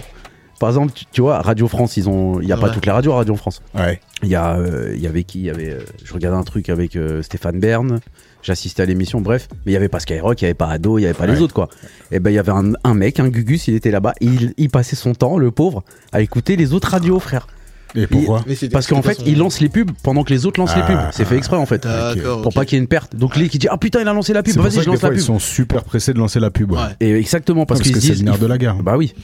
Par 0.59 0.71
exemple, 0.71 0.93
tu, 0.95 1.05
tu 1.13 1.21
vois, 1.21 1.41
Radio 1.41 1.69
France, 1.69 1.97
ils 1.97 2.09
ont, 2.09 2.41
il 2.41 2.49
y 2.49 2.53
a 2.53 2.57
pas 2.57 2.71
toutes 2.71 2.87
les 2.87 2.93
radios 2.93 3.13
à 3.13 3.17
Radio 3.17 3.37
France. 3.37 3.63
Ouais. 3.75 4.01
Il 4.23 4.29
y 4.29 4.35
a, 4.35 4.57
euh, 4.57 4.93
il 4.95 5.03
y 5.03 5.07
avait 5.07 5.25
qui? 5.25 5.41
Il 5.41 5.45
y 5.45 5.51
avait, 5.51 5.71
euh, 5.71 5.81
je 6.03 6.15
regardais 6.15 6.39
un 6.39 6.45
truc 6.45 6.71
avec 6.71 6.97
euh, 6.97 7.23
Stéphane 7.23 7.61
Bern. 7.61 8.01
J'assistais 8.43 8.83
à 8.83 8.87
l'émission, 8.87 9.21
bref, 9.21 9.49
mais 9.65 9.73
il 9.73 9.75
y 9.75 9.77
avait 9.77 9.89
pas 9.89 9.99
Skyrock, 9.99 10.41
il 10.41 10.45
y 10.45 10.47
avait 10.47 10.55
pas 10.55 10.69
Ado, 10.69 10.99
il 10.99 11.03
y 11.03 11.05
avait 11.05 11.15
pas 11.15 11.27
les 11.27 11.41
autres 11.41 11.53
quoi. 11.53 11.69
Et 12.13 12.21
ben 12.21 12.31
il 12.31 12.35
y 12.35 12.39
avait 12.39 12.53
un, 12.53 12.75
un 12.85 12.95
mec, 12.95 13.19
un 13.19 13.29
Gugus, 13.29 13.67
il 13.67 13.75
était 13.75 13.91
là-bas, 13.91 14.15
il, 14.21 14.55
il 14.57 14.71
passait 14.71 14.95
son 14.95 15.15
temps, 15.15 15.37
le 15.37 15.51
pauvre, 15.51 15.83
à 16.13 16.21
écouter 16.21 16.55
les 16.55 16.73
autres 16.73 16.91
radios, 16.91 17.19
frère. 17.19 17.49
Et 17.97 18.07
pourquoi 18.07 18.45
Parce 18.73 18.87
qu'en 18.87 19.03
fait, 19.03 19.15
son- 19.15 19.25
il 19.27 19.39
lance 19.39 19.61
les 19.61 19.69
pubs 19.69 19.91
pendant 20.03 20.23
que 20.23 20.33
les 20.33 20.47
autres 20.47 20.61
lancent 20.61 20.77
les 20.77 20.83
Ah, 20.85 20.87
pubs. 20.87 20.99
C'est 21.13 21.25
fait 21.25 21.37
exprès 21.37 21.57
en 21.57 21.67
fait. 21.67 21.83
D'accord. 21.85 22.43
Pour 22.43 22.53
pas 22.53 22.65
qu'il 22.65 22.77
y 22.77 22.79
ait 22.79 22.83
une 22.83 22.89
perte. 22.89 23.17
Donc 23.17 23.37
les 23.37 23.49
qui 23.49 23.59
dit 23.59 23.69
ah 23.71 23.79
putain 23.79 24.01
il 24.03 24.09
a 24.09 24.13
lancé 24.13 24.33
la 24.33 24.43
pub, 24.43 24.55
vas-y 24.57 24.71
je 24.73 24.77
lance 24.87 24.87
la 24.87 24.97
fois, 24.99 25.09
ils 25.11 25.17
pub. 25.17 25.21
sont 25.25 25.39
super 25.39 25.83
pressés 25.83 26.13
de 26.13 26.19
lancer 26.19 26.39
la 26.41 26.51
pub. 26.51 26.73
ouais. 26.73 26.79
Et 27.01 27.13
exactement 27.15 27.67
parce 27.67 27.81
Parce 27.81 27.89
qu'ils 27.89 27.97
que 27.97 28.01
c'est 28.03 28.13
disent 28.13 28.23
le 28.23 28.31
nerf 28.31 28.39
de 28.39 28.47
la 28.47 28.59
guerre. 28.59 28.77
Bah 28.83 28.97
oui. 28.97 29.15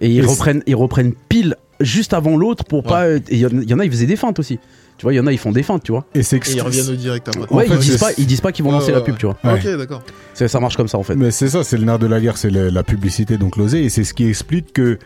Et 0.00 0.08
ils 0.08 0.18
Et 0.18 0.22
reprennent, 0.26 0.62
ils 0.66 0.76
reprennent 0.76 1.12
pile 1.28 1.56
juste 1.80 2.14
avant 2.14 2.36
l'autre 2.36 2.64
pour 2.64 2.82
pas. 2.84 3.08
et 3.10 3.20
Il 3.30 3.38
y, 3.38 3.46
en- 3.46 3.50
il 3.50 3.68
y 3.68 3.74
en 3.74 3.78
a, 3.80 3.84
ils 3.84 3.90
faisaient 3.90 4.06
des 4.06 4.16
feintes 4.16 4.38
aussi. 4.38 4.58
Tu 4.98 5.04
vois, 5.04 5.14
il 5.14 5.16
y 5.16 5.20
en 5.20 5.26
a, 5.26 5.32
ils 5.32 5.38
font 5.38 5.50
des 5.50 5.62
feintes, 5.62 5.82
tu 5.82 5.92
vois. 5.92 6.04
Et 6.14 6.22
c'est 6.22 6.36
Et 6.36 6.40
ils 6.56 6.60
reviennent 6.60 6.90
au 6.90 6.94
direct 6.94 7.26
après. 7.28 7.54
Ouais, 7.54 7.66
fait, 7.66 7.74
ils 7.74 7.78
disent 7.80 7.96
pas, 7.96 8.10
ils 8.18 8.26
disent 8.26 8.42
pas 8.42 8.52
qu'ils 8.52 8.66
vont 8.66 8.70
lancer 8.72 8.88
ouais, 8.88 8.98
la 8.98 9.00
pub, 9.00 9.16
tu 9.16 9.24
vois. 9.24 9.36
Ouais. 9.44 9.54
Ok, 9.54 9.78
d'accord. 9.78 10.02
Ça 10.34 10.60
marche 10.60 10.76
comme 10.76 10.88
ça 10.88 10.98
en 10.98 11.02
fait. 11.02 11.16
Mais 11.16 11.30
c'est 11.30 11.48
ça, 11.48 11.64
c'est 11.64 11.78
le 11.78 11.84
nerf 11.84 11.98
de 11.98 12.06
la 12.06 12.20
guerre, 12.20 12.36
c'est 12.36 12.50
le- 12.50 12.68
la 12.68 12.82
publicité 12.82 13.38
donc 13.38 13.56
l'osé, 13.56 13.82
et 13.84 13.88
c'est 13.88 14.04
ce 14.04 14.12
qui 14.12 14.26
explique 14.26 14.74
que, 14.74 14.98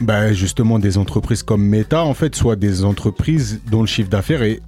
bah, 0.00 0.32
justement, 0.32 0.78
des 0.78 0.98
entreprises 0.98 1.42
comme 1.42 1.62
Meta, 1.64 2.04
en 2.04 2.14
fait, 2.14 2.34
soient 2.34 2.56
des 2.56 2.84
entreprises 2.84 3.60
dont 3.70 3.80
le 3.82 3.86
chiffre 3.86 4.08
d'affaires 4.10 4.42
est 4.42 4.60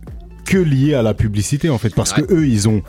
que 0.45 0.59
lié 0.59 0.95
à 0.95 1.03
la 1.03 1.14
publicité, 1.14 1.70
en 1.70 1.78
fait, 1.78 1.95
parce 1.95 2.16
Ouais. 2.16 2.22
que 2.24 2.35
eux, 2.35 2.47
ils 2.47 2.68
ont 2.68 2.83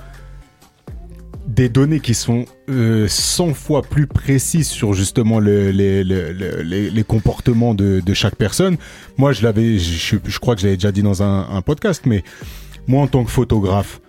des 1.48 1.68
données 1.70 2.00
qui 2.00 2.14
sont 2.14 2.46
euh, 2.70 3.06
100 3.08 3.54
fois 3.54 3.82
plus 3.82 4.08
précises 4.08 4.70
sur 4.70 4.94
justement 4.94 5.40
le- 5.40 5.72
les, 5.72 6.04
le- 6.04 6.32
le- 6.32 6.62
les, 6.62 6.90
les 6.90 7.04
comportements 7.04 7.74
de, 7.76 8.00
de 8.00 8.14
chaque 8.14 8.36
personne. 8.36 8.78
Moi, 9.18 9.34
je 9.34 9.44
l'avais, 9.44 9.78
je, 9.78 10.16
je 10.24 10.40
crois 10.40 10.56
que 10.56 10.62
j'avais 10.62 10.76
déjà 10.78 10.92
dit 10.92 11.04
dans 11.04 11.22
un, 11.22 11.48
un 11.50 11.62
podcast, 11.62 12.04
mais 12.06 12.24
moi, 12.88 13.04
en 13.04 13.08
tant 13.08 13.24
que 13.26 13.32
photographe 13.32 14.00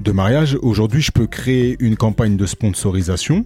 de 0.00 0.12
mariage, 0.12 0.56
aujourd'hui, 0.62 1.02
je 1.02 1.10
peux 1.10 1.26
créer 1.26 1.76
une 1.80 1.96
campagne 1.96 2.36
de 2.36 2.46
sponsorisation, 2.46 3.44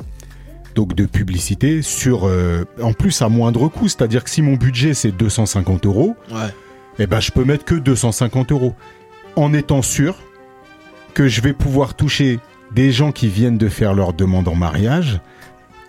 donc 0.79 0.95
de 0.95 1.07
publicité, 1.07 1.83
sur, 1.83 2.29
euh, 2.29 2.65
en 2.81 2.93
plus 2.93 3.21
à 3.21 3.29
moindre 3.29 3.67
coût. 3.67 3.89
C'est-à-dire 3.89 4.23
que 4.23 4.31
si 4.31 4.43
mon 4.43 4.55
budget 4.55 4.95
c'est 4.95 5.11
250 5.11 5.87
euros, 5.87 6.15
Ouais. 6.31 6.55
eh 7.01 7.09
ben, 7.09 7.19
je 7.19 7.33
peux 7.33 7.45
mettre 7.45 7.65
que 7.65 7.75
250 7.75 8.53
euros, 8.53 8.75
en 9.35 9.53
étant 9.53 9.83
sûr 9.83 10.15
que 11.15 11.27
je 11.27 11.41
vais 11.41 11.53
pouvoir 11.53 11.95
toucher 11.95 12.39
des 12.77 12.93
gens 12.93 13.11
qui 13.11 13.27
viennent 13.27 13.59
de 13.59 13.69
faire 13.69 13.93
leur 13.93 14.13
demande 14.13 14.47
en 14.47 14.55
mariage 14.55 15.21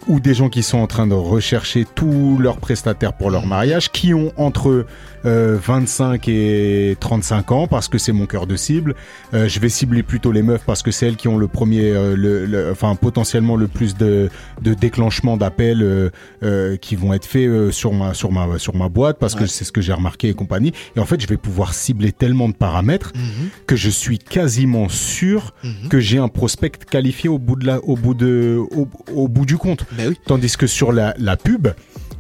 ou 0.08 0.20
des 0.20 0.34
gens 0.34 0.50
qui 0.50 0.64
sont 0.64 0.80
en 0.80 0.88
train 0.88 1.06
de 1.06 1.14
rechercher 1.14 1.86
tous 1.94 2.40
leurs 2.40 2.58
prestataires 2.58 3.14
pour 3.14 3.30
leur 3.30 3.46
mariage, 3.46 3.92
qui 3.92 4.16
ont 4.16 4.34
entre 4.38 4.88
euh, 5.26 5.58
25 5.62 6.28
et 6.28 6.96
35 7.00 7.52
ans, 7.52 7.68
parce 7.68 7.88
que 7.88 7.98
c'est 7.98 8.12
mon 8.12 8.26
cœur 8.26 8.48
de 8.48 8.56
cible. 8.56 8.96
Euh, 9.34 9.48
je 9.48 9.60
vais 9.60 9.70
cibler 9.70 10.04
plutôt 10.04 10.32
les 10.32 10.42
meufs 10.42 10.64
parce 10.66 10.82
que 10.84 10.92
c'est 10.92 11.08
elles 11.08 11.16
qui 11.16 11.28
ont 11.28 11.38
le 11.38 11.48
premier, 11.48 11.92
euh, 11.92 12.16
le, 12.16 12.46
le- 12.46 12.72
enfin 12.72 12.96
potentiellement 12.96 13.56
le 13.56 13.68
plus 13.68 13.96
de, 13.96 14.30
de 14.62 14.74
déclenchement 14.74 15.38
d'appels 15.38 15.82
euh, 15.84 16.10
euh, 16.44 16.78
qui 16.78 16.96
vont 16.96 17.14
être 17.14 17.26
faits 17.26 17.48
euh, 17.48 17.72
sur 17.72 17.94
ma 17.94 18.14
sur 18.14 18.32
ma 18.32 18.58
sur 18.58 18.76
ma 18.76 18.90
boîte, 18.90 19.18
parce 19.20 19.36
que 19.36 19.46
c'est 19.46 19.64
ce 19.66 19.72
que 19.72 19.82
j'ai 19.82 19.94
remarqué 19.94 20.30
et 20.30 20.34
compagnie. 20.34 20.74
Et 20.96 21.00
en 21.00 21.06
fait, 21.06 21.20
je 21.22 21.28
vais 21.28 21.38
pouvoir 21.38 21.74
cibler 21.74 22.12
tellement 22.12 22.48
de 22.50 22.54
paramètres 22.54 23.12
Mhm, 23.16 23.50
que 23.68 23.76
je 23.76 23.90
suis 23.90 24.18
quasiment 24.20 24.88
sûr 24.90 25.54
mhm. 25.64 25.90
que 25.90 26.00
j'ai 26.00 26.18
un 26.18 26.28
prospect 26.28 26.72
qualifié 26.90 27.30
au 27.30 27.38
bout 27.40 27.56
de 27.56 27.66
la, 27.66 27.80
au 27.84 27.96
bout 27.96 28.14
de, 28.14 28.58
au, 28.72 28.88
au 29.14 29.28
bout 29.28 29.46
du 29.46 29.58
compte. 29.58 29.86
Bah 29.98 30.04
oui. 30.08 30.18
Tandis 30.26 30.56
que 30.58 30.68
sur 30.68 30.92
la, 30.92 31.14
la 31.18 31.36
pub, 31.38 31.68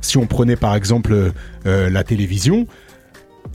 si 0.01 0.17
on 0.17 0.25
prenait 0.27 0.55
par 0.55 0.75
exemple 0.75 1.31
euh, 1.65 1.89
la 1.89 2.03
télévision, 2.03 2.67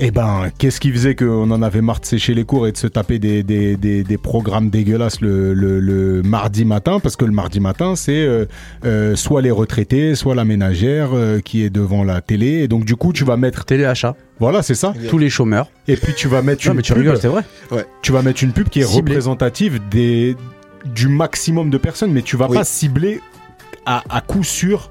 eh 0.00 0.10
ben, 0.10 0.50
qu'est-ce 0.58 0.80
qui 0.80 0.90
faisait 0.90 1.14
qu'on 1.14 1.50
en 1.50 1.62
avait 1.62 1.80
marre 1.80 2.00
de 2.00 2.04
sécher 2.06 2.34
les 2.34 2.44
cours 2.44 2.66
et 2.66 2.72
de 2.72 2.76
se 2.76 2.86
taper 2.86 3.18
des, 3.18 3.42
des, 3.42 3.76
des, 3.76 4.02
des 4.02 4.18
programmes 4.18 4.68
dégueulasses 4.70 5.20
le, 5.20 5.54
le, 5.54 5.78
le 5.80 6.22
mardi 6.22 6.64
matin? 6.64 6.98
Parce 7.00 7.16
que 7.16 7.24
le 7.24 7.30
mardi 7.32 7.60
matin, 7.60 7.94
c'est 7.96 8.24
euh, 8.24 8.46
euh, 8.84 9.14
soit 9.16 9.40
les 9.42 9.50
retraités, 9.52 10.14
soit 10.14 10.34
la 10.34 10.44
ménagère 10.44 11.10
euh, 11.14 11.40
qui 11.40 11.62
est 11.62 11.70
devant 11.70 12.02
la 12.04 12.20
télé. 12.20 12.62
Et 12.62 12.68
donc, 12.68 12.84
du 12.84 12.96
coup, 12.96 13.12
tu 13.12 13.24
vas 13.24 13.36
mettre. 13.36 13.64
Téléachat, 13.64 14.16
Voilà, 14.40 14.62
c'est 14.62 14.74
ça. 14.74 14.94
tous 15.08 15.18
les 15.18 15.30
chômeurs. 15.30 15.70
Et 15.86 15.96
puis, 15.96 16.12
tu 16.14 16.26
vas 16.28 16.42
mettre 16.42 16.66
Non 16.66 16.72
une 16.72 16.76
mais 16.78 16.82
tu 16.82 16.92
pub 16.92 17.02
rigoles, 17.02 17.18
c'est 17.20 17.28
vrai. 17.28 17.44
tu 18.02 18.10
vas 18.12 18.22
mettre 18.22 18.42
une 18.42 18.52
pub 18.52 18.68
qui 18.68 18.80
est 18.80 18.84
Ciblée. 18.84 19.12
représentative 19.14 19.80
des, 19.90 20.34
du 20.94 21.08
maximum 21.08 21.70
de 21.70 21.78
personnes, 21.78 22.12
mais 22.12 22.22
tu 22.22 22.36
vas 22.36 22.48
Oui. 22.48 22.56
pas 22.56 22.64
cibler 22.64 23.20
à, 23.86 24.02
à 24.10 24.20
coup 24.20 24.42
sûr 24.44 24.90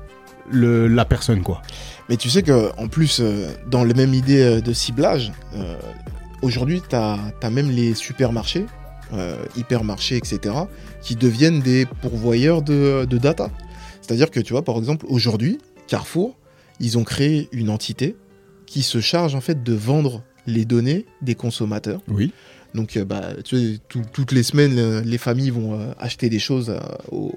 le, 0.51 0.87
la 0.87 1.05
personne, 1.05 1.41
quoi. 1.41 1.61
Mais 2.09 2.17
tu 2.17 2.29
sais 2.29 2.43
que 2.43 2.71
en 2.77 2.87
plus, 2.87 3.19
euh, 3.19 3.49
dans 3.69 3.83
la 3.83 3.93
même 3.93 4.13
idée 4.13 4.41
euh, 4.41 4.61
de 4.61 4.73
ciblage, 4.73 5.31
euh, 5.55 5.75
aujourd'hui, 6.41 6.81
tu 6.87 6.95
as, 6.95 7.17
même 7.49 7.71
les 7.71 7.93
supermarchés, 7.93 8.65
euh, 9.13 9.37
hypermarchés, 9.55 10.17
etc., 10.17 10.55
qui 11.01 11.15
deviennent 11.15 11.61
des 11.61 11.85
pourvoyeurs 11.85 12.61
de, 12.61 13.05
de 13.05 13.17
data. 13.17 13.49
C'est-à-dire 14.01 14.31
que, 14.31 14.39
tu 14.39 14.53
vois, 14.53 14.63
par 14.63 14.77
exemple, 14.77 15.05
aujourd'hui, 15.07 15.59
Carrefour, 15.87 16.35
ils 16.79 16.97
ont 16.97 17.03
créé 17.03 17.47
une 17.51 17.69
entité 17.69 18.15
qui 18.65 18.81
se 18.81 18.99
charge 18.99 19.35
en 19.35 19.41
fait 19.41 19.63
de 19.63 19.73
vendre 19.73 20.23
les 20.47 20.65
données 20.65 21.05
des 21.21 21.35
consommateurs. 21.35 22.01
Oui. 22.07 22.33
Donc, 22.73 22.97
euh, 22.97 23.05
bah, 23.05 23.33
tu 23.43 23.55
sais, 23.75 23.79
tout- 23.87 24.01
toutes 24.11 24.31
les 24.31 24.41
semaines, 24.43 24.77
euh, 24.79 25.01
les 25.01 25.17
familles 25.19 25.51
vont 25.51 25.79
euh, 25.79 25.91
acheter 25.99 26.29
des 26.29 26.39
choses 26.39 26.69
euh, 26.71 26.79
au, 27.11 27.31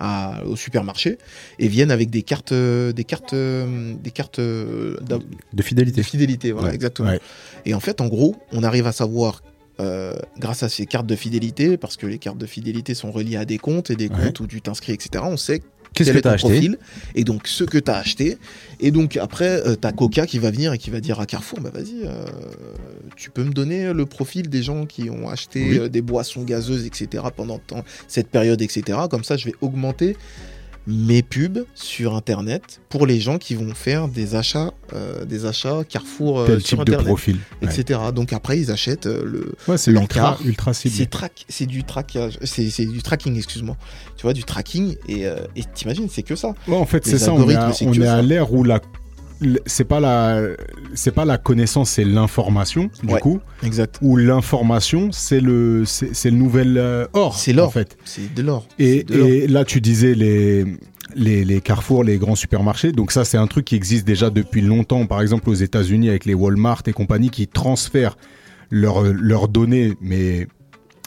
à- 0.00 0.42
au 0.46 0.56
supermarché 0.56 1.18
et 1.58 1.68
viennent 1.68 1.90
avec 1.90 2.08
des 2.10 2.22
cartes, 2.22 2.52
euh, 2.52 2.92
des 2.92 3.04
cartes, 3.04 3.34
euh, 3.34 3.94
des 4.02 4.10
cartes 4.10 4.38
euh, 4.38 4.96
d'ab- 5.02 5.20
De 5.22 5.56
de 5.58 5.62
fidélité. 5.62 6.02
fidélité. 6.02 6.52
Voilà, 6.52 6.68
Ouais, 6.68 6.74
exactement. 6.74 7.08
ouais. 7.10 7.20
Et 7.66 7.74
en 7.74 7.80
fait, 7.80 8.00
en 8.00 8.08
gros, 8.08 8.36
on 8.52 8.62
arrive 8.62 8.86
à 8.86 8.92
savoir. 8.92 9.42
euh, 9.80 10.16
grâce 10.40 10.64
à 10.64 10.68
ces 10.68 10.86
cartes 10.86 11.06
de 11.06 11.14
fidélité, 11.14 11.76
parce 11.76 11.96
que 11.96 12.04
les 12.06 12.18
cartes 12.18 12.36
de 12.38 12.46
fidélité 12.46 12.94
sont 12.94 13.12
reliées 13.12 13.36
à 13.36 13.44
des 13.44 13.58
comptes 13.58 13.90
et 13.92 13.94
des 13.94 14.08
Ouais. 14.08 14.24
comptes 14.24 14.40
où 14.40 14.46
tu 14.48 14.60
t'inscris, 14.60 14.92
etc. 14.92 15.22
On 15.24 15.36
sait 15.36 15.60
Qu'est-ce 15.94 16.10
quel 16.10 16.14
que 16.14 16.18
est 16.18 16.22
ton 16.22 16.28
t'as 16.30 16.34
acheté 16.34 16.48
profil 16.48 16.78
et 17.14 17.22
donc 17.22 17.46
ce 17.46 17.62
que 17.62 17.78
tu 17.78 17.88
as 17.88 17.96
acheté. 17.96 18.38
Et 18.80 18.90
donc 18.90 19.16
après, 19.16 19.62
tu 19.64 19.76
t'as 19.76 19.92
Coca 19.92 20.26
qui 20.26 20.40
va 20.40 20.50
venir 20.50 20.72
et 20.72 20.78
qui 20.78 20.90
va 20.90 20.98
dire 20.98 21.20
à 21.20 21.26
Carrefour, 21.26 21.60
bah 21.60 21.70
vas-y, 21.72 22.02
euh, 22.04 22.24
tu 23.18 23.30
peux 23.30 23.44
me 23.44 23.50
donner 23.52 23.92
le 23.92 24.06
profil 24.06 24.48
des 24.48 24.62
gens 24.62 24.86
qui 24.86 25.10
ont 25.10 25.28
acheté 25.28 25.66
Oui. 25.68 25.78
euh, 25.78 25.88
des 25.88 26.02
boissons 26.02 26.44
gazeuses, 26.44 26.86
etc. 26.86 27.24
pendant 27.36 27.60
cette 28.06 28.28
période, 28.28 28.62
etc. 28.62 28.98
Comme 29.10 29.24
ça, 29.24 29.36
je 29.36 29.44
vais 29.46 29.54
augmenter 29.60 30.16
mes 30.90 31.22
pubs 31.22 31.66
sur 31.74 32.14
Internet 32.14 32.80
pour 32.88 33.06
les 33.06 33.20
gens 33.20 33.36
qui 33.36 33.54
vont 33.54 33.74
faire 33.74 34.08
des 34.08 34.36
achats, 34.36 34.72
euh, 34.94 35.26
des 35.26 35.44
achats 35.44 35.82
Carrefour 35.86 36.40
euh, 36.40 36.46
Tel 36.46 36.60
sur 36.62 36.78
type 36.82 36.94
de 36.94 37.02
profil. 37.02 37.36
Ouais, 37.60 37.68
etc. 37.68 38.00
Donc 38.14 38.32
après, 38.32 38.58
ils 38.58 38.70
achètent 38.70 39.04
euh, 39.06 39.22
le, 39.22 39.52
Ouais, 39.66 39.76
c'est 39.76 39.90
ultra, 39.90 40.38
ultra 40.46 40.72
ciblé. 40.72 41.06
c'est 41.50 41.66
du 41.66 41.84
traquage, 41.84 42.38
c'est 42.42 42.86
du 42.86 43.02
tracking, 43.02 43.36
excuse-moi. 43.36 43.76
Tu 44.16 44.22
vois, 44.22 44.32
du 44.32 44.44
tracking 44.44 44.96
et 45.08 45.26
euh, 45.26 45.36
et 45.56 45.64
t'imagines, 45.74 46.08
c'est 46.08 46.22
que 46.22 46.36
ça. 46.36 46.54
Ouais, 46.66 46.76
en 46.76 46.86
fait, 46.86 47.04
c'est 47.06 47.18
ça. 47.18 47.34
On 47.34 47.46
est 47.50 47.54
à, 47.54 47.70
on 47.82 47.92
est 47.92 48.06
à 48.06 48.22
l'ère 48.22 48.50
où 48.54 48.64
la 48.64 48.80
c'est 49.66 49.84
pas 49.84 50.00
la 50.00 50.42
c'est 50.94 51.12
pas 51.14 51.24
la 51.24 51.38
connaissance 51.38 51.90
c'est 51.90 52.04
l'information 52.04 52.90
du 53.02 53.14
Ouais. 53.14 53.20
coup 53.20 53.40
Exact. 53.62 53.98
où 54.02 54.16
l'information 54.16 55.10
c'est 55.12 55.40
le 55.40 55.84
c'est 55.86 56.30
le 56.30 56.36
nouvel 56.36 56.76
euh, 56.78 57.06
or 57.12 57.36
C'est 57.38 57.52
l'or. 57.52 57.68
en 57.68 57.70
fait 57.70 57.96
C'est 58.04 58.32
de 58.34 58.42
l'or. 58.42 58.66
Et, 58.78 59.04
là, 59.46 59.64
tu 59.64 59.80
disais 59.80 60.14
les, 60.14 60.64
les, 61.14 61.44
les 61.44 61.60
carrefours, 61.60 62.04
les 62.04 62.18
grands 62.18 62.34
supermarchés. 62.34 62.92
Donc 62.92 63.12
ça, 63.12 63.24
c'est 63.24 63.38
un 63.38 63.46
truc 63.46 63.64
qui 63.64 63.76
existe 63.76 64.06
déjà 64.06 64.30
depuis 64.30 64.60
longtemps. 64.60 65.06
Par 65.06 65.20
exemple, 65.22 65.48
aux 65.50 65.54
États-Unis, 65.54 66.08
avec 66.10 66.24
les 66.24 66.34
Walmart 66.34 66.82
et 66.86 66.92
compagnie, 66.92 67.30
qui 67.30 67.46
transfèrent 67.46 68.16
leurs 68.70 69.02
leurs 69.04 69.48
données, 69.48 69.94
mais 70.00 70.46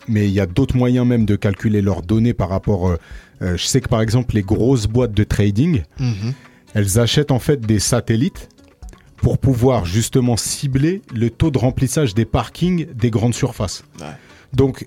mais 0.07 0.27
il 0.27 0.33
y 0.33 0.39
a 0.39 0.45
d'autres 0.47 0.75
moyens 0.77 1.05
même 1.05 1.25
de 1.25 1.35
calculer 1.35 1.81
leurs 1.81 2.01
données 2.01 2.33
par 2.33 2.49
rapport. 2.49 2.87
euh, 2.89 2.97
euh, 3.43 3.57
je 3.57 3.65
sais 3.65 3.81
que 3.81 3.89
par 3.89 4.01
exemple, 4.01 4.35
les 4.35 4.41
grosses 4.43 4.87
boîtes 4.87 5.13
de 5.13 5.23
trading, 5.23 5.83
Mhm. 5.99 6.33
Elles 6.73 6.99
achètent 6.99 7.31
en 7.31 7.39
fait 7.39 7.61
des 7.61 7.79
satellites 7.79 8.49
pour 9.17 9.37
pouvoir 9.37 9.85
justement 9.85 10.37
cibler 10.37 11.01
le 11.13 11.29
taux 11.29 11.51
de 11.51 11.57
remplissage 11.57 12.13
des 12.15 12.25
parkings 12.25 12.87
des 12.93 13.09
grandes 13.11 13.35
surfaces. 13.35 13.83
Ouais. 13.99 14.07
Donc, 14.53 14.85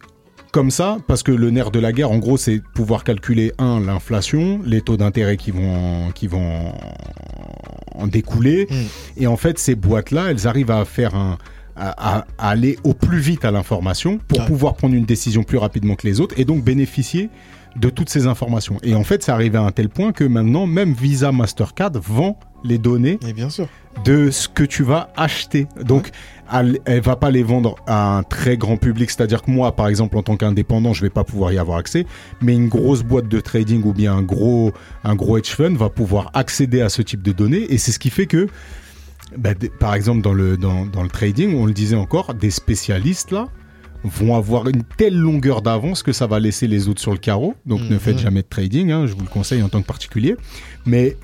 comme 0.52 0.70
ça, 0.70 0.98
parce 1.08 1.22
que 1.22 1.32
le 1.32 1.50
nerf 1.50 1.70
de 1.70 1.78
la 1.80 1.92
guerre, 1.92 2.10
en 2.12 2.18
gros, 2.18 2.36
c'est 2.36 2.60
pouvoir 2.74 3.02
calculer, 3.04 3.52
un, 3.58 3.80
l'inflation, 3.80 4.60
les 4.64 4.80
taux 4.82 4.96
d'intérêt 4.96 5.36
qui 5.36 5.50
vont, 5.50 6.06
en- 6.06 6.10
qui 6.12 6.26
vont 6.26 6.72
en- 7.94 8.06
découler. 8.06 8.66
Mm. 8.70 9.22
Et 9.22 9.26
en 9.26 9.36
fait, 9.36 9.58
ces 9.58 9.74
boîtes-là, 9.74 10.30
elles 10.30 10.46
arrivent 10.46 10.70
à 10.70 10.84
faire 10.84 11.14
un, 11.14 11.38
à, 11.76 12.18
à- 12.18 12.26
à 12.38 12.48
aller 12.50 12.78
au 12.84 12.94
plus 12.94 13.18
vite 13.18 13.44
à 13.44 13.50
l'information 13.50 14.18
pour 14.28 14.40
Ouais. 14.40 14.46
pouvoir 14.46 14.74
prendre 14.74 14.94
une 14.94 15.04
décision 15.06 15.42
plus 15.42 15.58
rapidement 15.58 15.94
que 15.96 16.06
les 16.06 16.20
autres 16.20 16.34
et 16.38 16.44
donc 16.44 16.62
bénéficier 16.62 17.30
de 17.76 17.90
toutes 17.90 18.08
ces 18.08 18.26
informations. 18.26 18.78
Et 18.82 18.94
en 18.94 19.04
fait, 19.04 19.22
c'est 19.22 19.32
arrivé 19.32 19.58
à 19.58 19.62
un 19.62 19.70
tel 19.72 19.88
point 19.88 20.12
que 20.12 20.24
maintenant, 20.24 20.66
même 20.66 20.92
Visa 20.92 21.32
Mastercard 21.32 21.92
vend 21.94 22.38
les 22.62 22.78
données 22.78 23.18
Et 23.28 23.32
bien 23.32 23.50
sûr. 23.50 23.68
de 24.04 24.30
ce 24.30 24.48
que 24.48 24.64
tu 24.64 24.82
vas 24.82 25.10
acheter. 25.16 25.66
Donc, 25.82 26.10
elle, 26.52 26.78
elle 26.86 27.00
va 27.00 27.16
pas 27.16 27.30
les 27.30 27.42
vendre 27.42 27.74
à 27.86 28.16
un 28.16 28.22
très 28.22 28.56
grand 28.56 28.76
public. 28.76 29.10
C'est-à-dire 29.10 29.42
que 29.42 29.50
moi, 29.50 29.76
par 29.76 29.88
exemple, 29.88 30.16
en 30.16 30.22
tant 30.22 30.36
qu'indépendant, 30.36 30.92
je 30.92 31.02
vais 31.02 31.10
pas 31.10 31.24
pouvoir 31.24 31.52
y 31.52 31.58
avoir 31.58 31.78
accès. 31.78 32.06
Mais 32.40 32.54
une 32.54 32.68
grosse 32.68 33.02
boîte 33.02 33.28
de 33.28 33.40
trading 33.40 33.82
ou 33.84 33.92
bien 33.92 34.14
un 34.14 34.22
gros, 34.22 34.72
un 35.02 35.14
gros 35.14 35.36
hedge 35.36 35.50
fund 35.50 35.74
va 35.76 35.90
pouvoir 35.90 36.30
accéder 36.32 36.80
à 36.80 36.88
ce 36.88 37.02
type 37.02 37.22
de 37.22 37.32
données. 37.32 37.66
Et 37.72 37.76
c'est 37.78 37.92
ce 37.92 37.98
qui 37.98 38.10
fait 38.10 38.26
que, 38.26 38.46
bah, 39.36 39.50
par 39.78 39.94
exemple, 39.94 40.22
dans 40.22 40.32
le, 40.32 40.56
dans, 40.56 40.86
dans 40.86 41.02
le 41.02 41.10
trading, 41.10 41.54
on 41.56 41.66
le 41.66 41.72
disait 41.72 41.96
encore, 41.96 42.34
des 42.34 42.50
spécialistes 42.50 43.30
là 43.32 43.48
vont 44.04 44.36
avoir 44.36 44.68
une 44.68 44.82
telle 44.84 45.16
longueur 45.16 45.62
d'avance 45.62 46.02
que 46.02 46.12
ça 46.12 46.26
va 46.26 46.38
laisser 46.38 46.66
les 46.66 46.88
autres 46.88 47.00
sur 47.00 47.12
le 47.12 47.18
carreau. 47.18 47.54
Donc 47.66 47.80
ne 47.80 47.94
Mhm. 47.94 47.98
faites 47.98 48.18
jamais 48.18 48.42
de 48.42 48.46
trading, 48.48 48.90
hein, 48.92 49.06
je 49.06 49.14
vous 49.14 49.22
le 49.22 49.28
conseille 49.28 49.62
en 49.62 49.68
tant 49.68 49.80
que 49.80 49.86
particulier. 49.86 50.36
Mais 50.86 51.16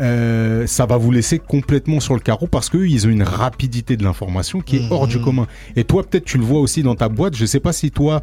euh, 0.00 0.66
ça 0.66 0.86
va 0.86 0.96
vous 0.96 1.10
laisser 1.10 1.38
complètement 1.38 2.00
sur 2.00 2.14
le 2.14 2.20
carreau 2.20 2.46
parce 2.46 2.70
qu'eux, 2.70 2.88
ils 2.88 3.06
ont 3.06 3.10
une 3.10 3.22
rapidité 3.22 3.96
de 3.98 4.04
l'information 4.04 4.60
qui 4.60 4.76
est 4.76 4.82
hors 4.90 5.02
Mhm. 5.04 5.08
du 5.10 5.20
commun. 5.20 5.46
Et 5.76 5.84
toi, 5.84 6.02
peut-être, 6.02 6.24
tu 6.24 6.38
le 6.38 6.44
vois 6.44 6.60
aussi 6.60 6.82
dans 6.82 6.94
ta 6.94 7.08
boîte. 7.10 7.36
Je 7.36 7.44
sais 7.44 7.60
pas 7.60 7.72
si 7.72 7.90
toi. 7.90 8.22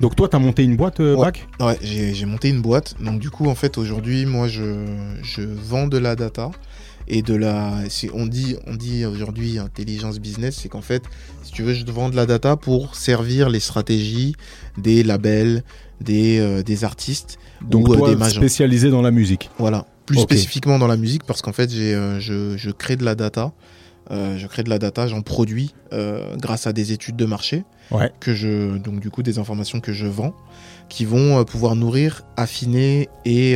Donc, 0.00 0.16
toi, 0.16 0.28
tu 0.28 0.34
as 0.34 0.40
monté 0.40 0.64
une 0.64 0.76
boîte, 0.76 0.98
euh, 0.98 1.14
Ouais. 1.14 1.26
Bac? 1.26 1.46
Ouais, 1.60 1.78
j'ai 1.82 2.12
j'ai 2.14 2.26
monté 2.26 2.48
une 2.48 2.60
boîte. 2.60 2.96
Donc 3.00 3.20
du 3.20 3.30
coup, 3.30 3.46
en 3.46 3.54
fait, 3.54 3.78
aujourd'hui, 3.78 4.26
moi, 4.26 4.48
je, 4.48 4.84
je 5.22 5.42
vends 5.42 5.86
de 5.86 5.98
la 5.98 6.16
data 6.16 6.50
et 7.08 7.22
de 7.22 7.34
la. 7.34 7.72
On 8.14 8.26
dit, 8.26 8.56
on 8.66 8.74
dit 8.74 9.04
aujourd'hui 9.04 9.58
intelligence 9.58 10.18
business, 10.18 10.58
c'est 10.60 10.68
qu'en 10.68 10.82
fait, 10.82 11.02
si 11.42 11.52
tu 11.52 11.62
veux, 11.62 11.74
je 11.74 11.84
vends 11.86 12.08
de 12.10 12.16
la 12.16 12.26
data 12.26 12.56
pour 12.56 12.94
servir 12.96 13.48
les 13.50 13.60
stratégies 13.60 14.34
des 14.78 15.02
labels, 15.02 15.62
des, 16.00 16.38
euh, 16.38 16.62
des 16.62 16.84
artistes 16.84 17.38
Donc, 17.62 17.88
ou 17.88 17.92
euh, 17.94 17.96
toi, 17.98 18.08
des 18.10 18.16
majors. 18.16 18.36
spécialisé 18.36 18.90
dans 18.90 19.02
la 19.02 19.10
musique. 19.10 19.50
Voilà. 19.58 19.86
Plus 20.06 20.18
spécifiquement 20.18 20.78
dans 20.78 20.88
la 20.88 20.96
musique, 20.96 21.24
parce 21.24 21.42
qu'en 21.42 21.52
fait, 21.52 21.70
j'ai, 21.70 21.94
euh, 21.94 22.18
je, 22.20 22.56
je 22.56 22.70
crée 22.70 22.96
de 22.96 23.04
la 23.04 23.14
data. 23.14 23.52
Euh, 24.10 24.36
je 24.36 24.46
crée 24.48 24.64
de 24.64 24.68
la 24.68 24.78
data, 24.80 25.06
j'en 25.06 25.22
produis 25.22 25.74
grâce 26.38 26.66
à 26.66 26.72
des 26.72 26.92
études 26.92 27.16
de 27.16 27.24
marché 27.26 27.64
Ouais. 27.90 28.10
que 28.20 28.32
je 28.34 28.78
donc 28.78 29.00
du 29.00 29.10
coup 29.10 29.22
des 29.22 29.38
informations 29.38 29.80
que 29.80 29.92
je 29.92 30.06
vends 30.06 30.34
qui 30.88 31.04
vont 31.04 31.44
pouvoir 31.44 31.74
nourrir, 31.76 32.22
affiner 32.38 33.08
et 33.26 33.54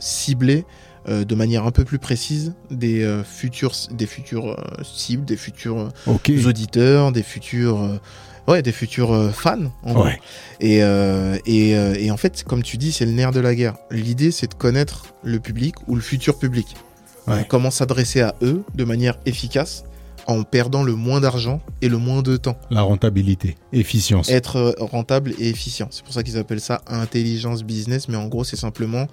cibler 0.00 0.64
euh, 1.08 1.24
de 1.24 1.34
manière 1.34 1.66
un 1.66 1.72
peu 1.72 1.84
plus 1.84 1.98
précise 1.98 2.54
des 2.70 3.02
euh, 3.02 3.24
futurs 3.24 3.72
des 3.90 4.06
euh, 4.34 4.54
cibles, 4.84 5.24
des 5.24 5.36
futurs 5.36 5.88
auditeurs, 6.46 7.12
des 7.12 7.22
futurs 7.22 8.00
ouais, 8.46 8.62
des 8.62 8.72
futurs 8.72 9.32
fans 9.34 9.72
en 9.82 9.92
gros. 9.94 10.04
Ouais. 10.04 10.20
Et, 10.60 10.78
et, 11.46 11.70
et 11.72 12.10
en 12.10 12.16
fait, 12.16 12.44
comme 12.44 12.62
tu 12.62 12.76
dis, 12.76 12.92
c'est 12.92 13.06
le 13.06 13.12
nerf 13.12 13.32
de 13.32 13.40
la 13.40 13.54
guerre. 13.54 13.74
L'idée, 13.90 14.30
c'est 14.30 14.48
de 14.48 14.54
connaître 14.54 15.14
le 15.22 15.40
public 15.40 15.74
ou 15.88 15.94
le 15.94 16.00
futur 16.00 16.38
public. 16.38 16.76
Ouais. 17.26 17.46
Comment 17.48 17.70
s'adresser 17.70 18.20
à 18.20 18.34
eux 18.42 18.64
de 18.74 18.84
manière 18.84 19.18
efficace 19.26 19.84
en 20.26 20.44
perdant 20.44 20.82
le 20.84 20.94
moins 20.94 21.20
d'argent 21.20 21.60
et 21.80 21.88
le 21.88 21.98
moins 21.98 22.22
de 22.22 22.36
temps. 22.36 22.56
La 22.70 22.82
rentabilité, 22.82 23.56
efficience. 23.72 24.30
Être 24.30 24.74
rentable 24.78 25.34
et 25.38 25.48
efficient. 25.48 25.88
C'est 25.90 26.04
pour 26.04 26.14
ça 26.14 26.22
qu'ils 26.22 26.38
appellent 26.38 26.60
ça 26.60 26.80
intelligence 26.86 27.64
business, 27.64 28.08
mais 28.08 28.16
en 28.16 28.28
gros, 28.28 28.44
c'est 28.44 28.56
simplement 28.56 29.08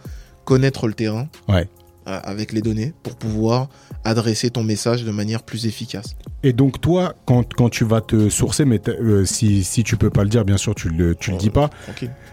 connaître 0.45 0.87
le 0.87 0.93
terrain 0.93 1.27
Ouais. 1.47 1.67
Euh, 2.09 2.19
avec 2.23 2.51
les 2.51 2.61
données 2.61 2.93
pour 3.03 3.15
pouvoir 3.15 3.69
adresser 4.03 4.49
ton 4.49 4.63
message 4.63 5.03
de 5.03 5.11
manière 5.11 5.43
plus 5.43 5.65
efficace. 5.65 6.15
Et 6.43 6.53
donc, 6.53 6.81
toi, 6.81 7.15
quand, 7.25 7.53
quand 7.53 7.69
tu 7.69 7.83
vas 7.85 8.01
te 8.01 8.29
sourcer, 8.29 8.65
mais 8.65 8.81
euh, 8.87 9.25
si, 9.25 9.63
si 9.63 9.83
tu 9.83 9.97
peux 9.97 10.09
pas 10.09 10.23
le 10.23 10.29
dire, 10.29 10.45
bien 10.45 10.57
sûr, 10.57 10.73
tu 10.75 10.89
le, 10.89 11.15
tu 11.15 11.31
le 11.31 11.37
dis 11.37 11.49
pas. 11.49 11.69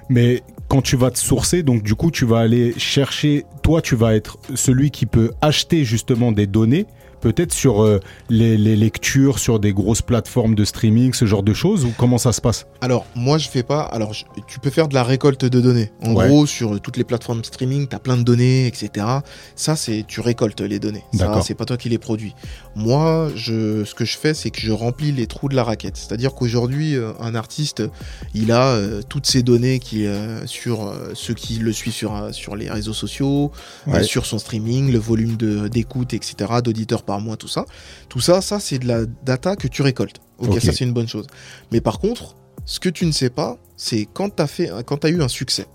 Mais 0.08 0.42
quand 0.68 0.82
tu 0.82 0.96
vas 0.96 1.10
te 1.10 1.18
sourcer, 1.18 1.62
donc 1.62 1.82
du 1.82 1.94
coup, 1.94 2.10
tu 2.10 2.24
vas 2.24 2.38
aller 2.38 2.72
chercher, 2.78 3.44
toi, 3.62 3.82
tu 3.82 3.96
vas 3.96 4.14
être 4.14 4.38
celui 4.54 4.90
qui 4.90 5.06
peut 5.06 5.30
acheter 5.40 5.84
justement 5.84 6.32
des 6.32 6.46
données, 6.46 6.86
peut-être 7.20 7.52
sur 7.52 7.82
euh, 7.82 8.00
les, 8.28 8.56
les 8.56 8.76
lectures, 8.76 9.38
sur 9.38 9.58
des 9.60 9.72
grosses 9.72 10.02
plateformes 10.02 10.54
de 10.54 10.64
streaming, 10.64 11.12
ce 11.14 11.24
genre 11.26 11.42
de 11.42 11.52
choses, 11.52 11.84
ou 11.84 11.92
comment 11.98 12.18
ça 12.18 12.32
se 12.32 12.40
passe? 12.40 12.66
Alors, 12.80 13.06
moi, 13.14 13.38
je 13.38 13.48
fais 13.48 13.62
pas. 13.62 13.82
Alors, 13.82 14.12
je- 14.12 14.24
tu 14.46 14.60
peux 14.60 14.70
faire 14.70 14.88
de 14.88 14.94
la 14.94 15.02
récolte 15.02 15.44
de 15.44 15.60
données. 15.60 15.90
En 16.02 16.14
Ouais. 16.14 16.28
gros, 16.28 16.46
sur 16.46 16.80
toutes 16.80 16.96
les 16.96 17.04
plateformes 17.04 17.42
streaming, 17.44 17.88
tu 17.88 17.96
as 17.96 17.98
plein 17.98 18.16
de 18.16 18.22
données, 18.22 18.66
etc. 18.66 19.06
Ça, 19.54 19.76
c'est 19.76 20.04
tu 20.06 20.20
récoltes 20.20 20.60
les 20.60 20.78
données. 20.78 21.04
Ça, 21.14 21.40
c'est 21.44 21.54
pas 21.54 21.64
toi 21.64 21.76
qui 21.76 21.88
les 21.88 21.98
produis. 21.98 22.34
Moi, 22.74 23.30
je, 23.34 23.84
ce 23.84 23.94
que 23.94 24.04
je 24.04 24.16
fais, 24.18 24.34
c'est 24.34 24.50
que 24.50 24.60
je 24.60 24.72
remplis 24.72 25.12
les 25.12 25.26
trous 25.26 25.48
de 25.48 25.54
la 25.56 25.64
raquette. 25.64 25.96
C'est-à-dire 25.96 26.34
qu'aujourd'hui, 26.34 26.94
euh, 26.96 27.12
un 27.20 27.34
artiste, 27.34 27.82
il 28.34 28.52
a 28.52 28.68
euh, 28.68 29.00
toutes 29.08 29.26
ces 29.26 29.42
données 29.42 29.78
qui, 29.78 30.06
sur 30.46 30.92
ceux 31.14 31.34
qui 31.34 31.54
le 31.56 31.72
suivent 31.72 31.92
sur, 31.94 32.28
sur 32.32 32.56
les 32.56 32.68
réseaux 32.70 32.92
sociaux, 32.92 33.50
Ouais. 33.86 34.02
sur 34.02 34.26
son 34.26 34.38
streaming, 34.38 34.92
le 34.92 34.98
volume 34.98 35.36
de- 35.36 35.68
d'écoute, 35.68 36.12
etc., 36.14 36.34
d'auditeurs 36.62 37.02
par 37.06 37.20
mois, 37.20 37.36
tout 37.36 37.48
ça. 37.48 37.64
Tout 38.08 38.20
ça, 38.20 38.40
ça, 38.42 38.60
c'est 38.60 38.78
de 38.78 38.86
la 38.86 39.06
data 39.24 39.56
que 39.56 39.68
tu 39.68 39.82
récoltes. 39.82 40.20
Ok, 40.38 40.60
ça, 40.60 40.72
c'est 40.72 40.84
une 40.84 40.92
bonne 40.92 41.08
chose. 41.08 41.26
Mais 41.72 41.80
par 41.80 41.98
contre, 41.98 42.36
ce 42.64 42.80
que 42.80 42.88
tu 42.88 43.06
ne 43.06 43.12
sais 43.12 43.30
pas, 43.30 43.58
c'est 43.76 44.06
quand 44.12 44.34
tu 44.36 44.42
as, 44.42 44.46
fait, 44.46 44.70
quand 44.84 45.04
as 45.04 45.08
eu 45.08 45.22
un 45.22 45.28
succès 45.28 45.66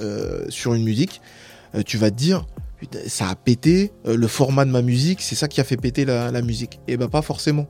euh, 0.00 0.44
sur 0.48 0.74
une 0.74 0.84
musique, 0.84 1.20
euh, 1.74 1.82
tu 1.84 1.96
vas 1.98 2.10
te 2.10 2.16
dire, 2.16 2.46
Putain, 2.78 2.98
ça 3.06 3.28
a 3.30 3.34
pété, 3.36 3.92
euh, 4.06 4.16
le 4.16 4.26
format 4.28 4.64
de 4.64 4.70
ma 4.70 4.82
musique, 4.82 5.22
c'est 5.22 5.36
ça 5.36 5.48
qui 5.48 5.60
a 5.60 5.64
fait 5.64 5.76
péter 5.76 6.04
la, 6.04 6.30
la 6.30 6.42
musique. 6.42 6.80
Et 6.88 6.96
ben 6.96 7.08
pas 7.08 7.22
forcément. 7.22 7.66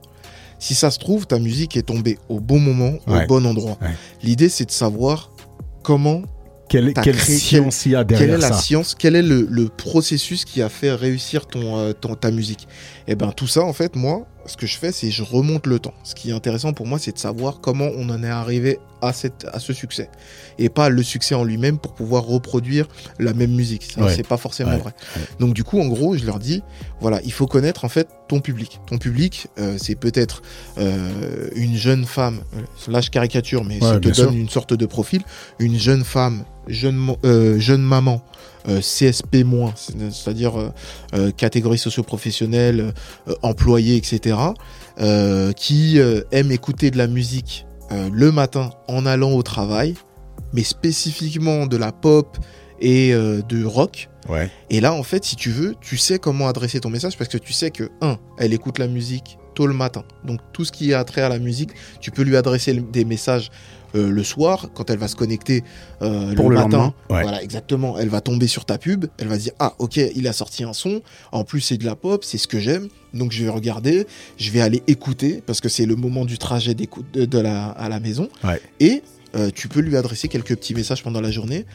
Si 0.59 0.73
ça 0.73 0.89
se 0.91 0.99
trouve, 0.99 1.27
ta 1.27 1.37
musique 1.39 1.77
est 1.77 1.83
tombée 1.83 2.17
au 2.29 2.39
bon 2.39 2.59
moment, 2.59 2.93
Ouais. 3.07 3.23
au 3.23 3.27
bon 3.27 3.45
endroit. 3.45 3.77
Ouais. 3.81 3.93
L'idée, 4.23 4.49
c'est 4.49 4.65
de 4.65 4.71
savoir 4.71 5.31
comment, 5.83 6.23
Quelle, 6.67 6.93
T'as 6.93 7.01
quelle 7.03 7.15
créé- 7.15 7.37
science 7.37 7.85
il 7.85 7.91
y 7.91 7.95
a 7.95 8.03
quelle 8.03 8.15
est 8.15 8.19
derrière 8.27 8.39
la 8.49 8.53
science, 8.57 8.95
quel 8.97 9.15
est 9.15 9.21
le, 9.21 9.47
le 9.49 9.69
processus 9.69 10.45
qui 10.45 10.61
a 10.63 10.69
fait 10.69 10.91
réussir 10.93 11.45
ton, 11.45 11.77
euh, 11.77 11.93
ton- 11.93 12.15
ta 12.15 12.31
musique? 12.31 12.67
Et 13.07 13.15
ben 13.15 13.31
tout 13.31 13.45
ça, 13.47 13.61
en 13.61 13.73
fait, 13.73 13.95
moi, 13.95 14.25
ce 14.47 14.57
que 14.57 14.65
je 14.65 14.75
fais, 14.77 14.91
c'est 14.91 15.11
je 15.11 15.21
remonte 15.23 15.67
le 15.67 15.77
temps. 15.79 15.93
Ce 16.03 16.15
qui 16.15 16.31
est 16.31 16.33
intéressant 16.33 16.73
pour 16.73 16.87
moi, 16.87 16.97
c'est 16.97 17.11
de 17.13 17.19
savoir 17.19 17.59
comment 17.61 17.89
on 17.95 18.09
en 18.09 18.23
est 18.23 18.29
arrivé 18.29 18.79
à, 19.01 19.13
cette, 19.13 19.45
à 19.53 19.59
ce 19.59 19.73
succès. 19.73 20.09
Et 20.57 20.69
pas 20.69 20.89
le 20.89 21.03
succès 21.03 21.35
en 21.35 21.43
lui-même 21.43 21.77
pour 21.77 21.93
pouvoir 21.93 22.23
reproduire 22.25 22.87
la 23.19 23.33
même 23.33 23.51
musique. 23.51 23.83
Ça, 23.93 24.01
Ouais. 24.03 24.15
c'est 24.15 24.27
pas 24.27 24.37
forcément 24.37 24.71
Ouais. 24.71 24.77
vrai. 24.79 24.93
Donc 25.39 25.53
du 25.53 25.63
coup, 25.63 25.79
en 25.79 25.85
gros, 25.87 26.15
je 26.17 26.25
leur 26.25 26.39
dis, 26.39 26.63
voilà, 26.99 27.21
il 27.23 27.31
faut 27.31 27.45
connaître 27.45 27.85
en 27.85 27.89
fait 27.89 28.07
ton 28.27 28.39
public. 28.39 28.79
Ton 28.87 28.97
public, 28.97 29.47
euh, 29.59 29.77
c'est 29.79 29.95
peut-être 29.95 30.41
euh, 30.79 31.49
une 31.55 31.75
jeune 31.75 32.05
femme. 32.05 32.39
Là, 32.87 33.01
je 33.01 33.09
caricature, 33.11 33.63
mais 33.63 33.79
ça 33.79 33.95
te 33.99 33.99
donne 33.99 34.13
sûr. 34.13 34.31
une 34.31 34.49
sorte 34.49 34.73
de 34.73 34.85
profil. 34.87 35.21
Une 35.59 35.77
jeune 35.77 36.03
femme, 36.03 36.43
jeune, 36.67 37.15
euh, 37.25 37.59
jeune 37.59 37.81
maman, 37.81 38.23
euh, 38.67 38.81
CSP-, 38.81 39.71
c'est- 39.75 39.93
c'est-à-dire 40.11 40.59
euh, 40.59 40.69
euh, 41.13 41.31
catégorie 41.31 41.77
socio-professionnelle, 41.77 42.93
employée, 43.41 43.95
etc., 43.97 44.37
qui 45.55 45.99
aime 46.31 46.51
écouter 46.51 46.91
de 46.91 46.97
la 46.97 47.07
musique 47.07 47.65
le 47.91 48.31
matin 48.31 48.71
en 48.87 49.05
allant 49.05 49.31
au 49.33 49.43
travail, 49.43 49.95
mais 50.53 50.63
spécifiquement 50.63 51.65
de 51.67 51.77
la 51.77 51.91
pop 51.91 52.37
et 52.79 53.11
de 53.13 53.65
rock. 53.65 54.09
Ouais. 54.29 54.49
Et 54.69 54.81
là, 54.81 54.93
en 54.93 55.03
fait, 55.03 55.23
si 55.23 55.35
tu 55.35 55.51
veux, 55.51 55.75
tu 55.81 55.97
sais 55.97 56.17
comment 56.17 56.47
adresser 56.47 56.79
ton 56.79 56.89
message 56.89 57.17
parce 57.17 57.29
que 57.29 57.37
tu 57.37 57.53
sais 57.53 57.69
que, 57.71 57.89
un, 58.01 58.17
elle 58.39 58.53
écoute 58.53 58.79
la 58.79 58.87
musique 58.87 59.37
tôt 59.53 59.67
le 59.67 59.73
matin. 59.73 60.03
Donc, 60.25 60.39
tout 60.51 60.65
ce 60.65 60.71
qui 60.71 60.93
a 60.93 61.03
trait 61.03 61.21
à 61.21 61.29
la 61.29 61.39
musique, 61.39 61.69
tu 62.01 62.09
peux 62.11 62.23
lui 62.23 62.35
adresser 62.35 62.73
des 62.73 63.05
messages 63.05 63.51
euh, 63.95 64.09
le 64.09 64.23
soir 64.23 64.69
quand 64.73 64.89
elle 64.89 64.97
va 64.97 65.07
se 65.07 65.15
connecter 65.15 65.63
euh, 66.01 66.33
Pour 66.35 66.49
le, 66.49 66.55
le 66.55 66.61
matin. 66.63 66.93
Ouais. 67.09 67.21
Voilà, 67.21 67.41
exactement. 67.41 67.97
Elle 67.97 68.09
va 68.09 68.21
tomber 68.21 68.47
sur 68.47 68.65
ta 68.65 68.77
pub. 68.77 69.05
Elle 69.17 69.27
va 69.27 69.35
se 69.35 69.43
dire, 69.43 69.53
ah, 69.59 69.73
ok, 69.79 69.97
il 69.97 70.27
a 70.27 70.33
sorti 70.33 70.63
un 70.63 70.73
son. 70.73 71.01
En 71.31 71.43
plus, 71.43 71.61
c'est 71.61 71.77
de 71.77 71.85
la 71.85 71.95
pop, 71.95 72.23
c'est 72.23 72.37
ce 72.37 72.47
que 72.47 72.59
j'aime. 72.59 72.87
Donc, 73.13 73.31
je 73.31 73.43
vais 73.43 73.49
regarder, 73.49 74.05
je 74.37 74.51
vais 74.51 74.61
aller 74.61 74.83
écouter 74.87 75.41
parce 75.45 75.61
que 75.61 75.69
c'est 75.69 75.85
le 75.85 75.95
moment 75.95 76.25
du 76.25 76.37
trajet 76.37 76.73
d'écoute 76.73 77.05
de, 77.13 77.25
de 77.25 77.39
la, 77.39 77.67
à 77.69 77.89
la 77.89 77.99
maison. 77.99 78.29
Ouais. 78.43 78.61
Et 78.79 79.01
euh, 79.35 79.49
tu 79.53 79.67
peux 79.67 79.79
lui 79.79 79.95
adresser 79.97 80.27
quelques 80.27 80.55
petits 80.55 80.73
messages 80.73 81.03
pendant 81.03 81.21
la 81.21 81.31
journée 81.31 81.65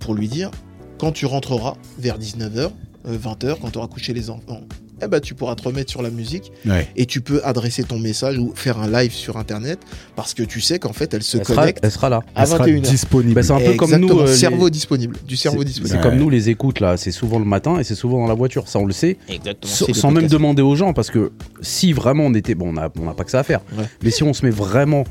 pour 0.00 0.14
lui 0.14 0.28
dire 0.28 0.50
quand 0.98 1.12
tu 1.12 1.26
rentreras 1.26 1.74
vers 1.98 2.18
19h, 2.18 2.70
20h, 3.06 3.56
quand 3.60 3.70
tu 3.70 3.78
auras 3.78 3.88
couché 3.88 4.14
les 4.14 4.30
enfants, 4.30 4.62
eh 5.04 5.08
ben, 5.08 5.20
tu 5.20 5.34
pourras 5.34 5.54
te 5.54 5.62
remettre 5.62 5.90
sur 5.90 6.02
la 6.02 6.10
musique 6.10 6.52
Ouais. 6.66 6.88
et 6.96 7.06
tu 7.06 7.20
peux 7.20 7.40
adresser 7.44 7.84
ton 7.84 7.98
message 7.98 8.38
ou 8.38 8.52
faire 8.54 8.78
un 8.80 8.88
live 8.90 9.12
sur 9.12 9.36
internet 9.36 9.78
parce 10.16 10.34
que 10.34 10.42
tu 10.42 10.60
sais 10.60 10.78
qu'en 10.78 10.92
fait 10.92 11.12
elle 11.14 11.22
se 11.22 11.36
Elle 11.38 11.44
sera, 11.44 11.60
connecte 11.62 11.80
elle 11.82 11.90
sera 11.90 12.08
là. 12.08 12.20
à 12.34 12.42
Elle 12.42 12.48
sera 12.48 12.66
21h. 12.66 12.80
disponible. 12.80 13.34
Bah, 13.34 13.42
c'est 13.42 13.52
un 13.52 13.60
peu 13.60 13.74
comme 13.74 13.94
nous. 13.96 14.18
Euh, 14.20 14.26
les- 14.26 14.34
cerveau 14.34 14.70
disponible, 14.70 15.16
du 15.26 15.36
cerveau 15.36 15.58
c'est- 15.60 15.64
disponible. 15.66 15.96
C'est 15.96 16.02
comme 16.02 16.16
nous 16.18 16.30
les 16.30 16.50
écoutes 16.50 16.80
là, 16.80 16.96
c'est 16.96 17.12
souvent 17.12 17.38
le 17.38 17.44
matin 17.44 17.78
et 17.78 17.84
c'est 17.84 17.94
souvent 17.94 18.18
dans 18.20 18.28
la 18.28 18.34
voiture, 18.34 18.68
ça 18.68 18.78
on 18.78 18.86
le 18.86 18.92
sait. 18.92 19.16
Exactement. 19.28 19.72
Sans, 19.94 20.10
même 20.10 20.26
demander 20.26 20.62
aux 20.62 20.76
gens, 20.76 20.92
parce 20.92 21.10
que 21.10 21.32
si 21.60 21.92
vraiment 21.92 22.24
on 22.26 22.34
était. 22.34 22.54
Bon, 22.54 22.68
on 22.68 22.72
n'a 22.74 22.90
on 23.00 23.04
n'a 23.04 23.14
pas 23.14 23.24
que 23.24 23.30
ça 23.30 23.40
à 23.40 23.42
faire. 23.42 23.60
Ouais. 23.76 23.84
Mais 24.02 24.10
si 24.10 24.22
on 24.22 24.32
se 24.32 24.44
met 24.44 24.50
vraiment 24.52 25.04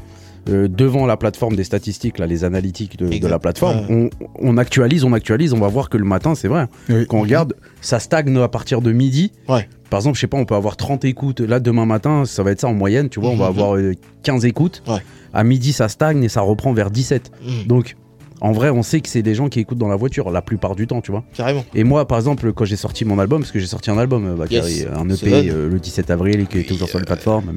euh, 0.50 0.68
devant 0.68 1.06
la 1.06 1.16
plateforme 1.16 1.56
des 1.56 1.64
statistiques, 1.64 2.20
là, 2.20 2.26
les 2.28 2.44
analytiques 2.44 2.98
de, 2.98 3.28
la 3.28 3.40
plateforme, 3.40 3.86
Ouais. 3.90 4.10
on, 4.40 4.54
on 4.54 4.58
actualise, 4.58 5.06
on 5.06 5.14
actualise, 5.14 5.54
on 5.54 5.60
va 5.60 5.70
voir 5.70 5.88
que 5.90 5.96
le 5.98 6.04
matin, 6.04 6.36
c'est 6.36 6.50
vrai. 6.50 6.68
Oui. 6.90 7.06
Quand 7.08 7.18
on 7.20 7.22
regarde, 7.22 7.54
ça 7.80 8.00
stagne 8.00 8.36
à 8.38 8.50
partir 8.50 8.82
de 8.82 8.92
midi. 8.92 9.32
Ouais. 9.48 9.70
Par 9.94 10.00
exemple, 10.00 10.16
je 10.16 10.22
sais 10.22 10.28
pas, 10.28 10.38
on 10.38 10.46
peut 10.46 10.56
avoir 10.56 10.76
30 10.76 11.06
écoutes. 11.06 11.40
Là, 11.40 11.60
demain 11.60 11.86
matin, 11.86 12.26
ça 12.26 12.42
va 12.42 12.50
être 12.50 12.62
ça 12.62 12.68
en 12.68 12.74
moyenne, 12.74 13.10
tu 13.10 13.20
vois, 13.20 13.30
on 13.30 13.36
va 13.36 13.46
Mhm. 13.46 13.58
avoir 13.60 13.76
euh, 13.78 13.94
15 14.24 14.44
écoutes. 14.46 14.82
Ouais. 14.88 14.98
À 15.34 15.44
midi, 15.44 15.72
ça 15.72 15.88
stagne 15.88 16.24
et 16.24 16.30
ça 16.30 16.42
reprend 16.42 16.74
vers 16.74 16.90
17. 16.90 17.32
Mm. 17.44 17.68
Donc, 17.68 17.96
En 18.42 18.52
vrai, 18.52 18.70
on 18.72 18.84
sait 18.84 19.00
que 19.00 19.08
c'est 19.08 19.22
des 19.22 19.36
gens 19.36 19.48
qui 19.48 19.62
écoutent 19.62 19.78
dans 19.78 19.88
la 19.88 19.96
voiture 19.96 20.30
la 20.30 20.42
plupart 20.42 20.76
du 20.76 20.86
temps, 20.86 21.00
tu 21.00 21.12
vois. 21.12 21.24
Carrément. 21.34 21.64
Et 21.74 21.86
moi, 21.86 22.06
par 22.10 22.18
exemple, 22.18 22.52
quand 22.52 22.66
j'ai 22.66 22.76
sorti 22.76 23.06
mon 23.06 23.18
album, 23.18 23.40
parce 23.42 23.54
que 23.54 23.60
j'ai 23.60 23.68
sorti 23.68 23.90
un 23.90 23.98
album, 23.98 24.26
euh, 24.26 24.36
Bakary, 24.36 24.80
Yes. 24.80 24.88
un 24.94 25.08
EP 25.10 25.50
euh, 25.50 25.70
le 25.70 25.80
17 25.80 26.10
avril 26.12 26.42
et 26.42 26.46
qui 26.46 26.58
est 26.60 26.64
toujours 26.68 26.90
sur 26.90 27.00
les 27.00 27.06
plateformes. 27.06 27.54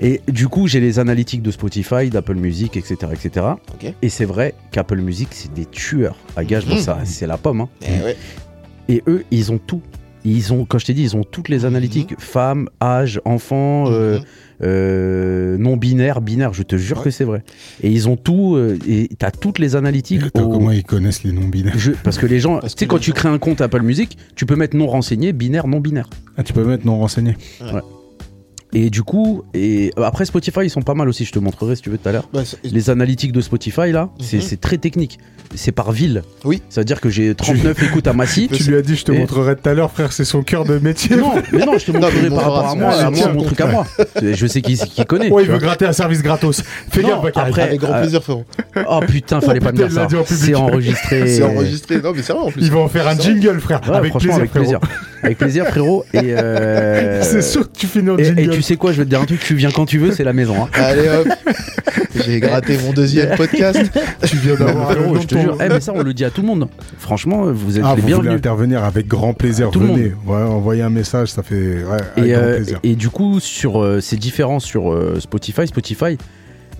Et 0.00 0.20
du 0.28 0.46
coup, 0.46 0.68
j'ai 0.68 0.78
les 0.78 1.00
analytiques 1.00 1.42
de 1.42 1.50
Spotify, 1.50 2.10
d'Apple 2.10 2.36
Music, 2.36 2.76
etc., 2.76 2.94
etc. 3.12 3.46
Et 4.02 4.08
c'est 4.08 4.24
vrai 4.24 4.54
qu'Apple 4.70 4.98
Music, 5.00 5.28
c'est 5.32 5.52
des 5.52 5.66
tueurs. 5.66 6.16
À 6.36 6.44
gage, 6.44 6.64
bon, 6.66 6.74
Mhm. 6.76 6.80
ça, 6.80 6.98
c'est 7.04 7.26
la 7.26 7.36
pomme. 7.38 7.62
hein. 7.62 7.68
Eh 7.82 8.04
ouais. 8.04 8.16
Et 8.88 9.02
eux, 9.08 9.24
ils 9.32 9.50
ont 9.50 9.58
tout. 9.58 9.80
Ils 10.24 10.52
ont, 10.52 10.64
quand 10.64 10.78
je 10.78 10.86
t'ai 10.86 10.94
dit, 10.94 11.02
ils 11.02 11.16
ont 11.16 11.24
toutes 11.24 11.48
les 11.48 11.64
analytiques 11.64 12.14
femmes, 12.18 12.68
âge, 12.80 13.20
enfants, 13.24 13.86
euh, 13.88 14.18
Mhm. 14.18 14.24
euh, 14.62 15.56
non 15.58 15.76
binaire, 15.76 16.20
binaire. 16.20 16.52
Je 16.54 16.62
te 16.62 16.76
jure 16.76 16.98
Ouais. 16.98 17.04
que 17.04 17.10
c'est 17.10 17.24
vrai. 17.24 17.42
Et 17.82 17.90
ils 17.90 18.08
ont 18.08 18.16
tout. 18.16 18.54
euh, 18.56 18.78
et 18.88 19.08
t'as 19.18 19.30
toutes 19.30 19.58
les 19.58 19.74
analytiques. 19.76 20.22
Au- 20.34 20.48
Comment 20.48 20.70
ils 20.70 20.84
connaissent 20.84 21.24
les 21.24 21.32
noms 21.32 21.48
binaires 21.48 21.74
je- 21.76 21.92
parce 22.04 22.18
que 22.18 22.26
les 22.26 22.38
gens, 22.40 22.60
tu 22.60 22.68
sais, 22.76 22.86
quand 22.86 22.98
tu 22.98 23.12
crées 23.12 23.28
un 23.28 23.38
compte 23.38 23.60
Apple 23.60 23.82
Music, 23.82 24.16
tu 24.36 24.46
peux 24.46 24.56
mettre 24.56 24.76
non 24.76 24.86
renseigné, 24.86 25.32
binaire, 25.32 25.66
non 25.66 25.80
binaire. 25.80 26.08
Ah, 26.36 26.42
tu 26.44 26.52
peux 26.52 26.64
mettre 26.64 26.86
non 26.86 26.98
renseigné. 26.98 27.36
Et 28.74 28.88
du 28.88 29.02
coup, 29.02 29.42
et 29.52 29.90
après 30.02 30.24
Spotify, 30.24 30.60
ils 30.64 30.70
sont 30.70 30.80
pas 30.82 30.94
mal 30.94 31.08
aussi. 31.08 31.24
Je 31.26 31.32
te 31.32 31.38
montrerai 31.38 31.76
si 31.76 31.82
tu 31.82 31.90
veux 31.90 31.98
tout 31.98 32.08
à 32.08 32.12
l'heure. 32.12 32.28
Bah, 32.32 32.40
Les 32.64 32.88
analytiques 32.90 33.32
de 33.32 33.40
Spotify 33.42 33.92
là, 33.92 34.08
c'est 34.18 34.38
Mhm. 34.38 34.42
c'est 34.42 34.60
très 34.60 34.78
technique. 34.78 35.18
C'est 35.54 35.72
par 35.72 35.92
ville. 35.92 36.22
Oui. 36.46 36.62
Ça 36.70 36.80
veut 36.80 36.86
dire 36.86 36.98
que 37.02 37.10
j'ai 37.10 37.34
39 37.34 37.82
écoutes 37.82 38.06
à 38.06 38.14
Massy. 38.14 38.48
Tu 38.52 38.62
lui 38.64 38.74
as 38.76 38.80
dit, 38.80 38.96
je 38.96 39.04
te 39.04 39.12
Et- 39.12 39.18
montrerai 39.18 39.56
tout 39.56 39.68
à 39.68 39.74
l'heure, 39.74 39.90
frère, 39.90 40.10
c'est 40.10 40.24
son 40.24 40.42
cœur 40.42 40.64
de 40.64 40.78
métier. 40.78 41.16
Non, 41.16 41.32
mais 41.52 41.66
non, 41.66 41.76
je 41.76 41.84
te 41.84 41.90
montrerai 41.92 42.30
par 42.30 42.38
rapport 42.38 42.68
à 42.70 42.74
moi, 42.74 42.92
c'est 42.94 43.02
à 43.04 43.10
moi, 43.10 43.32
mon 43.34 43.42
truc 43.42 43.60
à 43.60 43.66
moi. 43.66 43.86
Je 44.22 44.46
sais 44.46 44.62
qui, 44.62 44.76
qui 44.78 45.04
connaît. 45.04 45.30
Ouais, 45.30 45.42
il 45.42 45.46
tu 45.46 45.52
veut 45.52 45.58
gratter 45.58 45.84
un 45.84 45.92
service 45.92 46.22
gratos. 46.22 46.62
Fais 46.90 47.02
gaffe, 47.02 47.22
après- 47.34 47.62
Avec 47.62 47.80
grand 47.80 47.92
euh, 47.92 48.00
plaisir, 48.00 48.22
frérot. 48.22 48.44
Oh 48.88 49.00
putain, 49.06 49.42
fallait 49.42 49.58
Oh, 49.60 49.64
pas 49.66 49.72
me 49.72 49.76
dire 49.76 49.88
il 49.90 49.92
ça. 49.92 50.08
C'est 50.24 50.54
enregistré. 50.54 51.26
C'est 51.36 51.42
enregistré. 51.42 52.00
Non, 52.00 52.12
mais 52.16 52.22
c'est 52.22 52.32
vrai 52.32 52.42
en 52.42 52.50
plus. 52.50 52.62
Il 52.62 52.70
va 52.70 52.78
en 52.80 52.88
faire 52.88 53.06
un 53.06 53.18
jingle, 53.18 53.60
frère. 53.60 53.80
Avec 53.92 54.10
franchement, 54.10 54.18
plaisir, 54.18 54.34
avec 54.38 54.50
frérot. 54.50 54.64
plaisir. 54.78 54.80
Avec 55.22 55.38
plaisir, 55.38 55.66
frérot. 55.66 56.04
Et, 56.14 56.18
euh, 56.24 57.22
C'est 57.30 57.42
sûr 57.42 57.70
que 57.70 57.76
tu 57.78 57.86
finis 57.86 58.08
en 58.10 58.16
jingle. 58.16 58.61
Tu 58.62 58.68
sais 58.68 58.76
quoi, 58.76 58.92
je 58.92 58.98
vais 58.98 59.04
te 59.04 59.10
dire 59.10 59.20
un 59.20 59.24
truc, 59.26 59.40
tu 59.40 59.54
viens 59.56 59.70
quand 59.72 59.86
tu 59.86 59.98
veux, 59.98 60.12
c'est 60.12 60.22
la 60.24 60.32
maison. 60.32 60.54
hein. 60.64 60.68
Allez 60.74 61.08
hop. 61.08 61.28
J'ai 62.14 62.40
gratté 62.40 62.78
mon 62.78 62.92
deuxième 62.92 63.34
podcast. 63.36 63.80
tu 64.26 64.36
viens 64.36 64.54
d'avoir 64.54 64.90
un 64.90 65.20
je 65.20 65.26
te 65.26 65.36
jure. 65.38 65.56
Eh, 65.60 65.68
mais 65.68 65.80
ça, 65.80 65.92
on 65.94 66.02
le 66.02 66.14
dit 66.14 66.24
à 66.24 66.30
tout 66.30 66.42
le 66.42 66.46
monde. 66.46 66.68
Franchement, 66.98 67.50
vous 67.52 67.78
êtes 67.78 67.84
Ah, 67.84 67.94
les 67.96 68.02
vous 68.02 68.02
voulez 68.02 68.12
bienvenus. 68.14 68.34
intervenir 68.38 68.84
avec 68.84 69.08
grand 69.08 69.34
plaisir, 69.34 69.70
Tout 69.70 69.80
le 69.80 69.86
venez. 69.86 70.12
Ouais, 70.26 70.36
envoyez 70.42 70.82
un 70.82 70.90
message, 70.90 71.28
ça 71.28 71.42
fait 71.42 71.82
ouais, 71.84 71.84
avec 72.16 72.24
Et, 72.24 72.32
grand 72.32 72.42
euh, 72.42 72.56
plaisir. 72.56 72.80
et 72.84 72.94
du 72.94 73.08
coup, 73.10 73.40
sur 73.40 73.82
euh, 73.82 74.00
ces 74.00 74.16
différences 74.16 74.64
sur 74.64 74.92
euh, 74.92 75.18
Spotify, 75.20 75.66
Spotify, 75.66 76.16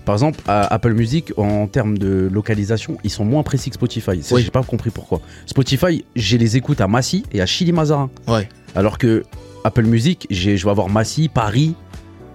par 0.05 0.15
exemple, 0.15 0.39
à 0.47 0.73
Apple 0.73 0.93
Music, 0.93 1.33
en 1.37 1.67
termes 1.67 1.97
de 1.97 2.29
localisation, 2.31 2.97
ils 3.03 3.09
sont 3.09 3.25
moins 3.25 3.43
précis 3.43 3.69
que 3.71 3.75
Spotify. 3.75 4.21
Oui. 4.31 4.43
J'ai 4.43 4.51
pas 4.51 4.63
compris 4.63 4.91
pourquoi. 4.91 5.19
Spotify, 5.45 6.05
j'ai 6.15 6.37
les 6.37 6.55
écoutes 6.57 6.79
à 6.79 6.87
Massy 6.87 7.23
et 7.33 7.41
à 7.41 7.45
Chili-Mazarin. 7.45 8.09
Ouais. 8.27 8.47
Alors 8.75 8.97
que 8.97 9.23
Apple 9.63 9.83
Music, 9.83 10.27
j'ai- 10.29 10.57
je 10.57 10.65
vais 10.65 10.71
avoir 10.71 10.89
Massy, 10.89 11.29
Paris. 11.29 11.75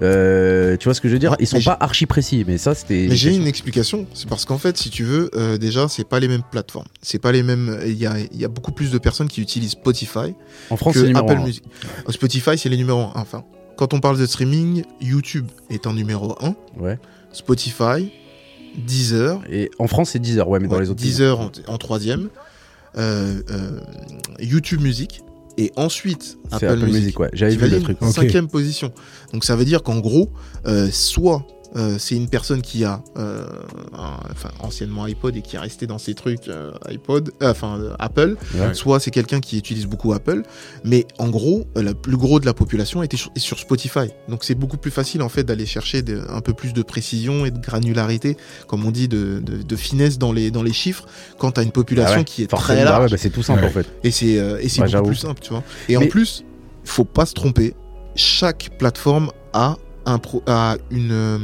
euh, 0.01 0.77
tu 0.77 0.85
vois 0.85 0.95
ce 0.95 1.01
que 1.01 1.09
je 1.09 1.15
veux 1.15 1.19
dire? 1.19 1.35
Ils 1.41 1.47
sont 1.49 1.57
mais 1.59 1.65
pas 1.65 1.77
archi 1.81 2.07
précis, 2.07 2.45
mais 2.47 2.57
ça 2.57 2.75
c'était. 2.77 3.07
Mais 3.11 3.17
j'ai 3.17 3.35
une 3.35 3.49
explication. 3.49 4.07
C'est 4.15 4.29
parce 4.29 4.45
qu'en 4.45 4.57
fait, 4.59 4.77
si 4.77 4.91
tu 4.91 5.03
veux, 5.03 5.29
euh, 5.35 5.59
déjà, 5.59 5.89
c'est 5.89 6.05
pas 6.09 6.21
les 6.21 6.29
mêmes 6.29 6.45
plateformes. 6.49 6.87
C'est 7.03 7.19
pas 7.19 7.33
les 7.33 7.43
mêmes. 7.43 7.81
Il 7.85 7.95
y 7.99 8.07
a, 8.07 8.15
il 8.21 8.41
y 8.41 8.45
a 8.45 8.49
beaucoup 8.49 8.71
plus 8.71 8.93
de 8.93 8.99
personnes 8.99 9.27
qui 9.29 9.41
utilisent 9.43 9.73
Spotify 9.73 10.35
En 10.71 10.77
France, 10.77 10.95
c'est 10.95 11.01
que 11.03 11.07
numéro 11.07 11.29
Apple. 11.29 11.41
Music. 11.43 11.65
Euh, 12.09 12.13
Spotify, 12.13 12.57
c'est 12.57 12.69
les 12.69 12.77
numéros 12.77 13.01
1. 13.01 13.13
Enfin, 13.17 13.43
quand 13.77 13.93
on 13.93 13.99
parle 13.99 14.19
de 14.19 14.27
streaming, 14.27 14.85
YouTube 15.01 15.47
est 15.69 15.87
en 15.89 15.95
numéro 15.95 16.37
1. 16.41 16.55
Ouais. 16.79 16.99
Spotify, 17.33 18.13
Deezer, 18.77 19.41
Et 19.51 19.69
en 19.81 19.89
France, 19.89 20.11
c'est 20.11 20.19
10 20.21 20.39
heures, 20.39 20.49
ouais, 20.49 20.61
mais 20.61 20.69
dans 20.69 20.79
les 20.79 20.91
autres. 20.91 21.01
Deezer 21.03 21.41
en, 21.41 21.51
en 21.67 21.79
troisième, 21.79 22.29
euh, 22.97 23.41
YouTube 24.39 24.81
Music, 24.81 25.23
et 25.59 25.73
ensuite 25.77 26.39
c'est 26.51 26.67
Apple, 26.67 26.85
Music. 26.85 26.95
Music, 26.95 27.21
ouais. 27.21 27.31
J'avais 27.35 27.57
vu 27.57 27.63
le 27.63 27.67
T'imagines 27.67 27.85
truc. 27.85 27.99
Ok. 28.01 28.13
Cinquième 28.13 28.49
position. 28.49 28.93
Donc 29.33 29.45
ça 29.45 29.57
veut 29.57 29.65
dire 29.65 29.83
qu'en 29.83 29.99
gros, 29.99 30.31
euh, 30.67 30.89
soit 30.91 31.47
euh, 31.77 31.97
c'est 31.99 32.15
une 32.17 32.29
personne 32.29 32.63
qui 32.63 32.85
a, 32.85 33.03
euh, 33.19 33.47
un- 33.93 34.19
enfin 34.33 34.51
anciennement 34.61 35.05
iPod 35.05 35.37
et 35.37 35.43
qui 35.43 35.57
est 35.57 35.59
resté 35.59 35.87
dans 35.87 35.99
ses 35.99 36.15
trucs 36.15 36.49
euh, 36.49 36.73
iPod, 36.89 37.31
euh, 37.43 37.51
enfin 37.51 37.79
euh, 37.79 37.95
Apple, 37.99 38.37
Ouais. 38.55 38.73
soit 38.75 39.01
c'est 39.01 39.11
quelqu'un 39.11 39.41
qui 39.41 39.59
utilise 39.59 39.87
beaucoup 39.87 40.13
Apple, 40.13 40.43
mais 40.85 41.07
en 41.19 41.29
gros, 41.29 41.67
le 41.77 41.93
plus 41.95 42.17
gros 42.17 42.41
de 42.41 42.47
la 42.47 42.55
population 42.55 43.03
était 43.03 43.17
sur, 43.17 43.31
est 43.37 43.41
sur 43.41 43.59
Spotify. 43.59 44.09
Donc 44.29 44.45
c'est 44.45 44.55
beaucoup 44.55 44.79
plus 44.79 44.91
facile 44.91 45.23
en 45.23 45.29
fait 45.29 45.45
d'aller 45.45 45.67
chercher 45.67 46.03
de- 46.03 46.23
un 46.31 46.41
peu 46.41 46.55
plus 46.55 46.73
de 46.73 46.83
précision 46.83 47.45
et 47.45 47.51
de 47.51 47.59
granularité, 47.59 48.37
comme 48.67 48.85
on 48.87 48.91
dit, 48.91 49.09
de, 49.09 49.41
de- 49.45 49.63
de 49.63 49.77
finesse 49.77 50.19
dans 50.19 50.33
les, 50.33 50.51
dans 50.51 50.63
les 50.63 50.73
chiffres, 50.73 51.07
quand 51.39 51.53
tu 51.53 51.61
as 51.61 51.63
une 51.63 51.73
population 51.73 52.15
Ah 52.15 52.19
ouais, 52.21 52.25
qui 52.25 52.43
est 52.43 52.47
très 52.47 52.75
bah 52.75 52.79
ouais, 52.81 52.85
large. 52.85 53.11
bah, 53.11 53.17
c'est 53.19 53.31
tout 53.31 53.43
simple 53.43 53.61
Ouais. 53.63 53.69
en 53.69 53.73
fait. 53.73 53.87
Et 54.05 54.11
c'est 54.11 54.39
euh, 54.39 54.59
et 54.61 54.69
c'est 54.69 54.81
Ouais, 54.83 54.91
beaucoup 54.91 55.09
plus 55.09 55.17
simple, 55.17 55.41
tu 55.41 55.51
vois. 55.51 55.63
Et 55.89 55.97
en 55.97 56.07
plus, 56.07 56.45
faut 56.85 57.05
pas 57.05 57.27
se 57.27 57.35
tromper. 57.35 57.75
Chaque 58.15 58.71
plateforme 58.79 59.31
a 59.53 59.77
un 60.11 60.19
pro- 60.19 60.43
a 60.47 60.77
une 60.91 61.11
euh, 61.13 61.39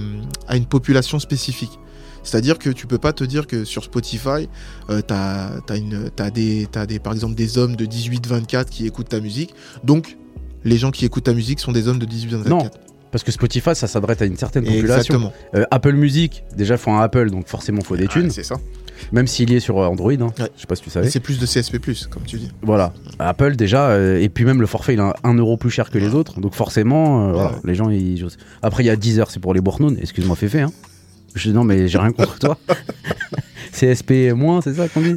a 0.48 0.56
une 0.56 0.66
population 0.66 1.18
spécifique. 1.18 1.78
C'est-à-dire 2.22 2.58
que 2.58 2.70
tu 2.70 2.86
peux 2.86 2.96
pas 2.98 3.12
te 3.12 3.22
dire 3.22 3.46
que 3.46 3.64
sur 3.64 3.84
Spotify, 3.84 4.48
euh, 4.88 5.02
t'as 5.02 5.60
as 5.68 6.30
des 6.30 6.98
par 7.02 7.12
exemple 7.12 7.34
des 7.34 7.58
hommes 7.58 7.76
de 7.76 7.84
18-24 7.84 8.64
qui 8.66 8.86
écoutent 8.86 9.10
ta 9.10 9.20
musique. 9.20 9.54
Donc 9.84 10.16
les 10.64 10.78
gens 10.78 10.90
qui 10.90 11.04
écoutent 11.04 11.24
ta 11.24 11.34
musique 11.34 11.60
sont 11.60 11.72
des 11.72 11.86
hommes 11.88 11.98
de 11.98 12.06
18-24. 12.06 12.48
Non, 12.48 12.70
Parce 13.12 13.22
que 13.22 13.30
Spotify, 13.30 13.74
ça 13.74 13.86
s'adresse 13.86 14.22
à 14.22 14.24
une 14.24 14.38
certaine 14.38 14.64
population. 14.64 14.94
Exactement. 14.96 15.32
Euh, 15.54 15.66
Apple 15.70 15.92
Music, 15.92 16.42
déjà, 16.56 16.78
faut 16.78 16.90
un 16.90 17.02
Apple, 17.02 17.28
donc 17.30 17.46
forcément, 17.48 17.82
faut 17.82 17.96
des 17.96 18.08
thunes. 18.08 18.24
Ouais, 18.24 18.30
c'est 18.30 18.42
ça. 18.44 18.56
Même 19.12 19.26
s'il 19.26 19.52
est 19.52 19.60
sur 19.60 19.76
Android, 19.76 20.12
hein. 20.12 20.32
Ouais. 20.38 20.50
je 20.56 20.60
sais 20.60 20.66
pas 20.66 20.76
si 20.76 20.82
tu 20.82 20.90
savais. 20.90 21.10
C'est 21.10 21.20
plus 21.20 21.38
de 21.38 21.46
CSP+, 21.46 21.78
comme 22.10 22.24
tu 22.24 22.36
dis. 22.36 22.50
Voilà. 22.62 22.92
Apple, 23.18 23.56
déjà, 23.56 23.88
euh, 23.90 24.20
et 24.20 24.28
puis 24.28 24.44
même 24.44 24.60
le 24.60 24.66
forfait, 24.66 24.94
il 24.94 25.00
a 25.00 25.14
un 25.24 25.34
euro 25.34 25.56
plus 25.56 25.70
cher 25.70 25.90
que 25.90 25.98
les 25.98 26.14
autres. 26.14 26.40
Donc 26.40 26.54
forcément, 26.54 27.28
euh, 27.28 27.32
voilà, 27.32 27.52
les 27.64 27.74
gens, 27.74 27.90
ils. 27.90 28.26
Après, 28.62 28.82
il 28.82 28.86
y 28.86 28.90
a 28.90 28.96
10 28.96 29.20
heures, 29.20 29.30
c'est 29.30 29.40
pour 29.40 29.54
les 29.54 29.60
bournounes. 29.60 29.98
Excuse-moi, 30.00 30.36
Féfé. 30.36 30.60
Hein. 30.62 30.72
Je, 31.34 31.50
non, 31.50 31.64
mais 31.64 31.88
j'ai 31.88 31.98
rien 31.98 32.12
contre 32.12 32.38
toi. 32.38 32.58
CSP 33.72 34.32
moins, 34.34 34.60
c'est 34.60 34.74
ça 34.74 34.88
qu'on 34.88 35.00
dit? 35.00 35.16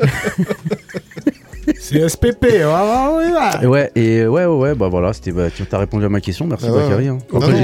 C'est 1.78 2.08
SPP. 2.08 2.42
ouais, 2.44 2.64
ouais, 2.64 3.32
ouais. 3.32 3.62
Et 3.62 3.66
Ouais, 3.66 3.90
et 3.94 4.26
ouais, 4.26 4.44
ouais, 4.44 4.56
ouais, 4.56 4.74
bah 4.74 4.88
voilà, 4.88 5.12
c'était, 5.12 5.32
bah, 5.32 5.48
tu 5.54 5.62
as 5.70 5.78
répondu 5.78 6.04
à 6.04 6.08
ma 6.08 6.20
question, 6.20 6.46
merci 6.46 6.66
Ah 6.68 6.72
ouais, 6.72 6.82
Bakary. 6.82 7.08
hein. 7.08 7.18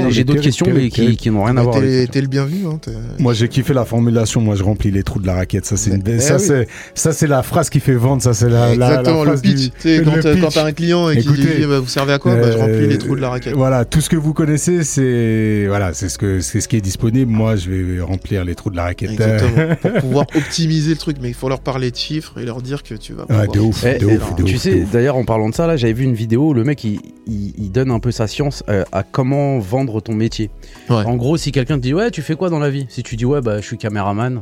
J'ai- 0.09 0.23
d'autres 0.23 0.41
questions, 0.41 0.65
mais 0.73 0.89
qui, 0.89 1.29
n'ont 1.31 1.43
rien 1.43 1.57
à 1.57 1.63
voir 1.63 1.77
avec 1.77 2.11
T'es 2.11 2.19
ça. 2.19 2.21
le 2.21 2.27
bienvenu. 2.27 2.65
Hein, 2.67 2.79
t'es- 2.81 2.91
Moi 3.19 3.33
j'ai 3.33 3.47
kiffé 3.47 3.73
la 3.73 3.85
formulation, 3.85 4.41
moi 4.41 4.55
je 4.55 4.63
remplis 4.63 4.91
les 4.91 5.03
trous 5.03 5.19
de 5.19 5.27
la 5.27 5.35
raquette, 5.35 5.65
ça 5.65 5.77
c'est 5.77 5.91
une 5.91 6.01
Mais- 6.05 6.19
ça 6.19 6.35
eh 6.37 6.41
oui. 6.41 6.45
c'est 6.47 6.67
ça 6.95 7.11
c'est 7.13 7.27
la 7.27 7.43
phrase 7.43 7.69
qui 7.69 7.79
fait 7.79 7.93
vendre, 7.93 8.21
ça 8.21 8.33
c'est 8.33 8.49
la, 8.49 8.69
la- 8.69 8.75
la 8.75 8.87
Exactement, 8.89 9.23
le 9.23 9.29
phrase 9.31 9.41
pitch. 9.41 9.55
du- 9.55 9.69
Tu 9.71 9.75
sais, 9.79 9.97
le 9.99 10.05
quand 10.05 10.17
euh, 10.25 10.33
pitch. 10.33 10.41
quand 10.43 10.49
t'as 10.49 10.65
un 10.65 10.71
client 10.71 11.09
et 11.09 11.17
qui 11.17 11.27
Écoutez, 11.27 11.59
dit 11.59 11.65
bah, 11.67 11.79
vous 11.79 11.87
servez 11.87 12.13
à 12.13 12.19
quoi? 12.19 12.35
Bah, 12.35 12.51
Je 12.51 12.57
remplis 12.57 12.87
les 12.87 12.97
trous 12.97 13.15
de 13.15 13.21
la 13.21 13.29
raquette. 13.29 13.55
Voilà, 13.55 13.85
tout 13.85 14.01
ce 14.01 14.09
que 14.09 14.15
vous 14.15 14.33
connaissez, 14.33 14.83
c'est 14.83 15.65
voilà, 15.67 15.93
c'est 15.93 16.09
ce 16.09 16.17
que 16.17 16.39
c'est 16.41 16.61
ce 16.61 16.67
qui 16.67 16.75
est 16.77 16.81
disponible. 16.81 17.31
Moi, 17.31 17.55
je 17.55 17.69
vais 17.69 18.01
remplir 18.01 18.43
les 18.45 18.55
trous 18.55 18.69
de 18.69 18.75
la 18.75 18.83
raquette. 18.83 19.11
Exactement. 19.11 19.75
pour 19.81 19.91
pouvoir 20.01 20.25
optimiser 20.35 20.91
le 20.91 20.97
truc, 20.97 21.17
mais 21.21 21.29
il 21.29 21.33
faut 21.35 21.49
leur 21.49 21.59
parler 21.61 21.91
de 21.91 21.95
chiffres 21.95 22.33
et 22.39 22.45
leur 22.45 22.61
dire 22.61 22.83
que 22.83 22.95
tu 22.95 23.13
vas 23.13 23.25
de 23.47 23.59
ouf, 23.59 23.83
De 23.97 24.05
ouf, 24.05 24.35
de 24.35 24.43
tu 24.43 24.55
ouf, 24.55 24.61
sais, 24.61 24.85
d'ailleurs, 24.91 25.15
en 25.15 25.25
parlant 25.25 25.49
de 25.49 25.55
ça, 25.55 25.65
là, 25.67 25.75
j'avais 25.77 25.93
vu 25.93 26.03
une 26.03 26.13
vidéo. 26.13 26.53
Le 26.53 26.63
mec, 26.63 26.83
il, 26.83 26.99
il- 27.27 27.53
il 27.57 27.71
donne 27.71 27.89
un 27.91 27.99
peu 27.99 28.11
sa 28.11 28.27
science 28.27 28.63
euh, 28.69 28.83
à 28.91 29.03
comment 29.03 29.57
vendre 29.59 30.01
ton 30.01 30.13
métier. 30.13 30.49
Ouais. 30.89 30.97
En 31.05 31.15
gros, 31.15 31.37
si 31.37 31.51
quelqu'un 31.51 31.75
te 31.77 31.81
dit 31.83 31.93
ouais, 31.93 32.11
tu 32.11 32.21
fais 32.21 32.35
quoi 32.35 32.49
dans 32.49 32.59
la 32.59 32.69
vie? 32.69 32.85
Si 32.89 33.01
tu 33.03 33.15
dis 33.15 33.25
ouais, 33.25 33.41
bah 33.41 33.61
je 33.61 33.65
suis 33.65 33.77
caméraman, 33.77 34.41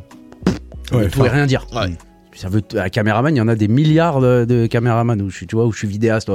Ouais, 0.91 1.05
tu 1.05 1.11
pouvais 1.11 1.29
rien 1.29 1.45
dire. 1.45 1.67
Ouais. 1.75 1.89
Ça 2.35 2.49
veut 2.49 2.61
un 2.75 2.89
caméraman, 2.89 3.33
il 3.35 3.39
y 3.39 3.41
en 3.41 3.47
a 3.47 3.55
des 3.55 3.67
milliards 3.67 4.19
de, 4.21 4.45
de 4.45 4.67
caméramans 4.67 5.19
où 5.21 5.29
je 5.29 5.35
suis, 5.35 5.47
tu 5.47 5.55
vois, 5.55 5.65
où 5.65 5.71
je 5.71 5.79
suis 5.79 5.87
vidéaste. 5.87 6.29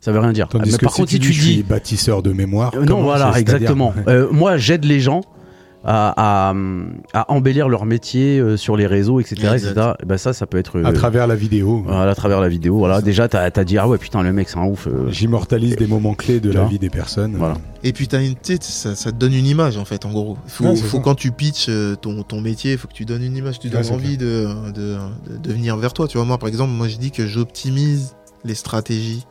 ça 0.00 0.12
veut 0.12 0.18
rien 0.18 0.32
dire. 0.32 0.48
Tandis 0.48 0.72
Mais 0.72 0.76
que 0.78 0.84
par 0.84 0.92
si 0.92 1.00
contre, 1.02 1.10
tu 1.10 1.14
si 1.16 1.20
dis, 1.20 1.26
tu 1.28 1.32
je 1.32 1.40
suis 1.42 1.54
dis 1.56 1.62
bâtisseur 1.62 2.22
de 2.22 2.32
mémoire, 2.32 2.72
Euh, 2.76 2.84
non, 2.84 3.02
voilà, 3.02 3.32
exactement. 3.38 3.94
Euh, 4.08 4.28
moi, 4.32 4.56
j'aide 4.58 4.84
les 4.84 5.00
gens 5.00 5.22
à, 5.84 6.48
à, 6.50 6.54
à 7.12 7.32
embellir 7.32 7.68
leur 7.68 7.84
métier 7.84 8.38
euh, 8.38 8.56
sur 8.56 8.76
les 8.76 8.86
réseaux, 8.86 9.20
etc. 9.20 9.52
Etc. 9.54 9.72
Et 10.02 10.06
ben 10.06 10.16
ça, 10.18 10.32
ça 10.32 10.46
peut 10.46 10.56
être 10.58 10.78
euh, 10.78 10.84
à 10.84 10.92
travers 10.92 11.26
la 11.26 11.36
vidéo. 11.36 11.82
voilà, 11.86 12.10
à 12.10 12.14
travers 12.14 12.40
la 12.40 12.48
vidéo. 12.48 12.78
Voilà, 12.78 13.02
déjà, 13.02 13.28
t'as 13.28 13.50
as 13.54 13.64
dit 13.64 13.76
ah 13.78 13.86
ouais, 13.88 13.98
putain, 13.98 14.22
le 14.22 14.32
mec, 14.32 14.48
c'est 14.48 14.58
un 14.58 14.64
ouf. 14.66 14.86
euh, 14.86 15.10
J'immortalise 15.10 15.76
des 15.76 15.86
moments 15.86 16.14
clés 16.14 16.40
de 16.40 16.50
la 16.50 16.64
vie 16.64 16.78
des 16.78 16.90
personnes. 16.90 17.36
Voilà. 17.36 17.56
Et 17.82 17.92
puis 17.92 18.08
t'as 18.08 18.22
une 18.22 18.34
tête, 18.34 18.62
ça, 18.64 18.94
ça 18.94 19.12
te 19.12 19.16
donne 19.16 19.34
une 19.34 19.46
image 19.46 19.76
en 19.76 19.84
fait, 19.84 20.06
en 20.06 20.10
gros. 20.10 20.38
Faut, 20.46 20.64
Ouais, 20.64 20.76
faut 20.76 21.00
quand 21.00 21.14
tu 21.14 21.30
pitches 21.32 21.68
ton, 22.00 22.22
ton 22.22 22.40
métier, 22.40 22.76
faut 22.78 22.88
que 22.88 22.94
tu 22.94 23.04
donnes 23.04 23.22
une 23.22 23.36
image, 23.36 23.58
tu 23.58 23.68
Ouais, 23.68 23.74
donnes 23.74 23.92
envie 23.92 24.16
de, 24.16 24.46
de, 24.74 24.96
de, 25.30 25.36
de 25.38 25.52
venir 25.52 25.76
vers 25.76 25.92
toi. 25.92 26.08
Tu 26.08 26.16
vois, 26.16 26.26
moi 26.26 26.38
par 26.38 26.48
exemple, 26.48 26.72
moi 26.72 26.88
je 26.88 26.96
dis 26.96 27.10
que 27.10 27.26
j'optimise 27.26 28.14
les 28.44 28.54
stratégies 28.54 29.26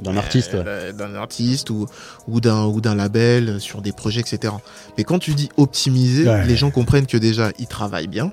d'un 0.00 0.16
artiste. 0.16 0.52
ouais. 0.54 0.62
euh, 0.66 0.92
d'un 0.92 1.14
artiste 1.14 1.70
ou, 1.70 1.86
ou 2.28 2.40
d'un 2.40 2.64
ou 2.64 2.80
d'un 2.80 2.94
label 2.94 3.48
euh, 3.48 3.58
sur 3.58 3.82
des 3.82 3.92
projets, 3.92 4.20
etc. 4.20 4.52
Mais 4.98 5.04
quand 5.04 5.18
tu 5.18 5.34
dis 5.34 5.48
optimiser, 5.56 6.26
Ouais. 6.28 6.46
les 6.46 6.56
gens 6.56 6.70
comprennent 6.70 7.06
que 7.06 7.16
déjà 7.16 7.50
ils 7.58 7.66
travaillent 7.66 8.08
bien. 8.08 8.32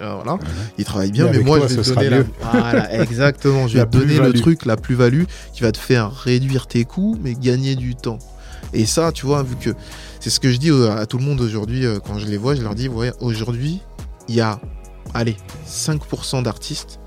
Euh, 0.00 0.14
voilà, 0.14 0.38
ils 0.78 0.84
travaillent 0.86 1.10
bien, 1.12 1.28
Mais 1.30 1.40
moi 1.40 1.58
toi, 1.58 1.68
je 1.68 1.74
vais 1.74 1.82
te 1.82 1.88
donner 1.90 2.08
la... 2.10 2.22
Voilà, 2.52 3.00
exactement. 3.02 3.68
Je 3.68 3.74
vais 3.78 3.84
te 3.86 3.90
donner 3.98 4.18
le 4.18 4.32
truc, 4.32 4.64
la 4.64 4.76
plus-value 4.76 5.24
qui 5.52 5.62
va 5.62 5.70
te 5.72 5.78
faire 5.78 6.10
réduire 6.12 6.66
tes 6.66 6.84
coûts, 6.86 7.18
mais 7.22 7.34
gagner 7.34 7.76
du 7.76 7.94
temps. 7.94 8.18
Et 8.72 8.86
ça, 8.86 9.12
tu 9.12 9.26
vois, 9.26 9.42
vu 9.42 9.56
que 9.56 9.70
c'est 10.20 10.30
ce 10.30 10.40
que 10.40 10.50
je 10.50 10.56
dis 10.56 10.70
à 10.70 11.04
tout 11.06 11.18
le 11.18 11.24
monde 11.24 11.40
aujourd'hui 11.42 11.84
quand 12.06 12.18
je 12.18 12.26
les 12.26 12.36
vois, 12.38 12.54
je 12.54 12.62
leur 12.62 12.74
dis, 12.74 12.88
ouais, 12.88 13.12
aujourd'hui, 13.20 13.80
il 14.28 14.34
y 14.36 14.40
a 14.40 14.58
allez, 15.12 15.36
5% 15.68 16.42
d'artistes, 16.42 17.00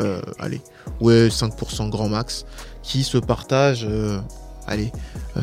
euh, 0.00 0.20
allez, 0.38 0.60
ouais, 1.00 1.28
5% 1.28 1.88
grand 1.88 2.08
max, 2.08 2.44
qui 2.88 3.04
se 3.04 3.18
partagent, 3.18 3.86
euh, 3.88 4.18
allez, 4.66 4.92
euh, 5.36 5.40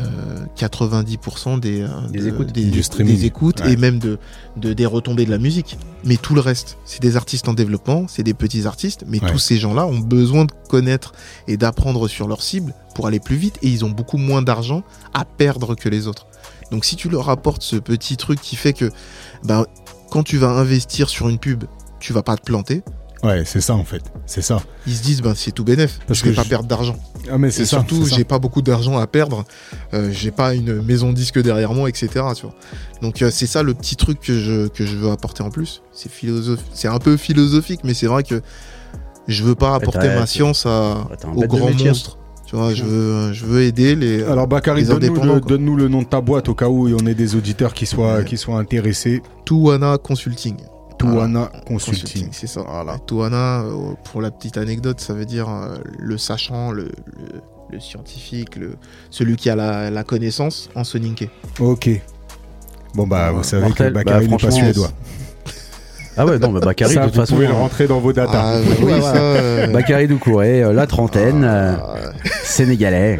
90% 0.55 1.57
des, 1.59 1.81
euh, 1.81 1.87
Des 2.11 2.19
de- 2.19 2.27
écoutes. 2.29 2.51
des, 2.51 2.65
Du 2.65 2.81
streaming. 2.81 3.15
des 3.15 3.25
écoutes 3.25 3.61
Ouais. 3.61 3.73
et 3.73 3.77
même 3.77 3.99
de, 3.99 4.17
de- 4.57 4.73
des 4.73 4.85
retombées 4.87 5.25
de 5.25 5.31
la 5.31 5.37
musique. 5.37 5.77
Mais 6.03 6.17
tout 6.17 6.33
le 6.33 6.41
reste, 6.41 6.77
c'est 6.85 7.01
des 7.01 7.15
artistes 7.17 7.47
en 7.47 7.53
développement, 7.53 8.07
c'est 8.07 8.23
des 8.23 8.33
petits 8.33 8.65
artistes, 8.65 9.03
mais 9.07 9.21
Ouais. 9.21 9.31
tous 9.31 9.37
ces 9.39 9.57
gens-là 9.57 9.85
ont 9.85 9.99
besoin 9.99 10.45
de 10.45 10.51
connaître 10.69 11.13
et 11.47 11.55
d'apprendre 11.57 12.07
sur 12.07 12.27
leur 12.27 12.41
cible 12.41 12.73
pour 12.95 13.05
aller 13.07 13.19
plus 13.19 13.35
vite 13.35 13.57
et 13.61 13.67
ils 13.69 13.85
ont 13.85 13.89
beaucoup 13.91 14.17
moins 14.17 14.41
d'argent 14.41 14.81
à 15.13 15.23
perdre 15.25 15.75
que 15.75 15.87
les 15.89 16.07
autres. 16.07 16.25
Donc 16.71 16.83
si 16.83 16.95
tu 16.95 17.09
leur 17.09 17.29
apportes 17.29 17.61
ce 17.61 17.75
petit 17.75 18.17
truc 18.17 18.41
qui 18.41 18.55
fait 18.55 18.73
que 18.73 18.89
ben, 19.43 19.65
quand 20.09 20.23
tu 20.23 20.37
vas 20.37 20.49
investir 20.49 21.09
sur 21.09 21.29
une 21.29 21.37
pub, 21.37 21.65
tu 21.99 22.11
vas 22.11 22.23
pas 22.23 22.37
te 22.37 22.43
planter, 22.43 22.81
Ouais, 23.23 23.43
c'est 23.45 23.61
ça 23.61 23.73
en 23.73 23.83
fait. 23.83 24.03
C'est 24.27 24.41
ça. 24.43 24.61
ils 24.85 24.93
se 24.95 25.01
disent 25.03 25.21
ben, 25.21 25.33
c'est 25.35 25.51
tout 25.51 25.63
bénef, 25.63 25.99
Parce 26.07 26.19
je 26.19 26.25
vais 26.25 26.31
que 26.31 26.35
pas 26.35 26.43
je- 26.43 26.49
perdre 26.49 26.67
d'argent. 26.67 26.95
Ah 27.31 27.37
mais 27.39 27.49
c'est 27.49 27.65
ça. 27.65 27.77
surtout, 27.77 28.05
j'ai 28.05 28.23
pas 28.23 28.37
beaucoup 28.37 28.61
d'argent 28.61 28.99
à 28.99 29.07
perdre, 29.07 29.45
euh, 29.95 30.11
j'ai 30.11 30.29
pas 30.29 30.53
une 30.53 30.81
maison 30.83 31.11
disque 31.11 31.41
derrière 31.41 31.73
moi, 31.73 31.89
etc. 31.89 32.07
Tu 32.35 32.43
vois. 32.43 32.53
Donc 33.01 33.21
euh, 33.21 33.31
c'est 33.31 33.47
ça 33.47 33.63
le 33.63 33.73
petit 33.73 33.95
truc 33.95 34.19
que 34.21 34.37
je, 34.39 34.67
que 34.67 34.85
je 34.85 34.95
veux 34.95 35.09
apporter 35.09 35.41
en 35.41 35.49
plus. 35.49 35.81
C'est 35.91 36.11
philosoph... 36.11 36.59
c'est 36.73 36.87
un 36.87 36.99
peu 36.99 37.17
philosophique, 37.17 37.79
mais 37.83 37.95
c'est 37.95 38.05
vrai 38.07 38.21
que 38.23 38.41
je 39.27 39.43
veux 39.43 39.55
pas 39.55 39.73
apporter 39.75 40.07
ma 40.09 40.27
science 40.27 40.65
à, 40.67 41.07
aux 41.35 41.41
grands 41.47 41.71
monstres. 41.73 42.19
Tu 42.45 42.55
vois, 42.55 42.75
je 42.75 42.83
veux, 42.83 43.33
je 43.33 43.43
veux 43.43 43.63
aider 43.63 43.95
les. 43.95 44.21
Alors 44.23 44.45
Bakary, 44.47 44.83
donne-nous 44.83 44.97
indépendants, 45.07 45.33
le, 45.35 45.41
donne-nous 45.41 45.75
le 45.77 45.87
nom 45.87 46.03
de 46.03 46.07
ta 46.07 46.21
boîte 46.21 46.47
au 46.47 46.53
cas 46.53 46.67
où 46.67 46.87
on 46.89 47.07
ait 47.07 47.15
des 47.15 47.33
auditeurs 47.35 47.73
qui 47.73 47.87
soient, 47.87 48.17
Ouais. 48.17 48.25
qui 48.25 48.37
soient 48.37 48.59
intéressés. 48.59 49.23
Tuana 49.45 49.97
Consulting. 49.97 50.55
Touana 51.11 51.49
Voilà. 51.51 51.65
Consulting. 51.65 52.27
c'est 52.31 52.47
ça. 52.47 52.61
Voilà. 52.67 52.97
Tuana, 53.07 53.61
euh, 53.61 53.93
pour 54.11 54.21
la 54.21 54.31
petite 54.31 54.57
anecdote, 54.57 54.99
ça 54.99 55.13
veut 55.13 55.25
dire 55.25 55.47
euh, 55.49 55.75
le 55.99 56.17
sachant, 56.17 56.71
le, 56.71 56.83
le, 56.83 57.41
le 57.71 57.79
scientifique, 57.79 58.55
le, 58.55 58.75
celui 59.09 59.35
qui 59.35 59.49
a 59.49 59.55
la, 59.55 59.89
la 59.89 60.03
connaissance 60.03 60.69
en 60.75 60.83
soninké. 60.83 61.29
Ok. 61.59 61.89
Bon 62.93 63.05
bah 63.07 63.31
vous 63.31 63.43
savez 63.43 63.71
que 63.73 63.89
Bakary 63.89 64.27
Bah, 64.27 64.31
n'est 64.31 64.37
pas 64.37 64.51
suédois. 64.51 64.89
Ah 66.17 66.25
ouais, 66.25 66.39
non, 66.39 66.49
bah 66.53 66.61
Bakary, 66.61 66.93
Ça, 66.93 67.01
de 67.01 67.05
toute 67.07 67.15
vous 67.15 67.19
façon. 67.21 67.35
pouvez 67.35 67.47
le 67.47 67.53
rentrer 67.53 67.87
dans 67.87 67.99
vos 67.99 68.13
datas. 68.13 68.31
Ah, 68.41 68.59
oui, 68.81 69.01
ça. 69.01 69.15
euh, 69.17 69.67
Bakary 69.67 70.07
Doucouré, 70.07 70.63
euh, 70.63 70.71
la 70.71 70.87
trentaine, 70.87 71.43
euh, 71.43 71.75
ah, 71.77 71.95
sénégalais. 72.43 73.19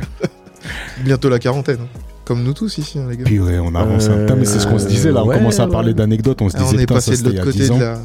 bientôt 1.03 1.27
la 1.27 1.37
quarantaine. 1.39 1.79
hein. 1.81 1.99
Comme 2.25 2.43
nous 2.43 2.53
tous 2.53 2.77
ici, 2.79 2.97
hein, 2.99 3.05
les 3.09 3.17
gars. 3.17 3.23
Puis 3.23 3.39
ouais, 3.39 3.59
on 3.59 3.73
avance. 3.75 4.07
Euh, 4.09 4.25
Putain, 4.25 4.35
mais 4.35 4.45
c'est 4.45 4.59
ce 4.59 4.67
qu'on 4.67 4.79
se 4.79 4.87
disait 4.87 5.11
là. 5.11 5.23
On 5.23 5.27
ouais, 5.27 5.37
commence 5.37 5.59
à 5.59 5.67
parler 5.67 5.93
d'anecdotes. 5.93 6.41
On 6.41 6.49
se 6.49 6.57
Ah, 6.57 6.61
disait 6.63 6.75
on 6.75 6.79
est 6.79 6.85
putain, 6.87 6.99
ça 6.99 7.11
passé 7.11 7.23
de 7.23 7.29
c'était 7.29 7.29
il 7.29 7.33
y 7.33 7.37
l'autre 7.37 7.49
a 7.49 7.51
côté 7.51 7.59
10 7.63 7.69
de 7.69 7.73
ans. 7.73 7.79
la. 7.79 7.99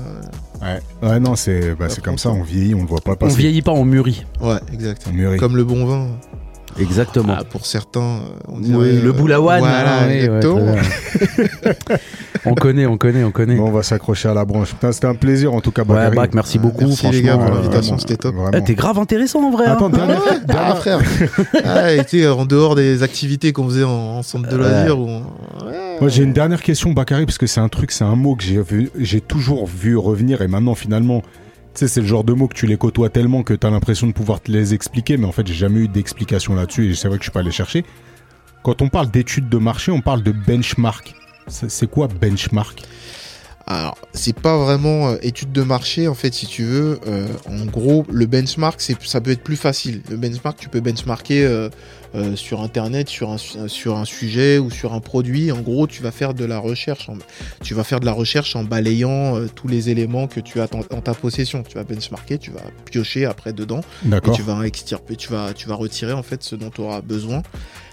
Ouais. 1.03 1.09
ouais, 1.11 1.21
non, 1.21 1.37
c'est 1.37 1.75
bah, 1.75 1.87
c'est 1.89 2.05
comme 2.05 2.19
ça. 2.19 2.29
On 2.31 2.43
vieillit, 2.43 2.75
on 2.75 2.83
le 2.83 2.87
voit 2.87 3.01
pas 3.01 3.13
On 3.13 3.17
passer. 3.17 3.37
vieillit 3.37 3.63
pas, 3.63 3.73
on 3.73 3.85
mûrit. 3.87 4.27
Ouais, 4.43 4.57
exact. 4.75 5.07
On 5.09 5.13
mûrit. 5.15 5.39
Comme 5.39 5.57
le 5.57 5.65
bon 5.65 5.87
vin. 5.87 6.09
Exactement. 6.79 7.35
Ah, 7.39 7.45
pour 7.45 7.67
certains, 7.67 8.21
on 8.49 8.57
Oui, 8.57 8.63
dirait. 8.63 8.93
le 8.93 9.09
euh, 9.11 9.13
boulawan. 9.13 9.61
Voilà, 9.61 9.85
ah, 9.87 10.05
oui, 10.07 10.13
ouais, 10.13 10.25
exactement. 10.25 10.75
très 10.75 11.45
bien. 11.89 11.97
on 12.47 12.55
connaît, 12.55 12.87
on 12.87 12.97
connaît, 12.97 13.25
on 13.25 13.31
connaît. 13.31 13.57
Bon, 13.57 13.69
on 13.69 13.73
va 13.73 13.83
s'accrocher 13.83 14.29
à 14.29 14.35
la 14.35 14.45
branche. 14.45 14.75
C'était 14.93 15.07
un 15.07 15.15
plaisir 15.15 15.53
en 15.53 15.61
tout 15.61 15.73
cas, 15.73 15.83
ouais, 15.85 16.11
merci 16.33 16.59
beaucoup. 16.59 16.87
merci, 16.87 17.11
les 17.11 17.23
gars, 17.23 17.37
pour 17.37 17.47
euh, 17.51 17.55
l'invitation, 17.57 17.99
c'était 17.99 18.17
top. 18.17 18.35
eh, 18.55 18.63
T'es 18.63 18.75
grave 18.75 18.99
intéressant 18.99 19.43
en 19.45 19.51
vrai. 19.51 19.67
hein. 19.67 19.73
Attends, 19.73 19.91
dernière, 19.91 20.23
Ah, 20.27 20.39
dernière- 20.47 20.79
frère. 20.79 21.01
ah, 21.65 22.35
en 22.35 22.45
dehors 22.47 22.75
des 22.75 23.03
activités 23.03 23.53
qu'on 23.53 23.65
faisait 23.69 23.85
en, 23.85 23.91
en 24.19 24.23
centre 24.23 24.49
de 24.49 24.57
Ouais. 24.57 24.63
loisirs. 24.63 24.99
ou 24.99 25.09
en- 25.09 25.67
ouais. 25.67 25.99
Moi, 26.01 26.09
j'ai 26.09 26.23
une 26.23 26.33
dernière 26.33 26.63
question, 26.63 26.93
Bakary, 26.93 27.27
parce 27.27 27.39
que 27.39 27.47
c'est 27.47 27.61
un 27.61 27.69
truc, 27.69 27.91
c'est 27.91 28.05
un 28.05 28.17
mot 28.17 28.37
que 28.37 28.45
j'ai 28.99 29.21
toujours 29.21 29.67
vu 29.67 29.97
revenir 29.97 30.41
et 30.43 30.49
maintenant, 30.49 30.75
finalement, 30.75 31.23
tu 31.75 31.81
sais, 31.81 31.89
c'est 31.89 32.01
le 32.01 32.07
genre 32.07 32.25
de 32.25 32.33
mots 32.33 32.49
que 32.49 32.55
tu 32.55 32.67
les 32.67 32.77
côtoies 32.77 33.11
tellement 33.11 33.43
que 33.43 33.55
tu 33.55 33.67
as 33.67 33.71
l'impression 33.71 34.07
de 34.07 34.13
pouvoir 34.13 34.41
te 34.41 34.51
les 34.51 34.75
expliquer, 34.75 35.17
mais 35.17 35.27
en 35.27 35.33
fait, 35.33 35.47
j'ai 35.47 35.55
jamais 35.55 35.81
eu 35.81 35.89
d'explication 35.89 36.55
là-dessus 36.55 36.91
et 36.91 36.95
c'est 36.95 37.09
vrai 37.09 37.19
que 37.19 37.25
je 37.25 37.31
suis 37.31 37.33
pas 37.33 37.41
allé 37.41 37.51
chercher. 37.51 37.85
Quand 38.63 38.83
on 38.83 38.89
parle 38.89 39.11
d'études 39.11 39.49
de 39.49 39.59
marché, 39.59 39.93
on 39.93 40.01
parle 40.01 40.23
de 40.23 40.33
benchmark. 40.33 41.15
C'est 41.47 41.91
quoi 41.91 42.09
benchmark? 42.09 42.83
Alors, 43.67 43.97
c'est 44.13 44.35
pas 44.35 44.59
vraiment 44.59 45.11
euh, 45.11 45.17
étude 45.23 45.53
de 45.53 45.63
marché, 45.63 46.09
en 46.09 46.15
fait, 46.15 46.35
si 46.35 46.47
tu 46.47 46.65
veux. 46.65 46.99
Euh, 47.07 47.29
en 47.49 47.67
gros, 47.67 48.05
le 48.11 48.27
benchmark, 48.27 48.81
ça 48.81 49.21
peut 49.21 49.31
être 49.31 49.45
plus 49.45 49.57
facile. 49.57 50.03
Le 50.11 50.17
benchmark, 50.17 50.59
tu 50.59 50.69
peux 50.69 50.81
benchmarker 50.81 51.69
euh, 52.15 52.35
sur 52.37 52.61
Internet, 52.61 53.09
sur 53.09 53.31
un, 53.31 53.39
su- 53.39 53.69
sur 53.69 53.97
un 53.97 54.05
sujet 54.05 54.59
ou 54.59 54.71
sur 54.71 54.95
un 54.95 55.01
produit. 55.01 55.53
En 55.53 55.61
gros, 55.61 55.87
tu 55.87 56.03
vas 56.03 56.11
faire 56.11 56.35
de 56.35 56.45
la 56.45 56.59
recherche. 56.59 57.09
En, 57.09 57.15
tu 57.63 57.75
vas 57.75 57.85
faire 57.85 58.01
de 58.01 58.07
la 58.07 58.13
recherche 58.13 58.57
en 58.57 58.65
balayant 58.65 59.37
euh, 59.37 59.47
tous 59.55 59.69
les 59.69 59.91
éléments 59.91 60.27
que 60.27 60.41
tu 60.41 60.61
as 60.61 60.69
en, 60.75 61.01
ta 61.01 61.15
possession. 61.15 61.63
Tu 61.63 61.75
vas 61.77 61.85
benchmarker, 61.85 62.39
tu 62.39 62.51
vas 62.51 62.63
piocher 62.85 63.25
après 63.27 63.53
dedans 63.53 63.81
et 64.33 64.37
tu 64.37 64.43
vas 64.43 64.63
extirper, 64.67 65.17
tu 65.17 65.29
vas, 65.31 65.53
tu 65.53 65.69
vas 65.69 65.75
retirer 65.77 66.13
en 66.13 66.23
fait 66.23 66.43
ce 66.43 66.57
dont 66.57 66.71
tu 66.71 66.81
auras 66.81 67.01
besoin. 67.01 67.43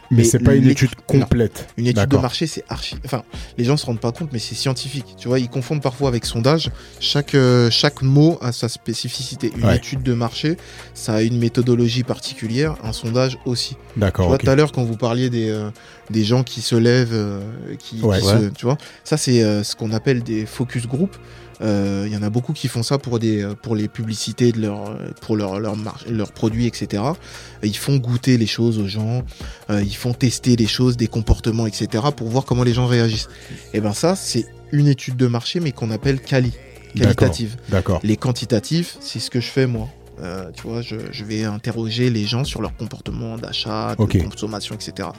Mais 0.09 0.17
mais 0.17 0.23
c'est 0.23 0.39
pas 0.39 0.55
une 0.55 0.67
étude 0.69 0.95
complète. 1.05 1.67
Une 1.77 1.87
étude 1.87 2.07
de 2.07 2.17
marché, 2.17 2.47
c'est 2.47 2.63
archi. 2.69 2.95
Enfin, 3.05 3.23
les 3.57 3.63
gens 3.65 3.75
se 3.77 3.85
rendent 3.85 3.99
pas 3.99 4.11
compte, 4.11 4.29
mais 4.31 4.39
c'est 4.39 4.55
scientifique. 4.55 5.15
Tu 5.17 5.27
vois, 5.27 5.39
ils 5.39 5.49
confondent 5.49 5.81
parfois 5.81 6.07
avec 6.07 6.25
sondage. 6.25 6.69
Chaque, 6.99 7.35
euh, 7.35 7.69
chaque 7.69 8.01
mot 8.01 8.37
a 8.41 8.51
sa 8.51 8.69
spécificité. 8.69 9.51
Une 9.57 9.65
Ouais. 9.65 9.75
étude 9.75 10.03
de 10.03 10.13
marché, 10.13 10.55
ça 10.93 11.15
a 11.15 11.21
une 11.21 11.37
méthodologie 11.37 12.03
particulière. 12.03 12.75
Un 12.83 12.93
sondage 12.93 13.37
aussi. 13.45 13.75
Tu 13.93 13.99
D'accord. 13.99 14.27
vois, 14.27 14.35
ok. 14.35 14.43
tout 14.43 14.49
à 14.49 14.55
l'heure, 14.55 14.71
quand 14.71 14.83
vous 14.83 14.97
parliez 14.97 15.29
des, 15.29 15.49
euh, 15.49 15.69
des 16.09 16.23
gens 16.23 16.43
qui 16.43 16.61
se 16.61 16.75
lèvent, 16.75 17.09
euh, 17.13 17.41
qui, 17.77 17.99
Ouais. 18.01 18.19
qui 18.19 18.25
Ouais. 18.27 18.39
se. 18.43 18.45
Tu 18.49 18.65
vois, 18.65 18.77
ça, 19.03 19.17
c'est 19.17 19.41
ce 19.63 19.75
qu'on 19.75 19.91
appelle 19.91 20.23
des 20.23 20.45
focus 20.45 20.87
group. 20.87 21.15
Euh, 21.61 22.05
Il 22.07 22.13
y 22.13 22.17
en 22.17 22.21
a 22.23 22.29
beaucoup 22.29 22.53
qui 22.53 22.67
font 22.67 22.83
ça 22.83 22.97
pour 22.97 23.19
des 23.19 23.43
euh, 23.43 23.53
pour 23.55 23.75
les 23.75 23.87
publicités 23.87 24.51
de 24.51 24.61
leur 24.61 24.89
euh, 24.89 25.09
pour 25.21 25.35
leur 25.35 25.59
leur 25.59 25.75
leurs 26.09 26.31
produits 26.31 26.67
etc. 26.67 27.03
Ils 27.63 27.77
font 27.77 27.97
goûter 27.97 28.37
les 28.37 28.45
choses 28.47 28.77
aux 28.77 28.87
gens, 28.87 29.23
euh, 29.69 29.81
ils 29.81 29.95
font 29.95 30.13
tester 30.13 30.55
les 30.55 30.67
choses, 30.67 30.97
des 30.97 31.07
comportements 31.07 31.65
etc. 31.65 32.05
pour 32.15 32.29
voir 32.29 32.45
comment 32.45 32.63
les 32.63 32.73
gens 32.73 32.85
réagissent. 32.85 33.29
Et 33.73 33.81
ben 33.81 33.93
ça 33.93 34.15
c'est 34.15 34.45
une 34.71 34.87
étude 34.87 35.17
de 35.17 35.27
marché 35.27 35.59
mais 35.59 35.71
qu'on 35.71 35.91
appelle 35.91 36.21
quali 36.21 36.53
qualitative. 36.95 37.57
D'accord. 37.69 37.99
Les 38.03 38.17
quantitatifs 38.17 38.97
c'est 39.01 39.19
ce 39.19 39.29
que 39.29 39.39
je 39.39 39.49
fais 39.49 39.67
moi. 39.67 39.89
Euh, 40.19 40.49
tu 40.55 40.63
vois, 40.63 40.81
je, 40.81 40.95
je 41.11 41.23
vais 41.23 41.43
interroger 41.43 42.09
les 42.09 42.25
gens 42.25 42.43
sur 42.43 42.59
leur 42.61 42.75
comportement 42.75 43.37
d'achat, 43.37 43.95
de 43.95 44.23
consommation, 44.23 44.73
etc. 44.73 45.09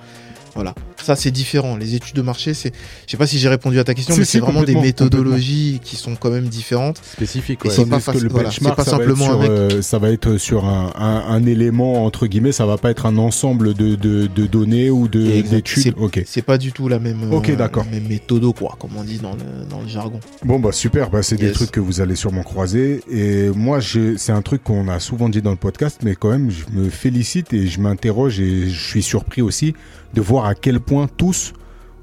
Voilà, 0.58 0.74
ça 1.00 1.14
c'est 1.14 1.30
différent. 1.30 1.76
Les 1.76 1.94
études 1.94 2.16
de 2.16 2.22
marché, 2.22 2.52
c'est, 2.52 2.72
je 3.06 3.10
sais 3.12 3.16
pas 3.16 3.28
si 3.28 3.38
j'ai 3.38 3.48
répondu 3.48 3.78
à 3.78 3.84
ta 3.84 3.94
question, 3.94 4.16
mais 4.16 4.24
c'est 4.24 4.40
vraiment 4.40 4.64
des 4.64 4.74
méthodologies 4.74 5.80
qui 5.84 5.94
sont 5.94 6.16
quand 6.16 6.30
même 6.30 6.48
différentes. 6.48 7.00
Spécifique, 7.12 7.60
Et 7.64 7.68
ouais. 7.68 7.74
c'est 7.74 7.88
pas 7.88 7.98
voilà, 8.28 8.48
pas 8.48 8.52
ça 8.52 8.60
va 8.64 8.70
être 8.72 8.84
simplement 8.84 9.24
sur, 9.24 9.34
avec- 9.40 9.50
euh, 9.50 9.82
ça 9.82 9.98
va 10.00 10.10
être 10.10 10.36
sur 10.36 10.64
un, 10.64 10.92
un- 10.96 11.24
un 11.28 11.46
élément 11.46 12.04
entre 12.04 12.26
guillemets, 12.26 12.50
ça 12.50 12.66
va 12.66 12.76
pas 12.76 12.90
être 12.90 13.06
un 13.06 13.18
ensemble 13.18 13.72
de, 13.74 13.94
de- 13.94 14.26
de 14.26 14.46
données 14.46 14.90
ou 14.90 15.06
d'études. 15.06 15.82
C'est- 15.84 15.94
Ok. 15.96 16.22
C'est 16.26 16.42
pas 16.42 16.58
du 16.58 16.72
tout 16.72 16.88
la 16.88 16.98
même, 16.98 17.22
euh, 17.32 17.56
d'accord. 17.56 17.84
la 17.84 17.92
même 18.00 18.08
méthodo, 18.08 18.52
quoi, 18.52 18.76
comme 18.80 18.96
on 18.96 19.04
dit 19.04 19.18
dans 19.18 19.34
le, 19.34 19.64
dans 19.70 19.80
le 19.80 19.86
jargon. 19.86 20.18
Bon 20.44 20.58
bah 20.58 20.72
super, 20.72 21.08
bah, 21.10 21.22
c'est 21.22 21.36
des 21.36 21.52
trucs 21.52 21.70
que 21.70 21.78
vous 21.80 22.00
allez 22.00 22.16
sûrement 22.16 22.42
croiser. 22.42 23.00
Et 23.08 23.50
moi, 23.50 23.78
c'est 24.16 24.32
un 24.32 24.42
truc 24.42 24.64
qu'on 24.64 24.88
a 24.88 24.98
souvent 24.98 25.28
dit 25.28 25.40
dans 25.40 25.50
le 25.52 25.56
podcast, 25.56 26.00
mais 26.02 26.16
quand 26.16 26.30
même, 26.30 26.50
je 26.50 26.64
me 26.76 26.88
félicite 26.90 27.52
et 27.52 27.68
je 27.68 27.80
m'interroge 27.80 28.40
et 28.40 28.68
je 28.68 28.88
suis 28.88 29.02
surpris 29.04 29.42
aussi 29.42 29.74
de 30.14 30.20
voir 30.20 30.46
à 30.46 30.54
quel 30.54 30.80
point 30.80 31.06
tous 31.16 31.52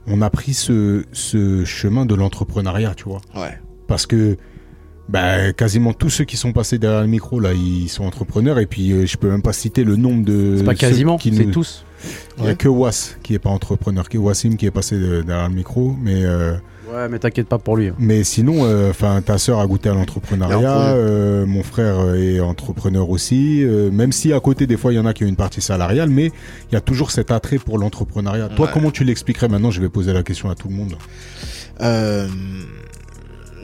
on 0.08 0.22
a 0.22 0.30
pris 0.30 0.54
ce, 0.54 1.04
ce 1.12 1.66
chemin 1.66 2.06
de 2.06 2.14
l'entrepreneuriat, 2.16 2.94
tu 2.96 3.06
vois. 3.06 3.22
Ouais. 3.36 3.58
Parce 3.88 4.06
que 4.06 4.38
bah, 5.10 5.54
quasiment 5.54 5.94
tous 5.94 6.10
ceux 6.10 6.24
qui 6.26 6.36
sont 6.38 6.52
passés 6.54 6.80
derrière 6.80 7.02
le 7.02 7.08
micro 7.08 7.40
là, 7.40 7.54
ils 7.54 7.90
sont 7.90 8.06
entrepreneurs 8.06 8.58
et 8.60 8.66
puis 8.66 8.92
euh, 8.92 9.06
je 9.06 9.18
peux 9.18 9.30
même 9.30 9.42
pas 9.44 9.54
citer 9.54 9.84
le 9.84 9.96
nombre 9.96 10.26
de 10.26 10.56
C'est 10.58 10.64
pas 10.64 10.74
quasiment, 10.76 11.18
qui 11.18 11.36
c'est 11.36 11.46
nous- 11.46 11.52
tous. 11.52 11.86
Il 12.38 12.44
y 12.44 12.48
a 12.48 12.50
Ouais. 12.52 12.56
que 12.56 12.68
Was 12.68 13.16
qui 13.24 13.34
est 13.36 13.40
pas 13.40 13.50
entrepreneur, 13.52 14.08
que 14.10 14.18
Wassim 14.18 14.56
qui 14.58 14.66
est 14.66 14.72
passé 14.72 14.98
de- 15.00 15.22
derrière 15.22 15.50
le 15.50 15.56
micro, 15.56 15.96
mais 16.02 16.24
euh, 16.26 16.56
Ouais, 16.94 17.10
mais 17.10 17.20
t'inquiète 17.20 17.48
pas 17.48 17.58
pour 17.58 17.78
lui. 17.78 17.88
hein. 17.88 17.96
mais 18.00 18.24
sinon, 18.24 18.64
euh, 18.66 18.90
enfin, 18.92 19.22
ta 19.22 19.38
sœur 19.38 19.60
a 19.60 19.68
goûté 19.68 19.90
à 19.90 19.94
l'entrepreneuriat, 19.94 20.94
euh, 20.94 21.46
mon 21.46 21.64
frère 21.64 22.00
euh, 22.00 22.16
est 22.16 22.40
entrepreneur 22.40 23.10
aussi. 23.10 23.64
euh, 23.64 23.90
même 23.92 24.12
si 24.12 24.32
à 24.34 24.40
côté, 24.40 24.68
des 24.68 24.78
fois, 24.78 24.94
il 24.94 24.96
y 24.98 25.00
en 25.00 25.06
a 25.06 25.14
qui 25.14 25.24
ont 25.24 25.28
une 25.28 25.36
partie 25.36 25.62
salariale, 25.62 26.10
mais 26.10 26.28
il 26.28 26.74
y 26.74 26.76
a 26.76 26.82
toujours 26.82 27.12
cet 27.12 27.32
attrait 27.32 27.58
pour 27.58 27.80
l'entrepreneuriat. 27.80 28.50
Toi, 28.50 28.70
comment 28.72 28.92
tu 28.92 29.04
l'expliquerais 29.04 29.48
maintenant 29.48 29.72
Je 29.72 29.82
vais 29.82 29.90
poser 29.90 30.14
la 30.14 30.24
question 30.24 30.50
à 30.50 30.56
tout 30.56 30.68
le 30.68 30.76
monde. 30.76 30.96
Euh, 31.82 32.28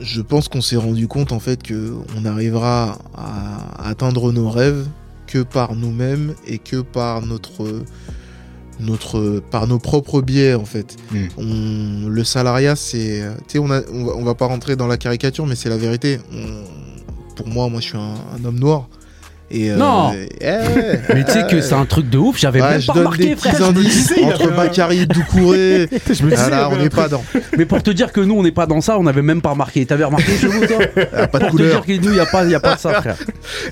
je 0.00 0.20
pense 0.20 0.48
qu'on 0.48 0.60
s'est 0.60 0.76
rendu 0.76 1.06
compte 1.06 1.32
en 1.32 1.38
fait 1.40 1.62
que 1.62 1.94
on 2.18 2.24
arrivera 2.24 2.98
à 3.16 3.88
atteindre 3.88 4.32
nos 4.32 4.50
rêves 4.50 4.86
que 5.28 5.38
par 5.42 5.76
nous-mêmes 5.76 6.34
et 6.46 6.58
que 6.58 6.80
par 6.82 7.24
notre 7.24 7.82
notre 8.80 9.40
par 9.50 9.66
nos 9.66 9.78
propres 9.78 10.22
biais 10.22 10.54
en 10.54 10.64
fait. 10.64 10.96
Mm. 11.10 11.16
On, 11.38 12.08
le 12.08 12.24
salariat 12.24 12.74
c'est 12.76 13.22
tu 13.48 13.52
sais 13.52 13.58
on 13.58 13.70
a 13.70 13.80
on 13.92 14.04
va, 14.04 14.12
on 14.16 14.24
va 14.24 14.34
pas 14.34 14.46
rentrer 14.46 14.76
dans 14.76 14.86
la 14.86 14.96
caricature 14.96 15.46
mais 15.46 15.54
c'est 15.56 15.68
la 15.68 15.76
vérité. 15.76 16.18
On- 16.32 17.34
pour 17.36 17.48
moi 17.48 17.68
moi 17.68 17.80
je 17.80 17.86
suis 17.88 17.96
un, 17.98 18.14
un 18.40 18.44
homme 18.44 18.58
noir 18.58 18.88
Et, 19.50 19.70
euh, 19.70 19.76
Non. 19.76 20.12
eh 20.14 20.24
Mais 21.14 21.24
tu 21.24 21.32
sais 21.32 21.46
que 21.50 21.60
c'est 21.62 21.74
un 21.74 21.86
truc 21.86 22.08
de 22.10 22.18
ouf, 22.18 22.38
j'avais 22.38 22.60
même 22.60 22.80
je 22.80 22.86
pas 22.86 22.92
donne 22.94 23.04
remarqué, 23.04 23.28
des 23.30 23.36
frère. 23.36 23.52
petits 23.54 23.62
indices 23.64 24.12
entre 24.22 24.50
Bakary 24.56 25.00
et 25.00 25.06
Doucouré. 25.06 25.88
Je 26.10 26.22
me 26.24 26.30
disais, 26.30 26.50
là, 26.50 26.68
on 26.70 26.76
n'est 26.76 26.88
pas 26.90 27.08
dans. 27.08 27.22
Mais 27.58 27.64
pour 27.66 27.82
te 27.82 27.90
dire 27.90 28.12
que 28.12 28.20
nous, 28.20 28.34
on 28.34 28.42
n'est 28.42 28.52
pas 28.52 28.66
dans 28.66 28.80
ça, 28.80 28.98
on 28.98 29.06
avait 29.06 29.20
même 29.22 29.40
pas 29.42 29.50
remarqué. 29.50 29.84
T'avais 29.86 30.04
remarqué 30.04 30.36
chez 30.38 30.46
vous, 30.46 30.66
toi 30.66 30.78
Ah, 31.14 31.26
pas 31.26 31.38
de 31.38 31.44
Pour 31.44 31.52
te 31.52 31.62
couleur. 31.62 31.82
dire 31.82 31.86
que 32.00 32.02
nous, 32.02 32.10
il 32.12 32.14
n'y 32.14 32.20
a, 32.20 32.26
pas- 32.26 32.44
y 32.46 32.54
a 32.54 32.60
pas 32.60 32.74
de 32.76 32.80
ça, 32.80 33.00
frère. 33.00 33.16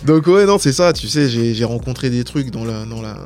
Donc 0.06 0.26
ouais, 0.26 0.44
non, 0.46 0.58
c'est 0.58 0.72
ça. 0.72 0.92
Tu 0.92 1.06
sais, 1.08 1.28
j'ai 1.30 1.54
j'ai 1.54 1.64
rencontré 1.64 2.08
des 2.10 2.24
trucs 2.24 2.50
dans 2.50 2.64
la, 2.64 2.84
dans 2.84 3.00
la, 3.02 3.16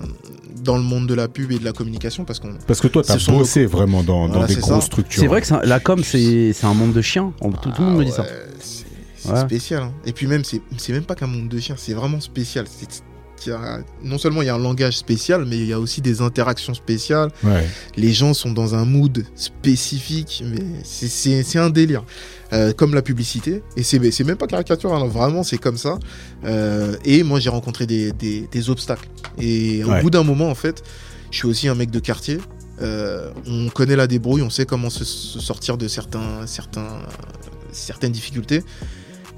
dans 0.64 0.76
le 0.76 0.82
monde 0.82 1.06
de 1.06 1.14
la 1.14 1.28
pub 1.28 1.52
et 1.52 1.58
de 1.58 1.64
la 1.64 1.72
communication 1.72 2.24
parce 2.24 2.40
qu'on. 2.40 2.54
Parce 2.66 2.80
que 2.80 2.88
toi, 2.88 3.02
t'as 3.04 3.18
bossé 3.30 3.66
vraiment 3.66 4.02
dans, 4.02 4.26
dans 4.26 4.32
Voilà, 4.38 4.46
des 4.48 4.56
grosses 4.56 4.80
ça. 4.80 4.86
structures. 4.86 5.20
C'est 5.20 5.26
vrai 5.28 5.42
que 5.42 5.54
la 5.66 5.80
com, 5.80 6.02
c'est 6.02 6.52
c'est 6.52 6.66
un 6.66 6.74
monde 6.74 6.92
de 6.92 7.02
chiens. 7.02 7.32
Tout, 7.40 7.50
tout 7.70 7.70
le 7.80 7.84
monde 7.84 7.98
me 7.98 8.04
dit 8.04 8.10
ça. 8.10 8.24
Ah 8.26 8.30
ouais, 8.32 8.46
C'est 8.60 8.84
c'est 9.16 9.32
Ouais. 9.32 9.40
spécial. 9.40 9.82
hein. 9.84 9.92
Et 10.04 10.12
puis 10.12 10.26
même, 10.26 10.44
c'est 10.44 10.60
c'est 10.76 10.92
même 10.92 11.04
pas 11.04 11.14
qu'un 11.14 11.26
monde 11.26 11.48
de 11.48 11.58
chiens. 11.58 11.76
C'est 11.78 11.94
vraiment 11.94 12.20
spécial. 12.20 12.66
C'est- 12.68 13.02
il 13.46 13.50
y 13.50 13.52
a- 13.52 13.80
non 14.02 14.18
seulement 14.18 14.42
il 14.42 14.46
y 14.46 14.48
a 14.48 14.54
un 14.54 14.58
langage 14.58 14.96
spécial, 14.96 15.44
mais 15.46 15.58
il 15.58 15.66
y 15.66 15.72
a 15.72 15.80
aussi 15.80 16.00
des 16.00 16.20
interactions 16.20 16.74
spéciales. 16.74 17.30
Ouais. 17.42 17.66
Les 17.96 18.12
gens 18.12 18.34
sont 18.34 18.52
dans 18.52 18.74
un 18.74 18.84
mood 18.84 19.24
spécifique, 19.34 20.42
mais 20.46 20.62
c'est- 20.84 21.58
un 21.58 21.70
délire. 21.70 22.04
Euh, 22.52 22.72
comme 22.72 22.94
la 22.94 23.02
publicité. 23.02 23.62
Et 23.76 23.82
c'est 23.82 23.98
même 24.24 24.36
pas 24.36 24.46
caricatural, 24.46 25.02
hein, 25.02 25.06
vraiment, 25.08 25.42
c'est 25.42 25.58
comme 25.58 25.76
ça. 25.78 25.98
Euh, 26.44 26.94
et 27.04 27.22
moi, 27.24 27.40
j'ai 27.40 27.48
rencontré 27.50 27.84
des, 27.86 28.12
des- 28.12 28.46
des 28.52 28.70
obstacles. 28.70 29.08
Et 29.38 29.82
au 29.82 29.90
bout 30.02 30.10
d'un 30.10 30.22
moment, 30.22 30.50
en 30.50 30.54
fait, 30.54 30.82
je 31.32 31.38
suis 31.38 31.48
aussi 31.48 31.66
un 31.68 31.74
mec 31.74 31.90
de 31.90 31.98
quartier. 31.98 32.38
Euh, 32.82 33.30
on 33.46 33.68
connaît 33.70 33.96
la 33.96 34.06
débrouille, 34.06 34.42
on 34.42 34.50
sait 34.50 34.66
comment 34.66 34.90
se, 34.90 35.04
se 35.04 35.40
sortir 35.40 35.76
de 35.78 35.88
certains, 35.88 36.46
certains, 36.46 37.00
certaines 37.72 38.12
difficultés. 38.12 38.62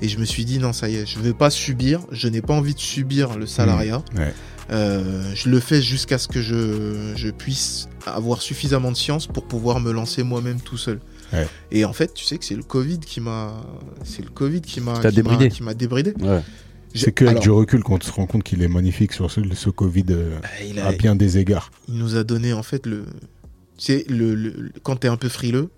Et 0.03 0.09
je 0.09 0.19
me 0.19 0.25
suis 0.25 0.45
dit, 0.45 0.59
non, 0.59 0.73
ça 0.73 0.89
y 0.89 0.97
est, 0.97 1.07
je 1.07 1.19
ne 1.19 1.25
veux 1.25 1.33
pas 1.35 1.51
subir, 1.51 2.01
je 2.13 2.29
n'ai 2.29 2.43
pas 2.43 2.55
envie 2.55 2.75
de 2.75 2.79
subir 2.81 3.39
le 3.39 3.47
salariat. 3.47 4.03
Mmh, 4.15 4.19
ouais. 4.19 4.35
Euh, 4.71 5.33
je 5.35 5.49
le 5.49 5.61
fais 5.61 5.81
jusqu'à 5.81 6.19
ce 6.19 6.27
que 6.29 6.43
je, 6.43 7.13
je 7.17 7.29
puisse 7.31 7.89
avoir 8.05 8.43
suffisamment 8.43 8.91
de 8.91 8.97
science 8.97 9.27
pour 9.27 9.45
pouvoir 9.47 9.79
me 9.81 9.93
lancer 9.93 10.23
moi-même 10.25 10.61
tout 10.61 10.77
seul. 10.77 10.99
Ouais. 11.33 11.47
Et 11.71 11.85
en 11.85 11.93
fait, 11.93 12.13
tu 12.15 12.25
sais 12.25 12.37
que 12.37 12.45
c'est 12.45 12.57
le 12.57 12.63
Covid 12.65 12.99
qui 12.99 13.21
m'a, 13.21 13.55
c'est 14.05 14.23
le 14.23 14.31
Covid 14.31 14.61
qui 14.61 14.81
m'a, 14.81 14.95
qui 14.99 15.03
m'a- 15.05 15.11
débridé. 15.13 15.49
qui 15.49 15.63
m'a 15.63 15.75
débridé. 15.75 16.15
Ouais. 16.21 16.43
C'est 16.95 17.13
qu'avec 17.13 17.33
Alors, 17.33 17.43
du 17.43 17.51
recul 17.51 17.83
qu'on 17.83 18.01
se 18.01 18.11
rend 18.11 18.27
compte 18.27 18.43
qu'il 18.43 18.63
est 18.63 18.69
magnifique 18.69 19.13
sur 19.13 19.31
ce, 19.31 19.41
ce 19.55 19.71
Covid 19.71 20.05
euh, 20.11 20.39
il, 20.69 20.79
a- 20.81 20.87
à 20.87 20.93
bien 20.93 21.15
des 21.15 21.39
égards. 21.39 21.71
il 21.89 21.95
nous 21.99 22.17
a 22.17 22.25
donné 22.25 22.53
en 22.53 22.63
fait 22.63 22.87
le, 22.87 23.05
c'est 23.79 24.05
le, 24.09 24.35
le- 24.35 24.51
le- 24.51 24.73
quand 24.83 24.97
t'es 24.97 25.09
un 25.09 25.17
peu 25.19 25.29
frileux, 25.29 25.69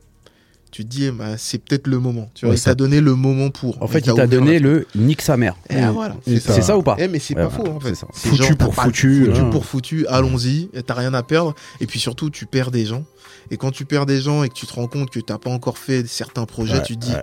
tu 0.70 0.84
te 0.84 0.88
dis, 0.88 1.10
bah, 1.10 1.36
c'est 1.36 1.58
peut-être 1.58 1.86
le 1.86 1.98
moment. 1.98 2.30
Tu 2.34 2.44
vois, 2.46 2.54
Ouais, 2.54 2.58
il 2.60 2.62
t'a 2.62 2.74
donné 2.74 3.00
le 3.00 3.14
moment 3.14 3.50
pour. 3.50 3.80
En 3.82 3.86
fait, 3.86 4.00
il 4.06 4.12
t'a 4.14 4.26
donné 4.26 4.58
le 4.58 4.86
nique 4.94 5.22
sa 5.22 5.36
mère. 5.36 5.56
Eh, 5.70 5.76
voilà, 5.86 6.16
c'est 6.24 6.40
ça 6.62 6.76
ou 6.78 6.82
pas 6.82 6.96
Eh, 6.98 7.08
mais 7.08 7.18
c'est 7.18 7.36
Ouais, 7.36 7.42
pas 7.44 7.50
faux 7.50 7.66
en 7.68 7.80
fait. 7.80 7.90
c'est 7.90 7.94
ça. 7.96 8.06
C'est 8.12 8.28
Foutu 8.30 8.42
genre, 8.42 8.56
pour 8.56 8.74
foutu, 8.74 9.24
Foutu 9.26 9.40
euh. 9.40 9.50
pour 9.50 9.64
foutu, 9.66 10.06
allons-y, 10.08 10.68
t'as 10.86 10.94
rien 10.94 11.14
à 11.14 11.22
perdre. 11.22 11.54
Et 11.80 11.86
puis 11.86 11.98
surtout, 11.98 12.30
tu 12.30 12.46
perds 12.46 12.70
des 12.70 12.84
gens. 12.86 13.04
Et 13.50 13.56
quand 13.56 13.70
tu 13.70 13.84
perds 13.86 14.04
des 14.06 14.20
gens 14.20 14.42
et 14.44 14.48
que 14.48 14.54
tu 14.54 14.66
te 14.66 14.74
rends 14.74 14.88
compte 14.88 15.10
que 15.10 15.20
t'as 15.20 15.38
pas 15.38 15.50
encore 15.50 15.78
fait 15.78 16.06
certains 16.06 16.44
projets, 16.44 16.82
tu 16.82 16.96
te 16.98 17.06
dis, 17.06 17.14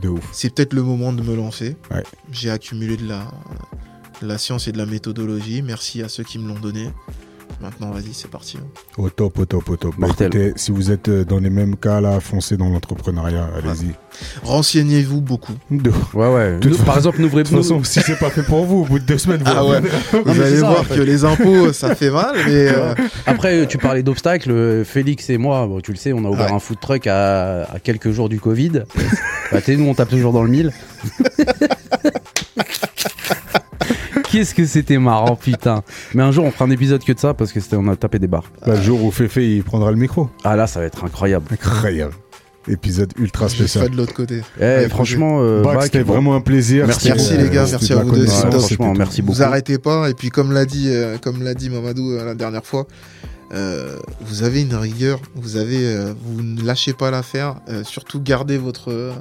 de 0.00 0.08
ouf. 0.08 0.26
c'est 0.32 0.54
peut-être 0.54 0.72
le 0.72 0.82
moment 0.82 1.12
de 1.12 1.22
me 1.22 1.34
lancer. 1.36 1.76
J'ai 2.32 2.50
accumulé 2.50 2.96
de 2.96 3.06
la, 3.06 3.26
de 4.22 4.26
la 4.26 4.38
science 4.38 4.66
et 4.68 4.72
de 4.72 4.78
la 4.78 4.86
méthodologie. 4.86 5.60
Merci 5.62 6.02
à 6.02 6.08
ceux 6.08 6.24
qui 6.24 6.38
me 6.38 6.48
l'ont 6.48 6.58
donné. 6.58 6.88
Maintenant, 7.60 7.90
vas-y, 7.90 8.12
c'est 8.12 8.30
parti. 8.30 8.58
hein. 8.60 8.66
Au 8.98 9.08
top, 9.08 9.38
au 9.38 9.46
top, 9.46 9.68
au 9.70 9.76
top. 9.76 9.94
Bah, 9.98 10.08
écoutez, 10.10 10.52
si 10.56 10.70
vous 10.72 10.90
êtes 10.90 11.08
euh, 11.08 11.24
dans 11.24 11.38
les 11.38 11.48
mêmes 11.48 11.76
cas 11.76 12.00
là, 12.02 12.20
foncez 12.20 12.56
dans 12.58 12.68
l'entrepreneuriat, 12.68 13.48
allez-y. 13.56 13.92
Renseignez-vous 14.42 15.20
beaucoup. 15.22 15.54
De 15.70 15.90
Ouais, 16.12 16.28
ouais. 16.32 16.58
Nous, 16.62 16.76
par 16.78 16.96
exemple, 16.98 17.20
n'ouvrez 17.20 17.44
toute 17.44 17.56
façon, 17.56 17.82
si 17.82 18.00
c'est 18.00 18.18
pas 18.18 18.28
fait 18.30 18.42
pour 18.42 18.64
vous, 18.66 18.82
au 18.82 18.84
bout 18.84 18.98
de 18.98 19.04
deux 19.04 19.16
semaines, 19.18 19.38
vous 19.42 19.50
Ah 19.54 19.64
ouais. 19.64 19.80
Vous 20.24 20.40
allez 20.40 20.56
ça, 20.58 20.66
voir 20.68 20.80
en 20.80 20.84
fait. 20.84 20.96
que 20.96 21.00
les 21.00 21.24
impôts, 21.24 21.72
ça 21.72 21.94
fait 21.94 22.10
mal, 22.10 22.34
mais 22.46 22.68
euh, 22.68 22.94
Après, 23.26 23.66
tu 23.66 23.78
parlais 23.78 24.02
d'obstacles. 24.02 24.50
euh, 24.50 24.84
Félix 24.84 25.30
et 25.30 25.38
moi, 25.38 25.66
bon, 25.66 25.80
tu 25.80 25.92
le 25.92 25.96
sais, 25.96 26.12
on 26.12 26.24
a 26.24 26.28
ouvert 26.28 26.46
Ouais. 26.50 26.52
un 26.56 26.58
food 26.58 26.78
truck 26.80 27.06
à, 27.06 27.62
à 27.64 27.78
quelques 27.82 28.10
jours 28.10 28.28
du 28.28 28.38
Covid. 28.38 28.82
bah, 29.50 29.58
nous, 29.68 29.84
on 29.88 29.94
tape 29.94 30.10
toujours 30.10 30.32
dans 30.32 30.42
le 30.42 30.50
mille. 30.50 30.72
Qu'est-ce 34.36 34.54
que 34.54 34.66
c'était 34.66 34.98
marrant, 34.98 35.34
putain. 35.34 35.82
Mais 36.12 36.22
un 36.22 36.30
jour, 36.30 36.44
on 36.44 36.50
fera 36.50 36.66
un 36.66 36.70
épisode 36.70 37.02
que 37.02 37.12
de 37.12 37.18
ça 37.18 37.32
parce 37.32 37.52
que 37.52 37.60
c'était, 37.60 37.76
on 37.76 37.88
a 37.88 37.96
tapé 37.96 38.18
des 38.18 38.26
barres. 38.26 38.52
Bah, 38.66 38.74
le 38.74 38.82
jour 38.82 39.02
où 39.02 39.10
Féfé 39.10 39.56
il 39.56 39.62
prendra 39.62 39.90
le 39.90 39.96
micro. 39.96 40.28
Ah 40.44 40.56
là, 40.56 40.66
ça 40.66 40.80
va 40.80 40.84
être 40.84 41.02
incroyable. 41.04 41.46
Incroyable. 41.50 42.12
Épisode 42.68 43.14
ultra 43.16 43.48
spécial. 43.48 43.88
de 43.88 43.96
l'autre 43.96 44.12
côté. 44.12 44.42
Eh, 44.60 44.62
Ouais, 44.62 44.88
franchement, 44.90 45.38
euh, 45.40 45.62
Bac, 45.62 45.76
Bac, 45.76 45.84
c'était 45.84 46.04
bon, 46.04 46.12
vraiment 46.12 46.34
un 46.34 46.42
plaisir. 46.42 46.86
Merci, 46.86 47.08
merci 47.08 47.32
euh, 47.32 47.44
les 47.44 47.48
gars, 47.48 47.64
merci 47.70 47.94
à 47.94 47.96
la 47.96 48.02
vous 48.02 48.10
deux, 48.14 48.26
Franchement, 48.26 48.92
merci 48.92 49.22
beaucoup. 49.22 49.38
Vous 49.38 49.42
arrêtez 49.42 49.78
pas, 49.78 50.10
et 50.10 50.12
puis 50.12 50.28
comme 50.28 50.52
l'a 50.52 50.66
dit, 50.66 50.90
euh, 50.90 51.16
comme 51.16 51.42
l'a 51.42 51.54
dit 51.54 51.70
Mamadou 51.70 52.10
euh, 52.10 52.26
la 52.26 52.34
dernière 52.34 52.66
fois, 52.66 52.86
euh, 53.52 53.98
vous 54.20 54.42
avez 54.42 54.62
une 54.62 54.74
rigueur, 54.74 55.20
vous 55.34 55.56
avez, 55.56 55.86
euh, 55.86 56.14
vous 56.20 56.42
ne 56.42 56.62
lâchez 56.62 56.92
pas 56.92 57.10
l'affaire, 57.10 57.56
euh, 57.68 57.84
surtout 57.84 58.20
gardez 58.20 58.58
votre 58.58 58.90
euh, 58.90 59.12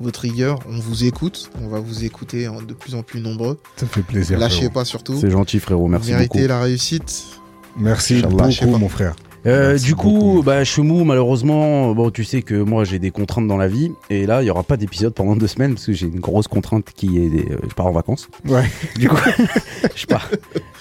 votre 0.00 0.20
rigueur. 0.20 0.58
On 0.68 0.78
vous 0.78 1.04
écoute, 1.04 1.50
on 1.62 1.68
va 1.68 1.80
vous 1.80 2.04
écouter 2.04 2.48
de 2.66 2.74
plus 2.74 2.94
en 2.94 3.02
plus 3.02 3.20
nombreux. 3.20 3.58
Ça 3.76 3.86
fait 3.86 4.02
plaisir. 4.02 4.38
Lâchez 4.38 4.56
frérot. 4.56 4.72
pas 4.72 4.84
surtout. 4.84 5.18
C'est 5.20 5.30
gentil, 5.30 5.60
frérot. 5.60 5.88
Merci 5.88 6.12
Méritez 6.12 6.38
beaucoup. 6.40 6.48
la 6.48 6.60
réussite. 6.60 7.24
Merci 7.76 8.20
sais 8.20 8.26
beaucoup, 8.26 8.72
pas. 8.72 8.78
mon 8.78 8.88
frère. 8.88 9.14
Euh, 9.46 9.78
du 9.78 9.94
coup, 9.94 10.10
beaucoup. 10.10 10.42
bah, 10.42 10.64
Chemou, 10.64 11.04
malheureusement, 11.04 11.94
bon, 11.94 12.10
tu 12.10 12.24
sais 12.24 12.42
que 12.42 12.54
moi 12.54 12.84
j'ai 12.84 12.98
des 12.98 13.10
contraintes 13.10 13.46
dans 13.46 13.56
la 13.56 13.68
vie, 13.68 13.90
et 14.10 14.26
là 14.26 14.42
il 14.42 14.46
y 14.46 14.50
aura 14.50 14.62
pas 14.62 14.76
d'épisode 14.76 15.14
pendant 15.14 15.34
deux 15.34 15.46
semaines 15.46 15.74
parce 15.74 15.86
que 15.86 15.92
j'ai 15.94 16.06
une 16.08 16.20
grosse 16.20 16.46
contrainte 16.46 16.86
qui 16.94 17.16
est, 17.18 17.30
des- 17.30 17.52
euh, 17.52 17.58
je 17.68 17.74
pars 17.74 17.86
en 17.86 17.92
vacances. 17.92 18.28
Ouais. 18.46 18.64
Du 18.98 19.08
coup, 19.08 19.16
je 19.96 20.04
pars. 20.06 20.28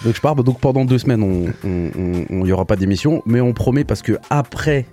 Donc 0.04 0.16
je 0.16 0.20
pars. 0.22 0.36
Donc 0.36 0.60
pendant 0.60 0.84
deux 0.84 0.98
semaines, 0.98 1.24
on, 1.24 2.44
il 2.44 2.48
y 2.48 2.52
aura 2.52 2.66
pas 2.66 2.76
d'émission, 2.76 3.22
mais 3.26 3.40
on 3.40 3.54
promet 3.54 3.84
parce 3.86 4.02
que 4.02 4.18
après 4.30 4.86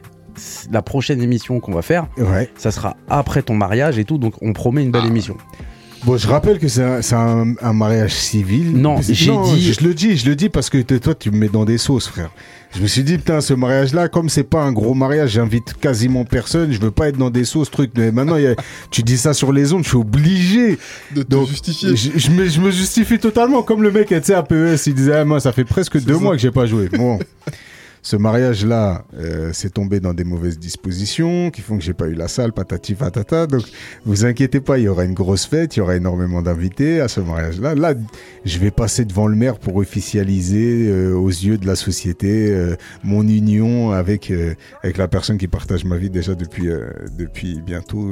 la 0.70 0.82
prochaine 0.82 1.20
émission 1.22 1.58
qu'on 1.60 1.72
va 1.72 1.82
faire, 1.82 2.06
Ouais. 2.18 2.48
ça 2.56 2.70
sera 2.70 2.96
après 3.08 3.42
ton 3.42 3.54
mariage 3.54 3.98
et 3.98 4.04
tout, 4.04 4.18
donc 4.18 4.34
on 4.42 4.52
promet 4.52 4.82
une 4.84 4.90
belle 4.92 5.02
Ah. 5.06 5.08
émission. 5.08 5.36
Bon, 6.04 6.16
je 6.18 6.28
rappelle 6.28 6.58
que 6.60 6.68
c'est 6.68 6.84
un, 6.84 7.02
c'est 7.02 7.16
un- 7.16 7.54
un 7.60 7.72
mariage 7.72 8.14
civil. 8.14 8.76
Non, 8.76 9.00
j'ai 9.00 9.14
dit- 9.14 9.72
Je 9.72 9.82
le 9.84 9.92
dis, 9.94 10.16
je 10.16 10.28
le 10.28 10.36
dis 10.36 10.50
parce 10.50 10.70
que 10.70 10.78
toi, 10.82 11.14
tu 11.16 11.32
me 11.32 11.38
mets 11.38 11.48
dans 11.48 11.64
des 11.64 11.78
sauces, 11.78 12.06
frère. 12.06 12.30
Je 12.74 12.82
me 12.82 12.86
suis 12.88 13.02
dit, 13.04 13.16
putain, 13.16 13.40
ce 13.40 13.54
mariage-là, 13.54 14.08
comme 14.08 14.28
c'est 14.28 14.42
pas 14.44 14.62
un 14.62 14.72
gros 14.72 14.92
mariage, 14.92 15.30
j'invite 15.30 15.74
quasiment 15.80 16.24
personne. 16.24 16.72
Je 16.72 16.78
veux 16.80 16.90
pas 16.90 17.08
être 17.08 17.16
dans 17.16 17.30
des 17.30 17.44
sauces, 17.44 17.70
trucs. 17.70 17.92
Mais 17.96 18.12
maintenant, 18.12 18.36
il 18.36 18.42
y 18.42 18.46
a- 18.48 18.56
tu 18.90 19.02
dis 19.02 19.16
ça 19.16 19.32
sur 19.32 19.50
les 19.52 19.72
ondes, 19.72 19.84
je 19.84 19.88
suis 19.88 19.96
obligé. 19.96 20.78
De 21.14 21.22
te 21.22 21.28
Donc, 21.28 21.48
justifier. 21.48 21.96
Je, 21.96 22.10
je 22.16 22.30
me, 22.30 22.46
je 22.46 22.60
me 22.60 22.70
justifie 22.70 23.18
totalement. 23.18 23.62
Comme 23.62 23.82
le 23.82 23.90
mec, 23.90 24.08
tu 24.08 24.16
sais, 24.22 24.34
à 24.34 24.42
PES, 24.42 24.86
il 24.88 24.94
disait, 24.94 25.14
ah, 25.14 25.24
moi, 25.24 25.40
ça 25.40 25.52
fait 25.52 25.64
presque 25.64 25.98
deux 26.02 26.14
ça. 26.14 26.20
mois 26.20 26.32
que 26.34 26.42
j'ai 26.42 26.50
pas 26.50 26.66
joué. 26.66 26.88
Bon. 26.90 27.18
Ce 28.06 28.14
mariage-là, 28.14 29.02
euh, 29.18 29.50
c'est 29.52 29.70
tombé 29.70 29.98
dans 29.98 30.14
des 30.14 30.22
mauvaises 30.22 30.60
dispositions 30.60 31.50
qui 31.50 31.60
font 31.60 31.76
que 31.76 31.82
j'ai 31.82 31.92
pas 31.92 32.06
eu 32.06 32.14
la 32.14 32.28
salle, 32.28 32.52
patati 32.52 32.94
patata. 32.94 33.48
Donc, 33.48 33.64
vous 34.04 34.24
inquiétez 34.24 34.60
pas, 34.60 34.78
il 34.78 34.84
y 34.84 34.88
aura 34.88 35.04
une 35.04 35.12
grosse 35.12 35.44
fête, 35.44 35.74
il 35.74 35.80
y 35.80 35.82
aura 35.82 35.96
énormément 35.96 36.40
d'invités 36.40 37.00
à 37.00 37.08
ce 37.08 37.18
mariage-là. 37.18 37.74
Là, 37.74 37.94
je 38.44 38.58
vais 38.60 38.70
passer 38.70 39.04
devant 39.04 39.26
le 39.26 39.34
maire 39.34 39.58
pour 39.58 39.74
officialiser 39.74 40.86
euh, 40.88 41.14
aux 41.14 41.30
yeux 41.30 41.58
de 41.58 41.66
la 41.66 41.74
société 41.74 42.48
euh, 42.48 42.76
mon 43.02 43.22
union 43.26 43.90
avec 43.90 44.30
euh, 44.30 44.54
avec 44.84 44.98
la 44.98 45.08
personne 45.08 45.36
qui 45.36 45.48
partage 45.48 45.84
ma 45.84 45.96
vie 45.96 46.08
déjà 46.08 46.36
depuis 46.36 46.68
depuis 47.18 47.60
bientôt. 47.60 48.08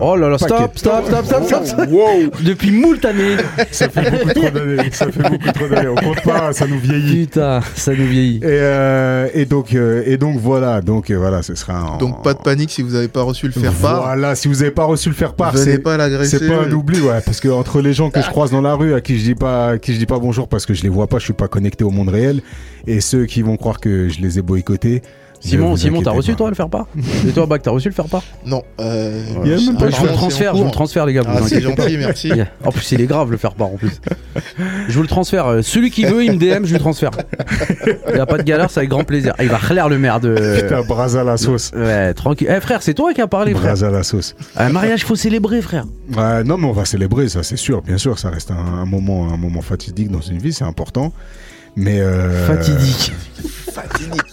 Oh 0.00 0.14
là 0.14 0.28
là, 0.28 0.38
stop, 0.38 0.78
stop, 0.78 1.06
stop, 1.08 1.24
stop, 1.26 1.44
stop, 1.46 1.64
stop. 1.64 1.88
Wow, 1.90 2.30
Depuis 2.44 2.70
moult 2.70 3.04
années. 3.04 3.38
ça 3.72 3.88
fait 3.88 4.08
beaucoup 4.08 4.32
trop 4.32 4.50
d'années. 4.50 4.90
Ça 4.92 5.10
fait 5.10 5.28
beaucoup 5.28 5.52
trop 5.52 5.66
d'années. 5.66 5.88
On 5.88 5.96
compte 5.96 6.22
pas, 6.22 6.52
ça 6.52 6.68
nous 6.68 6.78
vieillit. 6.78 7.26
Putain, 7.26 7.60
ça 7.74 7.92
nous 7.92 8.06
vieillit. 8.06 8.36
Et, 8.44 8.60
euh, 9.00 9.28
et 9.34 9.46
donc 9.46 9.74
euh, 9.74 10.02
et 10.06 10.16
donc 10.16 10.38
voilà 10.38 10.80
donc 10.80 11.10
euh, 11.10 11.16
voilà 11.16 11.42
ce 11.42 11.54
sera 11.54 11.94
un, 11.94 11.98
Donc 11.98 12.22
pas 12.22 12.34
de 12.34 12.38
panique 12.38 12.70
si 12.70 12.82
vous 12.82 12.90
n'avez 12.90 13.08
pas 13.08 13.22
reçu 13.22 13.46
le 13.46 13.52
faire 13.52 13.72
part. 13.72 14.02
Voilà, 14.02 14.34
si 14.34 14.48
vous 14.48 14.56
n'avez 14.56 14.70
pas 14.70 14.84
reçu 14.84 15.08
le 15.08 15.14
faire 15.14 15.34
part, 15.34 15.52
Venez 15.52 15.64
c'est 15.64 15.78
pas 15.78 15.96
l'agresser. 15.96 16.38
c'est 16.38 16.48
pas 16.48 16.62
un 16.62 16.72
oubli, 16.72 17.00
ouais, 17.00 17.20
parce 17.24 17.40
que 17.40 17.48
entre 17.48 17.80
les 17.80 17.92
gens 17.92 18.10
que 18.10 18.20
je 18.20 18.28
croise 18.28 18.50
dans 18.50 18.60
la 18.60 18.74
rue, 18.74 18.94
à 18.94 19.00
qui 19.00 19.18
je 19.18 19.24
dis 19.24 19.34
pas, 19.34 19.70
à 19.70 19.78
qui 19.78 19.94
je 19.94 19.98
dis 19.98 20.06
pas 20.06 20.18
bonjour 20.18 20.48
parce 20.48 20.66
que 20.66 20.74
je 20.74 20.82
les 20.82 20.88
vois 20.88 21.06
pas, 21.06 21.18
je 21.18 21.24
suis 21.24 21.32
pas 21.32 21.48
connecté 21.48 21.84
au 21.84 21.90
monde 21.90 22.08
réel, 22.08 22.42
et 22.86 23.00
ceux 23.00 23.26
qui 23.26 23.42
vont 23.42 23.56
croire 23.56 23.80
que 23.80 24.08
je 24.08 24.20
les 24.20 24.38
ai 24.38 24.42
boycottés. 24.42 25.02
Simon, 25.40 25.74
Simon, 25.76 26.02
t'as 26.02 26.10
reçu 26.10 26.32
pas. 26.32 26.36
toi 26.36 26.48
le 26.50 26.54
faire 26.54 26.68
part 26.68 26.86
Et 27.26 27.30
toi, 27.32 27.46
Bac, 27.46 27.62
t'as 27.62 27.70
reçu 27.70 27.88
le 27.88 27.94
faire 27.94 28.04
part 28.04 28.22
Non. 28.46 28.62
Euh, 28.80 29.22
Il 29.44 29.50
y 29.50 29.54
a 29.54 29.56
même 29.56 29.76
pas- 29.76 29.86
Ouais, 29.86 29.90
Je 29.90 29.96
vous 29.96 30.04
le 30.06 30.12
transfère, 30.12 30.54
je 30.54 30.58
vous 30.60 30.64
le 30.66 30.70
transfère, 30.70 31.06
les 31.06 31.14
gars. 31.14 31.22
vous 31.22 31.30
Ah, 31.34 31.40
c'est 31.46 31.60
gentil, 31.62 31.96
merci. 31.96 32.30
En 32.64 32.70
plus, 32.70 32.92
il 32.92 33.00
est 33.00 33.06
grave 33.06 33.30
le 33.30 33.36
faire 33.38 33.54
part 33.54 33.68
en 33.68 33.76
plus. 33.76 34.00
Je 34.88 34.92
vous 34.94 35.02
le 35.02 35.08
transfère. 35.08 35.46
Euh, 35.46 35.62
Celui 35.62 35.90
qui 35.90 36.04
veut, 36.04 36.24
il 36.24 36.32
me 36.32 36.36
DM, 36.38 36.64
je 36.66 36.72
lui 36.74 36.78
transfère. 36.78 37.10
Il 38.08 38.14
n'y 38.14 38.20
a 38.20 38.26
pas 38.26 38.36
de 38.38 38.42
galère, 38.42 38.70
c'est 38.70 38.80
avec 38.80 38.90
grand 38.90 39.04
plaisir. 39.04 39.34
Ah, 39.38 39.42
il 39.44 39.48
va 39.48 39.58
clair 39.58 39.88
le 39.88 39.98
maire 39.98 40.20
de. 40.20 40.60
Putain, 40.60 40.82
bras 40.82 41.16
à 41.18 41.24
la 41.24 41.36
sauce. 41.36 41.72
Ouais, 41.74 42.12
tranquille. 42.14 42.48
Eh 42.54 42.60
frère, 42.60 42.82
c'est 42.82 42.94
toi 42.94 43.14
qui 43.14 43.20
as 43.22 43.26
parlé, 43.26 43.54
frère. 43.54 43.74
Bras 43.74 43.86
à 43.86 43.90
la 43.90 44.02
sauce. 44.02 44.34
Un 44.56 44.68
mariage, 44.68 45.04
faut 45.04 45.16
célébrer, 45.16 45.62
frère. 45.62 45.84
Ouais, 46.14 46.44
non, 46.44 46.58
mais 46.58 46.66
on 46.66 46.72
va 46.72 46.84
célébrer, 46.84 47.28
ça 47.30 47.42
c'est 47.42 47.56
sûr, 47.56 47.80
bien 47.82 47.96
sûr, 47.98 48.18
ça 48.18 48.28
reste 48.30 48.50
un, 48.50 48.56
un 48.56 48.84
moment, 48.84 49.32
un 49.32 49.36
moment 49.36 49.62
fatidique 49.62 50.10
dans 50.10 50.20
une 50.20 50.38
vie, 50.38 50.52
c'est 50.52 50.64
important. 50.64 51.12
Mais 51.76 52.00
euh, 52.00 52.46
Fatidique. 52.46 53.12
Fatidique. 53.72 54.29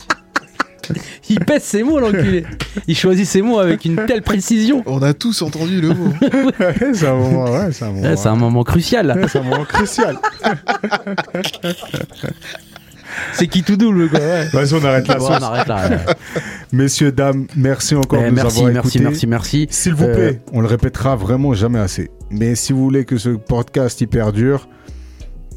Il 1.29 1.39
pèse 1.39 1.63
ses 1.63 1.83
mots, 1.83 1.99
l'enculé. 1.99 2.45
Il 2.87 2.95
choisit 2.97 3.25
ses 3.25 3.41
mots 3.41 3.59
avec 3.59 3.85
une 3.85 3.95
telle 4.05 4.21
précision. 4.21 4.83
On 4.85 5.01
a 5.01 5.13
tous 5.13 5.41
entendu 5.41 5.81
le 5.81 5.89
mot. 5.89 6.13
c'est 6.93 7.07
un 7.07 7.15
moment, 7.15 7.45
ouais, 7.51 7.71
c'est 7.71 7.85
un 7.85 7.91
moment. 7.91 8.01
Ouais, 8.09 8.15
c'est 8.17 8.27
un 8.29 8.35
moment 8.35 8.63
crucial. 8.63 9.07
ouais, 9.15 9.27
c'est 9.27 9.39
un 9.39 9.43
moment 9.43 9.65
crucial. 9.65 10.17
C'est 13.33 13.47
qui 13.47 13.63
tout 13.63 13.77
double, 13.77 14.09
quoi. 14.09 14.19
Ouais. 14.19 14.45
Vas-y, 14.53 14.73
on 14.73 14.83
arrête 14.85 15.07
là. 15.07 15.15
Bon, 15.15 15.25
on 15.27 15.31
arrête 15.31 15.67
là. 15.67 15.89
ouais. 15.89 15.97
Messieurs, 16.71 17.11
dames, 17.11 17.47
merci 17.55 17.95
encore 17.95 18.19
Eh, 18.21 18.25
de 18.25 18.29
nous 18.29 18.35
merci, 18.35 18.57
avoir 18.59 18.73
merci, 18.73 18.87
écoutés. 18.97 19.03
merci, 19.03 19.27
merci. 19.27 19.67
S'il 19.71 19.93
vous 19.93 20.03
Euh, 20.05 20.13
plaît, 20.13 20.41
on 20.53 20.61
le 20.61 20.67
répétera 20.67 21.15
vraiment 21.15 21.53
jamais 21.53 21.79
assez. 21.79 22.11
Mais 22.29 22.55
si 22.55 22.73
vous 22.73 22.83
voulez 22.83 23.05
que 23.05 23.17
ce 23.17 23.29
podcast 23.29 24.01
y 24.01 24.07
perdure, 24.07 24.67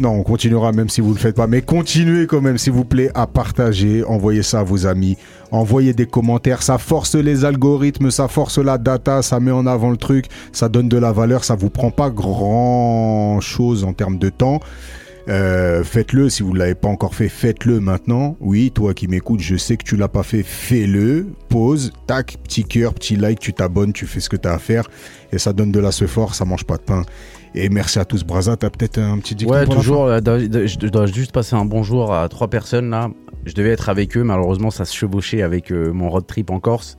non, 0.01 0.13
on 0.13 0.23
continuera 0.23 0.73
même 0.73 0.89
si 0.89 1.03
vous 1.03 1.11
ne 1.11 1.15
le 1.15 1.21
faites 1.21 1.37
pas. 1.37 1.47
Mais 1.47 1.61
continuez 1.61 2.27
quand 2.27 2.41
même, 2.41 2.57
s'il 2.57 2.73
vous 2.73 2.87
plaît, 2.87 3.11
à 3.15 3.27
partager, 3.27 4.03
envoyez 4.05 4.43
ça 4.43 4.61
à 4.61 4.63
vos 4.63 4.87
amis, 4.87 5.19
envoyez 5.51 5.93
des 5.93 6.07
commentaires. 6.07 6.63
Ça 6.63 6.79
force 6.79 7.15
les 7.15 7.45
algorithmes, 7.45 8.11
ça 8.11 8.27
force 8.27 8.57
la 8.57 8.79
data, 8.79 9.21
ça 9.21 9.41
met 9.41 9.51
en 9.51 9.67
avant 9.67 9.91
le 9.91 9.99
truc, 9.99 10.25
ça 10.53 10.71
donne 10.71 10.89
de 10.89 10.97
la 10.97 11.13
valeur, 11.13 11.45
ça 11.45 11.55
vous 11.55 11.69
prend 11.69 11.91
pas 11.91 12.09
grand 12.09 13.41
chose 13.43 13.85
en 13.85 13.93
termes 13.93 14.19
de 14.19 14.31
temps. 14.31 14.61
Euh, 15.29 15.85
faites-le 15.85 16.31
si 16.31 16.43
vous 16.43 16.55
ne 16.55 16.59
l'avez 16.59 16.75
pas 16.75 16.89
encore 16.89 17.15
fait, 17.15 17.29
faites-le 17.29 17.79
maintenant. 17.79 18.37
Oui, 18.41 18.71
toi 18.71 18.95
qui 18.95 19.07
m'écoutes, 19.07 19.41
je 19.41 19.57
sais 19.57 19.77
que 19.77 19.85
tu 19.85 19.97
l'as 19.97 20.09
pas 20.09 20.23
fait, 20.23 20.43
fais-le. 20.43 21.27
Pause, 21.51 21.93
tac, 22.07 22.39
petit 22.43 22.65
cœur, 22.65 22.95
petit 22.95 23.17
like, 23.17 23.39
tu 23.39 23.53
t'abonnes, 23.53 23.93
tu 23.93 24.07
fais 24.07 24.21
ce 24.21 24.31
que 24.31 24.37
tu 24.37 24.49
as 24.49 24.55
à 24.55 24.59
faire 24.59 24.89
et 25.31 25.39
ça 25.39 25.53
donne 25.53 25.73
de 25.73 25.79
la 25.79 25.93
ce 25.93 26.07
fort, 26.07 26.35
ça 26.35 26.47
mange 26.47 26.65
pas 26.65 26.79
de 26.79 26.83
pain. 26.83 27.03
Et 27.55 27.69
merci 27.69 27.99
à 27.99 28.05
tous, 28.05 28.25
Braza, 28.25 28.57
t'as 28.57 28.71
peut-être 28.71 28.99
un 28.99 29.19
petit 29.19 29.35
dicton 29.35 29.53
Ouais, 29.53 29.65
pour 29.65 29.75
la 29.75 29.81
toujours. 29.81 30.05
euh, 30.07 30.21
Je 30.67 30.87
dois 30.87 31.07
juste 31.07 31.33
passer 31.33 31.57
un 31.57 31.65
bonjour 31.65 32.15
à 32.15 32.29
trois 32.29 32.49
personnes 32.49 32.91
là. 32.91 33.11
Je 33.47 33.55
devais 33.55 33.71
être 33.71 33.89
avec 33.89 34.17
eux, 34.17 34.23
malheureusement 34.23 34.71
ça 34.71 34.85
se 34.85 34.95
chevauchait 34.95 35.43
avec 35.43 35.73
euh, 35.73 35.93
mon 35.93 36.11
road 36.11 36.27
trip 36.27 36.51
en 36.51 36.61
Corse. 36.61 36.97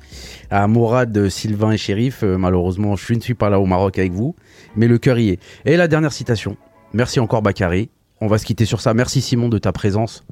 À 0.49 0.67
Mourad, 0.67 1.15
euh, 1.15 1.29
Sylvain 1.29 1.71
et 1.71 1.77
Shérif, 1.77 2.23
euh, 2.23 2.37
malheureusement 2.37 2.95
je 2.95 3.13
ne 3.13 3.19
suis 3.21 3.33
pas 3.35 3.49
là 3.49 3.59
au 3.59 3.65
Maroc 3.65 3.97
avec 3.99 4.11
vous, 4.11 4.35
mais 4.75 4.87
le 4.87 4.97
cœur 4.97 5.17
y 5.19 5.29
est. 5.29 5.39
Et 5.65 5.77
la 5.77 5.87
dernière 5.87 6.11
citation. 6.11 6.57
Merci 6.93 7.19
encore 7.21 7.41
Bakary. 7.41 7.89
On 8.19 8.27
va 8.27 8.37
se 8.37 8.45
quitter 8.45 8.65
sur 8.65 8.81
ça. 8.81 8.93
Merci 8.93 9.21
Simon 9.21 9.47
de 9.49 9.57
ta 9.57 9.71
présence. 9.71 10.25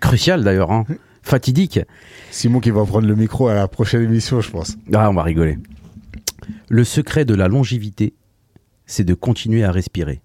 Cruciale 0.00 0.42
d'ailleurs, 0.44 0.70
hein. 0.72 0.84
fatidique. 1.22 1.80
Simon 2.30 2.60
qui 2.60 2.70
va 2.72 2.84
prendre 2.84 3.06
le 3.06 3.14
micro 3.14 3.48
à 3.48 3.54
la 3.54 3.68
prochaine 3.68 4.02
émission, 4.02 4.40
je 4.40 4.50
pense. 4.50 4.76
Ah, 4.92 5.08
on 5.08 5.14
va 5.14 5.22
rigoler. 5.22 5.58
Le 6.68 6.84
secret 6.84 7.24
de 7.24 7.34
la 7.34 7.46
longévité, 7.48 8.14
c'est 8.90 9.04
de 9.04 9.14
continuer 9.14 9.64
à 9.64 9.70
respirer. 9.70 10.20